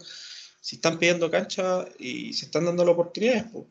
si 0.60 0.76
están 0.76 0.98
pidiendo 0.98 1.30
cancha 1.30 1.84
y 1.98 2.32
se 2.32 2.46
están 2.46 2.64
dando 2.64 2.84
las 2.84 2.94
oportunidades, 2.94 3.44
pues, 3.52 3.66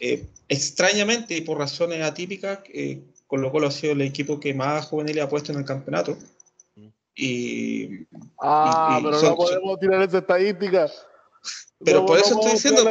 eh, 0.00 0.24
extrañamente 0.48 1.36
y 1.36 1.40
por 1.42 1.58
razones 1.58 2.02
atípicas, 2.02 2.60
eh, 2.72 3.00
con 3.26 3.42
lo 3.42 3.50
cual 3.50 3.64
ha 3.64 3.70
sido 3.70 3.92
el 3.92 4.02
equipo 4.02 4.38
que 4.40 4.54
más 4.54 4.86
juvenil 4.86 5.20
ha 5.20 5.28
puesto 5.28 5.52
en 5.52 5.58
el 5.58 5.64
campeonato. 5.64 6.16
Y, 7.16 8.06
ah, 8.40 9.00
pero 9.02 9.22
no 9.22 9.36
podemos 9.36 9.78
tirar 9.78 10.02
esa 10.02 10.18
estadística. 10.18 10.90
Pero 11.84 12.06
por 12.06 12.18
eso 12.18 12.34
estoy 12.34 12.52
diciendo, 12.52 12.82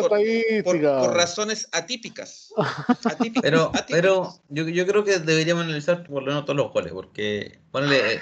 por, 0.64 1.14
razones 1.14 1.68
atípicas. 1.72 2.54
pero 3.42 3.72
pero 3.88 4.36
yo, 4.50 4.68
yo, 4.68 4.86
creo 4.86 5.04
que 5.04 5.20
deberíamos 5.20 5.64
analizar 5.64 6.04
por 6.04 6.22
lo 6.22 6.28
menos 6.28 6.46
todos 6.46 6.58
los 6.58 6.72
goles, 6.72 6.94
porque 6.94 7.60
ponle. 7.72 8.22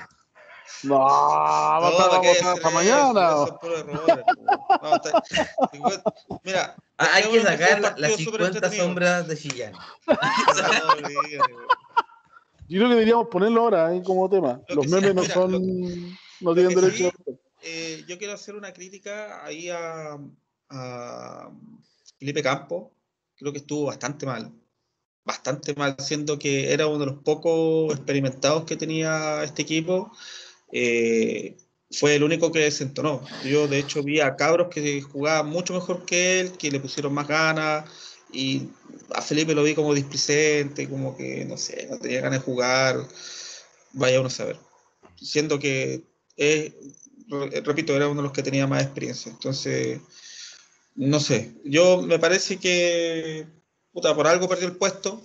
No, 0.84 0.98
vamos 0.98 2.00
a 2.00 2.22
para 2.62 2.74
mañana. 2.74 3.46
Mira, 6.44 6.76
hay 6.98 7.24
que 7.24 7.42
sacar 7.42 8.00
las 8.00 8.16
50 8.16 8.72
sombras 8.72 9.28
de 9.28 9.38
Chillán. 9.38 9.74
yo 12.68 12.80
creo 12.80 12.88
que 12.88 12.96
deberíamos 12.96 13.28
ponerlo 13.28 13.62
ahora 13.62 13.94
¿eh? 13.94 14.02
como 14.04 14.30
tema. 14.30 14.62
Los 14.70 14.88
memes 14.88 15.14
no 15.14 15.24
son. 15.26 16.18
no 16.40 16.54
tienen 16.54 16.74
derecho. 16.74 17.12
Eh, 17.64 18.04
yo 18.08 18.18
quiero 18.18 18.34
hacer 18.34 18.56
una 18.56 18.74
crítica 18.74 19.46
ahí 19.46 19.70
a, 19.70 20.18
Felipe 22.18 22.42
Campo, 22.42 22.94
creo 23.36 23.52
que 23.52 23.60
estuvo 23.60 23.86
bastante 23.86 24.26
mal. 24.26 24.52
Bastante 25.24 25.76
mal, 25.76 25.96
siendo 26.00 26.40
que 26.40 26.72
era 26.74 26.88
uno 26.88 27.00
de 27.00 27.06
los 27.08 27.24
pocos 27.24 27.94
experimentados 27.94 28.66
que 28.66 28.76
tenía 28.76 29.44
este 29.44 29.62
equipo. 29.64 30.12
Eh, 30.72 31.58
fue 31.92 32.16
el 32.16 32.24
único 32.24 32.52
que 32.52 32.60
desentonó. 32.60 33.22
Yo, 33.44 33.68
de 33.68 33.80
hecho, 33.80 34.02
vi 34.04 34.22
a 34.22 34.36
cabros 34.36 34.70
que 34.70 35.02
jugaban 35.02 35.48
mucho 35.48 35.74
mejor 35.74 36.06
que 36.06 36.40
él, 36.40 36.54
que 36.54 36.72
le 36.72 36.80
pusieron 36.80 37.14
más 37.14 37.28
ganas. 37.28 37.90
Y 38.32 38.70
a 39.14 39.22
Felipe 39.22 39.54
lo 39.54 39.64
vi 39.64 39.76
como 39.76 39.94
displicente, 39.94 40.90
como 40.90 41.18
que, 41.18 41.44
no 41.46 41.58
sé, 41.58 41.88
no 41.90 42.00
tenía 42.00 42.22
ganas 42.22 42.40
de 42.40 42.46
jugar. 42.46 43.08
Vaya 43.94 44.20
uno 44.20 44.28
a 44.28 44.32
saber. 44.32 44.58
Siendo 45.18 45.60
que 45.60 46.06
es 46.38 46.74
repito, 47.64 47.96
era 47.96 48.08
uno 48.08 48.22
de 48.22 48.28
los 48.28 48.32
que 48.32 48.44
tenía 48.44 48.68
más 48.68 48.84
experiencia. 48.84 49.32
Entonces, 49.32 50.02
no 50.96 51.20
sé, 51.20 51.54
yo 51.64 52.02
me 52.02 52.20
parece 52.20 52.58
que, 52.58 53.48
puta, 53.92 54.16
por 54.16 54.28
algo 54.28 54.50
perdió 54.50 54.68
el 54.68 54.76
puesto 54.76 55.22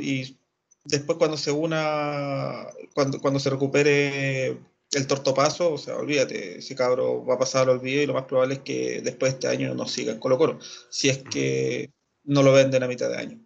y 0.00 0.38
después 0.84 1.18
cuando 1.18 1.36
se 1.36 1.52
una, 1.52 2.66
cuando, 2.94 3.20
cuando 3.20 3.40
se 3.40 3.50
recupere 3.50 4.58
el 4.92 5.06
tortopaso, 5.06 5.74
o 5.74 5.78
sea, 5.78 5.96
olvídate, 5.96 6.58
ese 6.58 6.74
cabro 6.74 7.24
va 7.24 7.34
a 7.34 7.38
pasar 7.38 7.62
al 7.62 7.78
olvido 7.78 8.02
y 8.02 8.06
lo 8.06 8.14
más 8.14 8.24
probable 8.24 8.54
es 8.54 8.60
que 8.60 9.00
después 9.02 9.32
de 9.32 9.36
este 9.36 9.48
año 9.48 9.74
no 9.74 9.86
siga 9.86 10.12
en 10.12 10.20
Colo 10.20 10.38
Colo, 10.38 10.58
si 10.90 11.08
es 11.08 11.18
que 11.18 11.92
no 12.24 12.42
lo 12.42 12.52
venden 12.52 12.82
a 12.82 12.88
mitad 12.88 13.10
de 13.10 13.18
año. 13.18 13.40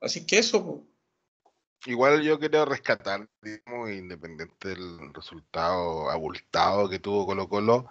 Así 0.00 0.24
que 0.26 0.38
eso. 0.38 0.86
Igual 1.84 2.22
yo 2.22 2.38
quiero 2.38 2.64
rescatar, 2.64 3.28
digamos, 3.42 3.90
independiente 3.90 4.68
del 4.70 5.12
resultado 5.14 6.10
abultado 6.10 6.88
que 6.88 6.98
tuvo 6.98 7.26
Colo 7.26 7.48
Colo, 7.48 7.88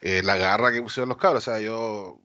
eh, 0.00 0.22
la 0.22 0.36
garra 0.36 0.72
que 0.72 0.82
pusieron 0.82 1.08
los 1.10 1.18
cabros. 1.18 1.46
O 1.46 1.50
sea, 1.50 1.60
yo, 1.60 2.20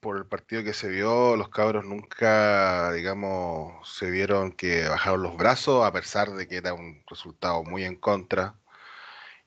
por 0.00 0.16
el 0.18 0.26
partido 0.26 0.62
que 0.62 0.74
se 0.74 0.88
vio, 0.88 1.36
los 1.36 1.48
cabros 1.48 1.84
nunca, 1.84 2.92
digamos, 2.92 3.88
se 3.98 4.10
vieron 4.10 4.52
que 4.52 4.88
bajaron 4.88 5.22
los 5.22 5.36
brazos, 5.36 5.84
a 5.84 5.92
pesar 5.92 6.30
de 6.32 6.46
que 6.46 6.56
era 6.58 6.74
un 6.74 7.02
resultado 7.08 7.64
muy 7.64 7.84
en 7.84 7.96
contra. 7.96 8.54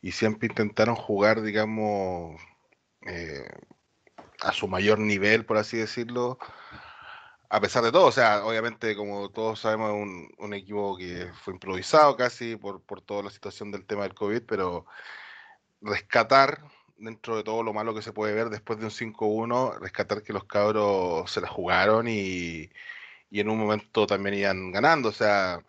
Y 0.02 0.12
siempre 0.14 0.48
intentaron 0.48 0.96
jugar, 0.96 1.42
digamos, 1.42 2.42
eh, 3.06 3.48
a 4.42 4.54
su 4.54 4.68
mayor 4.68 5.00
nivel, 5.00 5.46
por 5.46 5.58
así 5.58 5.78
decirlo, 5.78 6.40
a 7.50 7.62
pesar 7.62 7.84
de 7.84 7.92
todo, 7.92 8.06
o 8.08 8.12
sea, 8.12 8.46
obviamente, 8.46 8.96
como 8.96 9.30
todos 9.30 9.60
sabemos, 9.60 9.92
un, 9.94 10.32
un 10.38 10.54
equipo 10.54 10.98
que 10.98 11.32
fue 11.44 11.54
improvisado 11.54 12.16
casi 12.16 12.56
por, 12.56 12.82
por 12.84 13.02
toda 13.02 13.24
la 13.24 13.32
situación 13.32 13.72
del 13.72 13.86
tema 13.86 14.04
del 14.04 14.14
COVID, 14.14 14.44
pero 14.48 14.86
rescatar 15.82 16.62
dentro 16.98 17.38
de 17.38 17.44
todo 17.44 17.64
lo 17.64 17.74
malo 17.74 17.96
que 17.96 18.02
se 18.02 18.14
puede 18.14 18.34
ver 18.34 18.50
después 18.50 18.80
de 18.80 18.86
un 18.86 18.92
5-1, 18.92 19.80
rescatar 19.80 20.24
que 20.24 20.34
los 20.34 20.46
cabros 20.46 21.32
se 21.32 21.42
la 21.42 21.48
jugaron 21.48 22.08
y, 22.08 22.70
y, 23.30 23.40
en 23.40 23.50
un 23.50 23.58
momento 23.60 24.08
también 24.08 24.36
iban 24.36 24.72
ganando. 24.72 25.10
O 25.10 25.14
sea, 25.14 25.64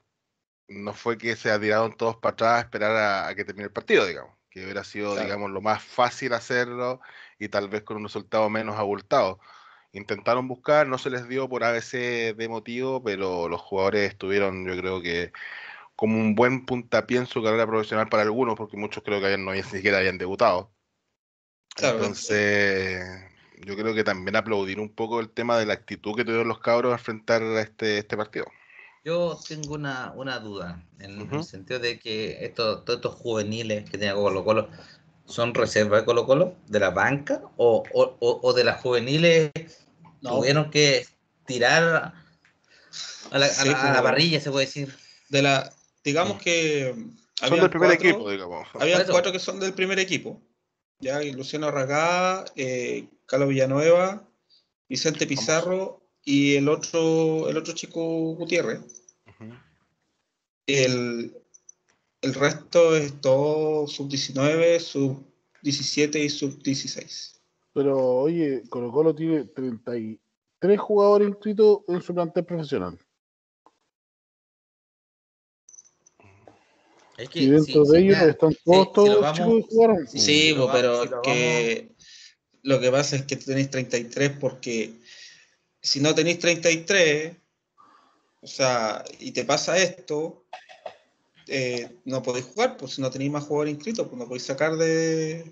no 0.69 0.94
fue 0.94 1.19
que 1.19 1.36
se 1.36 1.57
tiraron 1.59 1.97
todos 1.97 2.16
para 2.16 2.32
atrás 2.35 2.59
a 2.59 2.61
esperar 2.61 3.28
a, 3.28 3.35
que 3.35 3.44
termine 3.44 3.66
el 3.66 3.73
partido, 3.73 4.07
digamos. 4.07 4.35
Que 4.51 4.65
hubiera 4.65 4.85
sido, 4.85 5.16
digamos, 5.16 5.51
lo 5.51 5.61
más 5.61 5.82
fácil 5.82 6.32
hacerlo 6.35 7.01
y 7.39 7.48
tal 7.48 7.69
vez 7.69 7.82
con 7.85 7.98
un 7.98 8.05
resultado 8.05 8.51
menos 8.51 8.77
abultado. 8.78 9.40
Intentaron 9.93 10.47
buscar, 10.47 10.87
no 10.87 10.99
se 10.99 11.11
les 11.11 11.29
dio 11.29 11.49
por 11.49 11.65
ABC 11.65 12.35
de 12.37 12.49
motivo, 12.49 13.03
pero 13.03 13.49
los 13.49 13.61
jugadores 13.61 14.11
estuvieron, 14.11 14.65
yo 14.67 14.77
creo 14.77 15.03
que 15.03 15.33
como 15.97 16.17
un 16.17 16.35
buen 16.35 16.65
puntapié 16.65 17.19
en 17.19 17.27
su 17.27 17.43
carrera 17.43 17.67
profesional 17.67 18.09
para 18.09 18.23
algunos, 18.23 18.55
porque 18.55 18.77
muchos 18.77 19.03
creo 19.03 19.21
que 19.21 19.37
no 19.37 19.53
ni 19.55 19.62
siquiera 19.62 19.99
habían 19.99 20.19
debutado. 20.19 20.73
Entonces, 21.77 23.03
yo 23.59 23.77
creo 23.77 23.95
que 23.95 24.05
también 24.05 24.37
aplaudir 24.37 24.81
un 24.81 24.95
poco 24.95 25.21
el 25.21 25.31
tema 25.31 25.59
de 25.59 25.67
la 25.67 25.75
actitud 25.75 26.15
que 26.15 26.25
tuvieron 26.25 26.49
los 26.49 26.61
cabros 26.61 26.93
a 26.93 26.97
enfrentar 26.97 27.43
este, 27.43 27.99
este 27.99 28.17
partido. 28.17 28.47
Yo 29.05 29.39
tengo 29.49 29.75
una, 29.75 30.12
una 30.15 30.39
duda, 30.41 30.85
en 30.99 31.21
el 31.21 31.45
sentido 31.45 31.81
de 31.81 31.99
que 31.99 32.45
estos, 32.45 32.85
todos 32.85 32.99
estos 32.99 33.15
juveniles 33.15 33.89
que 33.89 33.97
tenía 33.97 34.15
Colo 34.15 34.45
Colo 34.45 34.69
son 35.31 35.55
reservas 35.55 36.01
de 36.01 36.07
Colo 36.07 36.27
Colo, 36.27 36.57
de 36.66 36.81
la 36.81 36.90
banca, 36.90 37.43
o, 37.57 37.82
o, 37.93 38.16
o 38.20 38.52
de 38.52 38.65
las 38.65 38.81
juveniles 38.81 39.51
tuvieron 40.20 40.70
que 40.70 41.07
tirar 41.47 42.12
a 43.31 43.39
la, 43.39 43.47
a, 43.47 43.65
la, 43.65 43.73
pues, 43.93 44.02
parrilla, 44.02 44.40
se 44.40 44.51
puede 44.51 44.66
decir. 44.66 44.94
De 45.28 45.43
la, 45.43 45.73
digamos 46.05 46.43
que... 46.43 46.94
Son 47.36 47.61
del 47.61 47.70
primer 47.70 47.93
equipo, 47.93 48.31
digamos. 48.31 48.69
Había 48.74 49.07
cuatro 49.07 49.32
que 49.32 49.39
son 49.39 49.61
del 49.61 49.73
primer 49.73 49.98
equipo. 49.98 50.43
Ya 50.98 51.20
Luciano 51.23 51.69
Arragá, 51.69 52.44
eh, 52.57 53.09
Carlos 53.27 53.48
Villanueva, 53.48 54.28
Vicente 54.89 55.27
Pizarro 55.27 56.02
y 56.23 56.57
el 56.57 56.69
otro, 56.69 57.48
el 57.48 57.57
otro 57.57 57.73
chico 57.73 58.35
Gutiérrez. 58.35 58.81
el, 60.66 61.40
el, 62.22 62.34
resto 62.34 62.97
es 62.97 63.20
todo 63.20 63.86
sub-19, 63.86 64.80
sub-17 64.80 66.24
y 66.24 66.28
sub-16. 66.28 67.40
Pero 67.72 67.98
oye, 67.98 68.62
Colo 68.68 68.90
Colo 68.90 69.14
tiene 69.14 69.44
33 69.44 70.80
jugadores 70.80 71.28
inscritos 71.28 71.80
en 71.88 72.02
su 72.02 72.14
plantel 72.14 72.44
profesional. 72.44 72.98
y 77.34 77.51
dentro 77.51 77.84
de 77.84 78.01
ellos 78.01 78.22
están 78.22 78.56
todos, 78.64 78.92
todos 78.92 79.32
chicos 79.32 79.55
que 79.55 79.62
jugaron. 79.68 80.09
Sí, 80.09 80.56
pero 80.72 81.22
que 81.22 81.94
lo 82.62 82.80
que 82.80 82.90
pasa 82.90 83.16
es 83.16 83.24
que 83.24 83.36
tenéis 83.36 83.70
33 83.70 84.32
porque 84.40 85.01
si 85.82 86.01
no 86.01 86.14
tenéis 86.14 86.38
33, 86.38 87.36
o 88.42 88.47
sea, 88.47 89.05
y 89.18 89.32
te 89.32 89.44
pasa 89.44 89.78
esto, 89.78 90.44
eh, 91.52 91.97
no 92.05 92.22
podéis 92.22 92.47
jugar, 92.47 92.77
pues 92.77 92.93
si 92.93 93.02
no 93.02 93.10
tenéis 93.10 93.32
más 93.32 93.44
jugadores 93.44 93.74
inscritos, 93.74 94.06
pues 94.06 94.16
no 94.16 94.27
podéis 94.27 94.44
sacar 94.44 94.77
de... 94.77 95.51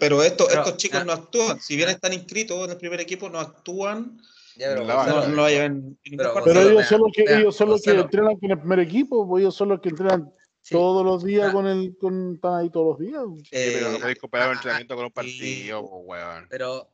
pero 0.00 0.24
esto, 0.24 0.50
estos 0.50 0.76
chicos 0.76 1.06
no 1.06 1.12
actúan, 1.12 1.60
si 1.60 1.76
bien 1.76 1.88
están 1.88 2.12
inscritos 2.12 2.64
en 2.64 2.72
el 2.72 2.76
primer 2.76 3.00
equipo, 3.00 3.28
no 3.28 3.38
actúan. 3.38 4.20
Pero, 4.58 4.82
ellos 4.82 6.86
son 6.86 7.02
los 7.02 7.12
que, 7.12 7.24
ellos 7.28 7.54
son 7.54 7.68
los 7.68 7.82
que 7.82 7.92
entrenan 7.92 8.36
con 8.38 8.50
el 8.50 8.58
primer 8.58 8.80
equipo, 8.80 9.28
pues 9.28 9.42
ellos 9.42 9.54
son 9.54 9.68
los 9.68 9.80
que 9.80 9.90
entrenan 9.90 10.32
todos 10.68 11.04
los 11.04 11.22
días 11.22 11.52
con 11.52 11.68
el 11.68 11.96
con 11.96 12.34
están 12.34 12.54
ahí 12.54 12.70
todos 12.70 12.98
los 12.98 12.98
días. 12.98 13.22
pero 13.50 13.92
no 13.92 13.98
podéis 14.00 14.18
comparar 14.18 14.48
el 14.48 14.56
entrenamiento 14.56 14.96
con 14.96 15.04
un 15.04 15.12
partido, 15.12 15.88
pues, 16.06 16.22
Pero 16.50 16.90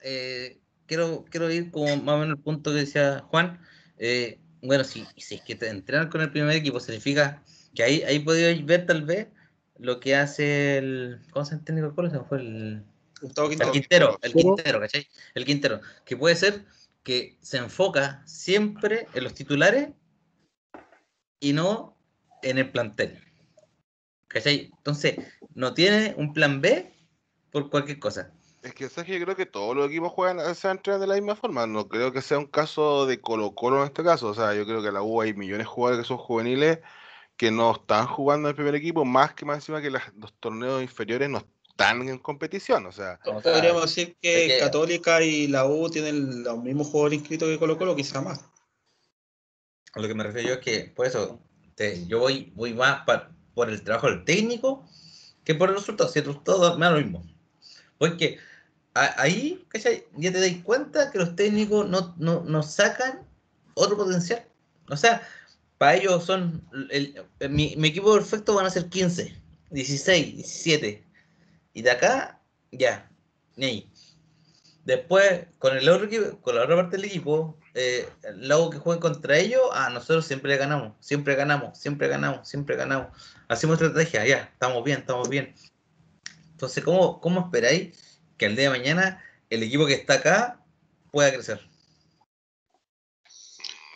eh, 0.00 0.58
quiero, 0.86 1.24
quiero 1.30 1.52
ir 1.52 1.70
como 1.70 1.96
más 1.98 2.16
o 2.16 2.18
menos 2.18 2.38
el 2.38 2.42
punto 2.42 2.72
que 2.72 2.78
decía 2.78 3.24
Juan. 3.28 3.60
Eh, 3.98 4.40
bueno, 4.66 4.84
si, 4.84 5.06
si 5.16 5.36
es 5.36 5.42
que 5.42 5.54
te 5.54 5.68
entrenan 5.68 6.08
con 6.08 6.20
el 6.20 6.30
primer 6.30 6.56
equipo, 6.56 6.80
significa 6.80 7.42
que 7.74 7.82
ahí, 7.82 8.02
ahí 8.02 8.18
podéis 8.18 8.64
ver 8.64 8.86
tal 8.86 9.02
vez 9.02 9.28
lo 9.78 10.00
que 10.00 10.16
hace 10.16 10.78
el. 10.78 11.20
¿Cómo 11.30 11.44
se 11.44 11.54
entiende 11.54 11.82
el 11.82 12.10
Se 12.10 12.20
fue 12.20 12.38
el. 12.38 12.84
El 13.22 13.70
Quintero, 13.72 14.18
el 14.20 14.34
Quintero, 14.34 14.80
¿cachai? 14.80 15.08
El 15.34 15.44
Quintero, 15.46 15.80
que 16.04 16.16
puede 16.16 16.36
ser 16.36 16.66
que 17.02 17.38
se 17.40 17.56
enfoca 17.56 18.22
siempre 18.26 19.06
en 19.14 19.24
los 19.24 19.32
titulares 19.32 19.88
y 21.40 21.52
no 21.52 21.96
en 22.42 22.58
el 22.58 22.70
plantel. 22.70 23.18
¿Cachai? 24.28 24.70
Entonces, 24.76 25.16
no 25.54 25.72
tiene 25.72 26.14
un 26.18 26.34
plan 26.34 26.60
B 26.60 26.92
por 27.50 27.70
cualquier 27.70 27.98
cosa. 27.98 28.35
Es 28.66 28.74
que, 28.74 28.88
¿sabes? 28.88 29.08
yo 29.08 29.24
creo 29.24 29.36
que 29.36 29.46
todos 29.46 29.76
los 29.76 29.86
equipos 29.86 30.10
juegan, 30.10 30.54
se 30.56 30.68
entrenan 30.68 31.00
de 31.00 31.06
la 31.06 31.14
misma 31.14 31.36
forma. 31.36 31.68
No 31.68 31.88
creo 31.88 32.12
que 32.12 32.20
sea 32.20 32.36
un 32.36 32.46
caso 32.46 33.06
de 33.06 33.20
Colo 33.20 33.54
Colo 33.54 33.78
en 33.78 33.84
este 33.84 34.02
caso. 34.02 34.26
O 34.26 34.34
sea, 34.34 34.54
yo 34.54 34.66
creo 34.66 34.82
que 34.82 34.88
en 34.88 34.94
la 34.94 35.02
U 35.02 35.20
hay 35.20 35.34
millones 35.34 35.66
de 35.66 35.70
jugadores 35.70 36.02
que 36.02 36.08
son 36.08 36.18
juveniles 36.18 36.80
que 37.36 37.52
no 37.52 37.70
están 37.72 38.08
jugando 38.08 38.48
en 38.48 38.50
el 38.50 38.56
primer 38.56 38.74
equipo, 38.74 39.04
más 39.04 39.34
que 39.34 39.44
más 39.44 39.58
encima 39.58 39.80
que 39.80 39.90
los 39.90 40.02
torneos 40.40 40.82
inferiores 40.82 41.30
no 41.30 41.46
están 41.68 42.08
en 42.08 42.18
competición. 42.18 42.86
O 42.86 42.92
sea, 42.92 43.20
podríamos 43.22 43.82
decir 43.82 44.16
que, 44.20 44.56
Católica 44.58 45.22
y 45.22 45.46
la 45.46 45.64
U 45.66 45.88
tienen 45.88 46.42
los 46.42 46.60
mismos 46.60 46.88
jugadores 46.88 47.20
inscritos 47.20 47.48
que 47.48 47.60
Colo 47.60 47.78
Colo, 47.78 47.94
quizá 47.94 48.20
más. 48.20 48.40
A 49.92 50.00
lo 50.00 50.08
que 50.08 50.14
me 50.14 50.24
refiero 50.24 50.48
yo 50.48 50.54
es 50.54 50.60
que, 50.60 50.92
por 50.92 51.06
eso, 51.06 51.38
yo 52.08 52.18
voy, 52.18 52.52
voy 52.56 52.74
más 52.74 53.04
por 53.54 53.70
el 53.70 53.80
trabajo 53.84 54.08
del 54.08 54.24
técnico 54.24 54.84
que 55.44 55.54
por 55.54 55.68
el 55.68 55.76
resultado. 55.76 56.10
Si 56.10 56.18
el 56.18 56.24
resultado 56.24 56.76
me 56.76 56.86
da 56.86 56.90
lo 56.90 56.98
mismo. 56.98 57.24
Porque 57.98 58.38
ahí 58.96 59.66
ya 60.16 60.32
te 60.32 60.40
dais 60.40 60.62
cuenta 60.62 61.10
que 61.10 61.18
los 61.18 61.36
técnicos 61.36 61.88
no, 61.88 62.14
no, 62.16 62.62
sacan 62.62 63.26
otro 63.74 63.96
potencial. 63.96 64.44
O 64.88 64.96
sea, 64.96 65.22
para 65.78 65.96
ellos 65.96 66.24
son. 66.24 66.62
mi, 67.50 67.74
mi, 67.76 67.88
equipo 67.88 68.14
perfecto 68.14 68.54
van 68.54 68.66
a 68.66 68.70
ser 68.70 68.88
15, 68.88 69.36
16, 69.70 70.36
17. 70.36 71.04
Y 71.74 71.82
de 71.82 71.90
acá, 71.90 72.40
ya, 72.72 73.10
ni 73.56 73.90
Después, 74.84 75.46
con 75.58 75.76
el 75.76 75.88
otro 75.88 76.08
con 76.40 76.54
la 76.54 76.62
otra 76.62 76.76
parte 76.76 76.96
del 76.96 77.06
equipo, 77.06 77.58
eh, 77.74 78.08
luego 78.36 78.70
que 78.70 78.78
jueguen 78.78 79.00
contra 79.00 79.36
ellos, 79.36 79.62
a 79.72 79.90
nosotros 79.90 80.24
siempre 80.24 80.52
le 80.52 80.58
ganamos, 80.58 80.94
siempre 81.00 81.34
ganamos, 81.34 81.76
siempre 81.76 82.06
ganamos, 82.06 82.48
siempre 82.48 82.76
ganamos. 82.76 83.08
Hacemos 83.48 83.82
estrategia, 83.82 84.24
ya, 84.24 84.50
estamos 84.52 84.84
bien, 84.84 85.00
estamos 85.00 85.28
bien. 85.28 85.54
Entonces, 86.52 86.84
¿cómo, 86.84 87.20
cómo 87.20 87.40
esperáis 87.40 88.05
que 88.36 88.46
el 88.46 88.56
día 88.56 88.70
de 88.70 88.78
mañana 88.78 89.24
el 89.50 89.62
equipo 89.62 89.86
que 89.86 89.94
está 89.94 90.14
acá 90.14 90.60
pueda 91.10 91.32
crecer? 91.32 91.60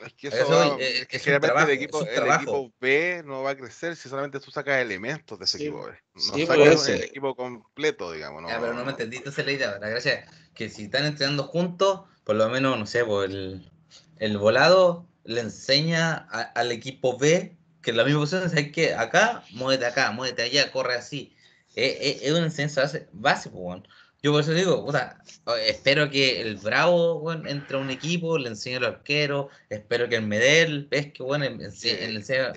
Es 0.04 0.14
que 0.14 0.28
eso, 0.28 0.78
eh, 0.78 1.00
es, 1.10 1.22
que 1.22 1.30
el, 1.30 1.70
equipo, 1.70 2.02
el 2.06 2.32
equipo 2.32 2.72
B 2.80 3.22
no 3.26 3.42
va 3.42 3.50
a 3.50 3.56
crecer 3.56 3.96
si 3.96 4.08
solamente 4.08 4.40
tú 4.40 4.50
sacas 4.50 4.80
elementos 4.80 5.38
de 5.38 5.44
ese 5.44 5.58
equipo 5.58 5.84
B. 5.84 5.92
No 6.14 6.46
sacas 6.46 6.88
el 6.88 7.02
equipo 7.02 7.34
completo, 7.34 8.10
digamos. 8.12 8.42
No, 8.42 8.48
pero 8.48 8.72
no 8.72 8.84
me 8.84 8.92
entendiste 8.92 9.28
esa 9.28 9.42
la 9.42 9.52
idea. 9.52 9.78
La 9.78 9.88
gracia 9.90 10.26
que 10.54 10.70
si 10.70 10.84
están 10.84 11.04
entrenando 11.04 11.44
juntos, 11.44 12.02
por 12.24 12.36
lo 12.36 12.48
menos, 12.48 12.78
no 12.78 12.86
sé, 12.86 13.04
pues 13.04 13.28
el, 13.28 13.70
el 14.18 14.38
volado 14.38 15.06
le 15.24 15.42
enseña 15.42 16.14
al 16.54 16.72
equipo 16.72 17.18
B 17.18 17.58
que 17.82 17.92
la 17.92 18.04
misma 18.04 18.20
posición 18.20 18.58
es 18.58 18.72
que 18.72 18.94
acá, 18.94 19.42
muévete 19.52 19.86
acá, 19.86 20.10
muévete 20.12 20.42
allá, 20.42 20.70
corre 20.70 20.94
así. 20.94 21.34
es, 21.74 22.30
una 22.30 22.46
enseñanza 22.46 22.90
base, 23.12 23.50
pues, 23.50 23.82
Yo 24.22 24.32
por 24.32 24.42
eso 24.42 24.52
digo, 24.52 24.86
espero 25.66 26.10
que 26.10 26.42
el 26.42 26.56
Bravo 26.56 27.32
entre 27.32 27.78
a 27.78 27.80
un 27.80 27.90
equipo, 27.90 28.36
le 28.36 28.48
enseñe 28.48 28.76
al 28.76 28.84
arquero, 28.84 29.48
espero 29.70 30.08
que 30.08 30.16
el 30.16 30.26
Medel, 30.26 30.86
ves 30.90 31.12
que 31.12 31.22
bueno, 31.22 31.46
le 31.48 31.64
enseñe 31.64 32.52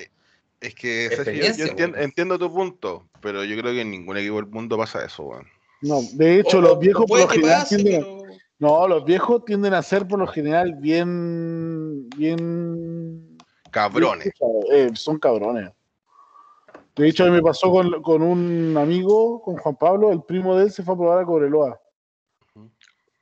es 0.63 0.75
que 0.75 1.09
yo, 1.57 1.65
entiendo, 1.97 2.39
tu 2.39 2.51
punto, 2.51 3.09
pero 3.19 3.43
yo 3.43 3.57
creo 3.57 3.73
que 3.73 3.81
en 3.81 3.91
ningún 3.91 4.17
equipo 4.17 4.37
del 4.37 4.47
mundo 4.47 4.77
pasa 4.77 5.03
eso, 5.03 5.23
weón. 5.23 5.45
No, 5.81 6.01
de 6.13 6.39
hecho, 6.39 6.61
los 6.61 6.79
viejos 6.79 7.05
por 7.05 7.19
lo 7.19 7.27
general 7.27 7.67
tienden, 7.67 8.05
No, 8.59 8.87
los 8.87 9.03
viejos 9.03 9.43
tienden 9.43 9.73
a 9.73 9.81
ser 9.81 10.07
por 10.07 10.19
lo 10.19 10.27
general 10.27 10.75
bien. 10.75 12.09
bien. 12.15 13.37
Cabrones. 13.71 14.31
Eh, 14.71 14.89
son 14.93 15.19
cabrones. 15.19 15.69
De 16.95 17.07
hecho, 17.07 17.23
a 17.23 17.27
mí 17.27 17.33
me 17.33 17.41
pasó 17.41 17.71
con, 17.71 18.01
con, 18.03 18.21
un 18.21 18.77
amigo, 18.77 19.41
con 19.41 19.57
Juan 19.57 19.75
Pablo, 19.75 20.11
el 20.11 20.21
primo 20.23 20.55
de 20.55 20.65
él 20.65 20.71
se 20.71 20.83
fue 20.83 20.93
a 20.93 20.97
probar 20.97 21.19
a 21.19 21.25
Cobreloa. 21.25 21.81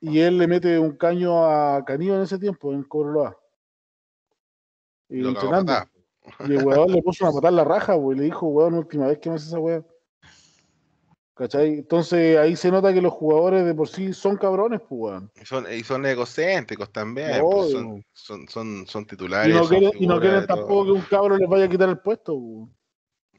Y 0.02 0.20
él 0.20 0.38
le 0.38 0.48
mete 0.48 0.78
un 0.78 0.98
caño 0.98 1.46
a 1.46 1.86
Canillo 1.86 2.16
en 2.16 2.24
ese 2.24 2.38
tiempo, 2.38 2.74
en 2.74 2.84
Cobreloa. 2.84 3.38
Y 5.08 5.26
entrenando. 5.26 5.74
Y 6.48 6.54
el 6.54 6.66
weón 6.66 6.92
le 6.92 7.02
puso 7.02 7.24
una 7.26 7.34
patada 7.34 7.50
en 7.50 7.56
la 7.56 7.64
raja, 7.64 7.94
güey. 7.94 8.18
Le 8.18 8.24
dijo, 8.26 8.48
weón, 8.48 8.74
última 8.74 9.08
vez 9.08 9.20
que 9.20 9.30
me 9.30 9.36
hace 9.36 9.48
esa 9.48 9.60
weón. 9.60 9.86
¿Cachai? 11.34 11.80
Entonces 11.80 12.38
ahí 12.38 12.56
se 12.56 12.70
nota 12.72 12.94
que 12.94 13.02
los 13.02 13.14
jugadores 13.14 13.66
de 13.66 13.74
por 13.74 13.88
sí 13.88 14.14
son 14.14 14.38
cabrones, 14.38 14.82
pues, 14.82 15.02
weón. 15.02 15.32
Y 15.42 15.46
son, 15.46 15.66
y 15.72 15.84
son 15.84 16.06
egocéntricos 16.06 16.92
también. 16.92 17.42
Pues, 17.42 17.72
son, 17.72 18.04
son, 18.48 18.86
son, 18.86 19.06
titulares. 19.06 19.56
Y 19.56 19.58
no, 19.58 19.68
quieren, 19.68 19.92
y 19.96 20.08
no 20.08 20.20
quieren 20.20 20.46
tampoco 20.46 20.86
que 20.86 20.92
un 20.92 21.02
cabrón 21.02 21.40
les 21.40 21.50
vaya 21.50 21.66
a 21.66 21.70
quitar 21.70 21.90
el 21.90 22.00
puesto, 22.00 22.34
weón. 22.34 22.81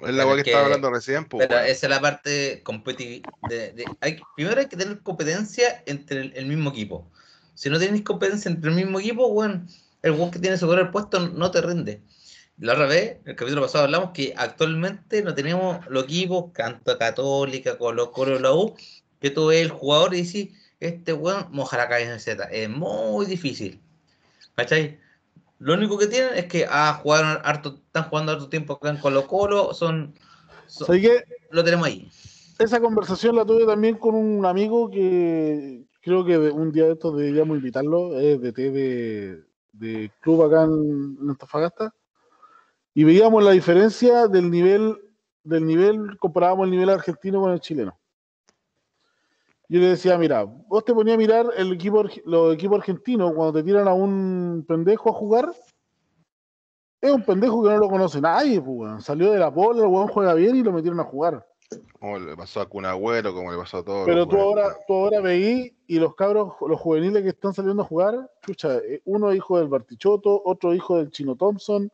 Es 0.02 0.14
la 0.14 0.34
que, 0.34 0.40
estaba 0.40 0.64
hablando 0.64 0.90
recién, 0.90 1.24
pues. 1.24 1.46
Pero 1.46 1.60
esa 1.60 1.86
es 1.86 1.90
la 1.90 2.00
parte 2.00 2.62
competitiva. 2.62 3.32
Primero 4.36 4.60
hay 4.60 4.66
que 4.66 4.76
tener 4.76 5.00
competencia 5.00 5.82
entre 5.86 6.32
el, 6.36 6.46
mismo 6.46 6.70
equipo. 6.70 7.10
Si 7.54 7.70
no 7.70 7.78
tienes 7.78 8.02
competencia 8.02 8.50
entre 8.50 8.70
el 8.70 8.76
mismo 8.76 9.00
equipo, 9.00 9.26
weón, 9.28 9.68
el 10.02 10.12
weón 10.12 10.30
que 10.30 10.38
tiene 10.38 10.56
sobre 10.56 10.82
el 10.82 10.90
puesto 10.90 11.20
no 11.28 11.50
te 11.50 11.60
rinde 11.60 12.02
la 12.58 12.74
otra 12.74 12.86
vez, 12.86 13.16
el 13.24 13.34
capítulo 13.34 13.62
pasado 13.62 13.84
hablamos 13.84 14.10
que 14.12 14.34
actualmente 14.36 15.22
no 15.22 15.34
tenemos 15.34 15.84
los 15.88 16.04
equipos, 16.04 16.52
Canto 16.52 16.96
Católica, 16.98 17.76
Colo 17.76 18.12
Colo, 18.12 18.38
la 18.38 18.52
U, 18.52 18.76
que 19.20 19.30
tú 19.30 19.46
ves 19.46 19.62
el 19.62 19.70
jugador 19.70 20.14
y 20.14 20.18
dices, 20.18 20.48
este 20.78 21.12
weón 21.12 21.46
moja 21.50 21.76
la 21.76 22.18
Z. 22.18 22.44
Es 22.52 22.68
muy 22.68 23.26
difícil. 23.26 23.80
¿Cachai? 24.54 25.00
Lo 25.62 25.74
único 25.74 25.96
que 25.96 26.08
tienen 26.08 26.34
es 26.34 26.46
que 26.46 26.66
ah, 26.68 26.98
jugaron 27.00 27.38
harto, 27.44 27.80
están 27.86 28.08
jugando 28.08 28.32
harto 28.32 28.48
tiempo 28.48 28.72
acá 28.72 28.90
en 28.90 28.96
Colo 28.96 29.28
Colo, 29.28 29.72
son, 29.72 30.12
que 30.88 31.22
lo 31.52 31.62
tenemos 31.62 31.86
ahí. 31.86 32.10
Esa 32.58 32.80
conversación 32.80 33.36
la 33.36 33.44
tuve 33.44 33.64
también 33.64 33.96
con 33.96 34.16
un 34.16 34.44
amigo 34.44 34.90
que 34.90 35.84
creo 36.00 36.24
que 36.24 36.36
un 36.36 36.72
día 36.72 36.86
de 36.86 36.94
estos 36.94 37.16
deberíamos 37.16 37.58
invitarlo, 37.58 38.18
es 38.18 38.40
de 38.40 38.50
de, 38.50 39.44
de 39.72 40.10
club 40.20 40.42
acá 40.42 40.64
en 40.64 41.16
Antofagasta 41.30 41.94
y 42.92 43.04
veíamos 43.04 43.44
la 43.44 43.52
diferencia 43.52 44.26
del 44.26 44.50
nivel, 44.50 44.96
del 45.44 45.64
nivel, 45.64 46.18
comparábamos 46.18 46.64
el 46.64 46.72
nivel 46.72 46.90
argentino 46.90 47.40
con 47.40 47.52
el 47.52 47.60
chileno. 47.60 47.96
Yo 49.72 49.80
le 49.80 49.86
decía, 49.86 50.18
mira, 50.18 50.44
vos 50.44 50.84
te 50.84 50.92
ponías 50.92 51.14
a 51.14 51.18
mirar 51.18 51.46
el 51.56 51.72
equipo, 51.72 52.04
los 52.26 52.52
equipos 52.52 52.80
argentinos 52.80 53.32
cuando 53.32 53.54
te 53.54 53.62
tiran 53.62 53.88
a 53.88 53.94
un 53.94 54.66
pendejo 54.68 55.08
a 55.08 55.14
jugar, 55.14 55.50
es 57.00 57.10
un 57.10 57.22
pendejo 57.22 57.62
que 57.62 57.70
no 57.70 57.78
lo 57.78 57.88
conoce 57.88 58.20
nadie, 58.20 58.60
pues, 58.60 59.02
salió 59.02 59.32
de 59.32 59.38
la 59.38 59.48
bola, 59.48 59.80
el 59.80 59.86
weón 59.86 60.08
juega 60.08 60.34
bien 60.34 60.56
y 60.56 60.62
lo 60.62 60.72
metieron 60.72 61.00
a 61.00 61.04
jugar. 61.04 61.46
Como 61.98 62.18
le 62.18 62.36
pasó 62.36 62.60
a 62.60 62.68
Cunagüero, 62.68 63.32
como 63.32 63.50
le 63.50 63.56
pasó 63.56 63.78
a 63.78 63.82
todos. 63.82 64.04
Pero 64.04 64.28
tú 64.28 64.36
ahora, 64.38 64.76
tú 64.86 64.92
ahora 64.92 65.20
veí 65.22 65.74
y 65.86 65.98
los 65.98 66.14
cabros, 66.16 66.52
los 66.68 66.78
juveniles 66.78 67.22
que 67.22 67.30
están 67.30 67.54
saliendo 67.54 67.82
a 67.82 67.86
jugar, 67.86 68.30
escucha, 68.42 68.76
eh, 68.76 69.00
uno 69.06 69.32
hijo 69.32 69.58
del 69.58 69.68
Bartichoto, 69.68 70.42
otro 70.44 70.74
hijo 70.74 70.98
del 70.98 71.10
Chino 71.10 71.34
Thompson, 71.34 71.90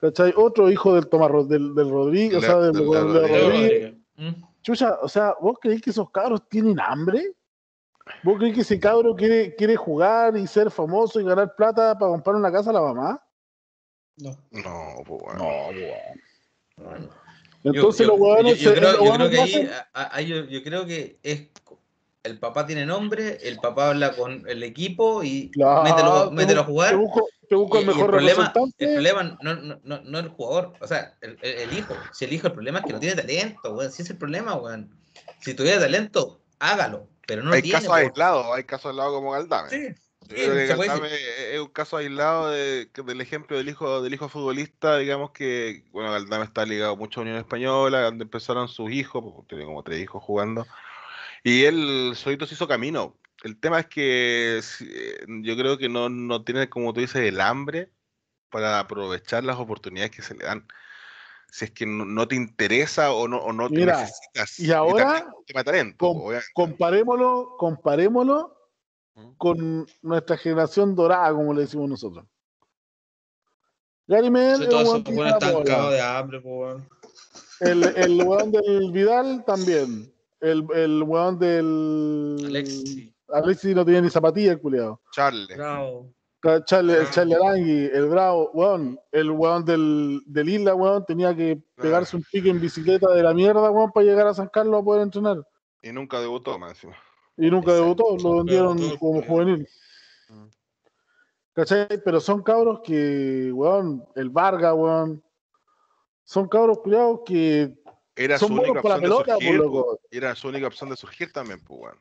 ¿Cachai? 0.00 0.32
Otro 0.36 0.70
hijo 0.70 0.94
del 0.94 1.08
Tomás 1.08 1.48
del, 1.48 1.74
del 1.74 1.90
Rodríguez, 1.90 2.38
o 2.38 2.40
sea, 2.40 2.60
del, 2.60 2.76
Rodríguez. 2.76 3.94
Mm. 4.14 4.47
Chucha, 4.68 4.98
o 5.00 5.08
sea, 5.08 5.34
¿vos 5.40 5.56
creéis 5.58 5.80
que 5.80 5.88
esos 5.88 6.10
cabros 6.10 6.46
tienen 6.46 6.78
hambre? 6.78 7.32
¿Vos 8.22 8.36
creéis 8.36 8.54
que 8.54 8.60
ese 8.60 8.78
cabro 8.78 9.16
quiere, 9.16 9.54
quiere 9.54 9.76
jugar 9.76 10.36
y 10.36 10.46
ser 10.46 10.70
famoso 10.70 11.18
y 11.18 11.24
ganar 11.24 11.54
plata 11.56 11.98
para 11.98 12.12
comprar 12.12 12.36
una 12.36 12.52
casa 12.52 12.68
a 12.68 12.74
la 12.74 12.82
mamá? 12.82 13.24
No. 14.18 14.36
No, 14.50 14.94
pues 15.06 15.22
bueno. 15.22 15.38
No, 15.38 15.68
pues 16.76 16.86
bueno. 16.86 17.08
Entonces 17.64 18.06
los 18.06 18.20
huevones. 18.20 18.60
Yo, 18.60 18.74
creo, 18.74 19.02
yo 19.02 19.14
creo 19.14 19.30
que 19.30 19.70
ahí, 19.94 20.26
yo, 20.26 20.62
creo 20.62 20.84
que 20.84 21.18
es 21.22 21.48
el 22.22 22.38
papá 22.38 22.66
tiene 22.66 22.84
nombre, 22.84 23.38
el 23.40 23.56
papá 23.60 23.88
habla 23.88 24.14
con 24.16 24.46
el 24.50 24.62
equipo 24.64 25.24
y 25.24 25.50
mételo, 25.82 26.30
mételo, 26.30 26.60
a 26.60 26.64
jugar 26.64 26.94
el 27.50 27.86
mejor 27.86 28.10
problema, 28.10 28.52
El 28.78 28.92
problema 28.92 29.38
no, 29.42 29.54
no, 29.54 29.80
no, 29.82 30.00
no, 30.02 30.18
el 30.18 30.28
jugador, 30.28 30.74
o 30.80 30.86
sea, 30.86 31.16
el, 31.20 31.38
el, 31.42 31.72
hijo. 31.76 31.94
Si 32.12 32.24
el 32.24 32.32
hijo, 32.32 32.46
el 32.48 32.52
problema 32.52 32.80
es 32.80 32.84
que 32.84 32.92
no 32.92 33.00
tiene 33.00 33.16
talento, 33.16 33.74
weón. 33.74 33.92
Si 33.92 34.02
es 34.02 34.10
el 34.10 34.18
problema, 34.18 34.54
weón. 34.54 34.90
Si 35.40 35.54
tuviera 35.54 35.80
talento, 35.80 36.40
hágalo, 36.58 37.08
pero 37.26 37.42
no 37.42 37.52
hay 37.52 37.62
tiene. 37.62 37.78
Casos 37.78 37.94
aislados, 37.94 38.46
hay 38.54 38.64
casos 38.64 38.90
aislados 38.90 39.14
como 39.14 39.32
Galdame. 39.32 39.70
Sí. 39.70 39.94
Galdame 40.28 41.08
es 41.52 41.60
un 41.60 41.68
caso 41.68 41.96
aislado 41.96 42.50
de, 42.50 42.90
del 43.04 43.20
ejemplo 43.20 43.56
del 43.56 43.68
hijo 43.68 44.02
del 44.02 44.12
hijo 44.12 44.28
futbolista, 44.28 44.98
digamos 44.98 45.30
que, 45.30 45.84
bueno, 45.90 46.12
Galdame 46.12 46.44
está 46.44 46.66
ligado 46.66 46.96
mucho 46.96 47.20
a 47.20 47.22
Unión 47.22 47.38
Española, 47.38 48.02
donde 48.02 48.24
empezaron 48.24 48.68
sus 48.68 48.90
hijos, 48.90 49.24
tiene 49.48 49.64
como 49.64 49.82
tres 49.82 50.02
hijos 50.02 50.22
jugando, 50.22 50.66
y 51.42 51.64
él 51.64 52.12
solito 52.14 52.46
se 52.46 52.54
hizo 52.54 52.68
camino 52.68 53.16
el 53.44 53.58
tema 53.60 53.80
es 53.80 53.86
que 53.86 54.58
eh, 54.80 55.26
yo 55.42 55.56
creo 55.56 55.78
que 55.78 55.88
no, 55.88 56.08
no 56.08 56.42
tiene, 56.44 56.68
como 56.68 56.92
tú 56.92 57.00
dices, 57.00 57.22
el 57.22 57.40
hambre 57.40 57.92
para 58.50 58.80
aprovechar 58.80 59.44
las 59.44 59.58
oportunidades 59.58 60.10
que 60.10 60.22
se 60.22 60.34
le 60.34 60.44
dan. 60.44 60.66
Si 61.50 61.64
es 61.64 61.70
que 61.70 61.86
no, 61.86 62.28
te 62.28 62.34
interesa 62.34 63.12
o 63.12 63.26
no, 63.26 63.38
o 63.38 63.52
no 63.52 63.70
te 63.70 63.86
necesitas. 63.86 64.58
Y 64.58 64.70
ahora, 64.70 65.26
comparémoslo, 66.52 67.56
comparémoslo 67.56 68.54
con 69.38 69.86
nuestra 70.02 70.36
generación 70.36 70.94
dorada, 70.94 71.32
como 71.32 71.54
le 71.54 71.62
decimos 71.62 71.88
nosotros. 71.88 72.26
Gary 74.06 74.30
Medel, 74.30 74.68
de 74.68 76.00
hambre, 76.00 76.42
El, 77.60 77.84
el 77.84 78.22
weón 78.22 78.52
del 78.52 78.90
Vidal 78.92 79.44
también. 79.44 80.12
El, 80.40 80.66
el 80.74 81.02
weón 81.02 81.38
del. 81.38 82.36
Alexi. 82.46 83.14
Alexis 83.28 83.74
no 83.74 83.84
tenía 83.84 84.00
ni 84.00 84.10
zapatilla, 84.10 84.52
el 84.52 84.60
culiado. 84.60 85.00
Charles. 85.12 85.56
Bravo. 85.56 86.12
Charlie, 86.64 86.94
el 86.94 87.10
Charlie 87.10 87.34
Arangui, 87.34 87.90
el 87.92 88.08
Bravo, 88.08 88.50
weón, 88.52 88.98
el 89.10 89.30
weón 89.30 89.64
del, 89.64 90.22
del 90.24 90.48
Isla, 90.48 90.74
weón, 90.74 91.04
tenía 91.04 91.34
que 91.34 91.60
pegarse 91.74 92.16
un 92.16 92.24
pique 92.30 92.48
en 92.48 92.60
bicicleta 92.60 93.12
de 93.12 93.22
la 93.22 93.34
mierda, 93.34 93.70
weón, 93.70 93.90
para 93.90 94.06
llegar 94.06 94.28
a 94.28 94.34
San 94.34 94.48
Carlos 94.48 94.80
a 94.80 94.84
poder 94.84 95.02
entrenar. 95.02 95.44
Y 95.82 95.90
nunca 95.90 96.20
debutó, 96.20 96.56
más 96.58 96.70
encima. 96.70 96.96
Y 97.36 97.50
nunca 97.50 97.72
debutó, 97.72 98.16
lo 98.22 98.36
vendieron 98.36 98.96
como 98.98 99.22
juvenil. 99.22 99.68
Mm. 100.28 100.46
¿Cachai? 101.54 101.88
Pero 102.04 102.20
son 102.20 102.42
cabros 102.42 102.80
que, 102.84 103.50
weón, 103.52 104.06
el 104.14 104.30
Varga, 104.30 104.74
weón, 104.74 105.22
son 106.22 106.48
cabros 106.48 106.78
culiados 106.78 107.20
que 107.26 107.74
era 108.14 108.38
son 108.38 108.48
su 108.48 108.54
única 108.54 108.80
opción 108.80 109.00
de 109.00 109.08
surgir, 109.08 109.62
Era 110.10 110.34
su 110.36 110.48
única 110.48 110.66
opción 110.68 110.90
de 110.90 110.96
surgir 110.96 111.32
también, 111.32 111.60
pues, 111.64 111.80
weón. 111.80 111.98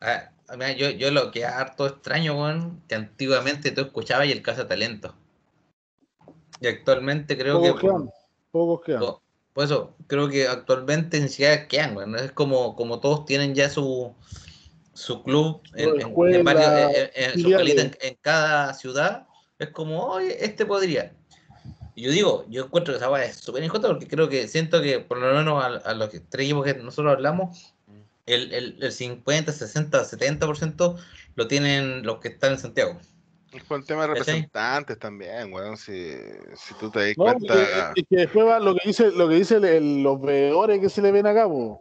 Ah, 0.00 0.30
yo, 0.76 0.90
yo 0.90 1.10
lo 1.10 1.30
que 1.30 1.44
harto 1.44 1.86
extraño, 1.86 2.40
weón, 2.40 2.82
que 2.88 2.94
antiguamente 2.94 3.72
tú 3.72 3.82
escuchabas 3.82 4.26
y 4.26 4.32
el 4.32 4.42
caso 4.42 4.62
de 4.62 4.68
talento. 4.68 5.14
Y 6.60 6.68
actualmente 6.68 7.36
creo 7.36 7.62
que. 7.62 7.74
Quedan, 7.74 8.10
pocos 8.50 8.84
quedan. 8.84 9.02
Por, 9.52 9.64
eso, 9.64 9.94
creo 10.06 10.28
que 10.28 10.46
actualmente 10.46 11.20
ni 11.20 11.28
siquiera 11.28 11.66
quedan, 11.66 11.96
weón. 11.96 12.16
Es 12.16 12.32
como, 12.32 12.76
como 12.76 13.00
todos 13.00 13.24
tienen 13.24 13.54
ya 13.54 13.70
su, 13.70 14.14
su 14.92 15.22
club 15.22 15.62
en, 15.74 16.00
en, 16.00 18.16
cada 18.20 18.74
ciudad. 18.74 19.26
Es 19.58 19.70
como, 19.70 20.04
oye, 20.04 20.44
este 20.44 20.66
podría. 20.66 21.14
Y 21.94 22.02
yo 22.02 22.10
digo, 22.10 22.44
yo 22.50 22.66
encuentro 22.66 22.92
que 22.92 22.98
esa 22.98 23.24
es 23.24 23.36
súper 23.36 23.64
injusta 23.64 23.88
porque 23.88 24.06
creo 24.06 24.28
que 24.28 24.48
siento 24.48 24.82
que 24.82 25.00
por 25.00 25.16
lo 25.16 25.32
menos 25.32 25.64
a, 25.64 25.90
a 25.90 25.94
los 25.94 26.10
tres 26.10 26.44
equipos 26.44 26.66
que 26.66 26.74
nosotros 26.74 27.14
hablamos, 27.14 27.74
el, 28.26 28.52
el, 28.52 28.82
el 28.82 28.92
50, 28.92 29.52
60, 29.52 30.02
70% 30.02 30.96
lo 31.36 31.48
tienen 31.48 32.04
los 32.04 32.18
que 32.18 32.28
están 32.28 32.52
en 32.52 32.58
Santiago. 32.58 32.98
Es 33.52 33.64
por 33.64 33.78
el 33.78 33.86
tema 33.86 34.02
de 34.02 34.08
representantes 34.08 34.98
también, 34.98 35.52
weón, 35.52 35.76
si, 35.76 36.14
si, 36.56 36.74
tú 36.74 36.90
te 36.90 37.06
das 37.06 37.14
cuenta. 37.16 37.92
Y 37.94 38.04
que, 38.04 38.16
después 38.16 38.46
va 38.46 38.58
lo 38.58 38.74
que 38.74 38.88
dice, 38.88 39.10
lo 39.12 39.28
que 39.28 39.36
dice 39.36 39.80
los 39.80 40.20
veedores 40.20 40.80
que 40.80 40.90
se 40.90 41.00
le 41.00 41.12
ven 41.12 41.26
acá, 41.26 41.48
mm. 41.48 41.76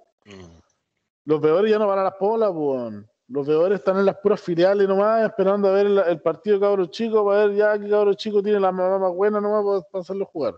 Los 1.26 1.41
veedores 1.41 1.72
ya 1.72 1.80
no 1.80 1.88
van 1.88 1.99
a 1.99 2.03
las 2.03 2.13
polas, 2.13 2.51
weón. 2.53 3.09
Los 3.27 3.47
veedores 3.47 3.80
están 3.80 3.97
en 3.97 4.05
las 4.05 4.17
puras 4.17 4.39
filiales 4.39 4.88
nomás, 4.88 5.26
esperando 5.26 5.67
a 5.67 5.72
ver 5.72 5.88
el, 5.88 6.22
partido 6.22 6.57
de 6.57 6.61
cabros 6.61 6.91
chicos, 6.91 7.26
para 7.26 7.47
ver 7.47 7.55
ya 7.55 7.80
que 7.80 7.89
cabros 7.89 8.17
chicos 8.17 8.43
tiene 8.43 8.59
la 8.59 8.72
mamá 8.72 8.99
más 8.99 9.11
buena 9.11 9.41
nomás 9.41 9.84
para, 9.91 10.01
hacerlo 10.01 10.26
jugar. 10.26 10.53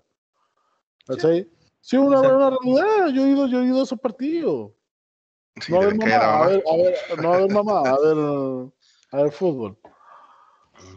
¿Cachai? 1.07 1.49
Sí, 1.79 1.95
una 1.95 2.19
buena 2.19 2.49
realidad. 2.49 3.07
Yo 3.13 3.25
he 3.25 3.29
ido, 3.29 3.47
yo 3.47 3.61
he 3.61 3.65
ido 3.65 3.79
a 3.79 3.83
esos 3.83 3.99
partidos. 3.99 4.71
No 5.69 5.81
a 5.81 5.85
ver 5.85 5.95
mamá, 5.95 6.43
a 6.43 6.47
ver, 6.47 6.63
a 6.65 6.75
ver, 6.75 7.21
no 7.21 7.33
a 7.33 7.37
ver 7.37 7.51
mamá, 7.51 7.79
a 7.81 7.97
ver, 7.99 8.17
a 9.11 9.23
ver 9.23 9.31
fútbol. 9.31 9.77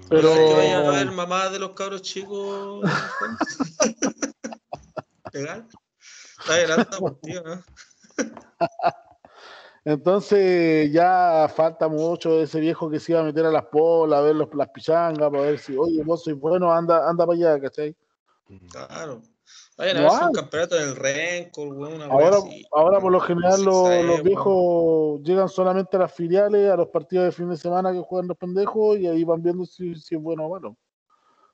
Pero 0.09 0.35
que 0.35 0.55
vayan 0.55 0.87
a 0.87 0.91
ver 0.91 1.11
mamá 1.13 1.49
de 1.49 1.59
los 1.59 1.71
cabros 1.71 2.03
chicos. 2.03 2.85
Legal. 5.33 5.69
Está 6.41 6.55
adelante 6.55 6.97
tío, 7.23 7.43
¿no? 7.43 7.63
Entonces 9.85 10.93
ya 10.93 11.51
falta 11.55 11.89
mucho 11.89 12.41
ese 12.41 12.61
viejo 12.61 12.91
que 12.91 13.01
se 13.01 13.13
iba 13.13 13.21
a 13.21 13.25
meter 13.25 13.47
a 13.47 13.51
las 13.51 13.65
polas, 13.67 14.19
a 14.19 14.23
ver 14.23 14.37
los, 14.37 14.49
las 14.55 14.69
pichangas, 14.69 15.31
para 15.31 15.43
ver 15.43 15.59
si, 15.59 15.77
oye, 15.77 16.03
vos 16.05 16.23
sois 16.23 16.39
bueno, 16.39 16.71
anda, 16.71 17.09
anda 17.09 17.27
para 17.27 17.37
allá, 17.37 17.61
¿cachai? 17.61 17.97
Claro. 18.71 19.23
Vayan 19.81 19.97
a 19.97 20.01
ver 20.03 20.11
si 20.11 20.25
un 20.25 20.33
campeonato 20.33 20.75
del 20.77 20.95
Rencor, 20.95 21.69
una 21.69 22.05
ahora, 22.05 22.37
ahora 22.71 23.01
por 23.01 23.13
lo 23.13 23.19
general 23.19 23.65
los, 23.65 24.23
viejos 24.23 25.23
llegan 25.23 25.49
solamente 25.49 25.97
a 25.97 26.01
las 26.01 26.13
filiales, 26.13 26.71
a 26.71 26.77
los 26.77 26.89
partidos 26.89 27.25
de 27.25 27.33
fin 27.33 27.49
de 27.49 27.57
semana 27.57 27.91
que 27.91 28.01
juegan 28.01 28.29
los 28.29 28.37
pendejos 28.37 28.99
y 28.99 29.07
ahí 29.07 29.25
van 29.25 29.43
viendo 29.43 29.65
si, 29.65 29.95
si 29.95 30.17
es 30.17 30.21
bueno 30.21 30.45
o 30.45 30.51
malo. 30.51 30.77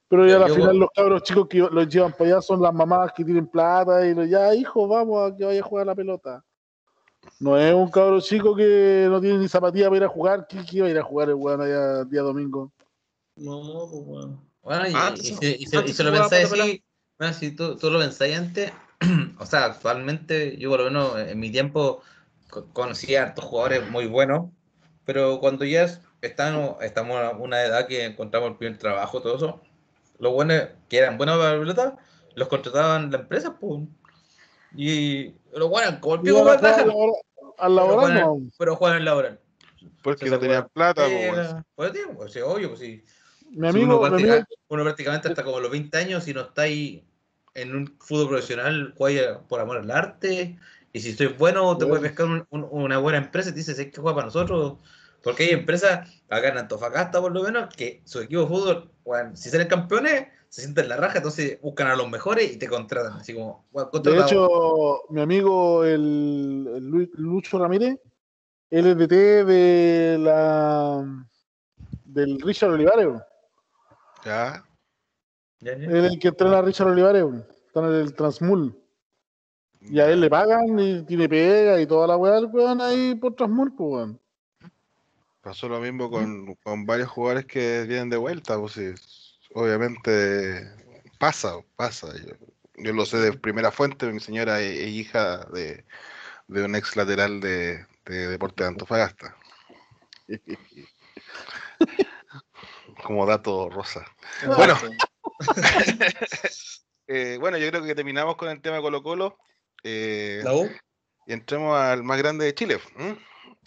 Pero 0.09 0.27
ya 0.27 0.44
al 0.44 0.51
final 0.53 0.77
los 0.77 0.89
cabros 0.93 1.23
chicos 1.23 1.47
que 1.47 1.59
los 1.59 1.89
llevan 1.89 2.11
para 2.15 2.31
allá 2.31 2.43
son 2.43 2.61
las 2.61 2.74
mamás 2.74 3.12
que 3.12 3.24
tienen 3.24 3.47
plata 3.47 4.05
y 4.05 4.12
los 4.12 4.28
ya, 4.28 4.53
hijo, 4.57 4.89
vamos 4.89 5.31
a 5.31 5.36
que 5.36 5.44
vaya 5.44 5.61
a 5.61 5.65
jugar 5.65 5.86
la 5.86 5.94
pelota. 5.94 6.44
No 7.39 7.57
es 7.57 7.73
un 7.73 7.89
cabro 7.89 8.20
chico 8.20 8.57
que 8.57 9.07
no 9.09 9.20
tiene 9.20 9.39
ni 9.39 9.47
zapatilla 9.47 9.86
para 9.86 9.98
ir 9.98 10.05
a 10.05 10.09
jugar. 10.09 10.48
¿Qué, 10.48 10.65
iba 10.73 10.89
a 10.89 10.90
ir 10.90 10.98
a 10.98 11.05
jugar 11.05 11.28
el 11.28 11.36
weón 11.36 11.61
allá 11.61 12.05
día 12.05 12.23
domingo? 12.23 12.73
No, 13.36 13.89
pues 13.89 14.05
bueno. 14.05 14.43
Bueno, 14.62 14.89
y, 14.89 14.93
ah, 14.97 15.15
y, 15.16 15.66
se, 15.66 16.03
lo 16.03 16.11
pensáis 16.11 16.53
así, 16.53 16.82
bueno, 17.18 17.34
si 17.34 17.51
tú, 17.52 17.76
tú 17.76 17.90
lo 17.90 17.98
pensáis 17.98 18.36
antes, 18.36 18.72
o 19.38 19.47
sea, 19.47 19.64
actualmente 19.64 20.56
yo 20.59 20.70
por 20.70 20.80
lo 20.80 20.86
menos 20.86 21.18
en 21.18 21.38
mi 21.38 21.51
tiempo 21.51 22.02
conocí 22.72 23.14
a 23.14 23.24
hartos 23.24 23.44
jugadores 23.44 23.88
muy 23.90 24.06
buenos, 24.06 24.51
pero 25.05 25.40
cuando 25.40 25.64
ya 25.64 25.86
estamos, 26.20 26.82
estamos 26.82 27.16
a 27.16 27.30
una 27.30 27.62
edad 27.62 27.86
que 27.86 28.05
encontramos 28.05 28.51
el 28.51 28.56
primer 28.56 28.78
trabajo, 28.78 29.20
todo 29.20 29.36
eso, 29.36 29.60
los 30.18 30.32
buenos 30.32 30.68
que 30.88 30.98
eran 30.98 31.18
buenos 31.18 31.38
para 31.38 31.55
la 31.55 31.60
pelota, 31.60 31.97
los 32.34 32.48
contrataban 32.48 33.10
la 33.10 33.18
empresa, 33.18 33.56
pues. 33.59 33.82
Y 34.74 35.34
los 35.55 35.70
buenos, 35.70 36.01
como 36.01 36.16
el 36.16 36.20
pico 36.22 36.44
más 36.44 36.62
Al 37.59 37.76
laboral, 37.76 38.14
no. 38.14 38.38
Pero 38.59 38.76
juegan 38.76 38.98
en 38.98 39.05
laboral. 39.05 39.40
Porque 40.02 40.28
no 40.28 40.38
tenían 40.38 40.68
plata, 40.72 41.06
pues. 41.06 41.55
Pues, 42.16 42.36
obvio, 42.43 42.68
pues 42.68 42.80
sí. 42.80 43.02
Mi 43.56 43.68
amigo, 43.68 43.98
uno, 44.68 44.82
prácticamente, 44.84 45.28
hasta 45.28 45.42
como 45.42 45.60
los 45.60 45.70
20 45.70 45.96
años, 45.96 46.24
si 46.24 46.34
no 46.34 46.42
está 46.42 46.62
ahí 46.62 47.02
en 47.54 47.74
un 47.74 47.96
fútbol 47.98 48.28
profesional, 48.28 48.92
juega 48.98 49.40
por 49.48 49.60
amor 49.60 49.78
al 49.78 49.90
arte. 49.90 50.58
Y 50.92 51.00
si 51.00 51.10
estoy 51.10 51.28
bueno, 51.28 51.76
te 51.78 51.86
puedes 51.86 52.02
pescar 52.02 52.46
una 52.50 52.98
buena 52.98 53.16
empresa 53.16 53.48
y 53.48 53.52
te 53.52 53.58
dices, 53.60 53.78
es 53.78 53.90
que 53.90 53.98
juega 53.98 54.14
para 54.14 54.26
nosotros. 54.26 54.74
Porque 55.22 55.44
hay 55.44 55.50
empresas, 55.50 56.22
acá 56.28 56.48
en 56.48 56.58
Antofagasta 56.58 57.18
por 57.18 57.32
lo 57.32 57.44
menos, 57.44 57.74
que 57.74 58.02
su 58.04 58.20
equipo 58.20 58.42
de 58.42 58.46
fútbol, 58.46 58.90
bueno, 59.04 59.34
si 59.34 59.48
salen 59.48 59.68
campeones, 59.68 60.26
se 60.50 60.60
sienten 60.60 60.90
la 60.90 60.98
raja, 60.98 61.16
entonces 61.16 61.58
buscan 61.62 61.86
a 61.86 61.96
los 61.96 62.10
mejores 62.10 62.52
y 62.52 62.58
te 62.58 62.68
contratan. 62.68 63.14
Así 63.14 63.32
como, 63.32 63.64
de 64.02 64.20
hecho, 64.20 65.00
mi 65.08 65.22
amigo 65.22 65.82
el, 65.82 67.08
Lucho 67.14 67.58
Ramírez, 67.58 67.98
él 68.68 68.86
es 68.86 68.98
DT 68.98 69.46
de 69.46 70.18
la 70.20 71.26
del 72.04 72.38
Richard 72.42 72.72
Olivares. 72.72 73.08
Ya. 74.27 74.65
Es 75.61 75.78
el 75.89 76.19
que 76.19 76.28
entrena 76.28 76.59
a 76.59 76.62
Richard 76.62 76.89
Olivares, 76.89 77.24
está 77.69 77.78
en 77.86 77.94
el 77.94 78.12
Transmul. 78.12 78.77
Y 79.81 80.01
a 80.01 80.11
él 80.11 80.20
le 80.20 80.28
pagan 80.28 80.77
y 80.81 81.05
tiene 81.05 81.28
pega 81.28 81.81
y 81.81 81.86
toda 81.86 82.09
la 82.09 82.16
weá, 82.16 82.40
weón, 82.40 82.81
ahí 82.81 83.15
por 83.15 83.36
Transmul, 83.36 83.73
pues, 83.77 83.89
weón. 83.89 84.20
Pasó 85.43 85.69
lo 85.69 85.78
mismo 85.78 86.11
con, 86.11 86.86
varios 86.86 87.09
jugadores 87.09 87.47
que 87.47 87.85
vienen 87.85 88.11
de 88.11 88.16
vuelta, 88.16 88.59
pues 88.59 88.73
sí. 88.73 88.93
Obviamente 89.55 90.73
pasa, 91.20 91.59
pasa. 91.77 92.09
Yo, 92.78 92.93
lo 92.93 93.07
sé 93.07 93.19
de 93.19 93.32
primera 93.32 93.70
fuente, 93.70 94.12
mi 94.12 94.19
señora 94.19 94.61
es, 94.61 94.89
hija 94.89 95.47
de, 95.53 95.85
un 96.48 96.74
ex 96.74 96.97
lateral 96.97 97.39
de, 97.40 97.86
de 98.07 98.27
Deporte 98.27 98.65
de 98.65 98.70
Antofagasta. 98.70 99.36
Como 103.06 103.24
dato 103.24 103.70
rosa. 103.70 104.04
Bueno. 104.56 104.76
Eh, 107.08 107.36
bueno, 107.38 107.56
yo 107.56 107.70
creo 107.70 107.84
que 107.84 107.94
terminamos 107.94 108.34
con 108.34 108.48
el 108.48 108.60
tema 108.60 108.78
de 108.78 108.82
Colo 108.82 109.00
Colo. 109.00 109.38
Eh, 109.84 110.42
y 111.24 111.32
entremos 111.32 111.78
al 111.78 112.02
más 112.02 112.18
grande 112.18 112.46
de 112.46 112.52
Chile. 112.52 112.80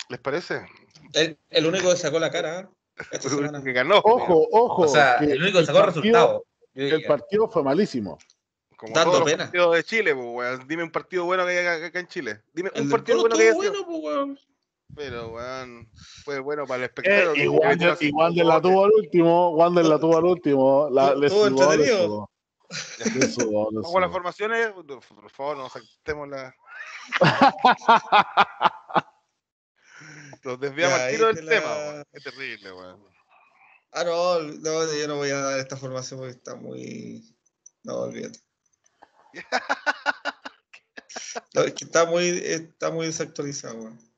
¿Les 0.09 0.19
parece? 0.19 0.65
El, 1.13 1.65
único 1.65 1.89
que 1.89 1.95
sacó 1.95 2.19
la 2.19 2.31
cara. 2.31 2.69
único 3.31 3.63
que 3.63 3.71
ganó. 3.71 3.99
Ojo, 3.99 4.45
ojo. 4.51 4.81
O 4.81 4.87
sea, 4.89 5.19
el 5.19 5.41
único 5.41 5.59
que 5.59 5.67
sacó 5.67 5.79
el 5.79 5.85
resultado. 5.85 6.45
El 6.73 7.05
partido 7.05 7.49
fue 7.49 7.63
malísimo. 7.63 8.17
Como 8.75 8.93
Dando 8.93 9.13
todos 9.13 9.31
pena. 9.31 9.49
Los 9.53 9.73
de 9.73 9.83
Chile, 9.85 10.13
pues, 10.13 10.67
Dime 10.67 10.83
un 10.83 10.91
partido 10.91 11.23
bueno 11.23 11.45
que 11.45 11.59
hay 11.59 11.83
acá 11.85 11.97
en 11.97 12.07
Chile. 12.07 12.41
Dime 12.51 12.71
un 12.75 12.89
partido 12.89 13.21
bueno 13.21 13.37
que 13.37 13.43
haya 13.43 13.53
bueno, 13.53 13.85
pues, 13.85 14.39
Pero, 14.95 15.29
weón, 15.29 15.87
fue 16.23 16.39
bueno 16.39 16.65
para 16.65 16.79
el 16.79 16.83
espectador. 16.85 17.37
Eh, 17.37 17.43
igual, 17.43 17.77
de, 17.77 17.95
igual 18.01 18.33
de 18.33 18.43
la 18.43 18.59
tuvo 18.61 18.85
al 18.85 18.91
último, 18.91 19.51
Wander 19.51 19.85
la 19.85 19.99
tuvo 19.99 20.17
al 20.17 20.25
último. 20.25 20.89
La, 20.89 21.13
¿Tuvo 21.13 21.45
entretenido? 21.47 22.31
Como 23.83 23.99
las 23.99 24.11
formaciones, 24.11 24.71
por 24.71 25.29
favor, 25.31 25.57
no 25.57 25.69
saltemos 25.69 26.29
la. 26.29 26.55
Nos 30.43 30.59
desviamos 30.59 30.99
al 30.99 31.11
tiro 31.11 31.33
del 31.33 31.47
tema, 31.47 32.03
Es 32.13 32.23
terrible, 32.23 32.71
weón. 32.71 33.03
Ah, 33.91 34.03
no, 34.03 34.39
no, 34.39 34.93
yo 34.93 35.07
no 35.07 35.15
voy 35.15 35.31
a 35.31 35.39
dar 35.39 35.59
esta 35.59 35.77
formación 35.77 36.19
porque 36.19 36.35
está 36.35 36.53
muy. 36.55 37.35
No, 37.83 38.01
olvídate. 38.01 38.39
no, 41.55 41.63
es 41.63 41.73
que 41.73 41.85
está 41.85 42.05
muy, 42.05 42.27
está 42.27 42.91
muy 42.91 43.07
desactualizado, 43.07 43.79
weón. 43.79 44.08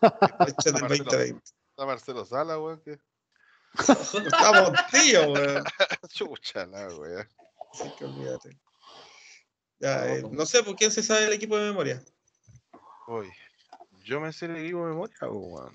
Del 0.64 0.74
2020. 0.74 1.42
Está 1.70 1.86
Marcelo 1.86 2.24
Sala, 2.24 2.58
weón. 2.58 2.80
¿qué? 2.84 2.98
Estamos 3.78 4.72
tío, 4.90 5.32
weón. 5.32 5.64
Chúchala, 6.08 6.88
weón. 6.88 7.28
Así 7.72 7.92
que 7.98 8.04
olvídate. 8.04 8.58
Ya, 9.80 10.14
eh, 10.14 10.22
no 10.30 10.44
sé 10.44 10.62
por 10.62 10.74
quién 10.74 10.90
se 10.90 11.02
sabe 11.02 11.26
el 11.26 11.32
equipo 11.32 11.56
de 11.56 11.66
memoria. 11.66 12.02
Uy. 13.06 13.30
Yo 14.04 14.20
me 14.20 14.32
sé 14.32 14.46
el 14.46 14.56
equipo 14.56 14.84
de 14.84 14.92
memoria, 14.92 15.16
weón. 15.22 15.74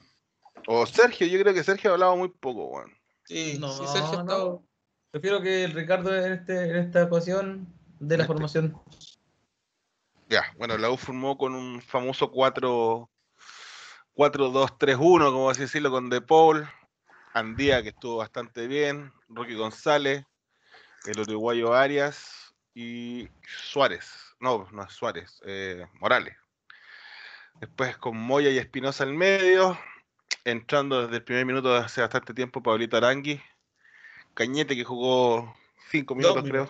O 0.67 0.85
Sergio, 0.85 1.27
yo 1.27 1.39
creo 1.39 1.53
que 1.53 1.63
Sergio 1.63 1.91
ha 1.91 1.93
hablado 1.93 2.15
muy 2.15 2.29
poco, 2.29 2.65
weón. 2.67 2.91
Sí, 3.25 3.57
no, 3.59 3.71
sí, 3.71 3.83
Sergio 3.87 4.23
no. 4.23 4.65
Prefiero 5.11 5.41
que 5.41 5.63
el 5.63 5.73
Ricardo 5.73 6.13
en, 6.15 6.33
este, 6.33 6.69
en 6.69 6.75
esta 6.77 7.03
ecuación 7.03 7.67
de 7.99 8.17
la 8.17 8.23
este. 8.23 8.33
formación. 8.33 8.81
Ya, 10.29 10.43
bueno, 10.57 10.77
la 10.77 10.89
U 10.89 10.97
formó 10.97 11.37
con 11.37 11.53
un 11.53 11.81
famoso 11.81 12.31
4 12.31 13.09
4-2-3-1, 14.15 15.31
como 15.31 15.49
así 15.49 15.61
decirlo, 15.61 15.91
con 15.91 16.09
De 16.09 16.21
Paul, 16.21 16.67
Andía, 17.33 17.81
que 17.81 17.89
estuvo 17.89 18.17
bastante 18.17 18.67
bien, 18.67 19.11
Rocky 19.27 19.55
González, 19.55 20.25
el 21.05 21.19
uruguayo 21.19 21.73
Arias 21.73 22.53
y 22.75 23.27
Suárez. 23.45 24.09
No, 24.39 24.67
no 24.71 24.83
es 24.83 24.91
Suárez, 24.91 25.41
eh, 25.45 25.85
Morales. 25.99 26.35
Después 27.59 27.97
con 27.97 28.17
Moya 28.17 28.49
y 28.49 28.57
Espinosa 28.57 29.03
en 29.03 29.17
medio. 29.17 29.77
Entrando 30.43 31.03
desde 31.03 31.17
el 31.17 31.23
primer 31.23 31.45
minuto 31.45 31.73
de 31.73 31.79
hace 31.79 32.01
bastante 32.01 32.33
tiempo, 32.33 32.61
Pablito 32.61 32.97
Arangui. 32.97 33.41
Cañete 34.33 34.75
que 34.75 34.83
jugó 34.83 35.55
cinco 35.89 36.15
minutos, 36.15 36.43
creo. 36.43 36.69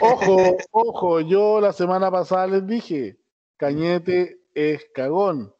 Ojo, 0.00 0.56
ojo, 0.70 1.20
yo 1.20 1.60
la 1.60 1.72
semana 1.72 2.10
pasada 2.10 2.46
les 2.46 2.66
dije, 2.66 3.18
Cañete 3.56 4.40
es 4.54 4.86
cagón. 4.94 5.54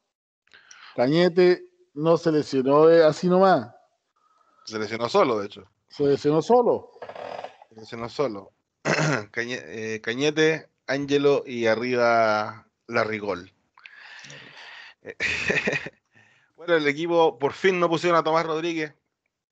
Cañete 0.94 1.64
no 1.94 2.16
se 2.16 2.32
lesionó 2.32 2.84
así 3.06 3.28
nomás. 3.28 3.68
Se 4.64 4.78
lesionó 4.78 5.08
solo, 5.08 5.38
de 5.38 5.46
hecho. 5.46 5.64
Se 5.88 6.04
lesionó 6.04 6.42
solo. 6.42 6.92
Se 7.68 7.80
lesionó 7.80 8.08
solo. 8.08 8.52
Eh, 9.36 10.00
Cañete, 10.02 10.68
Ángelo 10.86 11.42
y 11.46 11.66
arriba 11.66 12.66
Larrigol. 12.86 13.52
bueno, 16.56 16.76
el 16.76 16.86
equipo 16.86 17.38
por 17.38 17.52
fin 17.52 17.80
no 17.80 17.88
pusieron 17.88 18.18
a 18.18 18.22
Tomás 18.22 18.46
Rodríguez. 18.46 18.94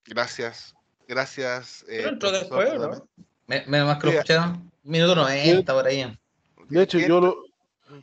Gracias. 0.07 0.75
Gracias. 1.07 1.85
Eh, 1.89 2.05
entró 2.07 2.31
después, 2.31 2.71
Menos 3.47 3.89
más 3.89 3.99
que 3.99 4.07
lo 4.07 4.13
escucharon. 4.13 4.71
Minuto 4.83 5.15
90 5.15 5.73
por 5.73 5.87
ahí. 5.87 6.19
De 6.69 6.83
hecho, 6.83 6.99
yo, 6.99 7.21
lo, 7.21 7.45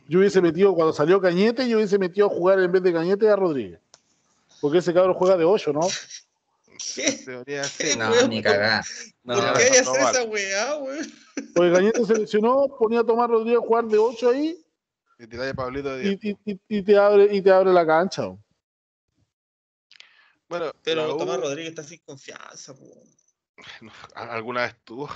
yo 0.08 0.18
hubiese 0.18 0.40
metido, 0.40 0.74
cuando 0.74 0.92
salió 0.92 1.20
Cañete, 1.20 1.68
yo 1.68 1.76
hubiese 1.76 1.98
metido 1.98 2.26
a 2.26 2.30
jugar 2.30 2.60
en 2.60 2.72
vez 2.72 2.82
de 2.82 2.92
Cañete 2.92 3.28
a 3.28 3.36
Rodríguez. 3.36 3.80
Porque 4.60 4.78
ese 4.78 4.94
cabrón 4.94 5.14
juega 5.14 5.36
de 5.36 5.44
8, 5.44 5.72
¿no? 5.72 5.80
¿Qué? 6.94 7.96
No, 7.96 8.28
ni 8.28 8.42
cagar. 8.42 8.84
No, 9.24 9.34
¿Por 9.34 9.56
qué 9.56 9.62
hay 9.64 9.70
esa 9.76 10.24
weá, 10.24 10.76
weón? 10.76 11.12
Porque 11.54 11.72
Cañete 11.72 12.04
seleccionó, 12.04 12.66
ponía 12.78 13.00
a 13.00 13.04
Tomás 13.04 13.28
Rodríguez 13.28 13.58
a 13.58 13.66
jugar 13.66 13.84
de 13.86 13.98
8 13.98 14.30
ahí 14.30 14.64
Y 15.18 15.26
te, 15.26 15.54
Pablito 15.54 16.00
y, 16.00 16.18
y, 16.22 16.60
y, 16.68 16.82
te 16.82 16.96
abre, 16.96 17.34
y 17.34 17.42
te 17.42 17.50
abre 17.50 17.72
la 17.72 17.86
cancha. 17.86 18.36
Bueno, 20.48 20.72
pero 20.82 21.16
Tomás 21.16 21.40
Rodríguez 21.40 21.70
está 21.70 21.82
sin 21.82 21.98
confianza. 22.04 22.74
alguna 24.14 24.62
vez 24.62 24.76
tuvo. 24.84 25.08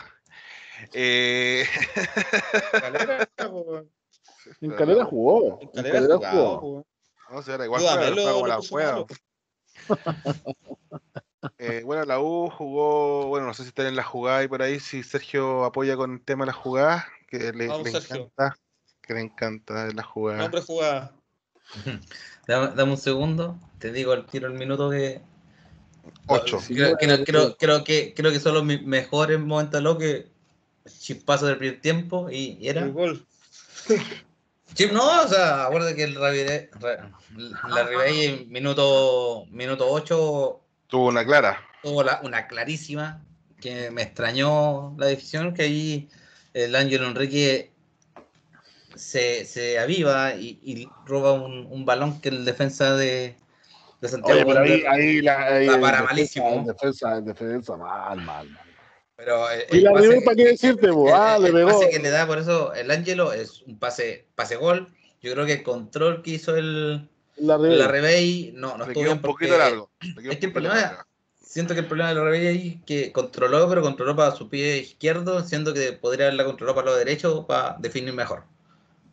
Eh... 0.92 1.66
Calera, 2.72 3.28
en 4.60 4.70
Calera 4.72 5.04
jugó. 5.04 5.58
En 5.74 5.82
Calera, 5.82 6.16
jugó. 6.30 6.86
No 7.30 7.42
sé, 7.42 7.54
era 7.54 7.64
igual 7.64 7.82
como 8.14 8.46
la 8.46 8.60
juega. 8.60 9.04
Eh, 11.58 11.82
bueno, 11.84 12.04
la 12.04 12.20
U 12.20 12.50
jugó, 12.50 13.28
bueno, 13.28 13.46
no 13.46 13.54
sé 13.54 13.62
si 13.62 13.68
está 13.68 13.88
en 13.88 13.96
la 13.96 14.02
jugada 14.02 14.42
y 14.44 14.48
por 14.48 14.62
ahí, 14.62 14.78
si 14.78 15.02
Sergio 15.02 15.64
apoya 15.64 15.96
con 15.96 16.12
el 16.12 16.20
tema 16.20 16.44
de 16.44 16.48
la 16.48 16.52
jugada, 16.52 17.06
que 17.28 17.52
le, 17.52 17.64
encanta, 17.64 18.56
que 19.00 19.14
le 19.14 19.20
encanta 19.20 19.88
la 19.92 20.02
jugada. 20.02 20.44
Hombre 20.44 20.60
jugada. 20.60 21.12
Dame, 22.46 22.82
un 22.82 22.96
segundo, 22.98 23.58
te 23.78 23.92
digo 23.92 24.12
el 24.12 24.26
tiro 24.26 24.48
el 24.48 24.54
minuto 24.54 24.90
que. 24.90 25.22
8. 26.26 26.58
Creo, 26.98 27.56
creo, 27.56 27.84
que, 27.84 28.14
creo 28.14 28.32
que 28.32 28.40
son 28.40 28.54
los 28.54 28.64
mejores 28.64 29.38
momentos 29.38 29.82
lo 29.82 29.98
que 29.98 30.30
chispazo 30.98 31.46
del 31.46 31.58
primer 31.58 31.80
tiempo 31.80 32.28
y, 32.30 32.58
era. 32.66 32.82
El 32.82 32.92
gol. 32.92 33.26
no, 34.92 35.22
o 35.22 35.28
sea, 35.28 35.66
acuérdate 35.66 35.96
que 35.96 36.04
el 36.04 36.14
la 36.14 37.82
Ribey 37.84 38.24
en 38.24 38.50
minuto, 38.50 39.46
minuto 39.50 39.86
8 39.88 40.60
tuvo 40.88 41.08
una 41.08 41.24
clara. 41.24 41.62
Tuvo 41.82 42.04
una 42.22 42.46
clarísima 42.46 43.22
que 43.60 43.90
me 43.90 44.02
extrañó 44.02 44.94
la 44.98 45.06
decisión 45.06 45.54
que 45.54 45.62
ahí 45.62 46.08
el 46.54 46.74
Ángel 46.74 47.04
Enrique 47.04 47.70
se, 48.94 49.44
se 49.44 49.78
aviva 49.78 50.34
y, 50.34 50.88
roba 51.06 51.32
un, 51.32 51.84
balón 51.84 52.20
que 52.20 52.30
el 52.30 52.44
defensa 52.44 52.96
de, 52.96 53.36
de 54.00 54.08
Santiago. 54.08 54.40
Oye, 54.40 54.46
pero 54.46 54.60
ahí, 54.60 54.84
ahí, 54.86 55.22
la, 55.22 55.44
ahí 55.46 55.68
para 55.80 56.02
malísimo. 56.02 56.64
Defensa, 56.66 57.20
defensa, 57.20 57.76
mal, 57.76 58.20
mal, 58.20 58.48
mal. 58.50 58.69
Pero 59.20 59.50
eh, 59.50 59.66
¿Y 59.70 59.80
la 59.80 59.92
River 59.92 60.24
para 60.24 60.34
qué 60.34 60.44
decirte, 60.46 60.88
ah, 61.12 61.38
le 61.38 61.52
pegó. 61.52 61.68
pase 61.68 61.90
que 61.90 61.98
le 61.98 62.08
da, 62.08 62.26
por 62.26 62.38
eso 62.38 62.72
el 62.72 62.90
Ángelo 62.90 63.34
es 63.34 63.60
un 63.62 63.78
pase, 63.78 64.26
pase 64.34 64.56
gol. 64.56 64.88
Yo 65.20 65.32
creo 65.32 65.44
que 65.44 65.52
el 65.52 65.62
control 65.62 66.22
que 66.22 66.30
hizo 66.30 66.56
el 66.56 67.06
la 67.36 67.58
Rebey, 67.58 68.52
no, 68.54 68.78
no 68.78 68.84
estuvo 68.84 69.12
un 69.12 69.20
poquito 69.20 69.58
largo. 69.58 69.90
Es 70.00 70.38
que 70.38 70.46
el 70.46 70.52
problema, 70.52 71.06
siento 71.42 71.74
que 71.74 71.80
el 71.80 71.86
problema 71.86 72.10
de 72.10 72.14
la 72.14 72.24
Rebey 72.24 72.46
ahí 72.46 72.82
que 72.86 73.12
controló, 73.12 73.68
pero 73.68 73.82
controló 73.82 74.16
para 74.16 74.34
su 74.34 74.48
pie 74.48 74.78
izquierdo, 74.78 75.44
siento 75.44 75.74
que 75.74 75.92
podría 75.92 76.26
haberla 76.26 76.44
controlado 76.44 76.76
para 76.76 76.90
lo 76.90 76.96
derecho 76.96 77.46
para 77.46 77.76
definir 77.78 78.14
mejor. 78.14 78.44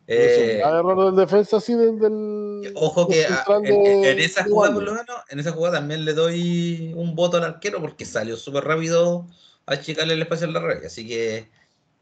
Eh, 0.09 0.61
error 0.63 1.05
del 1.05 1.15
defensa 1.17 1.57
así 1.57 1.73
del, 1.73 2.71
Ojo 2.75 3.09
que 3.09 3.25
en, 3.25 4.19
esa 4.19 4.45
jugada 4.45 4.73
por 4.73 4.83
lo 4.83 4.91
menos, 4.91 5.17
en 5.27 5.39
esa 5.41 5.51
jugada 5.51 5.79
también 5.79 6.05
le 6.05 6.13
doy 6.13 6.93
un 6.95 7.13
voto 7.13 7.35
al 7.35 7.43
arquero 7.43 7.81
porque 7.81 8.05
salió 8.05 8.37
súper 8.37 8.63
rápido 8.63 9.27
achicarle 9.67 10.15
el 10.15 10.21
espacio 10.23 10.47
a 10.47 10.51
la 10.51 10.59
red. 10.59 10.83
Así 10.85 11.07
que 11.07 11.49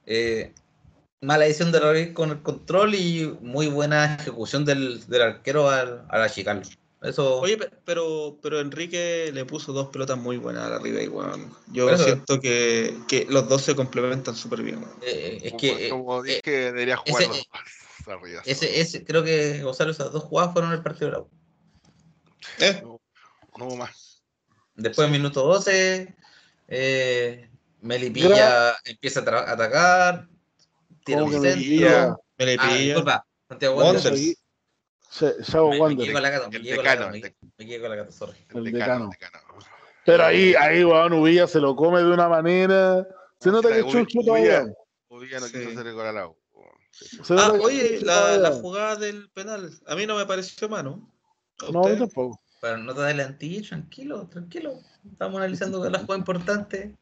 eh, 0.06 0.54
mala 1.22 1.46
edición 1.46 1.72
de 1.72 1.80
la 1.80 2.14
con 2.14 2.32
el 2.32 2.42
control 2.42 2.96
y 2.96 3.38
muy 3.42 3.68
buena 3.68 4.16
ejecución 4.16 4.64
del, 4.64 5.04
arquero 5.22 5.70
al, 5.70 6.06
al 6.10 6.22
achicarlo. 6.22 6.64
Eso... 7.02 7.40
Oye, 7.40 7.60
pero, 7.84 8.40
pero 8.42 8.60
Enrique 8.60 9.30
le 9.32 9.46
puso 9.46 9.74
dos 9.74 9.90
pelotas 9.90 10.18
muy 10.18 10.38
buenas 10.38 10.66
a 10.66 10.70
la 10.70 10.80
Ribey, 10.80 11.10
Yo 11.72 11.98
siento 11.98 12.40
que, 12.40 12.98
que, 13.08 13.28
los 13.30 13.48
dos 13.48 13.62
se 13.62 13.76
complementan 13.76 14.36
súper 14.36 14.64
bien. 14.64 14.84
Eh, 15.04 15.40
es 15.44 15.54
que, 15.54 15.90
como, 15.90 16.24
dije, 16.24 16.42
debería 16.46 16.98
jugar 16.98 17.24
ese, 17.24 17.44
los 18.08 18.18
arriba. 18.18 18.42
Ese, 18.46 18.80
ese, 18.80 19.04
creo 19.04 19.24
que 19.24 19.62
Gonzalo, 19.62 19.92
esas 19.92 20.12
dos 20.12 20.24
jugadas 20.24 20.54
fueron 20.54 20.72
el 20.72 20.82
partido 20.82 21.08
de 21.08 21.12
la 21.12 21.20
U. 21.20 21.30
¿Eh? 22.60 22.82
No, 22.84 23.00
hubo 23.66 23.76
más. 23.76 24.24
Después, 24.76 25.10
minuto 25.10 25.46
12, 25.46 26.16
eh, 26.68 27.50
Melipilla 27.86 28.76
empieza 28.84 29.20
a 29.20 29.52
atacar, 29.52 30.28
tira 31.06 31.24
un 31.24 31.32
centro. 31.32 32.20
Melipilla. 32.38 33.04
Ah, 33.08 33.24
Santiago 33.48 33.78
Wanderers. 33.78 34.36
Wander. 35.54 35.98
Me 35.98 36.06
quedo 36.06 37.04
con 37.04 37.12
Me 37.12 37.66
quedo 37.66 37.82
con 37.82 37.90
la 37.90 37.96
gata, 37.96 38.12
sorry. 38.12 38.38
El 38.54 38.64
decano. 38.66 39.12
Pero 40.04 40.26
ahí, 40.26 40.56
ahí, 40.56 40.84
weón, 40.84 41.14
Uvilla 41.14 41.48
se 41.48 41.60
lo 41.60 41.76
come 41.76 42.00
de 42.00 42.12
una 42.12 42.28
manera. 42.28 43.08
Se 43.40 43.52
nota 43.52 43.70
que 43.70 43.80
es 43.80 43.86
chucho 43.86 44.20
todavía. 44.26 44.66
Uvilla 45.10 45.40
no 45.40 45.46
quiso 45.46 45.70
hacer 45.70 45.88
el 45.88 45.94
gol 45.94 46.08
al 46.08 46.16
lado. 46.16 46.38
Ah, 47.30 47.54
oye, 47.62 48.00
la, 48.02 48.38
la, 48.38 48.52
jugada 48.52 48.96
del 48.96 49.30
penal, 49.30 49.70
a 49.86 49.96
mí 49.96 50.06
no 50.08 50.16
me 50.16 50.26
pareció 50.26 50.70
mano. 50.70 51.12
No, 51.72 51.88
yo 51.88 51.98
tampoco. 51.98 52.42
Pero 52.62 52.78
no 52.78 52.96
te 52.96 53.02
adelantilles, 53.02 53.68
tranquilo, 53.68 54.28
tranquilo. 54.28 54.80
Estamos 55.12 55.38
analizando 55.38 55.88
la 55.90 56.00
jugada 56.00 56.18
importante. 56.18 56.96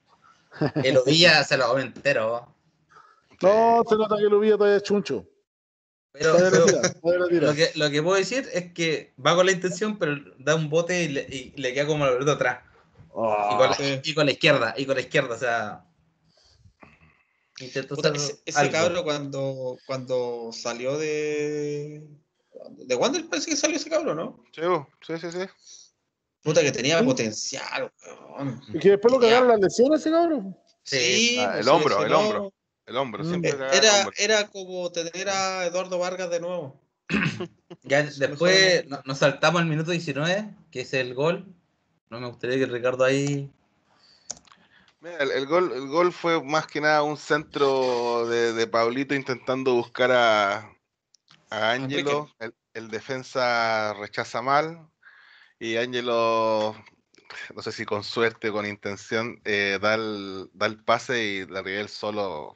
El 0.84 0.98
Uvilla 0.98 1.44
se 1.44 1.58
lo 1.58 1.68
come 1.68 1.82
entero. 1.82 2.54
No, 3.42 3.84
se 3.88 3.96
nota 3.96 4.18
que 4.18 4.24
el 4.24 4.34
Uvilla 4.34 4.58
todavía 4.58 4.78
es 4.78 4.84
chuncho. 4.84 5.26
Pero, 6.14 6.38
lo, 6.38 7.56
que, 7.56 7.72
lo 7.74 7.90
que 7.90 8.04
puedo 8.04 8.18
decir 8.18 8.48
es 8.54 8.72
que 8.74 9.14
va 9.24 9.36
con 9.36 9.48
la 9.48 9.52
intención, 9.52 9.98
pero 9.98 10.16
da 10.38 10.54
un 10.54 10.70
bote 10.70 11.04
y 11.04 11.54
le, 11.56 11.74
queda 11.74 11.88
como 11.88 12.06
la 12.06 12.12
verdad 12.12 12.36
atrás. 12.36 12.60
Ah, 13.16 13.50
y, 13.52 13.58
con 13.58 13.70
la, 13.70 14.02
y, 14.04 14.14
con 14.14 14.26
la, 14.28 14.32
izquierda, 14.32 14.74
y 14.78 14.86
con 14.86 14.96
la 14.96 15.02
izquierda, 15.02 15.36
o 15.36 15.38
sea. 15.40 15.86
ese, 17.60 18.72
cabro 18.72 19.04
cuando, 19.04 19.78
cuando 19.88 20.52
salió 20.54 20.98
de. 21.00 22.08
¿De 22.70 22.96
Wander 22.96 23.28
parece 23.28 23.50
que 23.50 23.58
salió 23.58 23.78
ese 23.78 23.90
cabro, 23.90 24.14
no? 24.14 24.44
Sí, 24.52 24.62
sí, 25.20 25.32
sí. 25.32 25.40
Puta 26.44 26.62
que 26.62 26.72
tenía 26.74 27.02
potencial, 27.04 27.92
Y 28.74 28.80
que 28.80 28.92
después 28.92 29.14
lo 29.14 29.20
cagaron 29.20 29.48
las 29.48 29.60
lesiones 29.62 30.02
ese 30.02 30.12
cabrón. 30.12 30.58
Sí, 30.84 31.38
ah, 31.40 31.58
el 31.60 31.70
hombro, 31.70 32.06
el 32.06 32.14
hombro. 32.14 32.54
El 32.86 32.98
hombro, 32.98 33.24
mm. 33.24 33.30
siempre 33.30 33.52
era, 33.52 34.10
era 34.18 34.48
como 34.50 34.92
tener 34.92 35.30
a 35.30 35.66
Eduardo 35.66 35.98
Vargas 36.00 36.30
de 36.30 36.42
nuevo. 36.42 36.82
ya 37.84 38.04
después 38.04 38.86
nos 39.06 39.18
saltamos 39.18 39.62
al 39.62 39.68
minuto 39.68 39.92
19, 39.92 40.54
que 40.70 40.82
es 40.82 40.94
el 40.94 41.14
gol. 41.14 41.46
No 42.10 42.20
me 42.20 42.28
gustaría 42.28 42.58
que 42.58 42.66
Ricardo 42.66 43.06
ahí. 43.06 43.50
Mira, 45.00 45.18
el, 45.18 45.46
gol, 45.48 45.72
el 45.74 45.88
gol 45.88 46.12
fue 46.12 46.44
más 46.44 46.68
que 46.68 46.82
nada 46.82 47.04
un 47.04 47.18
centro 47.18 48.28
de, 48.28 48.54
de 48.54 48.68
Pablito 48.68 49.16
intentando 49.16 49.74
buscar 49.74 50.12
a, 50.12 50.58
a 51.50 51.72
Ángelo. 51.72 52.30
El, 52.40 52.54
el, 52.74 52.90
defensa 52.90 53.94
rechaza 53.94 54.42
mal. 54.42 54.90
Y 55.64 55.78
Ángelo, 55.78 56.76
no 57.56 57.62
sé 57.62 57.72
si 57.72 57.86
con 57.86 58.04
suerte 58.04 58.50
o 58.50 58.52
con 58.52 58.66
intención, 58.66 59.40
eh, 59.46 59.80
da, 59.82 59.94
el, 59.96 60.50
da 60.54 60.66
el 60.66 60.84
pase 60.84 61.24
y 61.24 61.46
la 61.46 61.62
Rivel 61.62 61.88
solo 61.88 62.54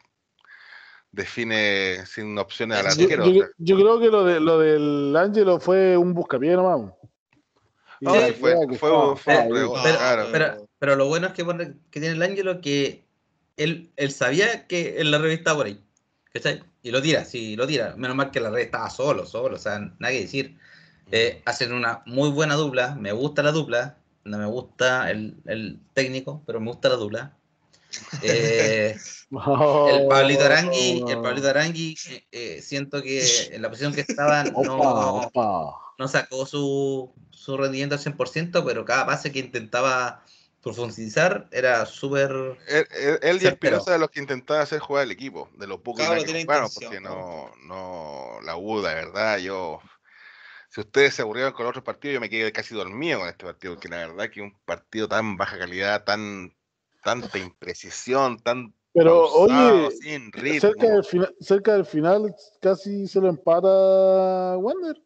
define 1.13 2.05
sin 2.05 2.37
opciones 2.37 2.79
al 2.79 2.87
arquero. 2.87 3.25
Yo, 3.27 3.45
yo, 3.59 3.75
creo 3.77 3.99
que 4.01 4.07
lo, 4.07 4.25
de, 4.25 4.41
lo 4.41 4.59
del 4.59 5.15
Ángelo 5.15 5.57
fue 5.61 5.95
un 5.95 6.13
buscapié 6.13 6.57
nomás. 6.57 6.91
No, 8.01 8.13
sí, 8.13 8.33
fue, 8.33 8.57
fue, 8.77 9.15
fue, 9.15 9.47
pero, 9.49 9.71
claro. 9.71 10.27
pero, 10.33 10.67
pero, 10.77 10.95
lo 10.97 11.07
bueno 11.07 11.27
es 11.27 11.33
que, 11.33 11.45
que 11.89 12.01
tiene 12.01 12.15
el 12.15 12.21
Ángelo 12.21 12.59
que 12.59 13.05
él, 13.55 13.89
él 13.95 14.11
sabía 14.11 14.67
que 14.67 14.99
en 14.99 15.11
la 15.11 15.19
revista 15.19 15.55
por 15.55 15.67
ahí. 15.67 15.81
¿Cachai? 16.33 16.61
Y 16.83 16.91
lo 16.91 17.01
tira, 17.01 17.23
sí, 17.23 17.55
lo 17.55 17.65
tira. 17.67 17.95
Menos 17.95 18.17
mal 18.17 18.31
que 18.31 18.41
la 18.41 18.49
red 18.49 18.63
estaba 18.63 18.89
solo, 18.89 19.25
solo, 19.25 19.55
o 19.55 19.59
sea, 19.59 19.79
nada 19.79 20.11
que 20.11 20.19
decir. 20.19 20.57
Eh, 21.11 21.41
hacen 21.45 21.73
una 21.73 22.01
muy 22.05 22.29
buena 22.29 22.55
dupla, 22.55 22.95
me 22.95 23.11
gusta 23.11 23.43
la 23.43 23.51
dupla, 23.51 23.97
no 24.23 24.37
me 24.37 24.45
gusta 24.45 25.09
el, 25.09 25.35
el 25.45 25.79
técnico, 25.93 26.41
pero 26.45 26.59
me 26.59 26.67
gusta 26.67 26.89
la 26.89 26.95
dupla. 26.95 27.33
Eh, 28.21 28.95
el 29.29 30.07
Pablito 30.07 30.45
Arangui, 30.45 31.03
el 31.07 31.21
Pablito 31.21 31.49
Arangui 31.49 31.97
eh, 32.09 32.23
eh, 32.31 32.61
siento 32.61 33.01
que 33.01 33.21
en 33.51 33.61
la 33.61 33.69
posición 33.69 33.93
que 33.93 34.01
estaba 34.01 34.43
no, 34.43 35.31
no 35.97 36.07
sacó 36.07 36.45
su, 36.45 37.11
su 37.31 37.57
rendimiento 37.57 37.95
al 37.95 38.01
100%, 38.01 38.63
pero 38.65 38.85
cada 38.85 39.05
pase 39.05 39.31
que 39.31 39.39
intentaba 39.39 40.23
profundizar 40.61 41.47
era 41.51 41.85
súper. 41.85 42.57
Él, 42.67 43.39
y 43.41 43.47
Espinosa 43.47 43.93
de 43.93 43.99
los 43.99 44.09
que 44.09 44.19
intentaba 44.19 44.61
hacer 44.61 44.79
jugar 44.79 45.03
el 45.03 45.11
equipo, 45.11 45.49
de 45.57 45.67
los 45.67 45.79
pocos 45.79 46.05
que 46.23 46.45
bueno, 46.45 46.67
porque 46.73 46.99
no, 46.99 47.51
no 47.65 48.39
la 48.43 48.57
U, 48.57 48.81
de 48.81 48.93
verdad, 48.93 49.37
yo. 49.37 49.79
Si 50.77 50.81
ustedes 50.81 51.15
se 51.15 51.23
aburrieron 51.23 51.53
con 51.53 51.65
otros 51.65 51.83
partidos, 51.83 52.13
yo 52.13 52.19
me 52.19 52.29
quedé 52.29 52.51
casi 52.51 52.75
dormido 52.75 53.17
con 53.17 53.27
este 53.27 53.43
partido, 53.43 53.73
porque 53.73 53.89
la 53.89 53.97
verdad 53.97 54.29
que 54.29 54.41
un 54.41 54.55
partido 54.63 55.07
tan 55.07 55.35
baja 55.35 55.57
calidad, 55.57 56.03
tan 56.03 56.53
tanta 57.01 57.39
imprecisión, 57.39 58.37
tan 58.37 58.75
pero 58.93 59.25
oye, 59.25 59.89
Cerca, 60.59 60.87
del 60.87 61.03
final, 61.03 61.35
cerca 61.39 61.73
del 61.73 61.83
final 61.83 62.35
casi 62.61 63.07
se 63.07 63.19
lo 63.19 63.27
empata 63.27 64.55
Wander. 64.57 65.01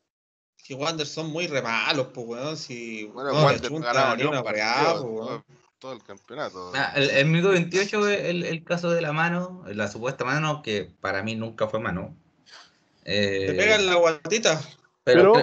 Si 0.57 0.73
Wander 0.73 1.07
son 1.07 1.30
muy 1.30 1.48
re 1.48 1.61
malos, 1.61 2.07
pues 2.14 2.27
weón. 2.27 2.57
Si 2.57 3.06
bueno, 3.06 3.31
no, 3.31 3.45
Wander 3.45 3.72
ganaba 3.72 4.18
ni 4.18 4.23
una 4.23 4.43
pareada, 4.43 4.95
todo, 4.95 5.45
todo, 5.80 5.93
el 5.93 6.03
campeonato. 6.03 6.73
Ah, 6.76 6.91
el, 6.98 7.11
el, 7.11 7.26
minuto 7.27 7.52
28 7.52 8.10
el, 8.10 8.43
el 8.43 8.64
caso 8.65 8.89
de 8.89 8.99
la 8.99 9.14
mano, 9.14 9.64
la 9.68 9.88
supuesta 9.88 10.26
mano, 10.26 10.61
que 10.64 10.91
para 10.99 11.23
mí 11.23 11.35
nunca 11.38 11.69
fue 11.69 11.80
mano. 11.80 12.14
Eh, 13.06 13.45
Te 13.48 13.53
pegan 13.53 13.85
la 13.85 13.95
guatita. 13.95 14.61
Pero, 15.03 15.34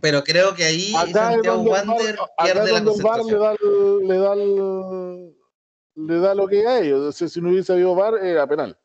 pero, 0.00 0.22
creo 0.22 0.54
que 0.54 0.64
ahí 0.64 0.92
Santiago 1.12 1.62
Wander 1.62 2.18
pierde 2.42 2.72
la 2.72 2.84
concentración. 2.84 4.06
Le 4.06 4.18
da, 4.18 4.34
le 4.34 6.20
da, 6.20 6.34
lo 6.34 6.46
que 6.46 6.66
hay 6.66 6.88
ellos. 6.88 7.14
si 7.14 7.40
no 7.40 7.48
hubiese 7.48 7.72
habido 7.72 7.94
VAR, 7.94 8.22
era 8.22 8.46
penal. 8.46 8.78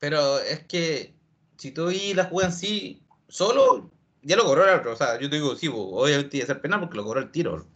Pero 0.00 0.40
es 0.40 0.64
que 0.64 1.14
si 1.56 1.70
tú 1.70 1.90
y 1.90 2.14
la 2.14 2.24
juegan 2.24 2.52
sí, 2.52 3.06
solo, 3.28 3.90
ya 4.22 4.34
lo 4.34 4.44
cobró 4.44 4.64
el 4.64 4.80
otro. 4.80 4.92
O 4.92 4.96
sea, 4.96 5.20
yo 5.20 5.30
te 5.30 5.36
digo, 5.36 5.54
sí, 5.54 5.70
obviamente 5.72 6.38
iba 6.38 6.44
a 6.44 6.46
ser 6.48 6.60
penal 6.60 6.80
porque 6.80 6.96
lo 6.96 7.04
cobró 7.04 7.20
el 7.20 7.30
tiro. 7.30 7.66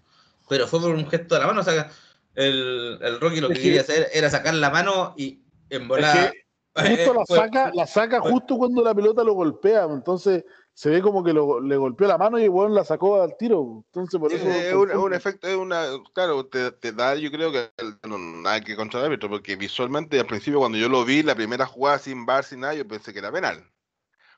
Pero 0.48 0.66
fue 0.66 0.80
por 0.80 0.90
un 0.90 1.08
gesto 1.08 1.34
de 1.36 1.40
la 1.42 1.46
mano. 1.46 1.60
O 1.60 1.64
sea, 1.64 1.90
el, 2.34 2.98
el 3.00 3.20
Rocky 3.20 3.40
lo 3.40 3.48
que 3.48 3.60
quería 3.60 3.82
hacer 3.82 4.08
era 4.12 4.30
sacar 4.30 4.54
la 4.54 4.70
mano 4.70 5.14
y 5.16 5.42
en 5.70 5.86
volar. 5.86 6.32
justo 6.74 7.14
la 7.14 7.24
saca, 7.26 7.70
la 7.72 7.86
saca 7.86 8.20
justo 8.20 8.56
cuando 8.56 8.82
la 8.82 8.94
pelota 8.94 9.22
lo 9.22 9.34
golpea. 9.34 9.84
Entonces 9.84 10.44
se 10.74 10.90
ve 10.90 11.00
como 11.00 11.22
que 11.22 11.32
le 11.32 11.76
golpeó 11.76 12.08
la 12.08 12.18
mano 12.18 12.36
y 12.36 12.44
el 12.44 12.48
weón 12.50 12.74
la 12.74 12.84
sacó 12.84 13.22
al 13.22 13.36
tiro. 13.36 13.84
Entonces, 13.86 14.18
por 14.18 14.32
eso. 14.32 14.48
Es 14.48 14.74
un, 14.74 15.14
efecto, 15.14 15.46
es 15.46 15.54
una. 15.54 15.86
Claro, 16.12 16.46
te, 16.46 16.92
da, 16.92 17.14
yo 17.14 17.30
creo 17.30 17.52
que 17.52 17.70
no, 18.02 18.18
nada 18.18 18.60
que 18.60 18.74
contra 18.74 18.98
el 18.98 19.06
árbitro, 19.06 19.30
porque 19.30 19.54
visualmente 19.54 20.18
al 20.18 20.26
principio, 20.26 20.58
cuando 20.58 20.76
yo 20.76 20.88
lo 20.88 21.04
vi, 21.04 21.22
la 21.22 21.36
primera 21.36 21.64
jugada 21.64 22.00
sin 22.00 22.26
bar, 22.26 22.42
sin 22.42 22.60
nada, 22.60 22.74
yo 22.74 22.88
pensé 22.88 23.12
que 23.12 23.20
era 23.20 23.30
penal. 23.30 23.70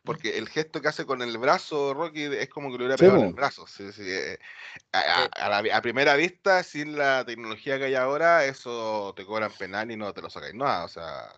Porque 0.04 0.36
el 0.36 0.48
gesto 0.48 0.80
que 0.82 0.88
hace 0.88 1.06
con 1.06 1.22
el 1.22 1.36
brazo, 1.38 1.94
Rocky, 1.94 2.24
es 2.24 2.48
como 2.50 2.70
que 2.70 2.78
lo 2.78 2.84
hubiera 2.84 2.98
pegado 2.98 3.18
en 3.18 3.28
el 3.28 3.32
brazo. 3.32 3.64
Eh, 3.98 4.38
a, 4.92 5.80
primera 5.80 6.16
vista, 6.16 6.62
sin 6.62 6.98
la 6.98 7.24
tecnología 7.24 7.78
que 7.78 7.86
hay 7.86 7.94
ahora, 7.94 8.44
eso 8.44 9.14
te 9.16 9.24
cobran 9.24 9.50
penal 9.58 9.90
y 9.90 9.96
no 9.96 10.12
te 10.12 10.20
lo 10.20 10.28
sacáis 10.28 10.54
nada. 10.54 10.84
O 10.84 10.88
sea. 10.88 11.32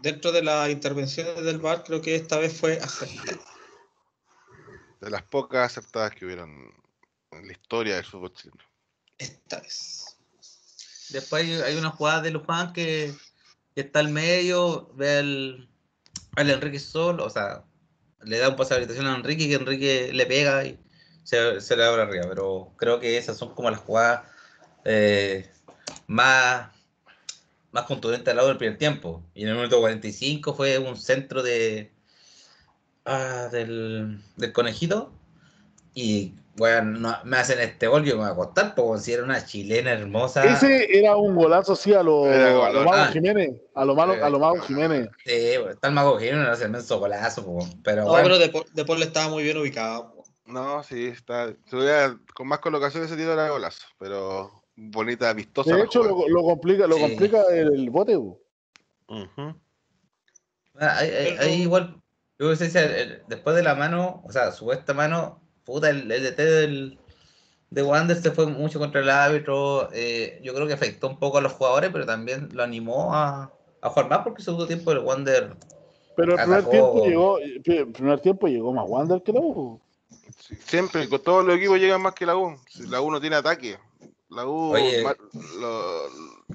dentro 0.00 0.32
de 0.32 0.42
las 0.42 0.70
intervenciones 0.70 1.44
del 1.44 1.58
VAR, 1.58 1.84
creo 1.84 2.00
que 2.00 2.16
esta 2.16 2.38
vez 2.38 2.58
fue 2.58 2.78
aceptada 2.78 3.38
de 5.00 5.10
las 5.10 5.22
pocas 5.22 5.72
aceptadas 5.72 6.14
que 6.14 6.24
hubieron 6.24 6.72
en 7.32 7.46
la 7.46 7.52
historia 7.52 7.96
del 7.96 8.04
fútbol 8.04 8.32
chileno. 8.34 8.62
Esta 9.18 9.60
vez. 9.60 10.16
Después 11.10 11.62
hay, 11.62 11.76
una 11.76 11.90
jugada 11.90 12.22
de 12.22 12.30
Luján 12.30 12.72
que, 12.72 13.14
está 13.74 14.00
al 14.00 14.08
medio, 14.08 14.90
ve 14.94 15.18
al, 15.18 15.68
Enrique 16.36 16.78
solo, 16.78 17.24
o 17.24 17.30
sea, 17.30 17.64
le 18.22 18.38
da 18.38 18.48
un 18.48 18.56
pase 18.56 18.70
de 18.70 18.76
habilitación 18.76 19.06
a 19.06 19.16
Enrique 19.16 19.48
que 19.48 19.54
Enrique 19.54 20.10
le 20.12 20.26
pega 20.26 20.64
y 20.64 20.78
se, 21.24 21.76
le 21.76 21.84
abre 21.84 22.02
arriba. 22.02 22.26
Pero 22.28 22.72
creo 22.76 23.00
que 23.00 23.16
esas 23.16 23.36
son 23.36 23.54
como 23.54 23.70
las 23.70 23.80
jugadas 23.80 24.22
eh, 24.84 25.50
más, 26.06 26.70
más 27.70 27.84
contundentes 27.84 28.28
al 28.28 28.36
lado 28.36 28.48
del 28.48 28.58
primer 28.58 28.78
tiempo. 28.78 29.24
Y 29.34 29.42
en 29.44 29.48
el 29.50 29.56
minuto 29.56 29.80
45 29.80 30.54
fue 30.54 30.78
un 30.78 30.96
centro 30.96 31.42
de, 31.42 31.92
Ah, 33.10 33.48
del, 33.50 34.20
del, 34.36 34.52
conejito. 34.52 35.10
Y 35.94 36.34
bueno, 36.56 37.16
me 37.24 37.36
hacen 37.38 37.58
este 37.58 37.86
gol, 37.86 38.04
yo 38.04 38.16
me 38.16 38.20
voy 38.20 38.28
a 38.28 38.32
acostar, 38.32 38.74
porque 38.74 39.00
si 39.00 39.14
era 39.14 39.24
una 39.24 39.46
chilena 39.46 39.92
hermosa. 39.92 40.44
Ese 40.44 40.98
era 40.98 41.16
un 41.16 41.34
golazo, 41.34 41.74
sí, 41.74 41.94
a 41.94 42.02
lo, 42.02 42.26
a 42.26 42.70
lo 42.70 42.84
Mago 42.84 43.10
Jiménez. 43.10 43.62
A 43.74 43.86
lo, 43.86 43.94
malo, 43.94 44.22
a 44.22 44.28
lo 44.28 44.38
Mago 44.38 44.60
Jiménez. 44.60 45.08
Sí, 45.24 45.32
está 45.70 45.88
el 45.88 45.94
Mago 45.94 46.18
Jiménez, 46.18 46.48
hace 46.48 46.68
menso 46.68 46.98
golazo, 46.98 47.58
pero. 47.82 48.02
No, 48.02 48.10
bueno. 48.10 48.36
pero 48.38 48.64
de, 48.74 48.84
Paul 48.84 49.02
estaba 49.02 49.30
muy 49.30 49.42
bien 49.42 49.56
ubicado. 49.56 50.14
No, 50.44 50.82
sí, 50.82 51.06
está. 51.06 51.54
Con 52.34 52.46
más 52.46 52.58
colocación 52.58 53.04
ese 53.04 53.16
tío 53.16 53.32
era 53.32 53.48
golazo, 53.48 53.86
pero 53.98 54.50
bonita, 54.76 55.32
vistosa. 55.32 55.74
De 55.74 55.82
hecho, 55.82 56.02
lo, 56.02 56.28
lo, 56.28 56.42
complica, 56.42 56.86
lo 56.86 56.98
complica 56.98 57.42
el 57.52 57.88
bote. 57.88 58.18
ahí 60.78 61.62
igual 61.62 62.02
yo 62.38 62.48
después 62.48 63.56
de 63.56 63.62
la 63.62 63.74
mano, 63.74 64.22
o 64.24 64.32
sea, 64.32 64.52
supuesta 64.52 64.94
mano, 64.94 65.40
puta, 65.64 65.90
el, 65.90 66.10
el 66.10 66.22
DT 66.22 66.36
del, 66.38 66.98
de 67.70 67.82
Wander 67.82 68.16
se 68.16 68.30
fue 68.30 68.46
mucho 68.46 68.78
contra 68.78 69.00
el 69.00 69.10
árbitro. 69.10 69.88
Eh, 69.92 70.40
yo 70.42 70.54
creo 70.54 70.66
que 70.66 70.72
afectó 70.72 71.08
un 71.08 71.18
poco 71.18 71.38
a 71.38 71.40
los 71.40 71.52
jugadores, 71.52 71.90
pero 71.92 72.06
también 72.06 72.48
lo 72.52 72.62
animó 72.62 73.14
a, 73.14 73.52
a 73.80 73.88
jugar 73.90 74.08
más 74.08 74.18
porque 74.20 74.40
el 74.40 74.44
segundo 74.44 74.66
tiempo 74.66 74.92
el 74.92 75.00
Wander. 75.00 75.56
Pero 76.16 76.32
el 76.32 76.42
primer 76.42 76.64
tiempo, 76.68 77.06
llegó, 77.06 77.38
primer 77.92 78.20
tiempo 78.20 78.48
llegó 78.48 78.72
más 78.72 78.84
Wander 78.88 79.22
que 79.22 79.32
la 79.32 79.40
U. 79.40 79.80
siempre, 80.64 81.08
con 81.08 81.22
todos 81.22 81.44
los 81.44 81.56
equipos 81.56 81.78
llegan 81.78 82.02
más 82.02 82.14
que 82.14 82.26
la 82.26 82.36
U. 82.36 82.56
la 82.88 83.00
U 83.00 83.10
no 83.10 83.20
tiene 83.20 83.36
ataque. 83.36 83.78
La 84.30 84.46
U, 84.46 84.74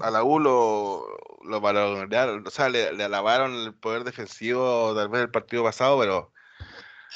a 0.00 0.10
la 0.10 0.22
U 0.22 0.38
lo, 0.38 1.06
lo 1.44 1.60
valoraron, 1.60 2.46
o 2.46 2.50
sea, 2.50 2.68
le, 2.68 2.88
alabaron 3.02 3.54
el 3.54 3.74
poder 3.74 4.04
defensivo 4.04 4.94
tal 4.94 5.08
vez 5.08 5.20
del 5.20 5.30
partido 5.30 5.62
pasado, 5.62 5.98
pero 5.98 6.32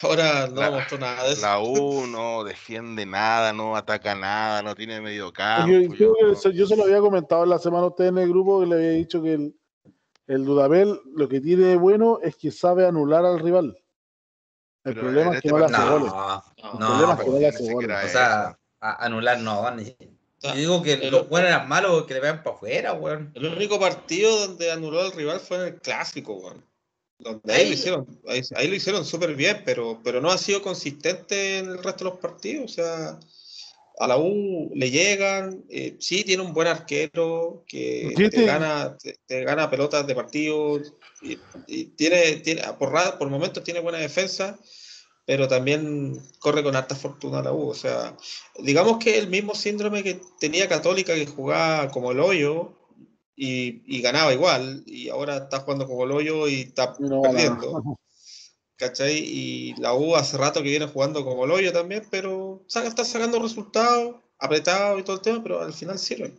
ahora 0.02 0.46
no 0.48 0.72
mostró 0.72 0.98
nada 0.98 1.24
de 1.24 1.32
eso. 1.32 1.42
La 1.42 1.60
U 1.60 2.06
no 2.06 2.44
defiende 2.44 3.06
nada, 3.06 3.52
no 3.52 3.76
ataca 3.76 4.14
nada, 4.14 4.62
no 4.62 4.74
tiene 4.74 5.00
medio 5.00 5.32
campo. 5.32 5.94
Yo, 5.94 6.66
se 6.66 6.76
lo 6.76 6.84
había 6.84 7.00
comentado 7.00 7.44
en 7.44 7.50
la 7.50 7.58
semana 7.58 7.84
a 7.84 7.88
usted 7.88 8.06
en 8.06 8.18
el 8.18 8.28
grupo 8.28 8.60
que 8.60 8.66
le 8.66 8.74
había 8.76 8.90
dicho 8.90 9.22
que 9.22 9.34
el, 9.34 9.56
el 10.26 10.44
Dudabel 10.44 11.00
lo 11.14 11.28
que 11.28 11.40
tiene 11.40 11.64
de 11.64 11.76
bueno 11.76 12.20
es 12.22 12.36
que 12.36 12.50
sabe 12.50 12.86
anular 12.86 13.24
al 13.24 13.40
rival. 13.40 13.76
El 14.84 14.94
problema 14.94 15.34
es 15.34 15.42
que 15.42 15.48
no 15.48 15.58
le 15.58 15.64
hace 15.66 15.90
goles. 15.90 16.12
el 16.56 16.78
problema 16.78 17.12
es 17.14 17.20
que 17.20 17.30
no 17.30 17.38
le 17.38 17.48
hace 17.48 17.72
goles. 17.72 18.04
O 18.04 18.08
sea, 18.08 18.58
anular 18.80 19.38
no, 19.40 19.70
ni, 19.72 19.96
yo 20.42 20.54
digo 20.54 20.82
que 20.82 20.96
los 21.10 21.28
buenos 21.28 21.50
eran 21.50 21.68
malos 21.68 22.06
que 22.06 22.14
le 22.14 22.20
vean 22.20 22.42
para 22.42 22.56
afuera, 22.56 22.92
weón. 22.92 23.32
El 23.34 23.46
único 23.46 23.78
partido 23.78 24.46
donde 24.46 24.70
anuló 24.70 25.00
al 25.00 25.12
rival 25.12 25.40
fue 25.40 25.56
en 25.58 25.62
el 25.64 25.80
clásico, 25.80 26.34
weón. 26.34 26.64
Donde 27.18 27.52
ahí, 27.52 27.66
lo 27.66 27.74
hicieron, 27.74 28.20
ahí, 28.28 28.68
lo 28.68 28.74
hicieron 28.76 29.04
súper 29.04 29.34
bien, 29.34 29.62
pero, 29.64 30.00
pero 30.04 30.20
no 30.20 30.30
ha 30.30 30.38
sido 30.38 30.62
consistente 30.62 31.58
en 31.58 31.66
el 31.66 31.82
resto 31.82 32.04
de 32.04 32.10
los 32.10 32.20
partidos. 32.20 32.70
O 32.70 32.74
sea, 32.74 33.18
a 33.98 34.06
la 34.06 34.16
U 34.18 34.70
le 34.74 34.90
llegan, 34.90 35.64
eh, 35.68 35.96
sí 35.98 36.22
tiene 36.22 36.44
un 36.44 36.52
buen 36.52 36.68
arquero 36.68 37.64
que 37.66 38.14
te 38.30 38.44
gana, 38.44 38.96
te, 39.26 39.42
gana 39.42 39.68
pelotas 39.68 40.06
de 40.06 40.14
partido 40.14 40.80
y, 41.66 41.84
tiene, 41.96 42.36
tiene 42.36 42.62
por, 42.78 42.92
por 43.18 43.28
momentos 43.28 43.64
tiene 43.64 43.80
buena 43.80 43.98
defensa 43.98 44.56
pero 45.28 45.46
también 45.46 46.18
corre 46.38 46.62
con 46.62 46.74
harta 46.74 46.94
fortuna 46.94 47.42
la 47.42 47.52
U. 47.52 47.68
O 47.68 47.74
sea, 47.74 48.16
digamos 48.60 48.96
que 48.96 49.18
el 49.18 49.28
mismo 49.28 49.54
síndrome 49.54 50.02
que 50.02 50.22
tenía 50.40 50.70
Católica, 50.70 51.14
que 51.14 51.26
jugaba 51.26 51.90
como 51.90 52.12
el 52.12 52.20
hoyo 52.20 52.72
y, 53.36 54.00
ganaba 54.00 54.32
igual, 54.32 54.82
y 54.86 55.10
ahora 55.10 55.36
está 55.36 55.60
jugando 55.60 55.86
como 55.86 56.04
el 56.04 56.12
hoyo 56.12 56.48
y 56.48 56.62
está 56.62 56.96
perdiendo. 56.96 57.82
¿Cachai? 58.76 59.18
Y 59.18 59.74
la 59.74 59.92
U 59.92 60.16
hace 60.16 60.38
rato 60.38 60.62
que 60.62 60.70
viene 60.70 60.86
jugando 60.86 61.22
como 61.26 61.44
el 61.44 61.50
hoyo 61.50 61.74
también, 61.74 62.08
pero 62.10 62.64
está 62.66 63.04
sacando 63.04 63.38
resultados, 63.38 64.16
apretado 64.38 64.98
y 64.98 65.02
todo 65.02 65.16
el 65.16 65.22
tema, 65.22 65.42
pero 65.42 65.60
al 65.60 65.74
final 65.74 65.98
sirve. 65.98 66.32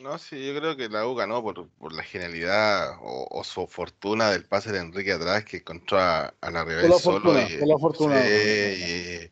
No, 0.00 0.18
sí, 0.18 0.46
yo 0.46 0.58
creo 0.58 0.76
que 0.76 0.88
la 0.88 1.06
U 1.06 1.14
ganó 1.14 1.42
por, 1.42 1.68
por 1.68 1.92
la 1.92 2.02
genialidad 2.02 2.96
o, 3.00 3.42
su 3.44 3.66
fortuna 3.66 4.30
del 4.30 4.46
pase 4.46 4.72
de 4.72 4.78
Enrique 4.78 5.12
atrás 5.12 5.44
que 5.44 5.58
encontró 5.58 5.98
a, 5.98 6.32
la 6.40 6.64
Rebel 6.64 6.92
solo. 6.94 7.38
y, 7.38 7.58
por 7.58 7.68
la 7.68 7.78
fortuna. 7.78 8.22
Sí, 8.22 9.30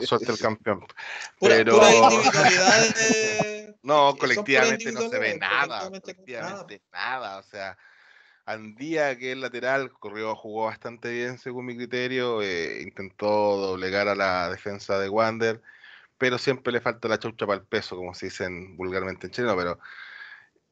y, 0.00 0.06
suerte 0.06 0.30
el 0.30 0.38
campeón. 0.38 0.86
Pero... 1.40 1.80
no, 3.82 4.16
colectivamente 4.16 4.92
no 4.92 5.08
se 5.08 5.18
ve 5.18 5.36
nada. 5.36 5.80
Colectivamente 5.80 6.80
nada. 6.92 7.38
O 7.38 7.42
sea, 7.42 7.76
Andía, 8.44 9.18
que 9.18 9.32
es 9.32 9.38
lateral, 9.38 9.90
corrió, 9.90 10.36
jugó 10.36 10.66
bastante 10.66 11.10
bien 11.10 11.38
según 11.38 11.66
mi 11.66 11.76
criterio. 11.76 12.40
Eh, 12.40 12.82
intentó 12.82 13.56
doblegar 13.56 14.06
a 14.06 14.14
la 14.14 14.48
defensa 14.48 15.00
de 15.00 15.08
Wander 15.08 15.60
pero 16.18 16.38
siempre 16.38 16.72
le 16.72 16.80
falta 16.80 17.08
la 17.08 17.18
chaucha 17.18 17.46
para 17.46 17.60
el 17.60 17.66
peso, 17.66 17.96
como 17.96 18.14
se 18.14 18.26
dicen 18.26 18.76
vulgarmente 18.76 19.26
en 19.26 19.32
chileno, 19.32 19.56
pero 19.56 19.78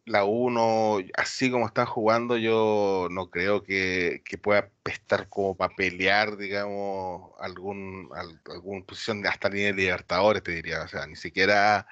la 0.07 0.25
1, 0.25 0.99
así 1.15 1.51
como 1.51 1.67
están 1.67 1.87
jugando, 1.87 2.37
yo 2.37 3.09
no 3.11 3.31
creo 3.31 3.63
que, 3.63 4.23
pueda 4.43 4.71
estar 4.85 5.29
como 5.29 5.57
para 5.57 5.75
pelear, 5.75 6.37
digamos, 6.37 7.33
algún, 7.41 8.11
alguna 8.47 8.85
posición 8.85 9.27
hasta 9.27 9.49
nivel 9.49 9.77
de 9.77 9.83
Libertadores, 9.83 10.43
te 10.43 10.53
diría. 10.53 10.83
O 10.83 10.89
sea, 10.89 11.07
ni 11.07 11.17
siquiera 11.17 11.87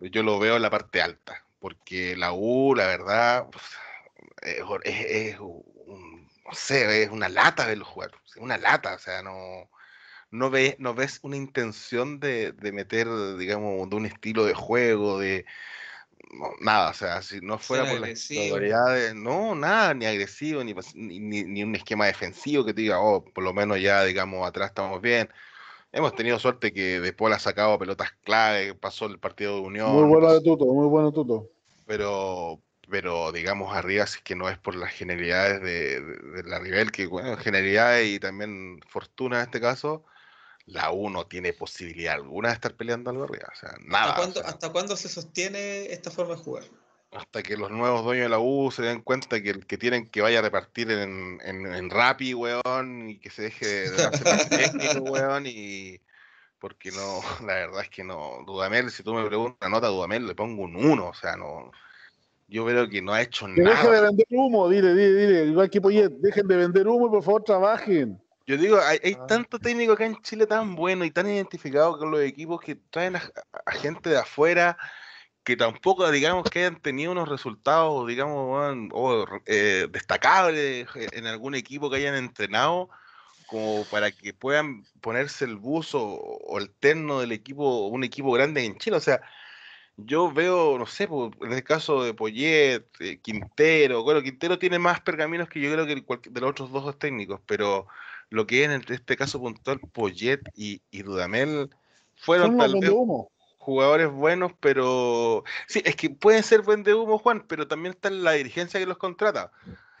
yo 0.00 0.22
lo 0.22 0.38
veo 0.38 0.56
en 0.56 0.62
la 0.62 0.70
parte 0.70 1.02
alta, 1.02 1.44
porque 1.60 2.16
la 2.16 2.32
U, 2.32 2.74
la 2.74 2.86
verdad, 2.86 3.46
es, 4.42 5.38
no 5.38 6.52
sé, 6.52 7.02
es 7.04 7.10
una 7.10 7.28
lata 7.28 7.66
de 7.66 7.76
los 7.76 7.88
jugadores, 7.88 8.20
una 8.36 8.58
lata, 8.58 8.94
o 8.94 8.98
sea, 8.98 9.22
no 9.22 9.70
no, 10.30 10.50
ves, 10.50 10.76
no 10.78 10.94
ves 10.94 11.20
una 11.22 11.36
intención 11.36 12.20
de, 12.20 12.54
meter, 12.72 13.08
digamos, 13.36 13.88
de 13.88 13.96
un 13.96 14.06
estilo 14.06 14.44
de 14.44 14.54
juego, 14.54 15.18
de 15.18 15.44
nada, 16.60 16.90
o 16.90 16.94
sea, 16.94 17.22
si 17.22 17.40
no 17.40 17.58
fuera 17.58 17.84
por 17.90 18.00
la 18.00 18.94
de, 18.94 19.14
no, 19.14 19.54
nada, 19.54 19.94
ni 19.94 20.06
agresivo, 20.06 20.62
ni, 20.62 20.74
ni, 20.94 21.62
un 21.64 21.74
esquema 21.74 22.06
defensivo 22.06 22.64
que 22.64 22.72
te 22.72 22.82
diga, 22.82 23.00
oh, 23.00 23.24
por 23.24 23.42
lo 23.42 23.52
menos 23.52 23.80
ya, 23.80 24.04
digamos, 24.04 24.46
atrás 24.46 24.68
estamos 24.68 25.00
bien. 25.00 25.28
Hemos 25.92 26.14
tenido 26.14 26.38
suerte 26.38 26.72
que 26.72 27.00
después 27.00 27.34
ha 27.34 27.40
sacado 27.40 27.76
pelotas 27.78 28.12
clave, 28.22 28.74
pasó 28.74 29.06
el 29.06 29.18
partido 29.18 29.56
de 29.56 29.60
Unión. 29.62 29.92
Muy 29.92 30.04
bueno 30.04 30.32
de 30.32 30.40
Tuto, 30.40 30.66
muy 30.66 30.86
bueno 30.86 31.10
Tuto. 31.10 31.48
Pero, 31.84 32.60
pero 32.88 33.32
digamos 33.32 33.74
arriba 33.74 34.06
si 34.06 34.18
es 34.18 34.22
que 34.22 34.36
no 34.36 34.48
es 34.48 34.56
por 34.56 34.76
las 34.76 34.92
genialidades 34.92 35.60
de, 35.60 36.44
la 36.44 36.60
nivel, 36.60 36.92
que 36.92 37.06
bueno, 37.06 37.36
genialidades 37.36 38.08
y 38.08 38.20
también 38.20 38.80
fortuna 38.88 39.38
en 39.38 39.46
este 39.46 39.60
caso, 39.60 40.04
la 40.70 40.92
U 40.92 41.10
no 41.10 41.26
tiene 41.26 41.52
posibilidad 41.52 42.14
alguna 42.14 42.48
de 42.48 42.54
estar 42.54 42.74
peleando 42.74 43.10
algo 43.10 43.24
arriba. 43.24 43.48
O 43.52 43.58
sea, 43.58 43.74
nada. 43.84 44.14
¿Hasta 44.44 44.70
cuándo, 44.70 44.96
se 44.96 45.08
sostiene 45.08 45.86
esta 45.92 46.10
forma 46.10 46.34
de 46.34 46.40
jugar? 46.40 46.64
Hasta 47.12 47.42
que 47.42 47.56
los 47.56 47.70
nuevos 47.70 48.04
dueños 48.04 48.26
de 48.26 48.28
la 48.30 48.38
U 48.38 48.70
se 48.70 48.82
den 48.82 49.02
cuenta 49.02 49.42
que 49.42 49.50
el 49.50 49.66
que 49.66 49.76
tienen 49.76 50.08
que 50.08 50.20
vaya 50.20 50.38
a 50.38 50.42
repartir 50.42 50.90
en, 50.92 51.40
en, 51.42 51.66
en 51.66 51.90
Rappi, 51.90 52.34
weón, 52.34 53.10
y 53.10 53.18
que 53.18 53.30
se 53.30 53.42
deje 53.42 53.66
de 53.66 53.90
darse 53.90 54.24
técnico, 54.48 55.10
weón, 55.10 55.44
y 55.46 56.00
porque 56.60 56.92
no, 56.92 57.20
la 57.46 57.54
verdad 57.54 57.82
es 57.82 57.88
que 57.88 58.04
no, 58.04 58.44
Dudamel, 58.46 58.92
si 58.92 59.02
tú 59.02 59.12
me 59.14 59.26
preguntas 59.26 59.56
una 59.60 59.76
nota 59.76 59.88
a 59.88 59.90
Dudamel, 59.90 60.26
le 60.26 60.34
pongo 60.36 60.62
un 60.62 60.76
1, 60.76 61.08
o 61.08 61.14
sea, 61.14 61.36
no, 61.36 61.72
yo 62.46 62.64
creo 62.64 62.88
que 62.88 63.02
no 63.02 63.12
ha 63.12 63.22
hecho 63.22 63.48
nada. 63.48 63.70
Dejen 63.70 63.90
de 63.90 64.00
vender 64.02 64.26
humo, 64.30 64.68
dile, 64.68 64.94
dile, 64.94 65.14
dile, 65.14 65.44
igual 65.46 65.68
que 65.68 65.80
Poyet, 65.80 66.10
dejen 66.10 66.46
de 66.46 66.56
vender 66.56 66.86
humo 66.86 67.08
y 67.08 67.10
por 67.10 67.24
favor 67.24 67.42
trabajen. 67.42 68.20
Yo 68.46 68.56
digo, 68.56 68.80
hay, 68.80 68.98
hay 69.02 69.16
ah. 69.20 69.26
tanto 69.26 69.58
técnico 69.58 69.92
acá 69.92 70.06
en 70.06 70.20
Chile 70.22 70.46
tan 70.46 70.74
bueno 70.74 71.04
y 71.04 71.10
tan 71.10 71.28
identificado 71.28 71.98
con 71.98 72.10
los 72.10 72.20
equipos 72.22 72.60
que 72.60 72.76
traen 72.76 73.16
a, 73.16 73.72
gente 73.72 74.10
de 74.10 74.18
afuera 74.18 74.76
que 75.44 75.56
tampoco, 75.56 76.10
digamos, 76.10 76.48
que 76.50 76.60
hayan 76.60 76.80
tenido 76.80 77.12
unos 77.12 77.28
resultados, 77.28 78.06
digamos, 78.06 78.90
eh, 79.46 79.88
destacables 79.90 80.86
en 80.94 81.26
algún 81.26 81.54
equipo 81.54 81.90
que 81.90 81.96
hayan 81.96 82.14
entrenado 82.14 82.90
como 83.50 83.84
para 83.90 84.12
que 84.12 84.32
puedan 84.32 84.84
ponerse 85.00 85.44
el 85.44 85.56
buzo 85.56 86.00
o 86.00 86.58
el 86.58 86.70
terno 86.70 87.20
del 87.20 87.32
equipo, 87.32 87.88
un 87.88 88.04
equipo 88.04 88.30
grande 88.30 88.64
en 88.64 88.78
Chile. 88.78 88.96
O 88.96 89.00
sea, 89.00 89.20
yo 89.96 90.32
veo, 90.32 90.78
no 90.78 90.86
sé, 90.86 91.08
en 91.42 91.52
el 91.52 91.64
caso 91.64 92.02
de 92.04 92.14
Poyet, 92.14 92.86
eh, 93.00 93.18
Quintero, 93.20 94.02
bueno, 94.04 94.22
Quintero 94.22 94.58
tiene 94.58 94.78
más 94.78 95.00
pergaminos 95.00 95.48
que 95.48 95.60
yo 95.60 95.72
creo 95.72 95.86
que 95.86 96.30
de 96.30 96.40
los 96.40 96.50
otros 96.50 96.70
dos 96.70 96.98
técnicos, 96.98 97.40
pero 97.46 97.88
lo 98.30 98.46
que 98.46 98.64
es 98.64 98.70
en 98.70 98.82
este 98.88 99.16
caso 99.16 99.40
puntual, 99.40 99.80
Poyet 99.92 100.40
y, 100.54 100.80
Dudamel 101.02 101.68
fueron 102.16 102.56
tal 102.56 102.74
vez 102.80 102.92
jugadores 103.58 104.10
buenos, 104.10 104.52
pero 104.58 105.44
sí, 105.66 105.82
es 105.84 105.94
que 105.94 106.10
pueden 106.10 106.42
ser 106.42 106.62
buen 106.62 106.82
de 106.82 106.94
humo, 106.94 107.18
Juan, 107.18 107.44
pero 107.46 107.68
también 107.68 107.94
está 107.94 108.08
la 108.08 108.32
dirigencia 108.32 108.80
que 108.80 108.86
los 108.86 108.98
contrata. 108.98 109.52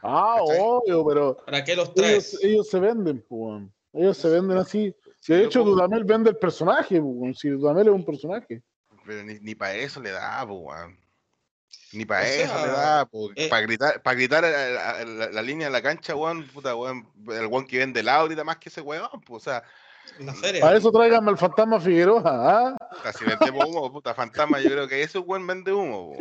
Ah, 0.02 0.38
obvio, 0.40 1.06
pero. 1.06 1.36
¿Para 1.44 1.62
qué 1.62 1.76
los 1.76 1.92
traes? 1.92 2.38
Ellos, 2.42 2.68
se 2.68 2.80
venden, 2.80 3.24
pues. 3.28 3.62
Ellos 3.92 4.16
se 4.16 4.30
venden 4.30 4.56
así. 4.56 4.94
de 5.26 5.44
hecho, 5.44 5.62
Dudamel 5.62 6.04
vende 6.04 6.30
el 6.30 6.36
personaje, 6.36 7.00
pues. 7.00 7.38
Si 7.38 7.48
Dudamel 7.50 7.88
es 7.88 7.94
un 7.94 8.04
personaje. 8.04 8.62
Pero 9.04 9.24
ni, 9.24 9.54
para 9.54 9.74
eso 9.74 10.00
le 10.00 10.10
da, 10.10 10.46
pues, 10.46 10.78
Ni 11.92 12.04
para 12.04 12.26
eso 12.28 12.54
le 12.54 12.72
da, 12.72 13.08
eh, 13.34 13.48
para 13.48 13.62
gritar, 13.62 14.02
para 14.02 14.14
gritar 14.14 14.44
la, 14.44 15.42
línea 15.42 15.66
de 15.66 15.72
la 15.72 15.82
cancha, 15.82 16.14
weón, 16.14 16.46
puta, 16.48 16.76
weón, 16.76 17.08
el 17.28 17.46
weón 17.46 17.66
que 17.66 17.78
vende 17.78 18.02
la 18.02 18.16
ahorita 18.16 18.44
más 18.44 18.58
que 18.58 18.68
ese 18.68 18.80
weón, 18.80 19.08
pues, 19.26 19.42
o 19.42 19.50
sea, 19.50 19.64
para 20.60 20.76
eso 20.76 20.90
tráigame 20.92 21.30
el 21.30 21.38
fantasma 21.38 21.80
Figueroa. 21.80 22.22
¿ah? 22.24 22.76
Si 23.16 23.24
vendemos 23.24 23.64
humo, 23.66 23.92
puta 23.92 24.14
fantasma, 24.14 24.60
yo 24.60 24.70
creo 24.70 24.88
que 24.88 25.02
eso 25.02 25.20
es 25.20 25.26
buen 25.26 25.46
vende 25.46 25.72
humo. 25.72 26.16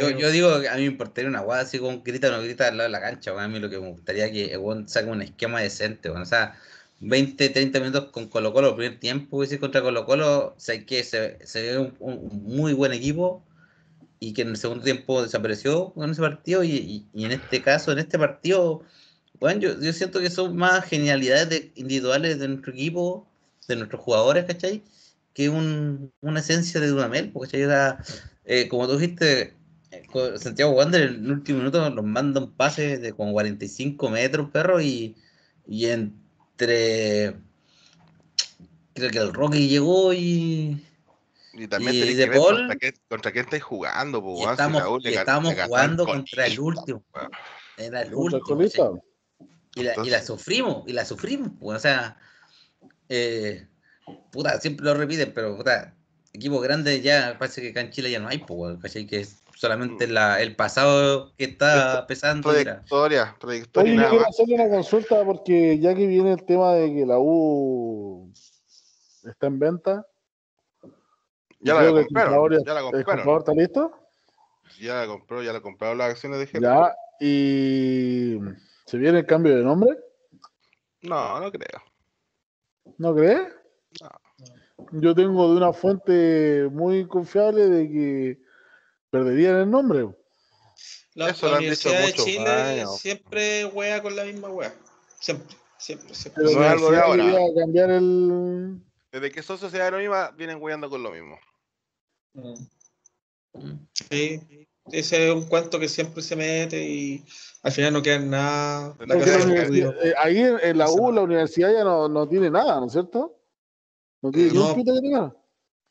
yo, 0.00 0.10
yo, 0.10 0.30
digo 0.30 0.60
que 0.60 0.68
a 0.68 0.74
mí 0.74 0.82
me 0.82 0.86
importaría 0.86 1.28
una 1.28 1.40
guada 1.40 1.62
así 1.62 1.78
como 1.78 2.02
grita 2.02 2.28
o 2.28 2.32
no 2.32 2.42
grita 2.42 2.68
al 2.68 2.76
lado 2.76 2.88
de 2.88 2.92
la 2.92 3.00
cancha. 3.00 3.32
a 3.38 3.48
mí 3.48 3.58
lo 3.58 3.68
que 3.68 3.78
me 3.78 3.90
gustaría 3.90 4.30
que 4.30 4.54
el 4.54 4.88
saque 4.88 5.10
un 5.10 5.22
esquema 5.22 5.60
decente. 5.60 6.08
o 6.08 6.24
sea, 6.24 6.56
20, 7.00 7.50
30 7.50 7.80
minutos 7.80 8.04
con 8.10 8.28
Colo 8.28 8.52
Colo 8.52 8.70
el 8.70 8.76
primer 8.76 8.98
tiempo, 8.98 9.42
y 9.44 9.46
si 9.46 9.58
contra 9.58 9.82
Colo 9.82 10.06
Colo, 10.06 10.54
sé 10.56 10.86
que 10.86 11.04
se, 11.04 11.44
se 11.44 11.62
ve 11.62 11.94
un, 11.98 12.28
muy 12.44 12.72
buen 12.72 12.92
equipo 12.92 13.42
y 14.28 14.32
que 14.32 14.42
en 14.42 14.48
el 14.48 14.56
segundo 14.56 14.84
tiempo 14.84 15.22
desapareció 15.22 15.92
con 15.92 16.10
ese 16.10 16.20
partido 16.20 16.64
y, 16.64 17.06
y 17.12 17.24
en 17.24 17.32
este 17.32 17.62
caso, 17.62 17.92
en 17.92 17.98
este 17.98 18.18
partido 18.18 18.82
bueno, 19.40 19.60
yo, 19.60 19.80
yo 19.80 19.92
siento 19.92 20.20
que 20.20 20.30
son 20.30 20.56
más 20.56 20.84
genialidades 20.86 21.70
individuales 21.74 22.38
de 22.38 22.48
nuestro 22.48 22.72
equipo, 22.72 23.28
de 23.68 23.76
nuestros 23.76 24.00
jugadores, 24.00 24.44
¿cachai? 24.46 24.82
Que 25.34 25.48
un, 25.48 26.12
una 26.20 26.40
esencia 26.40 26.80
de 26.80 26.88
Dudamel, 26.88 27.32
porque 27.32 27.66
¿cachai? 27.66 27.98
Eh, 28.44 28.68
como 28.68 28.86
tú 28.86 28.96
dijiste, 28.96 29.54
eh, 29.90 30.02
Santiago 30.38 30.72
Wander 30.72 31.02
en 31.02 31.24
el 31.24 31.32
último 31.32 31.58
minuto 31.58 31.90
nos 31.90 32.04
manda 32.04 32.40
un 32.40 32.52
pase 32.52 32.98
de 32.98 33.12
como 33.12 33.32
45 33.32 34.10
metros, 34.10 34.50
perro, 34.50 34.80
y, 34.80 35.16
y 35.66 35.86
entre. 35.86 37.36
Creo 38.94 39.10
que 39.10 39.18
el 39.18 39.34
Rocky 39.34 39.68
llegó 39.68 40.12
y. 40.14 40.82
Y 41.56 41.68
también 41.68 41.94
y 41.94 42.14
de 42.14 42.26
Paul, 42.28 42.68
contra, 43.08 43.30
quién 43.30 43.44
estáis 43.44 43.62
jugando, 43.62 44.22
pues, 44.22 44.50
estamos, 44.50 45.04
estamos 45.04 45.54
jugando 45.54 46.04
contra 46.04 46.46
el 46.46 46.58
último. 46.58 47.04
Era 47.76 48.02
el 48.02 48.14
último. 48.14 49.02
Y 49.76 49.82
la, 49.82 49.94
y 50.04 50.10
la 50.10 50.22
sufrimos, 50.22 50.84
y 50.86 50.92
la 50.92 51.04
sufrimos, 51.04 51.50
pues, 51.60 51.78
o 51.78 51.80
sea, 51.80 52.16
eh, 53.08 53.66
puta, 54.30 54.60
siempre 54.60 54.86
lo 54.86 54.94
repiten, 54.94 55.32
pero 55.34 55.56
puta, 55.56 55.94
equipo 56.32 56.60
grande 56.60 57.00
ya 57.00 57.36
parece 57.38 57.60
que 57.60 57.70
acá 57.70 57.80
en 57.80 57.90
Chile 57.90 58.10
ya 58.10 58.20
no 58.20 58.28
hay, 58.28 58.38
pues, 58.38 58.78
¿cachai? 58.80 59.06
Que 59.06 59.20
es 59.20 59.42
solamente 59.56 60.06
la, 60.06 60.40
el 60.40 60.54
pasado 60.56 61.32
que 61.36 61.44
está 61.44 62.06
pesando. 62.06 62.50
Trayectoria, 62.52 63.36
trayectoria. 63.40 63.92
Oye, 63.92 64.02
yo 64.02 64.10
quiero 64.10 64.28
hacerle 64.28 64.54
una 64.54 64.68
consulta 64.68 65.24
porque 65.24 65.78
ya 65.78 65.94
que 65.94 66.06
viene 66.06 66.32
el 66.32 66.44
tema 66.44 66.74
de 66.74 66.92
que 66.92 67.06
la 67.06 67.18
U 67.18 68.32
está 69.24 69.46
en 69.46 69.58
venta. 69.58 70.06
Ya 71.64 71.74
la 71.74 71.90
compraron, 71.90 72.64
ya 72.64 72.74
la 72.74 72.82
compraron. 72.82 72.94
¿El 72.94 73.04
comprador 73.04 73.38
está 73.40 73.52
listo? 73.52 73.92
Ya 74.80 74.94
la 74.94 75.06
compró, 75.06 75.42
ya 75.42 75.52
la 75.52 75.60
compraron 75.60 75.98
las 75.98 76.10
acciones 76.10 76.38
de 76.38 76.46
gente. 76.46 76.66
Ya, 76.66 76.94
y 77.20 78.38
¿Se 78.86 78.98
viene 78.98 79.20
el 79.20 79.26
cambio 79.26 79.56
de 79.56 79.62
nombre? 79.62 79.96
No, 81.02 81.40
no 81.40 81.50
creo. 81.50 81.82
¿No 82.98 83.14
crees? 83.14 83.48
No. 84.00 84.10
Yo 84.92 85.14
tengo 85.14 85.50
de 85.50 85.56
una 85.56 85.72
fuente 85.72 86.68
muy 86.70 87.06
confiable 87.06 87.68
de 87.68 87.88
que 87.88 88.38
perderían 89.10 89.56
el 89.56 89.70
nombre. 89.70 90.08
La, 91.14 91.34
Universidad 91.56 92.06
de 92.06 92.12
Chile 92.12 92.84
siempre 92.98 93.64
wea 93.66 94.02
con 94.02 94.16
la 94.16 94.24
misma 94.24 94.48
wea. 94.50 94.74
Siempre, 95.20 95.56
siempre, 95.78 96.14
siempre. 96.14 96.44
Pero 96.44 96.58
no 96.58 96.64
es 96.64 96.70
algo 96.72 96.90
de 96.90 96.98
ahora. 96.98 97.24
cambiar 97.56 97.90
el... 97.90 98.80
Desde 99.12 99.30
que 99.30 99.42
son 99.42 99.56
sociedades 99.56 99.92
anónimas 99.92 100.36
vienen 100.36 100.60
weando 100.60 100.90
con 100.90 101.02
lo 101.02 101.12
mismo. 101.12 101.38
Sí, 104.10 104.66
ese 104.90 105.28
es 105.28 105.34
un 105.34 105.46
cuento 105.46 105.78
que 105.78 105.88
siempre 105.88 106.22
se 106.22 106.36
mete 106.36 106.82
y 106.82 107.24
al 107.62 107.72
final 107.72 107.92
no 107.92 108.02
queda 108.02 108.18
nada. 108.18 108.96
Eh, 109.00 110.14
ahí 110.18 110.38
en, 110.38 110.78
la 110.78 110.90
U, 110.90 111.12
la 111.12 111.22
universidad 111.22 111.72
ya 111.72 111.84
no, 111.84 112.08
no, 112.08 112.28
tiene 112.28 112.50
nada, 112.50 112.80
¿no 112.80 112.86
es 112.86 112.92
cierto? 112.92 113.38
No 114.20 114.30
tiene 114.30 114.50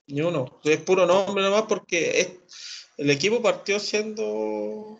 ni 0.08 0.22
un 0.22 0.28
uno. 0.28 0.60
Es 0.64 0.82
puro 0.82 1.06
nombre 1.06 1.44
nomás 1.44 1.64
porque 1.64 2.20
es, 2.20 2.88
el 2.98 3.10
equipo 3.10 3.42
partió 3.42 3.80
siendo, 3.80 4.98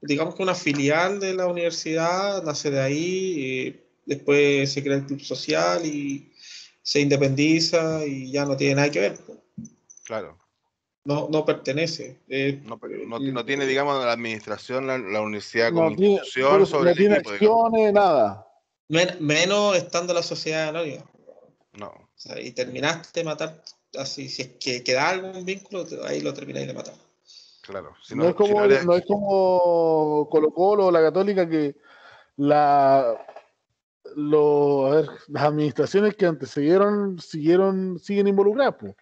digamos 0.00 0.34
que 0.34 0.42
una 0.42 0.54
filial 0.54 1.18
de 1.18 1.34
la 1.34 1.46
universidad, 1.46 2.42
nace 2.42 2.70
de 2.70 2.80
ahí, 2.80 3.80
después 4.04 4.70
se 4.70 4.82
crea 4.82 4.96
el 4.96 5.06
club 5.06 5.20
social 5.20 5.86
y 5.86 6.30
se 6.82 7.00
independiza 7.00 8.04
y 8.06 8.30
ya 8.30 8.44
no 8.44 8.56
tiene 8.56 8.74
nada 8.74 8.90
que 8.90 9.00
ver. 9.00 9.18
Claro 10.04 10.41
no, 11.04 11.28
no 11.30 11.44
pertenece. 11.44 12.18
no, 12.64 12.78
no, 13.18 13.44
tiene, 13.44 13.66
digamos, 13.66 14.04
la 14.04 14.12
administración, 14.12 14.86
la, 14.86 15.20
universidad 15.20 15.72
como 15.72 15.90
institución 15.90 16.66
sobre 16.66 16.90
no 16.90 16.96
tiene 16.96 17.16
acciones, 17.16 17.92
nada. 17.92 18.46
menos 18.88 19.76
estando 19.76 20.14
la 20.14 20.22
sociedad 20.22 20.68
anónima. 20.68 21.04
No. 21.72 21.92
y 22.40 22.52
terminaste 22.52 23.20
de 23.20 23.24
matar, 23.24 23.62
así, 23.98 24.28
si 24.28 24.42
es 24.42 24.48
que 24.60 24.84
queda 24.84 25.08
algún 25.08 25.44
vínculo, 25.44 25.86
ahí 26.06 26.20
lo 26.20 26.32
termináis 26.34 26.66
de 26.66 26.74
matar. 26.74 26.94
Claro. 27.62 27.94
no, 28.14 28.28
es 28.28 28.34
como, 28.34 28.66
no, 28.66 28.96
es 28.96 29.06
como 29.06 30.28
Colo 30.30 30.50
Colo 30.52 30.86
o 30.86 30.90
la 30.90 31.00
Católica 31.00 31.48
que 31.48 31.76
la 32.36 33.16
lo, 34.16 34.86
a 34.86 34.96
ver, 34.96 35.08
las 35.28 35.44
administraciones 35.44 36.16
que 36.16 36.26
antecedieron 36.26 37.18
siguieron, 37.18 37.98
siguen 37.98 38.28
involucradas. 38.28 38.76
Pues 38.78 38.94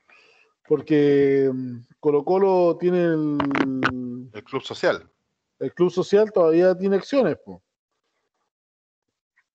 porque 0.70 1.50
mm, 1.52 1.78
Colo 2.00 2.24
Colo 2.24 2.76
tiene 2.80 3.04
el, 3.04 4.30
el 4.32 4.44
club 4.44 4.62
social. 4.62 5.08
El 5.58 5.72
club 5.74 5.90
social 5.90 6.32
todavía 6.32 6.74
tiene 6.76 6.96
acciones. 6.96 7.36
Po. 7.44 7.62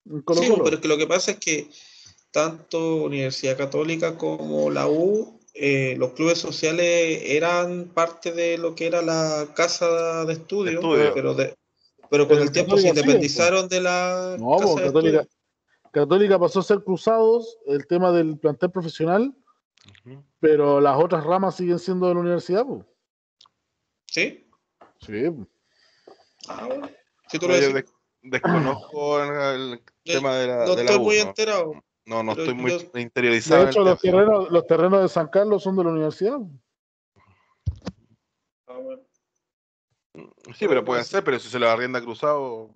sí, 0.06 0.22
pero 0.24 0.68
es 0.68 0.80
que 0.80 0.88
lo 0.88 0.96
que 0.96 1.06
pasa 1.06 1.32
es 1.32 1.38
que 1.38 1.68
tanto 2.30 2.96
Universidad 2.96 3.56
Católica 3.56 4.16
como 4.16 4.70
la 4.70 4.86
U, 4.88 5.40
eh, 5.54 5.96
los 5.98 6.12
clubes 6.12 6.38
sociales 6.38 7.22
eran 7.24 7.88
parte 7.88 8.30
de 8.32 8.58
lo 8.58 8.74
que 8.74 8.86
era 8.86 9.02
la 9.02 9.48
casa 9.54 10.24
de 10.26 10.34
estudio, 10.34 10.80
pero, 11.14 11.34
pero 12.10 12.28
con 12.28 12.38
el 12.38 12.52
tiempo 12.52 12.76
se 12.76 12.88
independizaron 12.88 13.68
de 13.68 13.80
la 13.80 14.36
no, 14.38 14.58
casa 14.58 14.82
Católica, 14.82 15.26
Católica 15.90 16.38
pasó 16.38 16.60
a 16.60 16.62
ser 16.62 16.84
cruzados, 16.84 17.58
el 17.66 17.86
tema 17.86 18.12
del 18.12 18.38
plantel 18.38 18.70
profesional 18.70 19.34
pero 20.40 20.80
las 20.80 20.96
otras 20.96 21.24
ramas 21.24 21.56
siguen 21.56 21.78
siendo 21.78 22.08
de 22.08 22.14
la 22.14 22.20
universidad, 22.20 22.64
¿Sí? 24.06 24.48
Sí. 25.00 25.24
Ah, 26.48 26.68
tú 27.30 27.48
lo 27.48 27.54
desconozco 28.22 29.22
el 29.22 29.82
tema 30.04 30.36
de 30.36 30.46
la. 30.46 30.66
No 30.66 30.74
estoy 30.74 30.98
muy 30.98 31.16
enterado. 31.18 31.72
No, 32.06 32.22
no 32.22 32.32
estoy 32.32 32.54
muy 32.54 32.72
interiorizado. 32.94 33.64
De 33.64 33.70
hecho, 33.70 33.82
los 33.82 34.00
terrenos, 34.00 34.50
los 34.50 34.66
terrenos 34.66 35.02
de 35.02 35.08
San 35.08 35.26
Carlos 35.26 35.62
son 35.62 35.76
de 35.76 35.84
la 35.84 35.90
universidad. 35.90 36.38
Ah, 38.68 38.78
sí, 40.56 40.68
pero 40.68 40.84
pueden 40.84 41.04
ser, 41.04 41.24
pero 41.24 41.38
si 41.40 41.48
se 41.48 41.58
lo 41.58 41.68
arrienda 41.68 42.00
cruzado. 42.00 42.70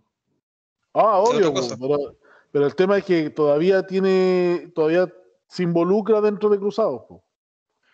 Ah, 0.92 1.18
obvio, 1.18 1.54
pero, 1.78 2.16
pero, 2.50 2.66
el 2.66 2.74
tema 2.74 2.98
es 2.98 3.04
que 3.04 3.30
todavía 3.30 3.86
tiene, 3.86 4.72
todavía 4.74 5.08
se 5.50 5.64
involucra 5.64 6.20
dentro 6.20 6.48
de 6.48 6.58
cruzados. 6.58 7.02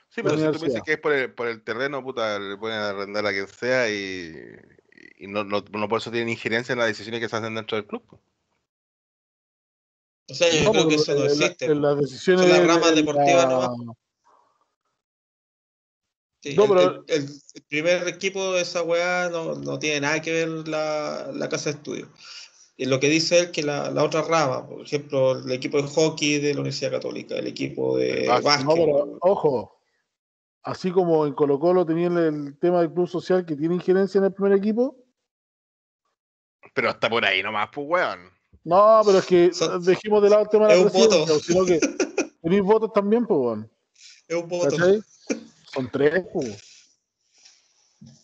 Sí, 0.08 0.22
pero 0.22 0.36
si 0.36 0.44
tú 0.44 0.60
me 0.60 0.68
dices 0.68 0.82
que 0.84 0.92
es 0.92 1.00
por 1.00 1.12
el, 1.12 1.34
por 1.34 1.48
el 1.48 1.64
terreno, 1.64 2.02
puta, 2.02 2.38
le 2.38 2.56
pueden 2.56 2.78
arrendar 2.78 3.26
a 3.26 3.32
quien 3.32 3.48
sea 3.48 3.90
y, 3.90 4.32
y 5.18 5.26
no, 5.26 5.42
no, 5.42 5.64
no, 5.72 5.88
por 5.88 5.98
eso 6.00 6.10
tienen 6.10 6.28
injerencia 6.28 6.74
en 6.74 6.78
las 6.78 6.88
decisiones 6.88 7.20
que 7.20 7.28
se 7.28 7.36
hacen 7.36 7.54
dentro 7.54 7.76
del 7.76 7.86
club. 7.86 8.02
O 10.28 10.34
sea, 10.34 10.48
yo 10.50 10.70
creo 10.70 10.88
que 10.88 10.94
eso 10.96 11.14
no 11.14 11.24
existe. 11.24 11.64
En, 11.66 11.82
las 11.82 11.98
decisiones 11.98 12.42
Son 12.42 12.50
las 12.50 12.66
ramas 12.66 12.94
deportivas 12.94 13.48
no 13.48 13.96
Sí, 16.42 16.54
el, 16.54 17.04
el, 17.08 17.28
primer 17.66 18.06
equipo 18.06 18.52
de 18.52 18.60
esa 18.60 18.82
weá 18.82 19.28
no, 19.30 19.56
no, 19.56 19.78
tiene 19.80 20.02
nada 20.02 20.22
que 20.22 20.32
ver 20.32 20.68
la, 20.68 21.30
la 21.34 21.48
casa 21.48 21.70
de 21.70 21.76
estudio. 21.76 22.08
Y 22.78 22.84
lo 22.84 23.00
que 23.00 23.08
dice 23.08 23.38
él 23.38 23.50
que 23.52 23.62
la, 23.62 23.90
la, 23.90 24.04
otra 24.04 24.22
rama, 24.22 24.66
por 24.66 24.82
ejemplo, 24.82 25.32
el 25.32 25.50
equipo 25.50 25.80
de 25.80 25.88
hockey 25.88 26.38
de 26.38 26.52
la 26.52 26.60
Universidad 26.60 26.90
Católica, 26.90 27.34
el 27.36 27.46
equipo 27.46 27.96
de 27.96 28.28
ah, 28.30 28.40
básquet. 28.40 28.66
No, 28.66 28.74
pero, 28.74 29.18
ojo, 29.22 29.80
así 30.62 30.90
como 30.90 31.26
en 31.26 31.32
Colo 31.32 31.58
Colo 31.58 31.86
tenían 31.86 32.18
el 32.18 32.58
tema 32.58 32.80
del 32.80 32.92
club 32.92 33.08
social 33.08 33.46
que 33.46 33.56
tiene 33.56 33.76
injerencia 33.76 34.18
en 34.18 34.24
el 34.24 34.32
primer 34.34 34.52
equipo. 34.52 34.94
Pero 36.74 36.90
hasta 36.90 37.08
por 37.08 37.24
ahí 37.24 37.42
nomás, 37.42 37.70
pues 37.72 37.86
weón. 37.88 38.30
No, 38.62 39.00
pero 39.06 39.18
es 39.18 39.26
que 39.26 39.50
dejemos 39.80 40.22
de 40.22 40.28
lado 40.28 40.42
el 40.42 40.48
tema 40.50 40.68
de 40.68 40.76
la 40.76 40.90
presidencia, 40.90 41.38
sino 41.38 41.64
que 41.64 41.80
tenéis 42.42 42.62
votos 42.62 42.92
también, 42.92 43.26
pues 43.26 43.40
weón. 43.40 43.70
Es 44.28 44.36
un 44.36 44.48
voto. 44.48 44.76
¿Cachai? 44.76 45.00
Son 45.72 45.90
tres, 45.90 46.26
pues. 46.30 46.62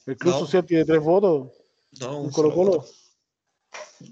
El 0.05 0.17
club 0.19 0.35
social 0.35 0.67
tiene 0.67 0.85
tres 0.85 1.01
votos. 1.01 1.49
No, 2.01 2.19
un, 2.19 2.31
Colo 2.31 2.53
Colo. 2.53 2.85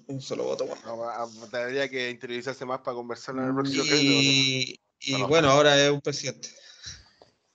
Un 0.07 0.21
solo 0.21 0.45
voto, 0.45 0.67
bueno. 0.67 0.83
No, 0.85 1.49
tendría 1.49 1.89
que 1.89 2.11
interiorizarse 2.11 2.65
más 2.65 2.81
para 2.81 2.95
conversar 2.95 3.35
en 3.37 3.45
el 3.45 3.55
próximo 3.55 3.85
Y, 3.85 4.81
y 5.01 5.23
bueno, 5.23 5.51
ahora 5.51 5.77
es 5.79 5.91
un 5.91 6.01
presidente. 6.01 6.49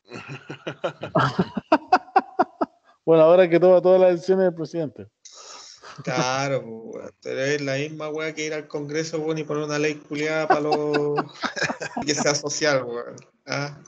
bueno, 3.05 3.23
ahora 3.23 3.49
que 3.49 3.59
toma 3.59 3.81
todas 3.81 3.99
las 4.01 4.11
decisiones 4.11 4.45
del 4.45 4.55
presidente. 4.55 5.07
Claro, 6.03 6.91
pues, 6.91 7.13
es 7.23 7.61
la 7.61 7.75
misma 7.75 8.09
weá 8.09 8.35
que 8.35 8.45
ir 8.45 8.53
al 8.53 8.67
Congreso 8.67 9.17
y 9.35 9.43
poner 9.43 9.63
una 9.63 9.79
ley 9.79 9.95
culiada 9.95 10.47
para 10.47 10.61
los 10.61 11.15
que 12.05 12.13
sea 12.13 12.35
social, 12.35 12.83
weón. 12.83 13.15
¿Ah? 13.45 13.81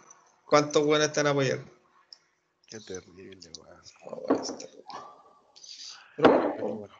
¿Cuántos 0.46 0.84
buenos 0.86 1.08
están 1.08 1.28
apoyando? 1.28 1.70
Qué 2.68 2.80
terrible, 2.80 3.52
weón. 3.58 3.82
bueno. 6.60 6.97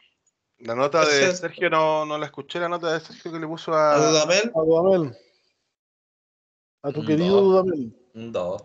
La 0.60 0.74
nota 0.74 1.04
de 1.06 1.34
Sergio 1.34 1.70
no, 1.70 2.04
no 2.04 2.18
la 2.18 2.26
escuché, 2.26 2.58
la 2.58 2.68
nota 2.68 2.92
de 2.92 3.00
Sergio 3.00 3.32
que 3.32 3.38
le 3.38 3.46
puso 3.46 3.72
a. 3.72 3.94
¿A 3.94 3.98
Dudamel? 3.98 4.52
A 4.54 4.60
Dudamel. 4.60 5.16
A 6.82 6.92
tu 6.92 7.04
querido 7.04 7.40
Dudamel. 7.40 7.96
Un 8.14 8.32
2. 8.32 8.62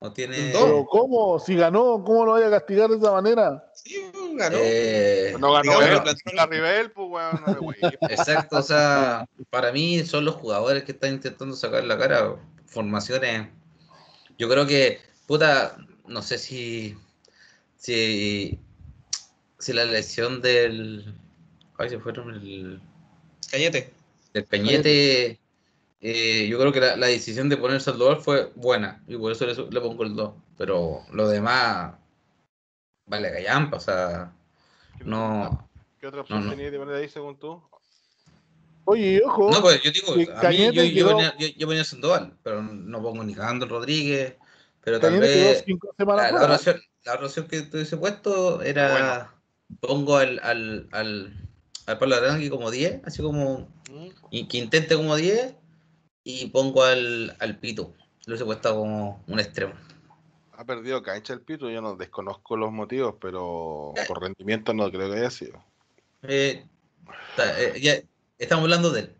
No 0.00 0.12
tiene. 0.12 0.50
Pero 0.52 0.86
¿cómo? 0.86 1.38
Si 1.40 1.56
ganó, 1.56 2.02
¿cómo 2.04 2.24
lo 2.24 2.32
vaya 2.32 2.46
a 2.46 2.50
castigar 2.50 2.88
de 2.88 2.96
esa 2.96 3.12
manera? 3.12 3.70
Sí, 3.74 4.10
ganó. 4.34 4.56
Eh, 4.60 5.34
no 5.38 5.52
ganó 5.52 5.80
la 5.80 6.46
Rivel, 6.46 6.92
pues 6.92 7.08
weón, 7.10 7.42
no 7.46 7.72
Exacto, 8.08 8.58
o 8.58 8.62
sea, 8.62 9.28
para 9.50 9.72
mí 9.72 10.04
son 10.04 10.24
los 10.24 10.36
jugadores 10.36 10.84
que 10.84 10.92
están 10.92 11.14
intentando 11.14 11.56
sacar 11.56 11.84
la 11.84 11.98
cara. 11.98 12.36
Formaciones. 12.66 13.48
Yo 14.36 14.48
creo 14.48 14.66
que, 14.66 15.00
puta, 15.26 15.76
no 16.06 16.22
sé 16.22 16.38
si. 16.38 16.96
Si. 17.76 18.60
Si 19.58 19.72
la 19.72 19.82
elección 19.82 20.40
del. 20.40 21.14
Ay, 21.76 21.90
se 21.90 21.98
fueron 21.98 22.34
el. 22.34 22.80
Cañete. 23.50 23.92
El 24.34 24.44
Peñete 24.44 25.40
eh, 26.00 26.46
yo 26.48 26.58
creo 26.58 26.72
que 26.72 26.80
la, 26.80 27.06
decisión 27.06 27.48
de 27.48 27.56
ponerse 27.56 27.90
al 27.90 27.98
2 27.98 28.24
fue 28.24 28.52
buena 28.54 29.02
y 29.08 29.16
por 29.16 29.32
eso 29.32 29.46
le, 29.46 29.80
pongo 29.80 30.04
el 30.04 30.14
2. 30.14 30.32
Pero 30.56 31.02
lo 31.12 31.28
demás, 31.28 31.94
vale 33.06 33.30
gallampa, 33.30 33.78
o 33.78 33.80
sea, 33.80 34.32
no. 35.04 35.68
¿Qué 36.00 36.06
otra 36.06 36.20
opción 36.20 36.48
tenía 36.50 36.70
de 36.70 36.78
poner 36.78 36.94
ahí 36.96 37.08
según 37.08 37.38
tú? 37.38 37.60
Oye, 38.84 39.20
ojo. 39.24 39.50
No, 39.50 39.60
pues 39.60 39.82
yo 39.82 39.90
digo, 39.90 40.12
a 40.12 40.48
mí, 40.48 40.56
yo, 40.72 40.82
yo, 40.84 41.08
venía, 41.08 41.34
yo, 41.36 41.66
venía 41.66 41.84
Sandoval, 41.84 42.32
pero 42.42 42.62
no 42.62 43.02
pongo 43.02 43.24
ni 43.24 43.34
Cagando 43.34 43.66
Rodríguez. 43.66 44.36
Pero 44.82 45.00
tal 45.00 45.18
vez 45.18 45.64
la, 45.98 46.30
la, 46.30 46.42
oración, 46.42 46.80
la 47.04 47.14
oración 47.14 47.48
que 47.48 47.62
tuviese 47.62 47.96
puesto 47.96 48.62
era. 48.62 49.34
Pongo 49.80 50.16
al, 50.16 50.40
al, 50.42 50.88
al, 50.92 51.32
al 51.86 51.98
Pablo 51.98 52.16
Arangui 52.16 52.48
como 52.48 52.70
10, 52.70 53.02
así 53.04 53.22
como. 53.22 53.68
Mm. 53.90 54.08
Y 54.30 54.48
que 54.48 54.58
intente 54.58 54.96
como 54.96 55.16
10 55.16 55.54
y 56.24 56.46
pongo 56.46 56.82
al, 56.82 57.36
al 57.38 57.58
Pito. 57.58 57.94
Lo 58.26 58.36
he 58.36 58.44
puesto 58.44 58.74
como 58.74 59.24
un 59.26 59.40
extremo. 59.40 59.72
Ha 60.52 60.64
perdido 60.64 61.02
cancha 61.02 61.32
el 61.32 61.40
Pito, 61.40 61.70
yo 61.70 61.80
no 61.80 61.96
desconozco 61.96 62.56
los 62.56 62.72
motivos, 62.72 63.14
pero 63.20 63.94
por 64.06 64.20
rendimiento 64.20 64.74
no 64.74 64.90
creo 64.90 65.10
que 65.10 65.18
haya 65.18 65.30
sido. 65.30 65.64
Eh, 66.22 66.66
eh, 67.38 67.80
ya, 67.80 67.94
estamos 68.38 68.64
hablando 68.64 68.90
de 68.90 69.00
él. 69.00 69.14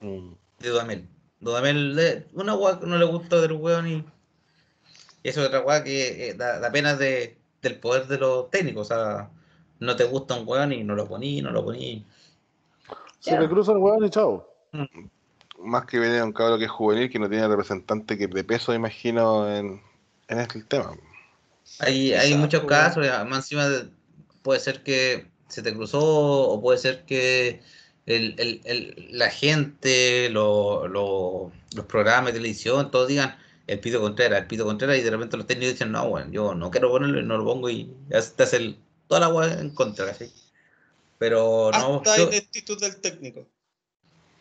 Mm. 0.00 0.32
De 0.60 0.68
Dudamel. 0.68 1.08
Dudamel, 1.40 2.26
una 2.32 2.54
guay 2.54 2.78
que 2.78 2.86
no 2.86 2.96
le 2.96 3.04
gusta 3.04 3.40
del 3.40 3.52
hueón 3.52 3.88
y 3.88 4.04
eso 5.22 5.40
es 5.40 5.48
otra 5.48 5.58
guay 5.58 5.82
que 5.82 6.28
eh, 6.28 6.34
da, 6.34 6.70
pena 6.70 6.94
de, 6.94 7.36
del 7.60 7.80
poder 7.80 8.06
de 8.06 8.18
los 8.18 8.48
técnicos. 8.50 8.90
O 8.90 8.94
sea, 8.94 9.30
no 9.80 9.96
te 9.96 10.04
gusta 10.04 10.34
un 10.34 10.48
hueón 10.48 10.72
y 10.72 10.84
no 10.84 10.94
lo 10.94 11.06
poní, 11.06 11.42
no 11.42 11.50
lo 11.50 11.64
poní. 11.64 12.04
Se 13.20 13.38
me 13.38 13.48
cruza 13.48 13.72
el 13.72 13.78
hueón 13.78 14.04
y 14.04 14.10
chao. 14.10 14.48
Mm 14.72 15.08
más 15.58 15.86
que 15.86 15.98
viene 15.98 16.22
un 16.22 16.32
cabro 16.32 16.58
que 16.58 16.64
es 16.64 16.70
juvenil, 16.70 17.10
que 17.10 17.18
no 17.18 17.28
tiene 17.28 17.48
representante 17.48 18.18
que 18.18 18.26
de 18.26 18.44
peso, 18.44 18.74
imagino, 18.74 19.50
en, 19.50 19.80
en 20.28 20.38
este 20.38 20.62
tema. 20.62 20.92
Hay, 21.80 22.12
hay 22.12 22.34
muchos 22.34 22.64
casos, 22.64 23.06
más 23.26 23.38
encima 23.38 23.68
puede 24.42 24.60
ser 24.60 24.82
que 24.82 25.26
se 25.48 25.62
te 25.62 25.74
cruzó, 25.74 26.00
o 26.00 26.60
puede 26.60 26.78
ser 26.78 27.04
que 27.04 27.60
el, 28.06 28.34
el, 28.38 28.60
el, 28.64 29.08
la 29.10 29.30
gente, 29.30 30.28
lo, 30.30 30.86
los 30.88 31.84
programas 31.86 32.26
de 32.26 32.38
televisión, 32.38 32.90
todos 32.90 33.08
digan 33.08 33.36
el 33.66 33.80
Pito 33.80 34.00
Contreras, 34.00 34.40
el 34.40 34.46
Pito 34.46 34.64
Contreras, 34.64 34.98
y 34.98 35.02
de 35.02 35.10
repente 35.10 35.36
los 35.36 35.46
técnicos 35.46 35.74
dicen, 35.74 35.90
no, 35.90 36.08
bueno, 36.08 36.30
yo 36.30 36.54
no 36.54 36.70
quiero 36.70 36.90
ponerlo 36.90 37.20
y 37.20 37.24
no 37.24 37.38
lo 37.38 37.44
pongo, 37.44 37.68
y 37.68 37.92
ya 38.08 38.20
te 38.22 38.44
hace 38.44 38.76
toda 39.08 39.20
la 39.20 39.26
agua 39.26 39.52
en 39.52 39.70
contra, 39.70 40.12
¿sí? 40.14 40.32
Pero 41.18 41.70
no. 41.72 41.96
Hasta 41.96 42.18
yo, 42.18 42.24
actitud 42.24 42.80
del 42.80 42.96
técnico. 42.96 43.46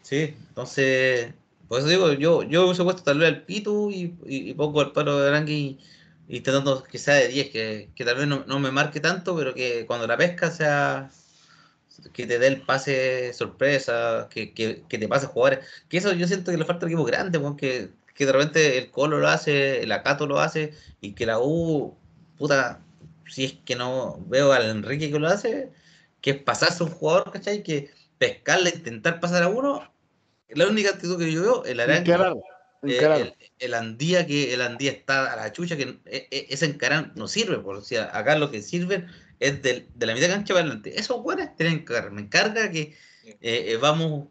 Sí, 0.01 0.35
entonces, 0.49 1.33
por 1.67 1.79
eso 1.79 1.87
digo, 1.87 2.13
yo, 2.13 2.43
yo 2.43 2.65
hubiese 2.65 2.83
puesto 2.83 3.03
tal 3.03 3.19
vez 3.19 3.29
al 3.29 3.41
Pitu 3.43 3.89
y, 3.89 4.15
y, 4.25 4.53
pongo 4.53 4.81
el 4.81 4.91
palo 4.91 5.19
de 5.19 5.29
Arangui 5.29 5.79
y, 6.27 6.37
intentando 6.37 6.83
que 6.83 6.99
sea 6.99 7.15
de 7.15 7.27
10, 7.29 7.49
que, 7.49 7.89
que 7.95 8.05
tal 8.05 8.17
vez 8.17 8.27
no, 8.27 8.43
no, 8.45 8.59
me 8.59 8.71
marque 8.71 8.99
tanto, 8.99 9.35
pero 9.35 9.53
que 9.53 9.85
cuando 9.87 10.05
la 10.05 10.17
pesca 10.17 10.51
sea 10.51 11.09
que 12.13 12.27
te 12.27 12.39
dé 12.39 12.47
el 12.47 12.61
pase 12.61 13.33
sorpresa, 13.33 14.27
que, 14.29 14.53
que, 14.53 14.83
que 14.87 14.97
te 14.97 15.07
pase 15.07 15.27
jugadores. 15.27 15.65
Que 15.89 15.97
eso 15.97 16.13
yo 16.13 16.27
siento 16.27 16.51
que 16.51 16.57
le 16.57 16.65
falta 16.65 16.85
al 16.85 16.91
equipo 16.91 17.05
grande, 17.05 17.39
porque 17.39 17.89
que 18.13 18.25
de 18.25 18.31
repente 18.31 18.77
el 18.77 18.91
Colo 18.91 19.19
lo 19.19 19.27
hace, 19.27 19.81
el 19.81 19.91
Acato 19.91 20.27
lo 20.27 20.39
hace, 20.39 20.73
y 21.01 21.13
que 21.13 21.25
la 21.25 21.39
U, 21.39 21.95
puta, 22.37 22.81
si 23.27 23.45
es 23.45 23.53
que 23.65 23.75
no 23.75 24.23
veo 24.27 24.53
al 24.53 24.69
Enrique 24.69 25.11
que 25.11 25.19
lo 25.19 25.27
hace, 25.27 25.71
que 26.21 26.31
es 26.31 26.41
pasarse 26.41 26.83
un 26.83 26.89
jugador, 26.89 27.31
¿cachai? 27.31 27.63
Que 27.63 27.91
pescarle, 28.17 28.71
intentar 28.71 29.19
pasar 29.19 29.43
a 29.43 29.49
uno, 29.49 29.91
la 30.49 30.67
única 30.67 30.91
actitud 30.91 31.19
que 31.19 31.31
yo 31.31 31.41
veo, 31.41 31.65
el 31.65 31.79
araña. 31.79 32.33
Eh, 32.87 33.33
el, 33.57 33.73
andía 33.73 34.27
que 34.27 34.53
el 34.53 34.61
andía 34.61 34.91
está 34.91 35.33
a 35.33 35.35
la 35.35 35.51
chucha, 35.51 35.75
que 35.75 35.99
e, 36.05 36.27
e, 36.29 36.47
ese 36.49 36.65
encarar 36.65 37.13
no 37.15 37.27
sirve, 37.27 37.57
por 37.57 37.77
o 37.77 37.81
sea, 37.81 38.15
acá 38.15 38.37
lo 38.37 38.51
que 38.51 38.61
sirve 38.61 39.07
es 39.39 39.61
de, 39.63 39.87
la 39.99 40.13
mitad 40.13 40.29
cancha 40.29 40.53
para 40.53 40.65
adelante. 40.65 40.99
Esos 40.99 41.23
buenos 41.23 41.55
tienen 41.55 41.83
que 41.83 41.99
Me 42.11 42.21
encarga 42.21 42.69
que 42.69 42.95
eh, 43.23 43.37
eh, 43.41 43.77
vamos 43.81 44.27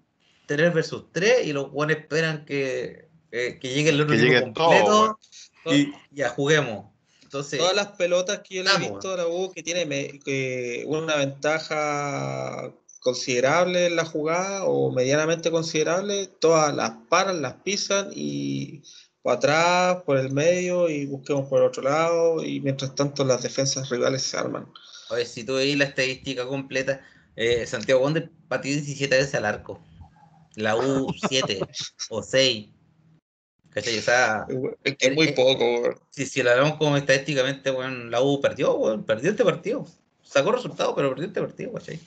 3 0.46 0.72
versus 0.72 1.10
3 1.10 1.46
y 1.46 1.52
los 1.52 1.72
buenos 1.72 1.96
esperan 1.96 2.44
que, 2.44 3.08
que 3.30 3.58
llegue 3.60 3.90
el 3.90 4.00
otro 4.00 4.16
completo 4.54 5.18
y 5.66 5.92
ya 6.12 6.28
juguemos. 6.28 6.93
Entonces, 7.34 7.58
Todas 7.58 7.74
las 7.74 7.88
pelotas 7.88 8.42
que 8.44 8.54
yo 8.54 8.62
le 8.62 8.70
he 8.70 8.78
visto 8.78 9.12
a 9.12 9.16
la 9.16 9.26
U 9.26 9.50
que 9.52 9.64
tiene 9.64 9.82
una 10.86 11.16
ventaja 11.16 12.72
considerable 13.00 13.86
en 13.86 13.96
la 13.96 14.04
jugada 14.04 14.66
o 14.66 14.92
medianamente 14.92 15.50
considerable, 15.50 16.28
todas 16.38 16.72
las 16.72 16.92
paran, 17.08 17.42
las 17.42 17.54
pisan 17.54 18.10
y 18.14 18.82
por 19.20 19.32
atrás, 19.32 20.02
por 20.06 20.16
el 20.16 20.30
medio 20.30 20.88
y 20.88 21.06
busquemos 21.06 21.48
por 21.48 21.58
el 21.60 21.66
otro 21.66 21.82
lado 21.82 22.44
y 22.44 22.60
mientras 22.60 22.94
tanto 22.94 23.24
las 23.24 23.42
defensas 23.42 23.88
rivales 23.90 24.22
se 24.22 24.36
arman. 24.36 24.72
Oye, 25.10 25.26
si 25.26 25.42
tú 25.42 25.54
veis 25.54 25.76
la 25.76 25.86
estadística 25.86 26.46
completa, 26.46 27.00
eh, 27.34 27.66
Santiago 27.66 28.02
Wander 28.04 28.30
pateó 28.46 28.70
17 28.70 29.12
veces 29.12 29.34
al 29.34 29.46
arco. 29.46 29.82
La 30.54 30.76
U 30.76 31.12
7 31.28 31.58
o 32.10 32.22
6. 32.22 32.68
¿Cachai? 33.74 33.98
O 33.98 34.02
sea, 34.02 34.46
es 34.84 34.96
que 34.96 35.08
es 35.08 35.14
muy 35.14 35.32
poco, 35.32 35.58
weón. 35.64 35.98
si, 36.10 36.26
si 36.26 36.42
lo 36.42 36.50
hablamos 36.52 36.78
como 36.78 36.96
estadísticamente, 36.96 37.70
bueno, 37.70 38.04
la 38.08 38.22
U 38.22 38.40
perdió, 38.40 38.74
weón, 38.76 39.02
perdió 39.04 39.30
este 39.32 39.44
partido. 39.44 39.84
Sacó 40.22 40.52
resultado, 40.52 40.94
pero 40.94 41.10
perdió 41.10 41.26
este 41.26 41.40
partido, 41.40 41.72
¿cachai? 41.72 41.98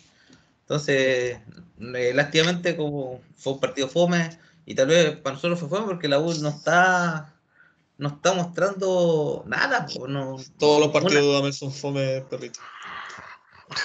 Entonces, 0.61 1.37
eh, 1.95 2.11
lástimamente, 2.13 2.75
como 2.77 3.21
fue 3.35 3.53
un 3.53 3.59
partido 3.59 3.87
fome, 3.87 4.29
y 4.65 4.75
tal 4.75 4.87
vez 4.87 5.15
para 5.17 5.35
nosotros 5.35 5.59
fue 5.59 5.69
fome 5.69 5.85
porque 5.85 6.07
la 6.07 6.19
U 6.19 6.33
no 6.41 6.49
está 6.49 7.33
no 7.97 8.09
está 8.09 8.33
mostrando 8.33 9.43
nada. 9.47 9.87
no, 10.07 10.37
Todos 10.59 10.79
los 10.81 10.89
partidos 10.91 11.23
una- 11.39 11.45
de 11.47 11.53
son 11.53 11.71
fome, 11.73 12.21
perrito. 12.29 12.59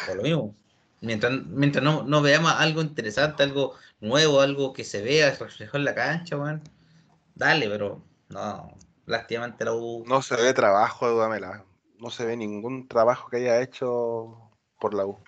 por 0.07 0.17
lo 0.17 0.23
mismo. 0.23 0.55
Mientras, 1.01 1.33
mientras 1.47 1.83
no, 1.83 2.03
no 2.05 2.21
veamos 2.23 2.53
algo 2.53 2.81
interesante, 2.83 3.43
algo 3.43 3.75
nuevo, 4.01 4.41
algo 4.41 4.73
que 4.73 4.85
se 4.85 5.01
vea 5.03 5.31
reflejado 5.35 5.79
en 5.79 5.85
la 5.85 5.95
cancha, 5.95 6.37
weón. 6.37 6.63
Dale, 7.35 7.69
pero 7.69 8.01
no, 8.29 8.73
lástimamente 9.07 9.65
la 9.65 9.73
U. 9.75 10.05
No 10.07 10.23
se 10.23 10.37
ve 10.37 10.53
trabajo 10.53 11.07
de 11.07 11.13
Dudamela. 11.13 11.65
No 11.99 12.11
se 12.11 12.25
ve 12.25 12.37
ningún 12.37 12.89
trabajo 12.89 13.29
que 13.31 13.37
haya 13.39 13.61
hecho 13.63 14.37
por 14.81 14.95
la 14.95 15.07
U. 15.07 15.19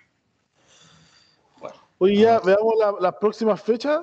Oye, 1.97 2.17
ya 2.17 2.39
veamos 2.39 2.73
la- 2.77 2.95
las 2.99 3.15
próximas 3.15 3.61
fechas. 3.61 4.01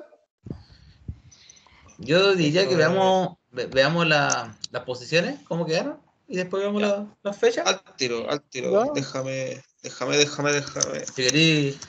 Yo 1.99 2.33
diría 2.35 2.67
que 2.67 2.75
veamos, 2.75 3.37
ve- 3.51 3.67
veamos 3.67 4.07
la- 4.07 4.57
las 4.71 4.83
posiciones, 4.83 5.39
cómo 5.47 5.65
quedaron, 5.65 5.99
y 6.27 6.37
después 6.37 6.63
veamos 6.63 6.81
Ya. 6.81 6.87
la- 6.87 7.07
las 7.21 7.37
fechas. 7.37 7.67
Al 7.67 7.81
tiro, 7.95 8.27
al 8.29 8.41
tiro. 8.41 8.71
Ya. 8.71 8.91
Déjame, 8.93 9.61
déjame, 9.83 10.17
déjame, 10.17 10.51
déjame. 10.53 11.05
Si 11.05 11.21
queréis- 11.23 11.79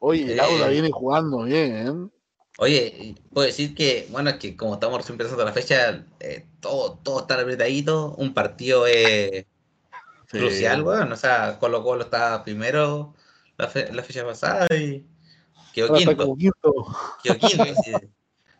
Oye, 0.00 0.24
el 0.34 0.38
Eh. 0.38 0.42
Auda 0.42 0.68
viene 0.68 0.90
jugando 0.92 1.42
bien. 1.44 2.12
Oye, 2.60 3.14
puedo 3.32 3.46
decir 3.46 3.72
que, 3.72 4.08
bueno, 4.10 4.30
es 4.30 4.36
que 4.36 4.56
como 4.56 4.74
estamos 4.74 4.98
recién 4.98 5.14
empezando 5.14 5.44
la 5.44 5.52
fecha, 5.52 6.04
eh, 6.18 6.44
todo, 6.58 6.98
todo 7.04 7.20
está 7.20 7.40
apretadito, 7.40 8.14
un 8.16 8.34
partido 8.34 8.84
es 8.86 9.46
Sí. 10.30 10.38
crucial, 10.38 10.82
weón. 10.82 11.12
O 11.12 11.16
sea, 11.16 11.58
Colo 11.60 11.84
Colo 11.84 12.02
estaba 12.02 12.42
primero 12.42 13.14
la, 13.56 13.68
fe- 13.68 13.92
la 13.92 14.02
fecha 14.02 14.24
pasada 14.24 14.66
y 14.76 15.06
quedó 15.72 15.94
quinto, 15.94 16.36
quedó 17.22 17.38
quinto 17.38 17.62
así, 17.78 17.92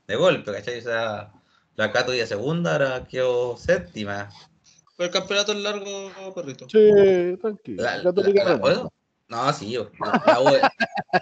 de 0.07 0.17
golpe, 0.17 0.53
¿cachai? 0.53 0.79
O 0.79 0.83
sea, 0.83 1.33
la 1.75 1.91
Cato 1.93 2.15
ya 2.15 2.27
segunda, 2.27 2.73
ahora 2.73 3.07
quedó 3.09 3.57
séptima. 3.57 4.31
Pero 4.97 5.09
el 5.09 5.13
campeonato 5.13 5.53
es 5.53 5.59
largo, 5.59 6.35
perrito. 6.37 6.67
Che, 6.69 7.37
tranquilo. 7.41 7.83
La, 7.83 7.97
la- 7.99 8.13
la- 8.13 8.91
no. 9.29 9.53
sí, 9.53 9.73
yo. 9.73 9.91
La, 10.25 10.41
U, 10.41 10.53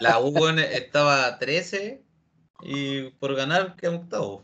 la 0.00 0.20
U, 0.20 0.48
estaba 0.48 1.38
13 1.38 2.05
y 2.62 3.10
por 3.10 3.34
ganar 3.34 3.76
quedó 3.76 3.96
octavo. 3.96 4.42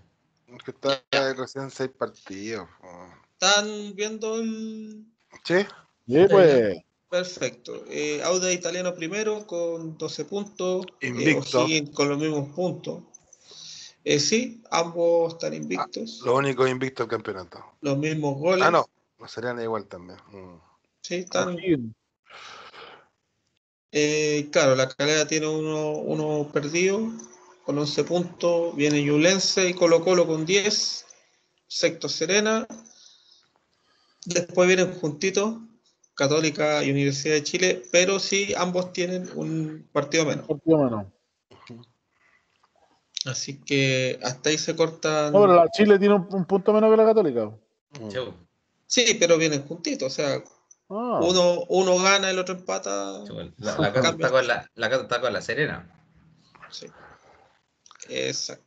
Es 0.48 0.62
que 0.62 0.70
está 0.72 1.02
recién 1.34 1.70
seis 1.70 1.90
partidos. 1.97 2.68
po. 2.80 2.89
¿Están 3.40 3.94
viendo 3.94 4.36
el...? 4.36 5.05
Sí, 5.44 5.66
Sí, 6.06 6.26
pues. 6.30 6.78
Perfecto. 7.09 7.84
Eh, 7.89 8.22
Auda 8.22 8.51
italiano 8.52 8.94
primero 8.94 9.47
con 9.47 9.98
12 9.98 10.24
puntos. 10.24 10.86
eh, 11.01 11.09
Invicto. 11.09 11.66
Con 11.94 12.09
los 12.09 12.18
mismos 12.18 12.48
puntos. 12.55 13.02
Eh, 14.05 14.18
sí, 14.18 14.62
ambos 14.70 15.34
están 15.34 15.55
invictos. 15.55 16.22
lo 16.24 16.36
único 16.36 16.66
invicto 16.66 17.02
del 17.05 17.10
campeonato. 17.10 17.64
Los 17.82 17.98
mismos 17.98 18.39
goles. 18.39 18.64
Ah, 18.66 18.70
no. 18.70 18.86
No 19.18 19.28
serían 19.28 19.60
igual 19.60 19.86
también. 19.86 20.18
Mm. 20.32 20.59
Sí, 21.02 21.14
están. 21.16 21.48
O'Higgins. 21.48 21.94
Eh, 23.93 24.48
claro, 24.51 24.74
la 24.74 24.89
calera 24.89 25.26
tiene 25.26 25.47
uno, 25.47 25.90
uno 25.93 26.51
perdido 26.51 27.12
con 27.64 27.78
11 27.78 28.05
puntos. 28.05 28.76
Viene 28.76 29.02
Yulense 29.02 29.68
y 29.68 29.74
Colo 29.74 30.02
Colo 30.02 30.26
con 30.26 30.44
10. 30.44 31.06
Secto 31.66 32.09
Serena. 32.09 32.66
Después 34.26 34.68
vienen 34.68 34.93
juntitos 34.94 35.56
Católica 36.14 36.84
y 36.84 36.90
Universidad 36.90 37.34
de 37.34 37.43
Chile, 37.43 37.82
pero 37.90 38.18
sí 38.18 38.52
ambos 38.56 38.93
tienen 38.93 39.28
un 39.34 39.89
partido 39.93 40.26
menos. 40.26 40.47
Partido 40.47 40.78
menos. 40.78 41.06
Así 43.24 43.60
que 43.60 44.18
hasta 44.22 44.51
ahí 44.51 44.59
se 44.59 44.76
cortan. 44.76 45.32
No, 45.32 45.40
pero 45.40 45.55
la 45.55 45.70
Chile 45.70 45.98
tiene 45.98 46.14
un, 46.14 46.26
un 46.30 46.44
punto 46.44 46.72
menos 46.72 46.90
que 46.90 46.97
la 46.97 47.05
Católica. 47.05 47.47
Mm. 47.47 48.09
Sí, 48.86 49.16
pero 49.18 49.39
vienen 49.39 49.62
juntitos. 49.62 50.12
O 50.12 50.14
sea, 50.14 50.43
Ah, 50.94 51.20
uno, 51.22 51.64
uno 51.68 51.97
gana, 52.02 52.28
el 52.28 52.39
otro 52.39 52.55
empata. 52.55 53.24
La, 53.56 53.78
la 53.78 53.89
está 53.89 54.30
con 54.30 54.47
la, 54.47 54.68
está 54.76 55.20
con 55.22 55.32
la 55.32 55.40
Serena. 55.40 55.90
Sí. 56.70 56.86
Exacto. 58.12 58.64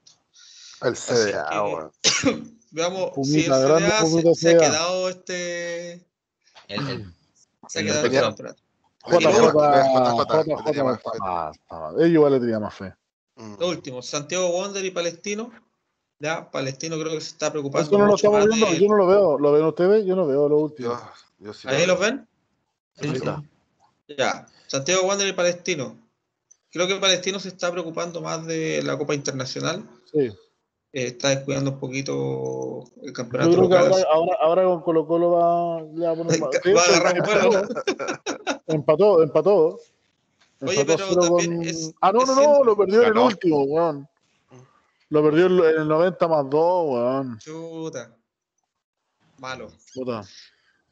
El 0.82 0.96
CDA, 0.96 1.50
que- 1.50 1.60
weón. 1.60 1.92
Veamos 2.72 3.12
si 3.24 3.46
el 3.46 3.46
Pumita 3.46 3.60
grande, 3.60 3.88
CDA 3.88 3.98
se, 3.98 4.04
Pumita 4.04 4.34
se 4.34 4.50
ha 4.50 4.58
quedado 4.58 5.10
este. 5.10 5.92
El- 6.68 6.90
el- 6.90 7.16
Se 7.68 7.80
ha 7.80 7.82
el 7.82 7.88
quedado 7.88 8.06
este 8.06 8.20
campeonato. 8.20 8.62
Ellos 11.98 12.10
igual 12.10 12.34
le 12.34 12.40
tenía 12.40 12.60
más 12.60 12.74
fe. 12.74 12.94
Lo 13.60 13.70
último, 13.70 14.02
Santiago 14.02 14.48
Wander 14.50 14.84
y 14.86 14.92
Palestino. 14.92 15.52
Ya, 16.20 16.50
Palestino 16.50 16.98
creo 16.98 17.12
que 17.12 17.22
se 17.22 17.30
está 17.32 17.52
preocupando. 17.52 17.88
Eso 17.88 17.98
no 17.98 18.06
lo 18.06 18.16
estamos 18.16 18.46
viendo, 18.48 18.66
de- 18.68 18.80
yo 18.80 18.88
no 18.88 18.96
lo 18.96 19.08
veo. 19.08 19.38
¿Lo 19.38 19.52
ven 19.52 19.66
ustedes? 19.66 20.06
Yo 20.06 20.16
no 20.16 20.26
veo 20.26 20.48
lo 20.48 20.58
último. 20.60 20.90
Yo, 20.90 21.46
yo 21.48 21.54
sí 21.54 21.68
¿Ahí 21.68 21.82
lo- 21.82 21.94
los 21.94 22.00
ven? 22.00 22.28
sí, 23.00 23.10
sí. 23.16 24.16
Ya, 24.18 24.48
Santiago 24.68 25.06
Wander 25.08 25.28
y 25.28 25.34
Palestino. 25.34 25.98
Creo 26.72 26.88
que 26.88 26.96
Palestino 26.98 27.40
se 27.40 27.50
está 27.50 27.72
preocupando 27.72 28.22
más 28.22 28.46
de 28.46 28.82
la 28.84 28.98
Copa 28.98 29.14
Internacional. 29.16 29.88
Sí. 30.12 30.20
Eh, 30.94 31.08
está 31.08 31.30
descuidando 31.30 31.72
un 31.72 31.80
poquito 31.80 32.84
el 33.02 33.08
Yo 33.08 33.14
campeonato 33.14 33.52
creo 33.52 33.70
que 33.70 33.76
ahora, 33.78 33.96
ahora, 34.12 34.38
ahora 34.42 34.64
con 34.64 34.82
Colo 34.82 35.06
Colo 35.08 35.32
va, 35.32 35.82
le 35.82 36.06
va 36.06 36.12
a 36.12 36.16
poner 36.16 36.42
Va 36.42 36.50
Sí, 36.64 36.70
a 36.78 36.96
agarrar 36.98 37.18
empató, 37.18 37.68
empató, 38.68 39.24
empató. 39.24 39.80
Oye, 40.62 40.82
Empató 40.82 41.04
pero 41.10 41.22
también 41.22 41.58
con- 41.58 41.66
es- 41.68 41.94
Ah, 42.02 42.12
no, 42.14 42.22
es 42.22 42.28
no, 42.28 42.36
no, 42.36 42.64
lo 42.64 42.78
perdió 42.78 43.02
en 43.04 43.08
el 43.10 43.18
último, 43.18 43.64
weón. 43.64 44.08
Lo 45.10 45.22
perdió 45.24 45.46
en 45.48 45.82
el 45.82 45.88
90 45.88 46.28
más 46.30 46.50
2, 46.50 46.90
weón. 46.94 47.38
Chuta. 47.40 48.16
Malo. 49.38 49.68
Puta. 49.94 50.24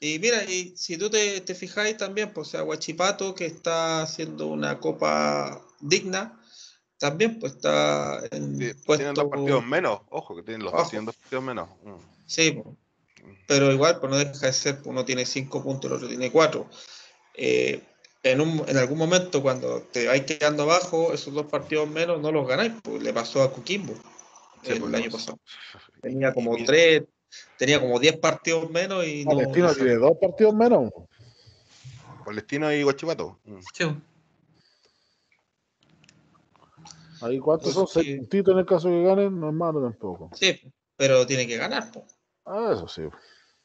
Y 0.04 0.20
mira, 0.20 0.44
y 0.44 0.74
si 0.76 0.98
tú 0.98 1.10
te, 1.10 1.40
te 1.40 1.56
fijáis 1.56 1.96
también, 1.96 2.34
pues, 2.34 2.50
o 2.50 2.52
sea, 2.52 2.62
Guachipato, 2.64 3.34
que 3.34 3.46
está 3.46 4.02
haciendo 4.02 4.48
una 4.48 4.78
copa 4.78 5.62
digna, 5.80 6.42
también 6.98 7.40
pues 7.40 7.54
está 7.54 8.22
en 8.32 8.58
Sí, 8.60 8.74
puesto... 8.86 8.98
Tienen 8.98 9.14
dos 9.14 9.30
partidos 9.30 9.66
menos. 9.66 10.02
Ojo, 10.10 10.36
que 10.36 10.44
tienen 10.44 10.64
los 10.64 10.74
dos 10.74 10.82
Ojo. 10.82 10.90
tienen 10.90 11.06
dos 11.06 11.16
partidos 11.16 11.44
menos. 11.46 11.70
Mm. 11.86 11.96
Sí, 12.26 12.52
pues, 12.52 12.76
pero 13.48 13.72
igual, 13.72 14.02
pues 14.02 14.12
no 14.12 14.18
deja 14.18 14.46
de 14.46 14.52
ser, 14.52 14.76
pues, 14.80 14.88
uno 14.88 15.06
tiene 15.06 15.26
cinco 15.26 15.64
puntos, 15.64 15.90
el 15.90 15.96
otro 15.96 16.10
tiene 16.10 16.30
cuatro. 16.34 16.70
Eh, 17.36 17.82
en, 18.24 18.42
un, 18.42 18.62
en 18.68 18.76
algún 18.76 18.98
momento, 18.98 19.42
cuando 19.42 19.84
te 19.84 20.08
vais 20.08 20.24
quedando 20.26 20.64
abajo, 20.64 21.14
esos 21.14 21.34
dos 21.34 21.46
partidos 21.46 21.88
menos 21.88 22.20
no 22.20 22.30
los 22.30 22.46
ganáis, 22.46 22.74
pues 22.84 23.02
le 23.02 23.14
pasó 23.14 23.42
a 23.42 23.54
Coquimbo 23.54 23.94
Sí, 24.64 24.74
el 24.74 24.82
pues, 24.82 24.94
año 24.96 25.10
pasado. 25.10 25.40
Tenía 26.02 26.34
como 26.34 26.58
Y- 26.58 26.66
tres, 26.66 27.04
tenía 27.58 27.80
como 27.80 28.00
diez 28.00 28.18
partidos 28.18 28.70
menos 28.70 29.06
y 29.06 29.26
no... 29.26 29.32
Palestino 29.32 29.68
no 29.68 29.74
tiene 29.76 29.96
dos 29.96 30.18
partidos 30.20 30.54
menos. 30.54 30.92
Palestino 32.26 32.72
y 32.72 32.84
Guachipato. 32.84 33.40
Mm. 33.46 33.60
Sí. 33.74 33.86
Ahí 37.22 37.40
cuántos 37.40 37.74
son, 37.74 37.88
seis 37.88 38.18
puntitos 38.18 38.54
en 38.54 38.60
el 38.60 38.66
caso 38.66 38.90
que 38.90 39.04
ganen, 39.04 39.40
no 39.40 39.50
es 39.50 39.54
malo 39.56 39.82
tampoco. 39.82 40.30
Sí, 40.34 40.60
pero 40.98 41.26
tiene 41.26 41.48
que 41.48 41.58
ganar. 41.58 41.90
Ah, 42.46 42.72
eso 42.74 42.88
sí. 42.88 43.04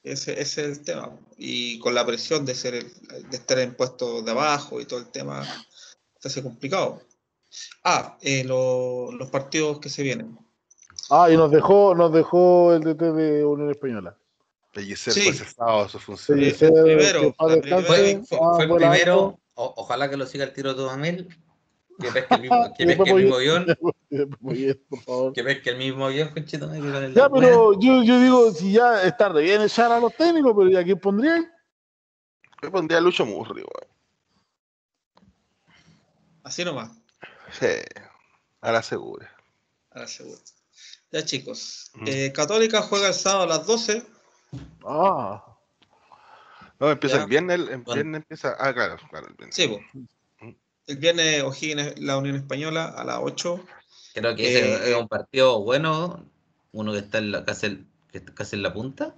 Ese, 0.03 0.41
ese 0.41 0.63
es 0.71 0.79
el 0.79 0.85
tema. 0.85 1.19
Y 1.37 1.79
con 1.81 1.95
la 1.95 2.07
presión 2.07 2.45
de 2.47 2.55
ser 2.55 2.75
el- 2.75 2.93
de 3.31 3.37
estar 3.37 3.59
en 3.59 3.75
puestos 3.75 4.25
de 4.25 4.31
abajo 4.31 4.81
y 4.81 4.85
todo 4.85 5.01
el 5.01 5.09
tema, 5.09 5.45
se 6.21 6.29
hace 6.29 6.43
complicado. 6.43 7.03
Ah, 7.83 8.17
eh, 8.21 8.45
lo- 8.45 9.11
los 9.11 9.29
partidos 9.31 9.81
que 9.81 9.89
se 9.89 10.03
vienen. 10.05 10.39
Ah, 11.11 11.31
y 11.31 11.37
nos 11.37 11.51
dejó, 11.51 11.95
nos 11.95 12.13
dejó 12.13 12.73
el 12.75 12.83
DT 12.83 13.13
de 13.13 13.45
Unión 13.45 13.71
Española. 13.71 14.17
Pellicer 14.73 15.13
Sí. 15.13 15.23
fue 15.23 15.33
cesado 15.33 15.83
de 15.85 15.89
su 15.89 15.99
función. 15.99 16.39
Sí, 16.39 16.65
el 16.65 16.73
primero, 16.83 17.21
que 17.23 17.33
Fue, 17.33 18.23
fue- 18.27 18.39
Ah, 18.41 18.53
fue 18.55 18.65
el 18.65 18.75
primero. 18.75 19.39
o- 19.55 19.75
ojalá 19.77 20.11
que 20.11 20.17
lo 20.17 20.27
siga 20.27 20.45
el 20.45 20.53
tiro 20.53 20.75
de 20.75 20.81
Dudamel. 20.83 21.29
Que 22.01 22.13
pesque 22.13 22.35
el 22.35 22.41
mismo, 22.43 22.75
que 22.77 22.87
después 22.87 22.99
pesque 22.99 23.11
el 23.11 23.25
mismo 23.25 23.39
guion. 23.39 23.67
Por 24.89 25.01
favor. 25.01 25.33
Que 25.33 25.41
el 25.41 25.77
mismo 25.79 26.09
guion, 26.09 26.33
que 26.35 26.45
Ya, 26.45 27.29
pero 27.31 27.73
yo, 27.81 28.03
yo 28.05 28.21
digo, 28.21 28.51
si 28.53 28.73
ya 28.73 29.03
es 29.03 29.17
tarde, 29.17 29.43
bien 29.43 29.63
echar 29.63 29.91
a 29.91 29.99
los 29.99 30.15
técnicos, 30.15 30.53
pero 30.57 30.71
¿ya 30.71 30.85
quién 30.85 31.01
pondría? 31.01 31.51
Yo 32.63 32.71
pondría 32.71 32.99
a 32.99 33.01
Lucho 33.01 33.25
Murri, 33.27 33.63
weón. 33.63 33.89
Así 36.45 36.65
nomás, 36.65 36.91
Sí. 37.53 37.67
A 38.61 38.73
la 38.73 38.83
segura. 38.83 39.31
a 39.91 40.01
la 40.01 40.07
segura. 40.07 40.39
Ya 41.11 41.25
chicos, 41.25 41.91
Mm. 41.95 42.05
eh, 42.07 42.33
Católica 42.35 42.83
juega 42.83 43.09
el 43.09 43.15
sábado 43.15 43.45
a 43.45 43.47
las 43.59 43.67
12. 43.67 44.03
Ah, 44.85 45.45
No, 46.81 46.91
empieza 46.91 47.23
el 47.23 47.27
viernes, 47.29 47.59
el 47.59 47.83
viernes 47.83 48.21
empieza. 48.23 48.55
Ah, 48.59 48.73
claro, 48.73 48.97
claro, 49.11 49.27
el 49.27 49.35
viernes. 49.35 49.55
Sí, 49.57 49.67
pues. 49.67 50.55
El 50.87 50.97
viernes 50.97 51.43
O'Higgins, 51.43 51.99
la 51.99 52.17
Unión 52.17 52.37
Española, 52.37 52.87
a 52.97 53.05
las 53.05 53.19
8. 53.21 53.65
Creo 54.15 54.37
que 54.37 54.49
ese 54.49 54.91
es 54.91 54.97
un 54.97 55.09
partido 55.09 55.61
bueno. 55.63 56.25
Uno 56.73 56.93
que 56.93 56.99
está 56.99 57.19
en 57.19 57.33
la, 57.33 57.45
casi, 57.45 57.87
que 58.13 58.19
está 58.19 58.33
casi 58.35 58.57
en 58.57 58.63
la 58.63 58.73
punta. 58.73 59.15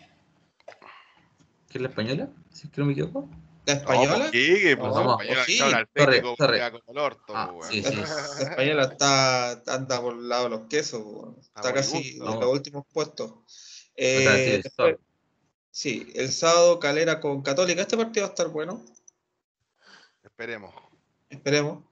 ¿Qué 1.69 1.79
es 1.79 1.83
la 1.83 1.89
española? 1.89 2.29
Si 2.53 2.67
es 2.67 2.73
que 2.73 2.81
no 2.81 2.87
me 2.87 2.93
equivoco. 2.93 3.29
¿La 3.67 3.75
española? 3.75 4.29
Sí, 4.33 4.75
pues 4.77 4.93
No, 4.95 5.05
la 5.05 5.13
española 5.13 5.45
sí. 5.45 5.61
al 5.61 5.89
técnico, 5.89 6.37
queda 6.37 6.71
como 6.71 6.83
el 6.89 6.99
orto, 6.99 7.33
Ah, 7.37 7.51
pues, 7.55 7.69
sí, 7.69 7.83
sí. 7.83 7.95
La 8.45 8.51
española 8.51 8.83
está, 8.85 9.51
anda 9.67 10.01
por 10.01 10.15
el 10.15 10.29
lado 10.29 10.45
de 10.45 10.51
los 10.51 10.61
quesos, 10.69 11.03
está 11.41 11.61
Está 11.61 11.75
casi 11.75 11.95
moribundo. 11.97 12.33
en 12.35 12.41
los 12.41 12.51
últimos 12.53 12.85
puestos. 12.93 13.31
O 13.31 13.45
sea, 13.47 13.47
sí, 13.95 13.97
Eh, 13.97 14.55
es 14.57 14.63
después- 14.65 14.97
sí, 15.71 16.11
el 16.15 16.33
sábado 16.33 16.81
Calera 16.81 17.21
con 17.21 17.43
Católica. 17.43 17.83
Este 17.83 17.97
partido 17.97 18.25
va 18.25 18.29
a 18.29 18.33
estar 18.33 18.49
bueno, 18.49 18.83
Esperemos. 20.23 20.75
esperemos. 21.29 21.85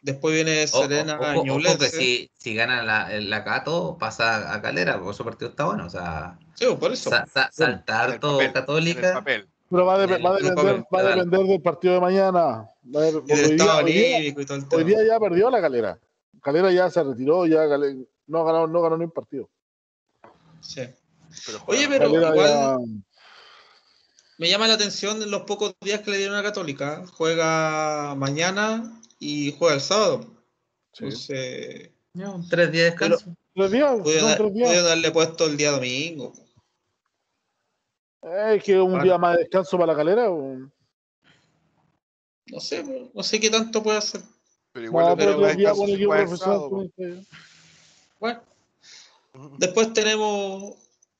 Después 0.00 0.34
viene 0.34 0.64
O- 0.72 0.78
o- 0.78 0.82
Serena 0.82 1.14
ojo- 1.20 1.30
ojo 1.30 1.44
Ñublense. 1.44 1.78
que 1.78 1.88
si, 1.90 2.30
si 2.36 2.54
gana 2.56 2.82
la, 2.82 3.08
la 3.20 3.44
Cato, 3.44 3.96
pasa 4.00 4.52
a 4.52 4.60
Calera, 4.60 4.98
porque 4.98 5.12
ese 5.12 5.24
partido 5.24 5.50
está 5.50 5.64
bueno. 5.66 5.86
O 5.86 5.90
sea, 5.90 6.38
Sí, 6.54 6.64
pues, 6.66 6.76
por 6.78 6.92
eso. 6.92 7.10
sa- 7.10 7.26
sa- 7.32 7.50
saltar 7.52 8.10
el 8.14 8.20
todo 8.20 8.32
papel, 8.38 8.44
en 8.44 8.48
el 8.48 8.52
Católica. 8.54 9.12
papel. 9.14 9.48
Pero 9.72 9.86
va 9.86 9.94
a, 9.94 9.96
va 9.96 10.06
depender, 10.06 10.84
va 10.94 10.98
a 11.00 11.02
depender 11.16 11.40
del 11.46 11.62
partido 11.62 11.94
de 11.94 12.00
mañana. 12.00 12.40
Va 12.94 13.02
a- 13.02 13.08
Y 13.08 13.12
porque 13.12 13.34
del 13.34 13.44
hoy, 13.44 13.56
día, 13.56 13.64
estado 13.64 13.78
hoy 13.84 13.92
día- 13.92 14.18
y 14.26 14.32
todo 14.44 14.56
el 14.56 14.66
hoy 14.74 14.84
día 14.84 14.98
ya 15.06 15.18
perdió 15.20 15.50
la 15.50 15.60
calera. 15.60 15.98
Calera 16.42 16.70
ya 16.70 16.90
se 16.90 17.02
retiró, 17.02 17.46
ya 17.46 17.66
no 18.26 18.44
ganó, 18.44 18.66
no 18.66 18.82
ganó 18.82 18.98
ni 18.98 19.04
un 19.04 19.10
partido. 19.10 19.48
Sí. 20.60 20.82
Pero 21.46 21.58
Oye, 21.66 21.88
pero 21.88 22.06
igual 22.08 22.34
ya- 22.36 22.78
me 24.38 24.48
llama 24.50 24.68
la 24.68 24.74
atención 24.74 25.22
en 25.22 25.30
los 25.30 25.42
pocos 25.42 25.74
días 25.80 26.00
que 26.00 26.10
le 26.10 26.18
dieron 26.18 26.36
a 26.36 26.42
Católica. 26.42 27.04
Juega 27.14 28.14
mañana 28.16 29.00
y 29.18 29.54
juega 29.58 29.74
el 29.74 29.80
sábado. 29.80 30.26
Sí. 30.92 31.04
Entonces, 31.04 31.90
un 32.14 32.48
tres 32.48 32.70
días 32.72 32.84
de 32.84 32.90
descanso. 32.90 33.36
Tres 33.54 33.70
días, 33.70 33.90
tres 34.02 34.52
días. 34.54 34.68
puede 34.68 34.82
darle 34.82 35.10
puesto 35.10 35.46
el 35.46 35.56
día 35.56 35.70
domingo. 35.70 36.32
Eh, 38.22 38.54
Es 38.56 38.64
que 38.64 38.80
un 38.80 39.02
día 39.02 39.18
más 39.18 39.36
de 39.36 39.42
descanso 39.44 39.76
para 39.78 39.92
la 39.92 39.96
calera. 39.96 40.30
o- 40.30 40.58
No 42.46 42.60
sé, 42.60 42.82
pues, 42.82 43.02
no 43.14 43.22
sé 43.22 43.40
qué 43.40 43.50
tanto 43.50 43.82
puede 43.82 43.98
hacer. 43.98 44.20
pero 44.72 44.86
igual 44.86 45.06
No, 45.06 45.16
pero 45.16 45.30
el 45.32 45.36
profesional. 45.36 46.38
sábado, 46.38 46.70
po. 46.70 46.86
tiene 46.96 47.20
que- 47.20 47.26
Bueno, 48.18 48.42
después 49.58 49.92
tenemos 49.92 50.74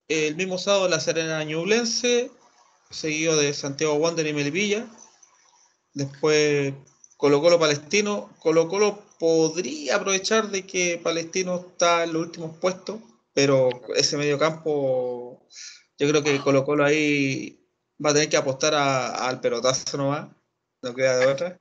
el 0.09 0.37
mismo 0.37 0.57
sábado 0.59 0.89
la 0.89 1.01
Serena 1.01 1.43
Ñublense, 1.45 2.31
seguido 2.91 3.37
de 3.37 3.53
Santiago 3.53 3.95
Wander 3.95 4.27
y 4.27 4.33
Melipilla. 4.33 4.87
Después 5.95 6.73
Colo 7.19 7.41
Colo 7.43 7.59
Palestino. 7.59 8.31
Colo 8.41 8.69
Colo 8.69 9.03
podría 9.19 9.97
aprovechar 9.97 10.49
de 10.51 10.66
que 10.66 10.99
Palestino 11.03 11.57
está 11.57 12.05
en 12.05 12.15
los 12.15 12.23
últimos 12.23 12.57
puestos, 12.59 13.01
pero 13.35 13.69
ese 13.97 14.16
medio 14.16 14.39
campo, 14.39 15.47
yo 16.03 16.09
creo 16.09 16.23
que 16.24 16.41
Colo 16.41 16.65
Colo 16.65 16.85
ahí 16.85 17.65
va 18.05 18.11
a 18.11 18.12
tener 18.15 18.29
que 18.29 18.37
apostar 18.37 18.74
a- 18.74 19.29
al 19.29 19.41
pelotazo 19.41 19.97
nomás, 19.97 20.29
no 20.83 20.95
queda 20.95 21.16
de 21.19 21.27
otra. 21.27 21.59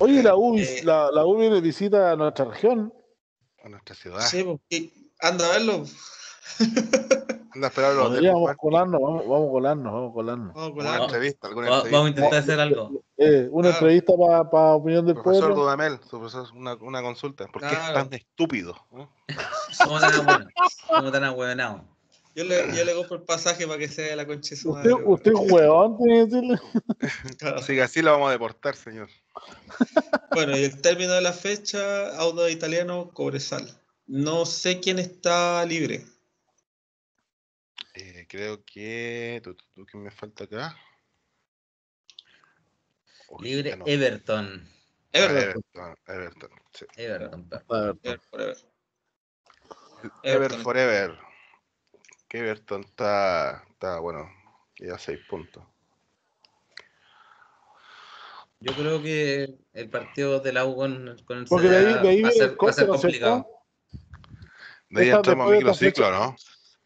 Oye, 0.00 0.22
la 0.22 0.34
U, 0.34 0.58
Eh, 0.58 0.80
la, 0.84 1.10
la 1.12 1.24
U 1.24 1.36
viene 1.38 1.60
visita 1.60 2.10
a 2.12 2.16
nuestra 2.16 2.44
región. 2.46 2.92
A 3.62 3.68
nuestra 3.68 3.94
ciudad. 3.94 4.20
Sí, 4.20 4.42
porque 4.42 4.90
anda 5.20 5.46
a 5.46 5.50
verlo. 5.50 5.84
Anda 7.54 7.66
a 7.68 7.70
esperar 7.70 7.94
los 7.94 8.08
Podríamos 8.08 8.40
después. 8.42 8.56
colarnos, 8.58 9.00
vamos, 9.00 9.22
vamos 9.26 9.48
a 9.48 9.50
colarnos, 9.50 9.92
vamos 9.92 10.10
a 10.10 10.14
colarnos. 10.14 10.54
Vamos 10.54 10.66
Alguna 10.68 10.98
la- 10.98 11.04
entrevista, 11.04 11.48
alguna 11.48 11.70
Va- 11.70 11.76
entrevista. 11.76 11.96
Vamos 11.98 12.06
a 12.06 12.10
intentar 12.10 12.38
hacer 12.38 12.60
algo. 12.60 13.02
Eh, 13.16 13.48
una 13.50 13.68
Claro. 13.70 13.86
entrevista 13.86 14.12
para 14.50 14.74
opinión 14.74 15.06
del 15.06 15.14
Profesor 15.14 15.44
pueblo. 15.46 15.62
Dudamel, 15.64 15.98
su 16.08 16.18
profesor, 16.18 16.46
una, 16.54 16.74
una 16.74 17.02
consulta. 17.02 17.46
¿Por 17.46 17.62
qué 17.62 17.68
Claro. 17.68 17.86
es 17.86 17.92
tan 17.94 18.14
estúpido? 18.14 18.76
¿no? 18.92 19.10
¿Cómo 19.84 19.98
tan 19.98 20.12
abuenados? 20.14 20.52
¿Cómo 20.86 21.10
tan? 21.10 21.24
Yo 22.38 22.44
le, 22.44 22.72
yo 22.72 22.84
le 22.84 22.94
compro 22.94 23.16
el 23.16 23.22
pasaje 23.24 23.66
para 23.66 23.80
que 23.80 23.88
sea 23.88 24.14
la 24.14 24.24
concha 24.24 24.50
de 24.50 24.56
su 24.56 24.70
Usted, 24.70 24.90
madre. 24.92 25.04
usted 25.06 25.32
es 25.32 25.50
huevón, 25.50 25.96
tiene 25.98 26.14
que 26.14 26.24
decirle. 26.26 26.60
Claro. 27.40 27.56
Así 27.58 27.74
que 27.74 27.82
así 27.82 28.00
lo 28.00 28.12
vamos 28.12 28.28
a 28.28 28.32
deportar, 28.32 28.76
señor. 28.76 29.08
Bueno, 30.30 30.56
y 30.56 30.62
el 30.62 30.80
término 30.80 31.14
de 31.14 31.20
la 31.20 31.32
fecha, 31.32 32.16
Audo 32.16 32.48
Italiano, 32.48 33.10
Cobresal. 33.12 33.68
No 34.06 34.46
sé 34.46 34.78
quién 34.78 35.00
está 35.00 35.66
libre. 35.66 36.06
Eh, 37.94 38.24
creo 38.28 38.64
que. 38.64 39.40
¿tú, 39.42 39.54
tú, 39.54 39.64
tú, 39.74 39.86
¿Qué 39.86 39.98
me 39.98 40.12
falta 40.12 40.44
acá? 40.44 40.76
Uy, 43.30 43.48
Libre 43.48 43.76
no. 43.76 43.84
Everton. 43.84 44.64
Ah, 45.12 45.18
Everton. 45.18 45.62
Everton. 45.74 45.96
Everton, 46.06 46.50
sí. 46.72 46.86
Everton, 46.96 47.48
ver, 47.48 47.62
Ever 48.04 48.20
forever. 48.30 48.56
Ever 50.22 50.36
Everton. 50.36 50.62
Forever. 50.62 51.27
Que 52.28 52.38
Everton 52.38 52.82
está, 52.84 53.64
está 53.70 54.00
bueno, 54.00 54.28
ya 54.78 54.98
seis 54.98 55.18
puntos. 55.28 55.64
Yo 58.60 58.74
creo 58.74 59.00
que 59.00 59.56
el 59.72 59.88
partido 59.88 60.40
de 60.40 60.52
la 60.52 60.66
U 60.66 60.74
con, 60.74 61.16
con 61.24 61.38
el 61.38 61.44
Porque 61.46 61.68
de 61.68 61.76
ahí, 61.76 61.84
CDA 61.84 62.02
de 62.02 62.08
ahí 62.08 62.22
va, 62.22 62.28
a 62.28 62.32
ser, 62.72 62.88
complicado. 62.88 63.46
De 64.90 65.02
ahí 65.02 65.10
entramos 65.10 65.48
a 65.48 65.54
microciclo, 65.54 66.10
¿no? 66.10 66.36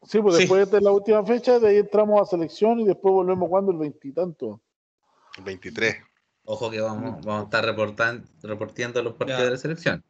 Sí, 0.03 0.21
pues 0.21 0.35
Sí. 0.35 0.41
después 0.43 0.71
de 0.71 0.81
la 0.81 0.91
última 0.91 1.25
fecha, 1.25 1.59
de 1.59 1.69
ahí 1.69 1.77
entramos 1.79 2.21
a 2.21 2.31
selección 2.31 2.81
y 2.81 2.85
después 2.85 3.13
volvemos 3.13 3.49
cuando 3.49 3.73
el 3.73 3.79
veintitanto. 3.79 4.61
El 5.39 5.45
23. 5.45 5.97
Ojo 6.45 6.71
que 6.71 6.81
vamos, 6.81 7.25
vamos 7.25 7.43
a 7.43 7.45
estar 7.45 7.65
reportan, 7.65 8.25
reportando 8.43 9.03
los 9.03 9.15
partidos 9.15 9.41
Ya. 9.41 9.45
de 9.47 9.51
la 9.53 9.57
selección. 9.57 10.05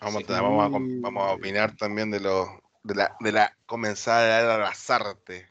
Vamos, 0.00 0.24
Sí. 0.26 0.32
a, 0.32 0.40
vamos, 0.40 0.64
a, 0.64 0.68
vamos 0.70 1.22
a 1.22 1.32
opinar 1.34 1.76
también 1.76 2.10
de, 2.10 2.20
los 2.20 2.48
de, 2.84 2.94
la, 2.94 3.16
de 3.18 3.32
la 3.32 3.56
comenzada 3.66 4.22
de 4.22 4.28
la 4.28 4.40
era 4.40 4.52
de 4.52 4.58
las 4.60 4.90
artes. 4.90 5.46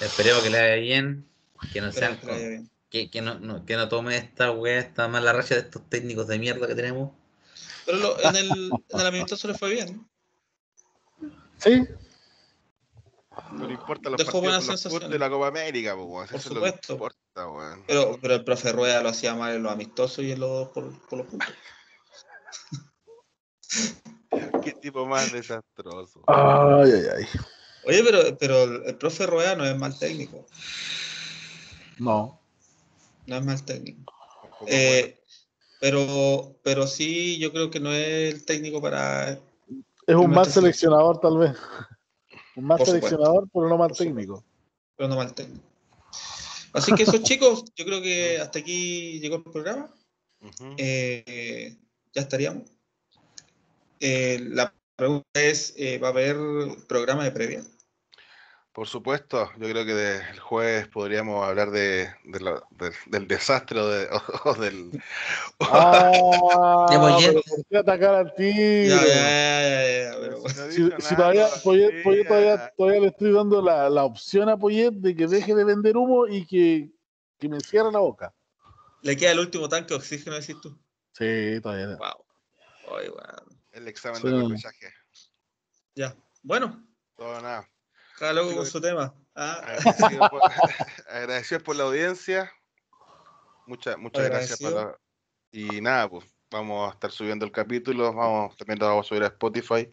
Esperemos 0.00 0.42
que 0.42 0.50
le 0.50 0.58
vaya 0.58 0.76
bien, 0.76 1.28
que 1.72 1.80
no 1.82 1.92
sean 1.92 2.18
que 2.18 2.26
le 2.26 3.20
no, 3.22 3.38
no- 3.38 3.66
que 3.66 3.76
no 3.76 3.88
tome 3.88 4.16
esta 4.16 4.50
wea, 4.50 4.78
esta 4.78 5.06
mala 5.08 5.32
racha 5.32 5.54
de 5.54 5.60
estos 5.60 5.88
técnicos 5.90 6.26
de 6.26 6.38
mierda 6.38 6.66
que 6.66 6.74
tenemos. 6.74 7.12
Pero 7.84 7.98
lo- 7.98 8.20
en, 8.22 8.36
el, 8.36 8.70
en 8.88 9.00
el 9.00 9.06
amistoso 9.06 9.46
le 9.48 9.54
fue 9.54 9.70
bien. 9.70 10.08
Sí, 11.58 11.86
No 13.52 13.70
importa 13.70 14.08
los 14.08 14.16
Dejó 14.18 14.32
partidos 14.40 14.42
buenas 14.42 14.64
sensaciones. 14.64 15.10
de 15.10 15.18
la 15.18 15.28
Copa 15.28 15.48
América, 15.48 15.94
weón. 15.94 16.26
Por 16.26 16.36
Eso 16.38 16.48
es 16.48 16.54
lo 16.54 16.62
que 16.62 16.68
supuesto. 16.70 16.92
importa, 16.94 17.48
weón. 17.48 17.84
Pero, 17.86 18.18
pero 18.22 18.34
el 18.34 18.44
profe 18.44 18.72
Rueda 18.72 19.02
lo 19.02 19.10
hacía 19.10 19.34
mal 19.34 19.54
en 19.54 19.62
los 19.62 19.72
amistosos 19.72 20.24
y 20.24 20.32
en 20.32 20.40
los 20.40 20.68
por, 20.68 20.98
por 21.08 21.18
los 21.18 21.26
puntos. 21.26 21.54
Qué 24.64 24.72
tipo 24.72 25.06
más 25.06 25.32
desastroso. 25.32 26.22
Ay, 26.26 26.90
ay, 26.92 27.04
ay. 27.16 27.26
Oye, 27.84 28.02
pero, 28.04 28.38
pero 28.38 28.62
el, 28.86 28.96
profe 28.96 29.26
Rueda 29.26 29.56
no 29.56 29.64
es 29.64 29.76
mal 29.76 29.98
técnico. 29.98 30.46
No. 31.98 32.40
No 33.26 33.36
es 33.36 33.44
mal 33.44 33.64
técnico. 33.64 34.12
Eh, 34.66 35.18
pero, 35.80 36.56
pero 36.62 36.86
sí, 36.86 37.38
yo 37.38 37.52
creo 37.52 37.70
que 37.70 37.80
no 37.80 37.92
es 37.92 38.34
el 38.34 38.44
técnico 38.44 38.82
para. 38.82 39.32
Es 40.06 40.14
un 40.14 40.30
mal 40.30 40.46
seleccionador, 40.46 41.20
tal 41.20 41.38
vez. 41.38 41.56
Un 42.56 42.64
mal 42.64 42.78
Por 42.78 42.86
seleccionador, 42.86 43.48
pero 43.52 43.68
no 43.68 43.78
mal 43.78 43.88
Por 43.88 43.96
supuesto. 43.96 44.04
técnico. 44.04 44.44
pero 44.96 45.08
no 45.08 45.16
mal 45.16 45.34
técnico. 45.34 45.64
Así 46.72 46.92
que 46.94 47.02
esos 47.04 47.22
chicos, 47.22 47.64
yo 47.74 47.84
creo 47.84 48.02
que 48.02 48.38
hasta 48.38 48.58
aquí 48.58 49.18
llegó 49.20 49.36
el 49.36 49.42
programa. 49.42 49.92
Eh, 50.76 51.76
ya 52.12 52.22
estaríamos. 52.22 52.70
Eh, 54.00 54.38
la 54.42 54.74
pregunta 54.96 55.26
es, 55.34 55.74
eh, 55.76 55.98
¿va 55.98 56.08
a 56.08 56.10
haber 56.10 56.36
programa 56.88 57.24
de 57.24 57.30
previa? 57.32 57.62
Por 58.72 58.86
supuesto, 58.86 59.50
yo 59.58 59.68
creo 59.68 59.84
que 59.84 59.94
de- 59.94 60.30
el 60.30 60.38
jueves 60.38 60.86
podríamos 60.88 61.44
hablar 61.44 61.70
de, 61.70 62.08
de 62.24 62.40
la- 62.40 62.62
de- 62.70 62.92
del 63.06 63.26
desastre 63.26 63.80
o, 63.80 63.88
de- 63.88 64.08
o 64.44 64.54
del... 64.54 64.90
Ah, 65.58 66.86
pero 67.22 67.42
¿por 67.42 67.64
qué 67.68 67.76
atacar 67.78 68.14
al 68.14 68.34
tigre? 68.34 68.88
ya, 68.88 69.06
ya, 69.06 69.06
ya, 69.06 70.12
ya, 70.12 70.18
pero- 70.20 70.38
No 70.38 70.64
he 70.64 70.72
Si, 71.02 71.16
todavía, 71.16 71.46
Poyet, 71.62 72.02
Poyet 72.02 72.26
todavía, 72.26 72.54
todavía. 72.54 72.74
todavía 72.76 73.00
le 73.00 73.06
estoy 73.08 73.32
dando 73.32 73.60
la, 73.62 73.90
la 73.90 74.04
opción 74.04 74.48
a 74.48 74.56
Poyet 74.56 74.92
de 74.92 75.14
que 75.14 75.26
deje 75.26 75.54
de 75.54 75.64
vender 75.64 75.96
humo 75.96 76.26
y 76.26 76.46
que, 76.46 76.90
que 77.38 77.48
me 77.48 77.60
cierre 77.60 77.92
la 77.92 77.98
boca. 77.98 78.32
Le 79.02 79.16
queda 79.16 79.32
el 79.32 79.40
último 79.40 79.68
tanque 79.68 79.88
de 79.88 79.96
oxígeno, 79.96 80.36
decís 80.36 80.60
tú. 80.60 80.78
Sí, 81.12 81.60
todavía. 81.60 81.96
Wow. 81.96 82.24
Ay, 82.98 83.08
bueno. 83.08 83.49
El 83.80 83.88
examen 83.88 84.20
Sí. 84.20 84.28
de 84.28 84.42
repechaje. 84.42 84.92
Ya. 85.94 86.14
Bueno, 86.42 86.86
Todo 87.16 87.40
nada. 87.40 87.68
cada 88.18 88.32
loco 88.34 88.50
Sí, 88.50 88.56
con 88.56 88.66
su 88.66 88.80
tema. 88.80 89.14
Ah, 89.34 89.60
Agradecido 89.62 90.28
por, 90.28 90.40
agradecidos 91.08 91.62
por 91.62 91.76
la 91.76 91.84
audiencia. 91.84 92.52
Muchas, 93.66 93.96
muchas 93.98 94.24
gracias. 94.28 94.60
la- 94.60 94.96
y 95.52 95.80
nada, 95.80 96.08
pues 96.08 96.24
vamos 96.50 96.90
a 96.90 96.94
estar 96.94 97.10
subiendo 97.10 97.44
el 97.46 97.52
capítulo. 97.52 98.12
Vamos, 98.12 98.56
también 98.56 98.78
lo 98.78 98.86
vamos 98.86 99.06
a 99.06 99.08
subir 99.08 99.22
a 99.22 99.26
Spotify. 99.28 99.90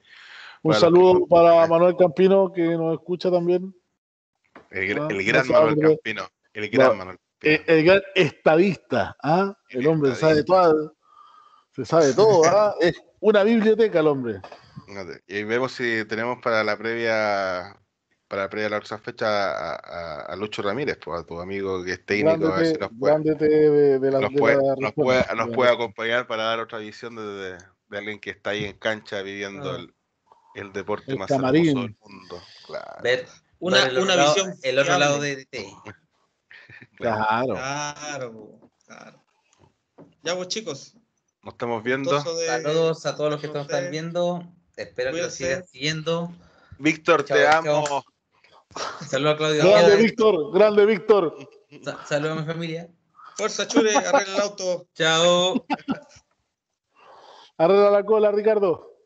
Un 0.63 0.71
Para 0.71 0.79
saludo 0.81 1.19
que- 1.19 1.25
para 1.29 1.67
Manuel 1.67 1.95
Campino 1.97 2.51
que 2.51 2.61
nos 2.63 2.93
escucha 2.99 3.31
también. 3.31 3.73
El, 4.69 4.99
Ah, 4.99 5.07
el 5.09 5.23
gran 5.25 5.47
Manuel. 5.47 5.79
Campino. 5.79 6.27
El 6.53 6.69
gran. 6.69 6.97
Manuel 6.97 7.17
El, 7.41 7.63
el 7.67 7.85
gran 7.85 8.01
estadista, 8.15 9.15
¿ah? 9.23 9.55
El 9.69 9.87
hombre 9.87 10.13
sabe 10.15 10.43
todo, 10.43 10.95
se 11.71 11.85
sabe 11.85 12.13
todo, 12.13 12.43
¿ah? 12.45 12.75
Es 12.81 12.99
una 13.19 13.43
biblioteca 13.43 13.99
el 13.99 14.07
hombre. 14.07 14.41
Y 15.27 15.35
ahí 15.35 15.43
vemos 15.43 15.71
si 15.73 16.05
tenemos 16.05 16.39
para 16.41 16.63
la 16.63 16.77
previa 16.77 17.77
para 18.27 18.43
la 18.43 18.49
previa 18.49 18.69
la 18.69 18.77
otra 18.79 18.97
fecha 18.97 19.25
a, 19.27 19.75
a- 19.75 20.21
a 20.25 20.35
Lucho 20.35 20.61
Ramírez, 20.61 20.97
pues, 21.01 21.21
a 21.21 21.25
tu 21.25 21.39
amigo 21.39 21.81
que 21.85 21.93
es 21.93 22.05
técnico, 22.05 22.47
a 22.47 22.57
ver 22.57 22.65
si 22.67 22.73
Grande 22.73 23.29
nos 23.29 23.37
puede, 23.39 23.49
de, 23.49 23.99
de 23.99 24.11
la, 24.11 24.19
nos 24.19 24.31
de 24.33 24.37
puede, 24.37 24.55
la 24.57 24.75
nos 24.75 24.93
puede- 24.93 25.35
nos 25.35 25.49
puede 25.51 25.71
acompañar 25.71 26.27
para 26.27 26.43
dar 26.43 26.59
otra 26.59 26.79
visión 26.79 27.15
de, 27.15 27.23
de- 27.23 27.57
de 27.89 27.97
alguien 27.97 28.19
que 28.19 28.31
está 28.31 28.49
ahí 28.49 28.65
en 28.65 28.77
cancha 28.77 29.21
viviendo 29.21 29.71
Ah. 29.71 29.77
el, 29.77 29.93
el 30.55 30.73
deporte 30.73 31.11
El 31.13 31.19
más 31.19 31.29
camarín. 31.29 31.67
hermoso 31.69 31.87
del 31.87 31.95
mundo. 32.01 32.41
Claro. 32.65 33.01
Ver, 33.01 33.27
Una, 33.59 33.77
ver 33.79 33.89
el 33.91 33.97
una 33.99 34.13
otro 34.13 34.15
lado- 34.23 34.33
visión. 34.35 34.55
El 34.61 34.79
otro 34.79 34.97
lado 34.97 35.19
de 35.21 35.45
TI. 35.45 35.65
Claro. 36.97 37.53
Claro, 37.53 38.59
claro. 38.85 39.23
Ya 40.23 40.33
vos 40.33 40.47
chicos. 40.49 40.97
Nos 41.47 41.53
estamos 41.53 41.81
viendo. 41.81 42.21
Saludos 42.21 43.05
a 43.05 43.15
todos 43.15 43.31
los 43.31 43.39
que 43.39 43.47
nos 43.47 43.61
están 43.61 43.89
viendo. 43.89 44.43
Espero 44.75 45.13
que 45.13 45.21
nos 45.21 45.33
sigan 45.33 45.63
siguiendo. 45.65 46.29
Víctor, 46.77 47.23
te 47.23 47.47
amo. 47.47 48.03
Saludos 49.07 49.35
a 49.35 49.37
Claudio. 49.37 49.63
Grande. 49.63 49.95
Víctor, 49.95 50.51
grande 50.53 50.85
Víctor. 50.85 51.37
Sa- 51.85 52.05
Saludos 52.05 52.39
a 52.39 52.41
mi 52.41 52.47
familia. 52.47 52.89
Fuerza, 53.37 53.65
Chure, 53.65 53.95
arregla 53.95 54.35
el 54.35 54.41
auto. 54.41 54.87
Chao. 54.93 55.65
Arregla 57.57 57.91
la 57.91 58.03
cola, 58.03 58.29
Ricardo. 58.33 58.96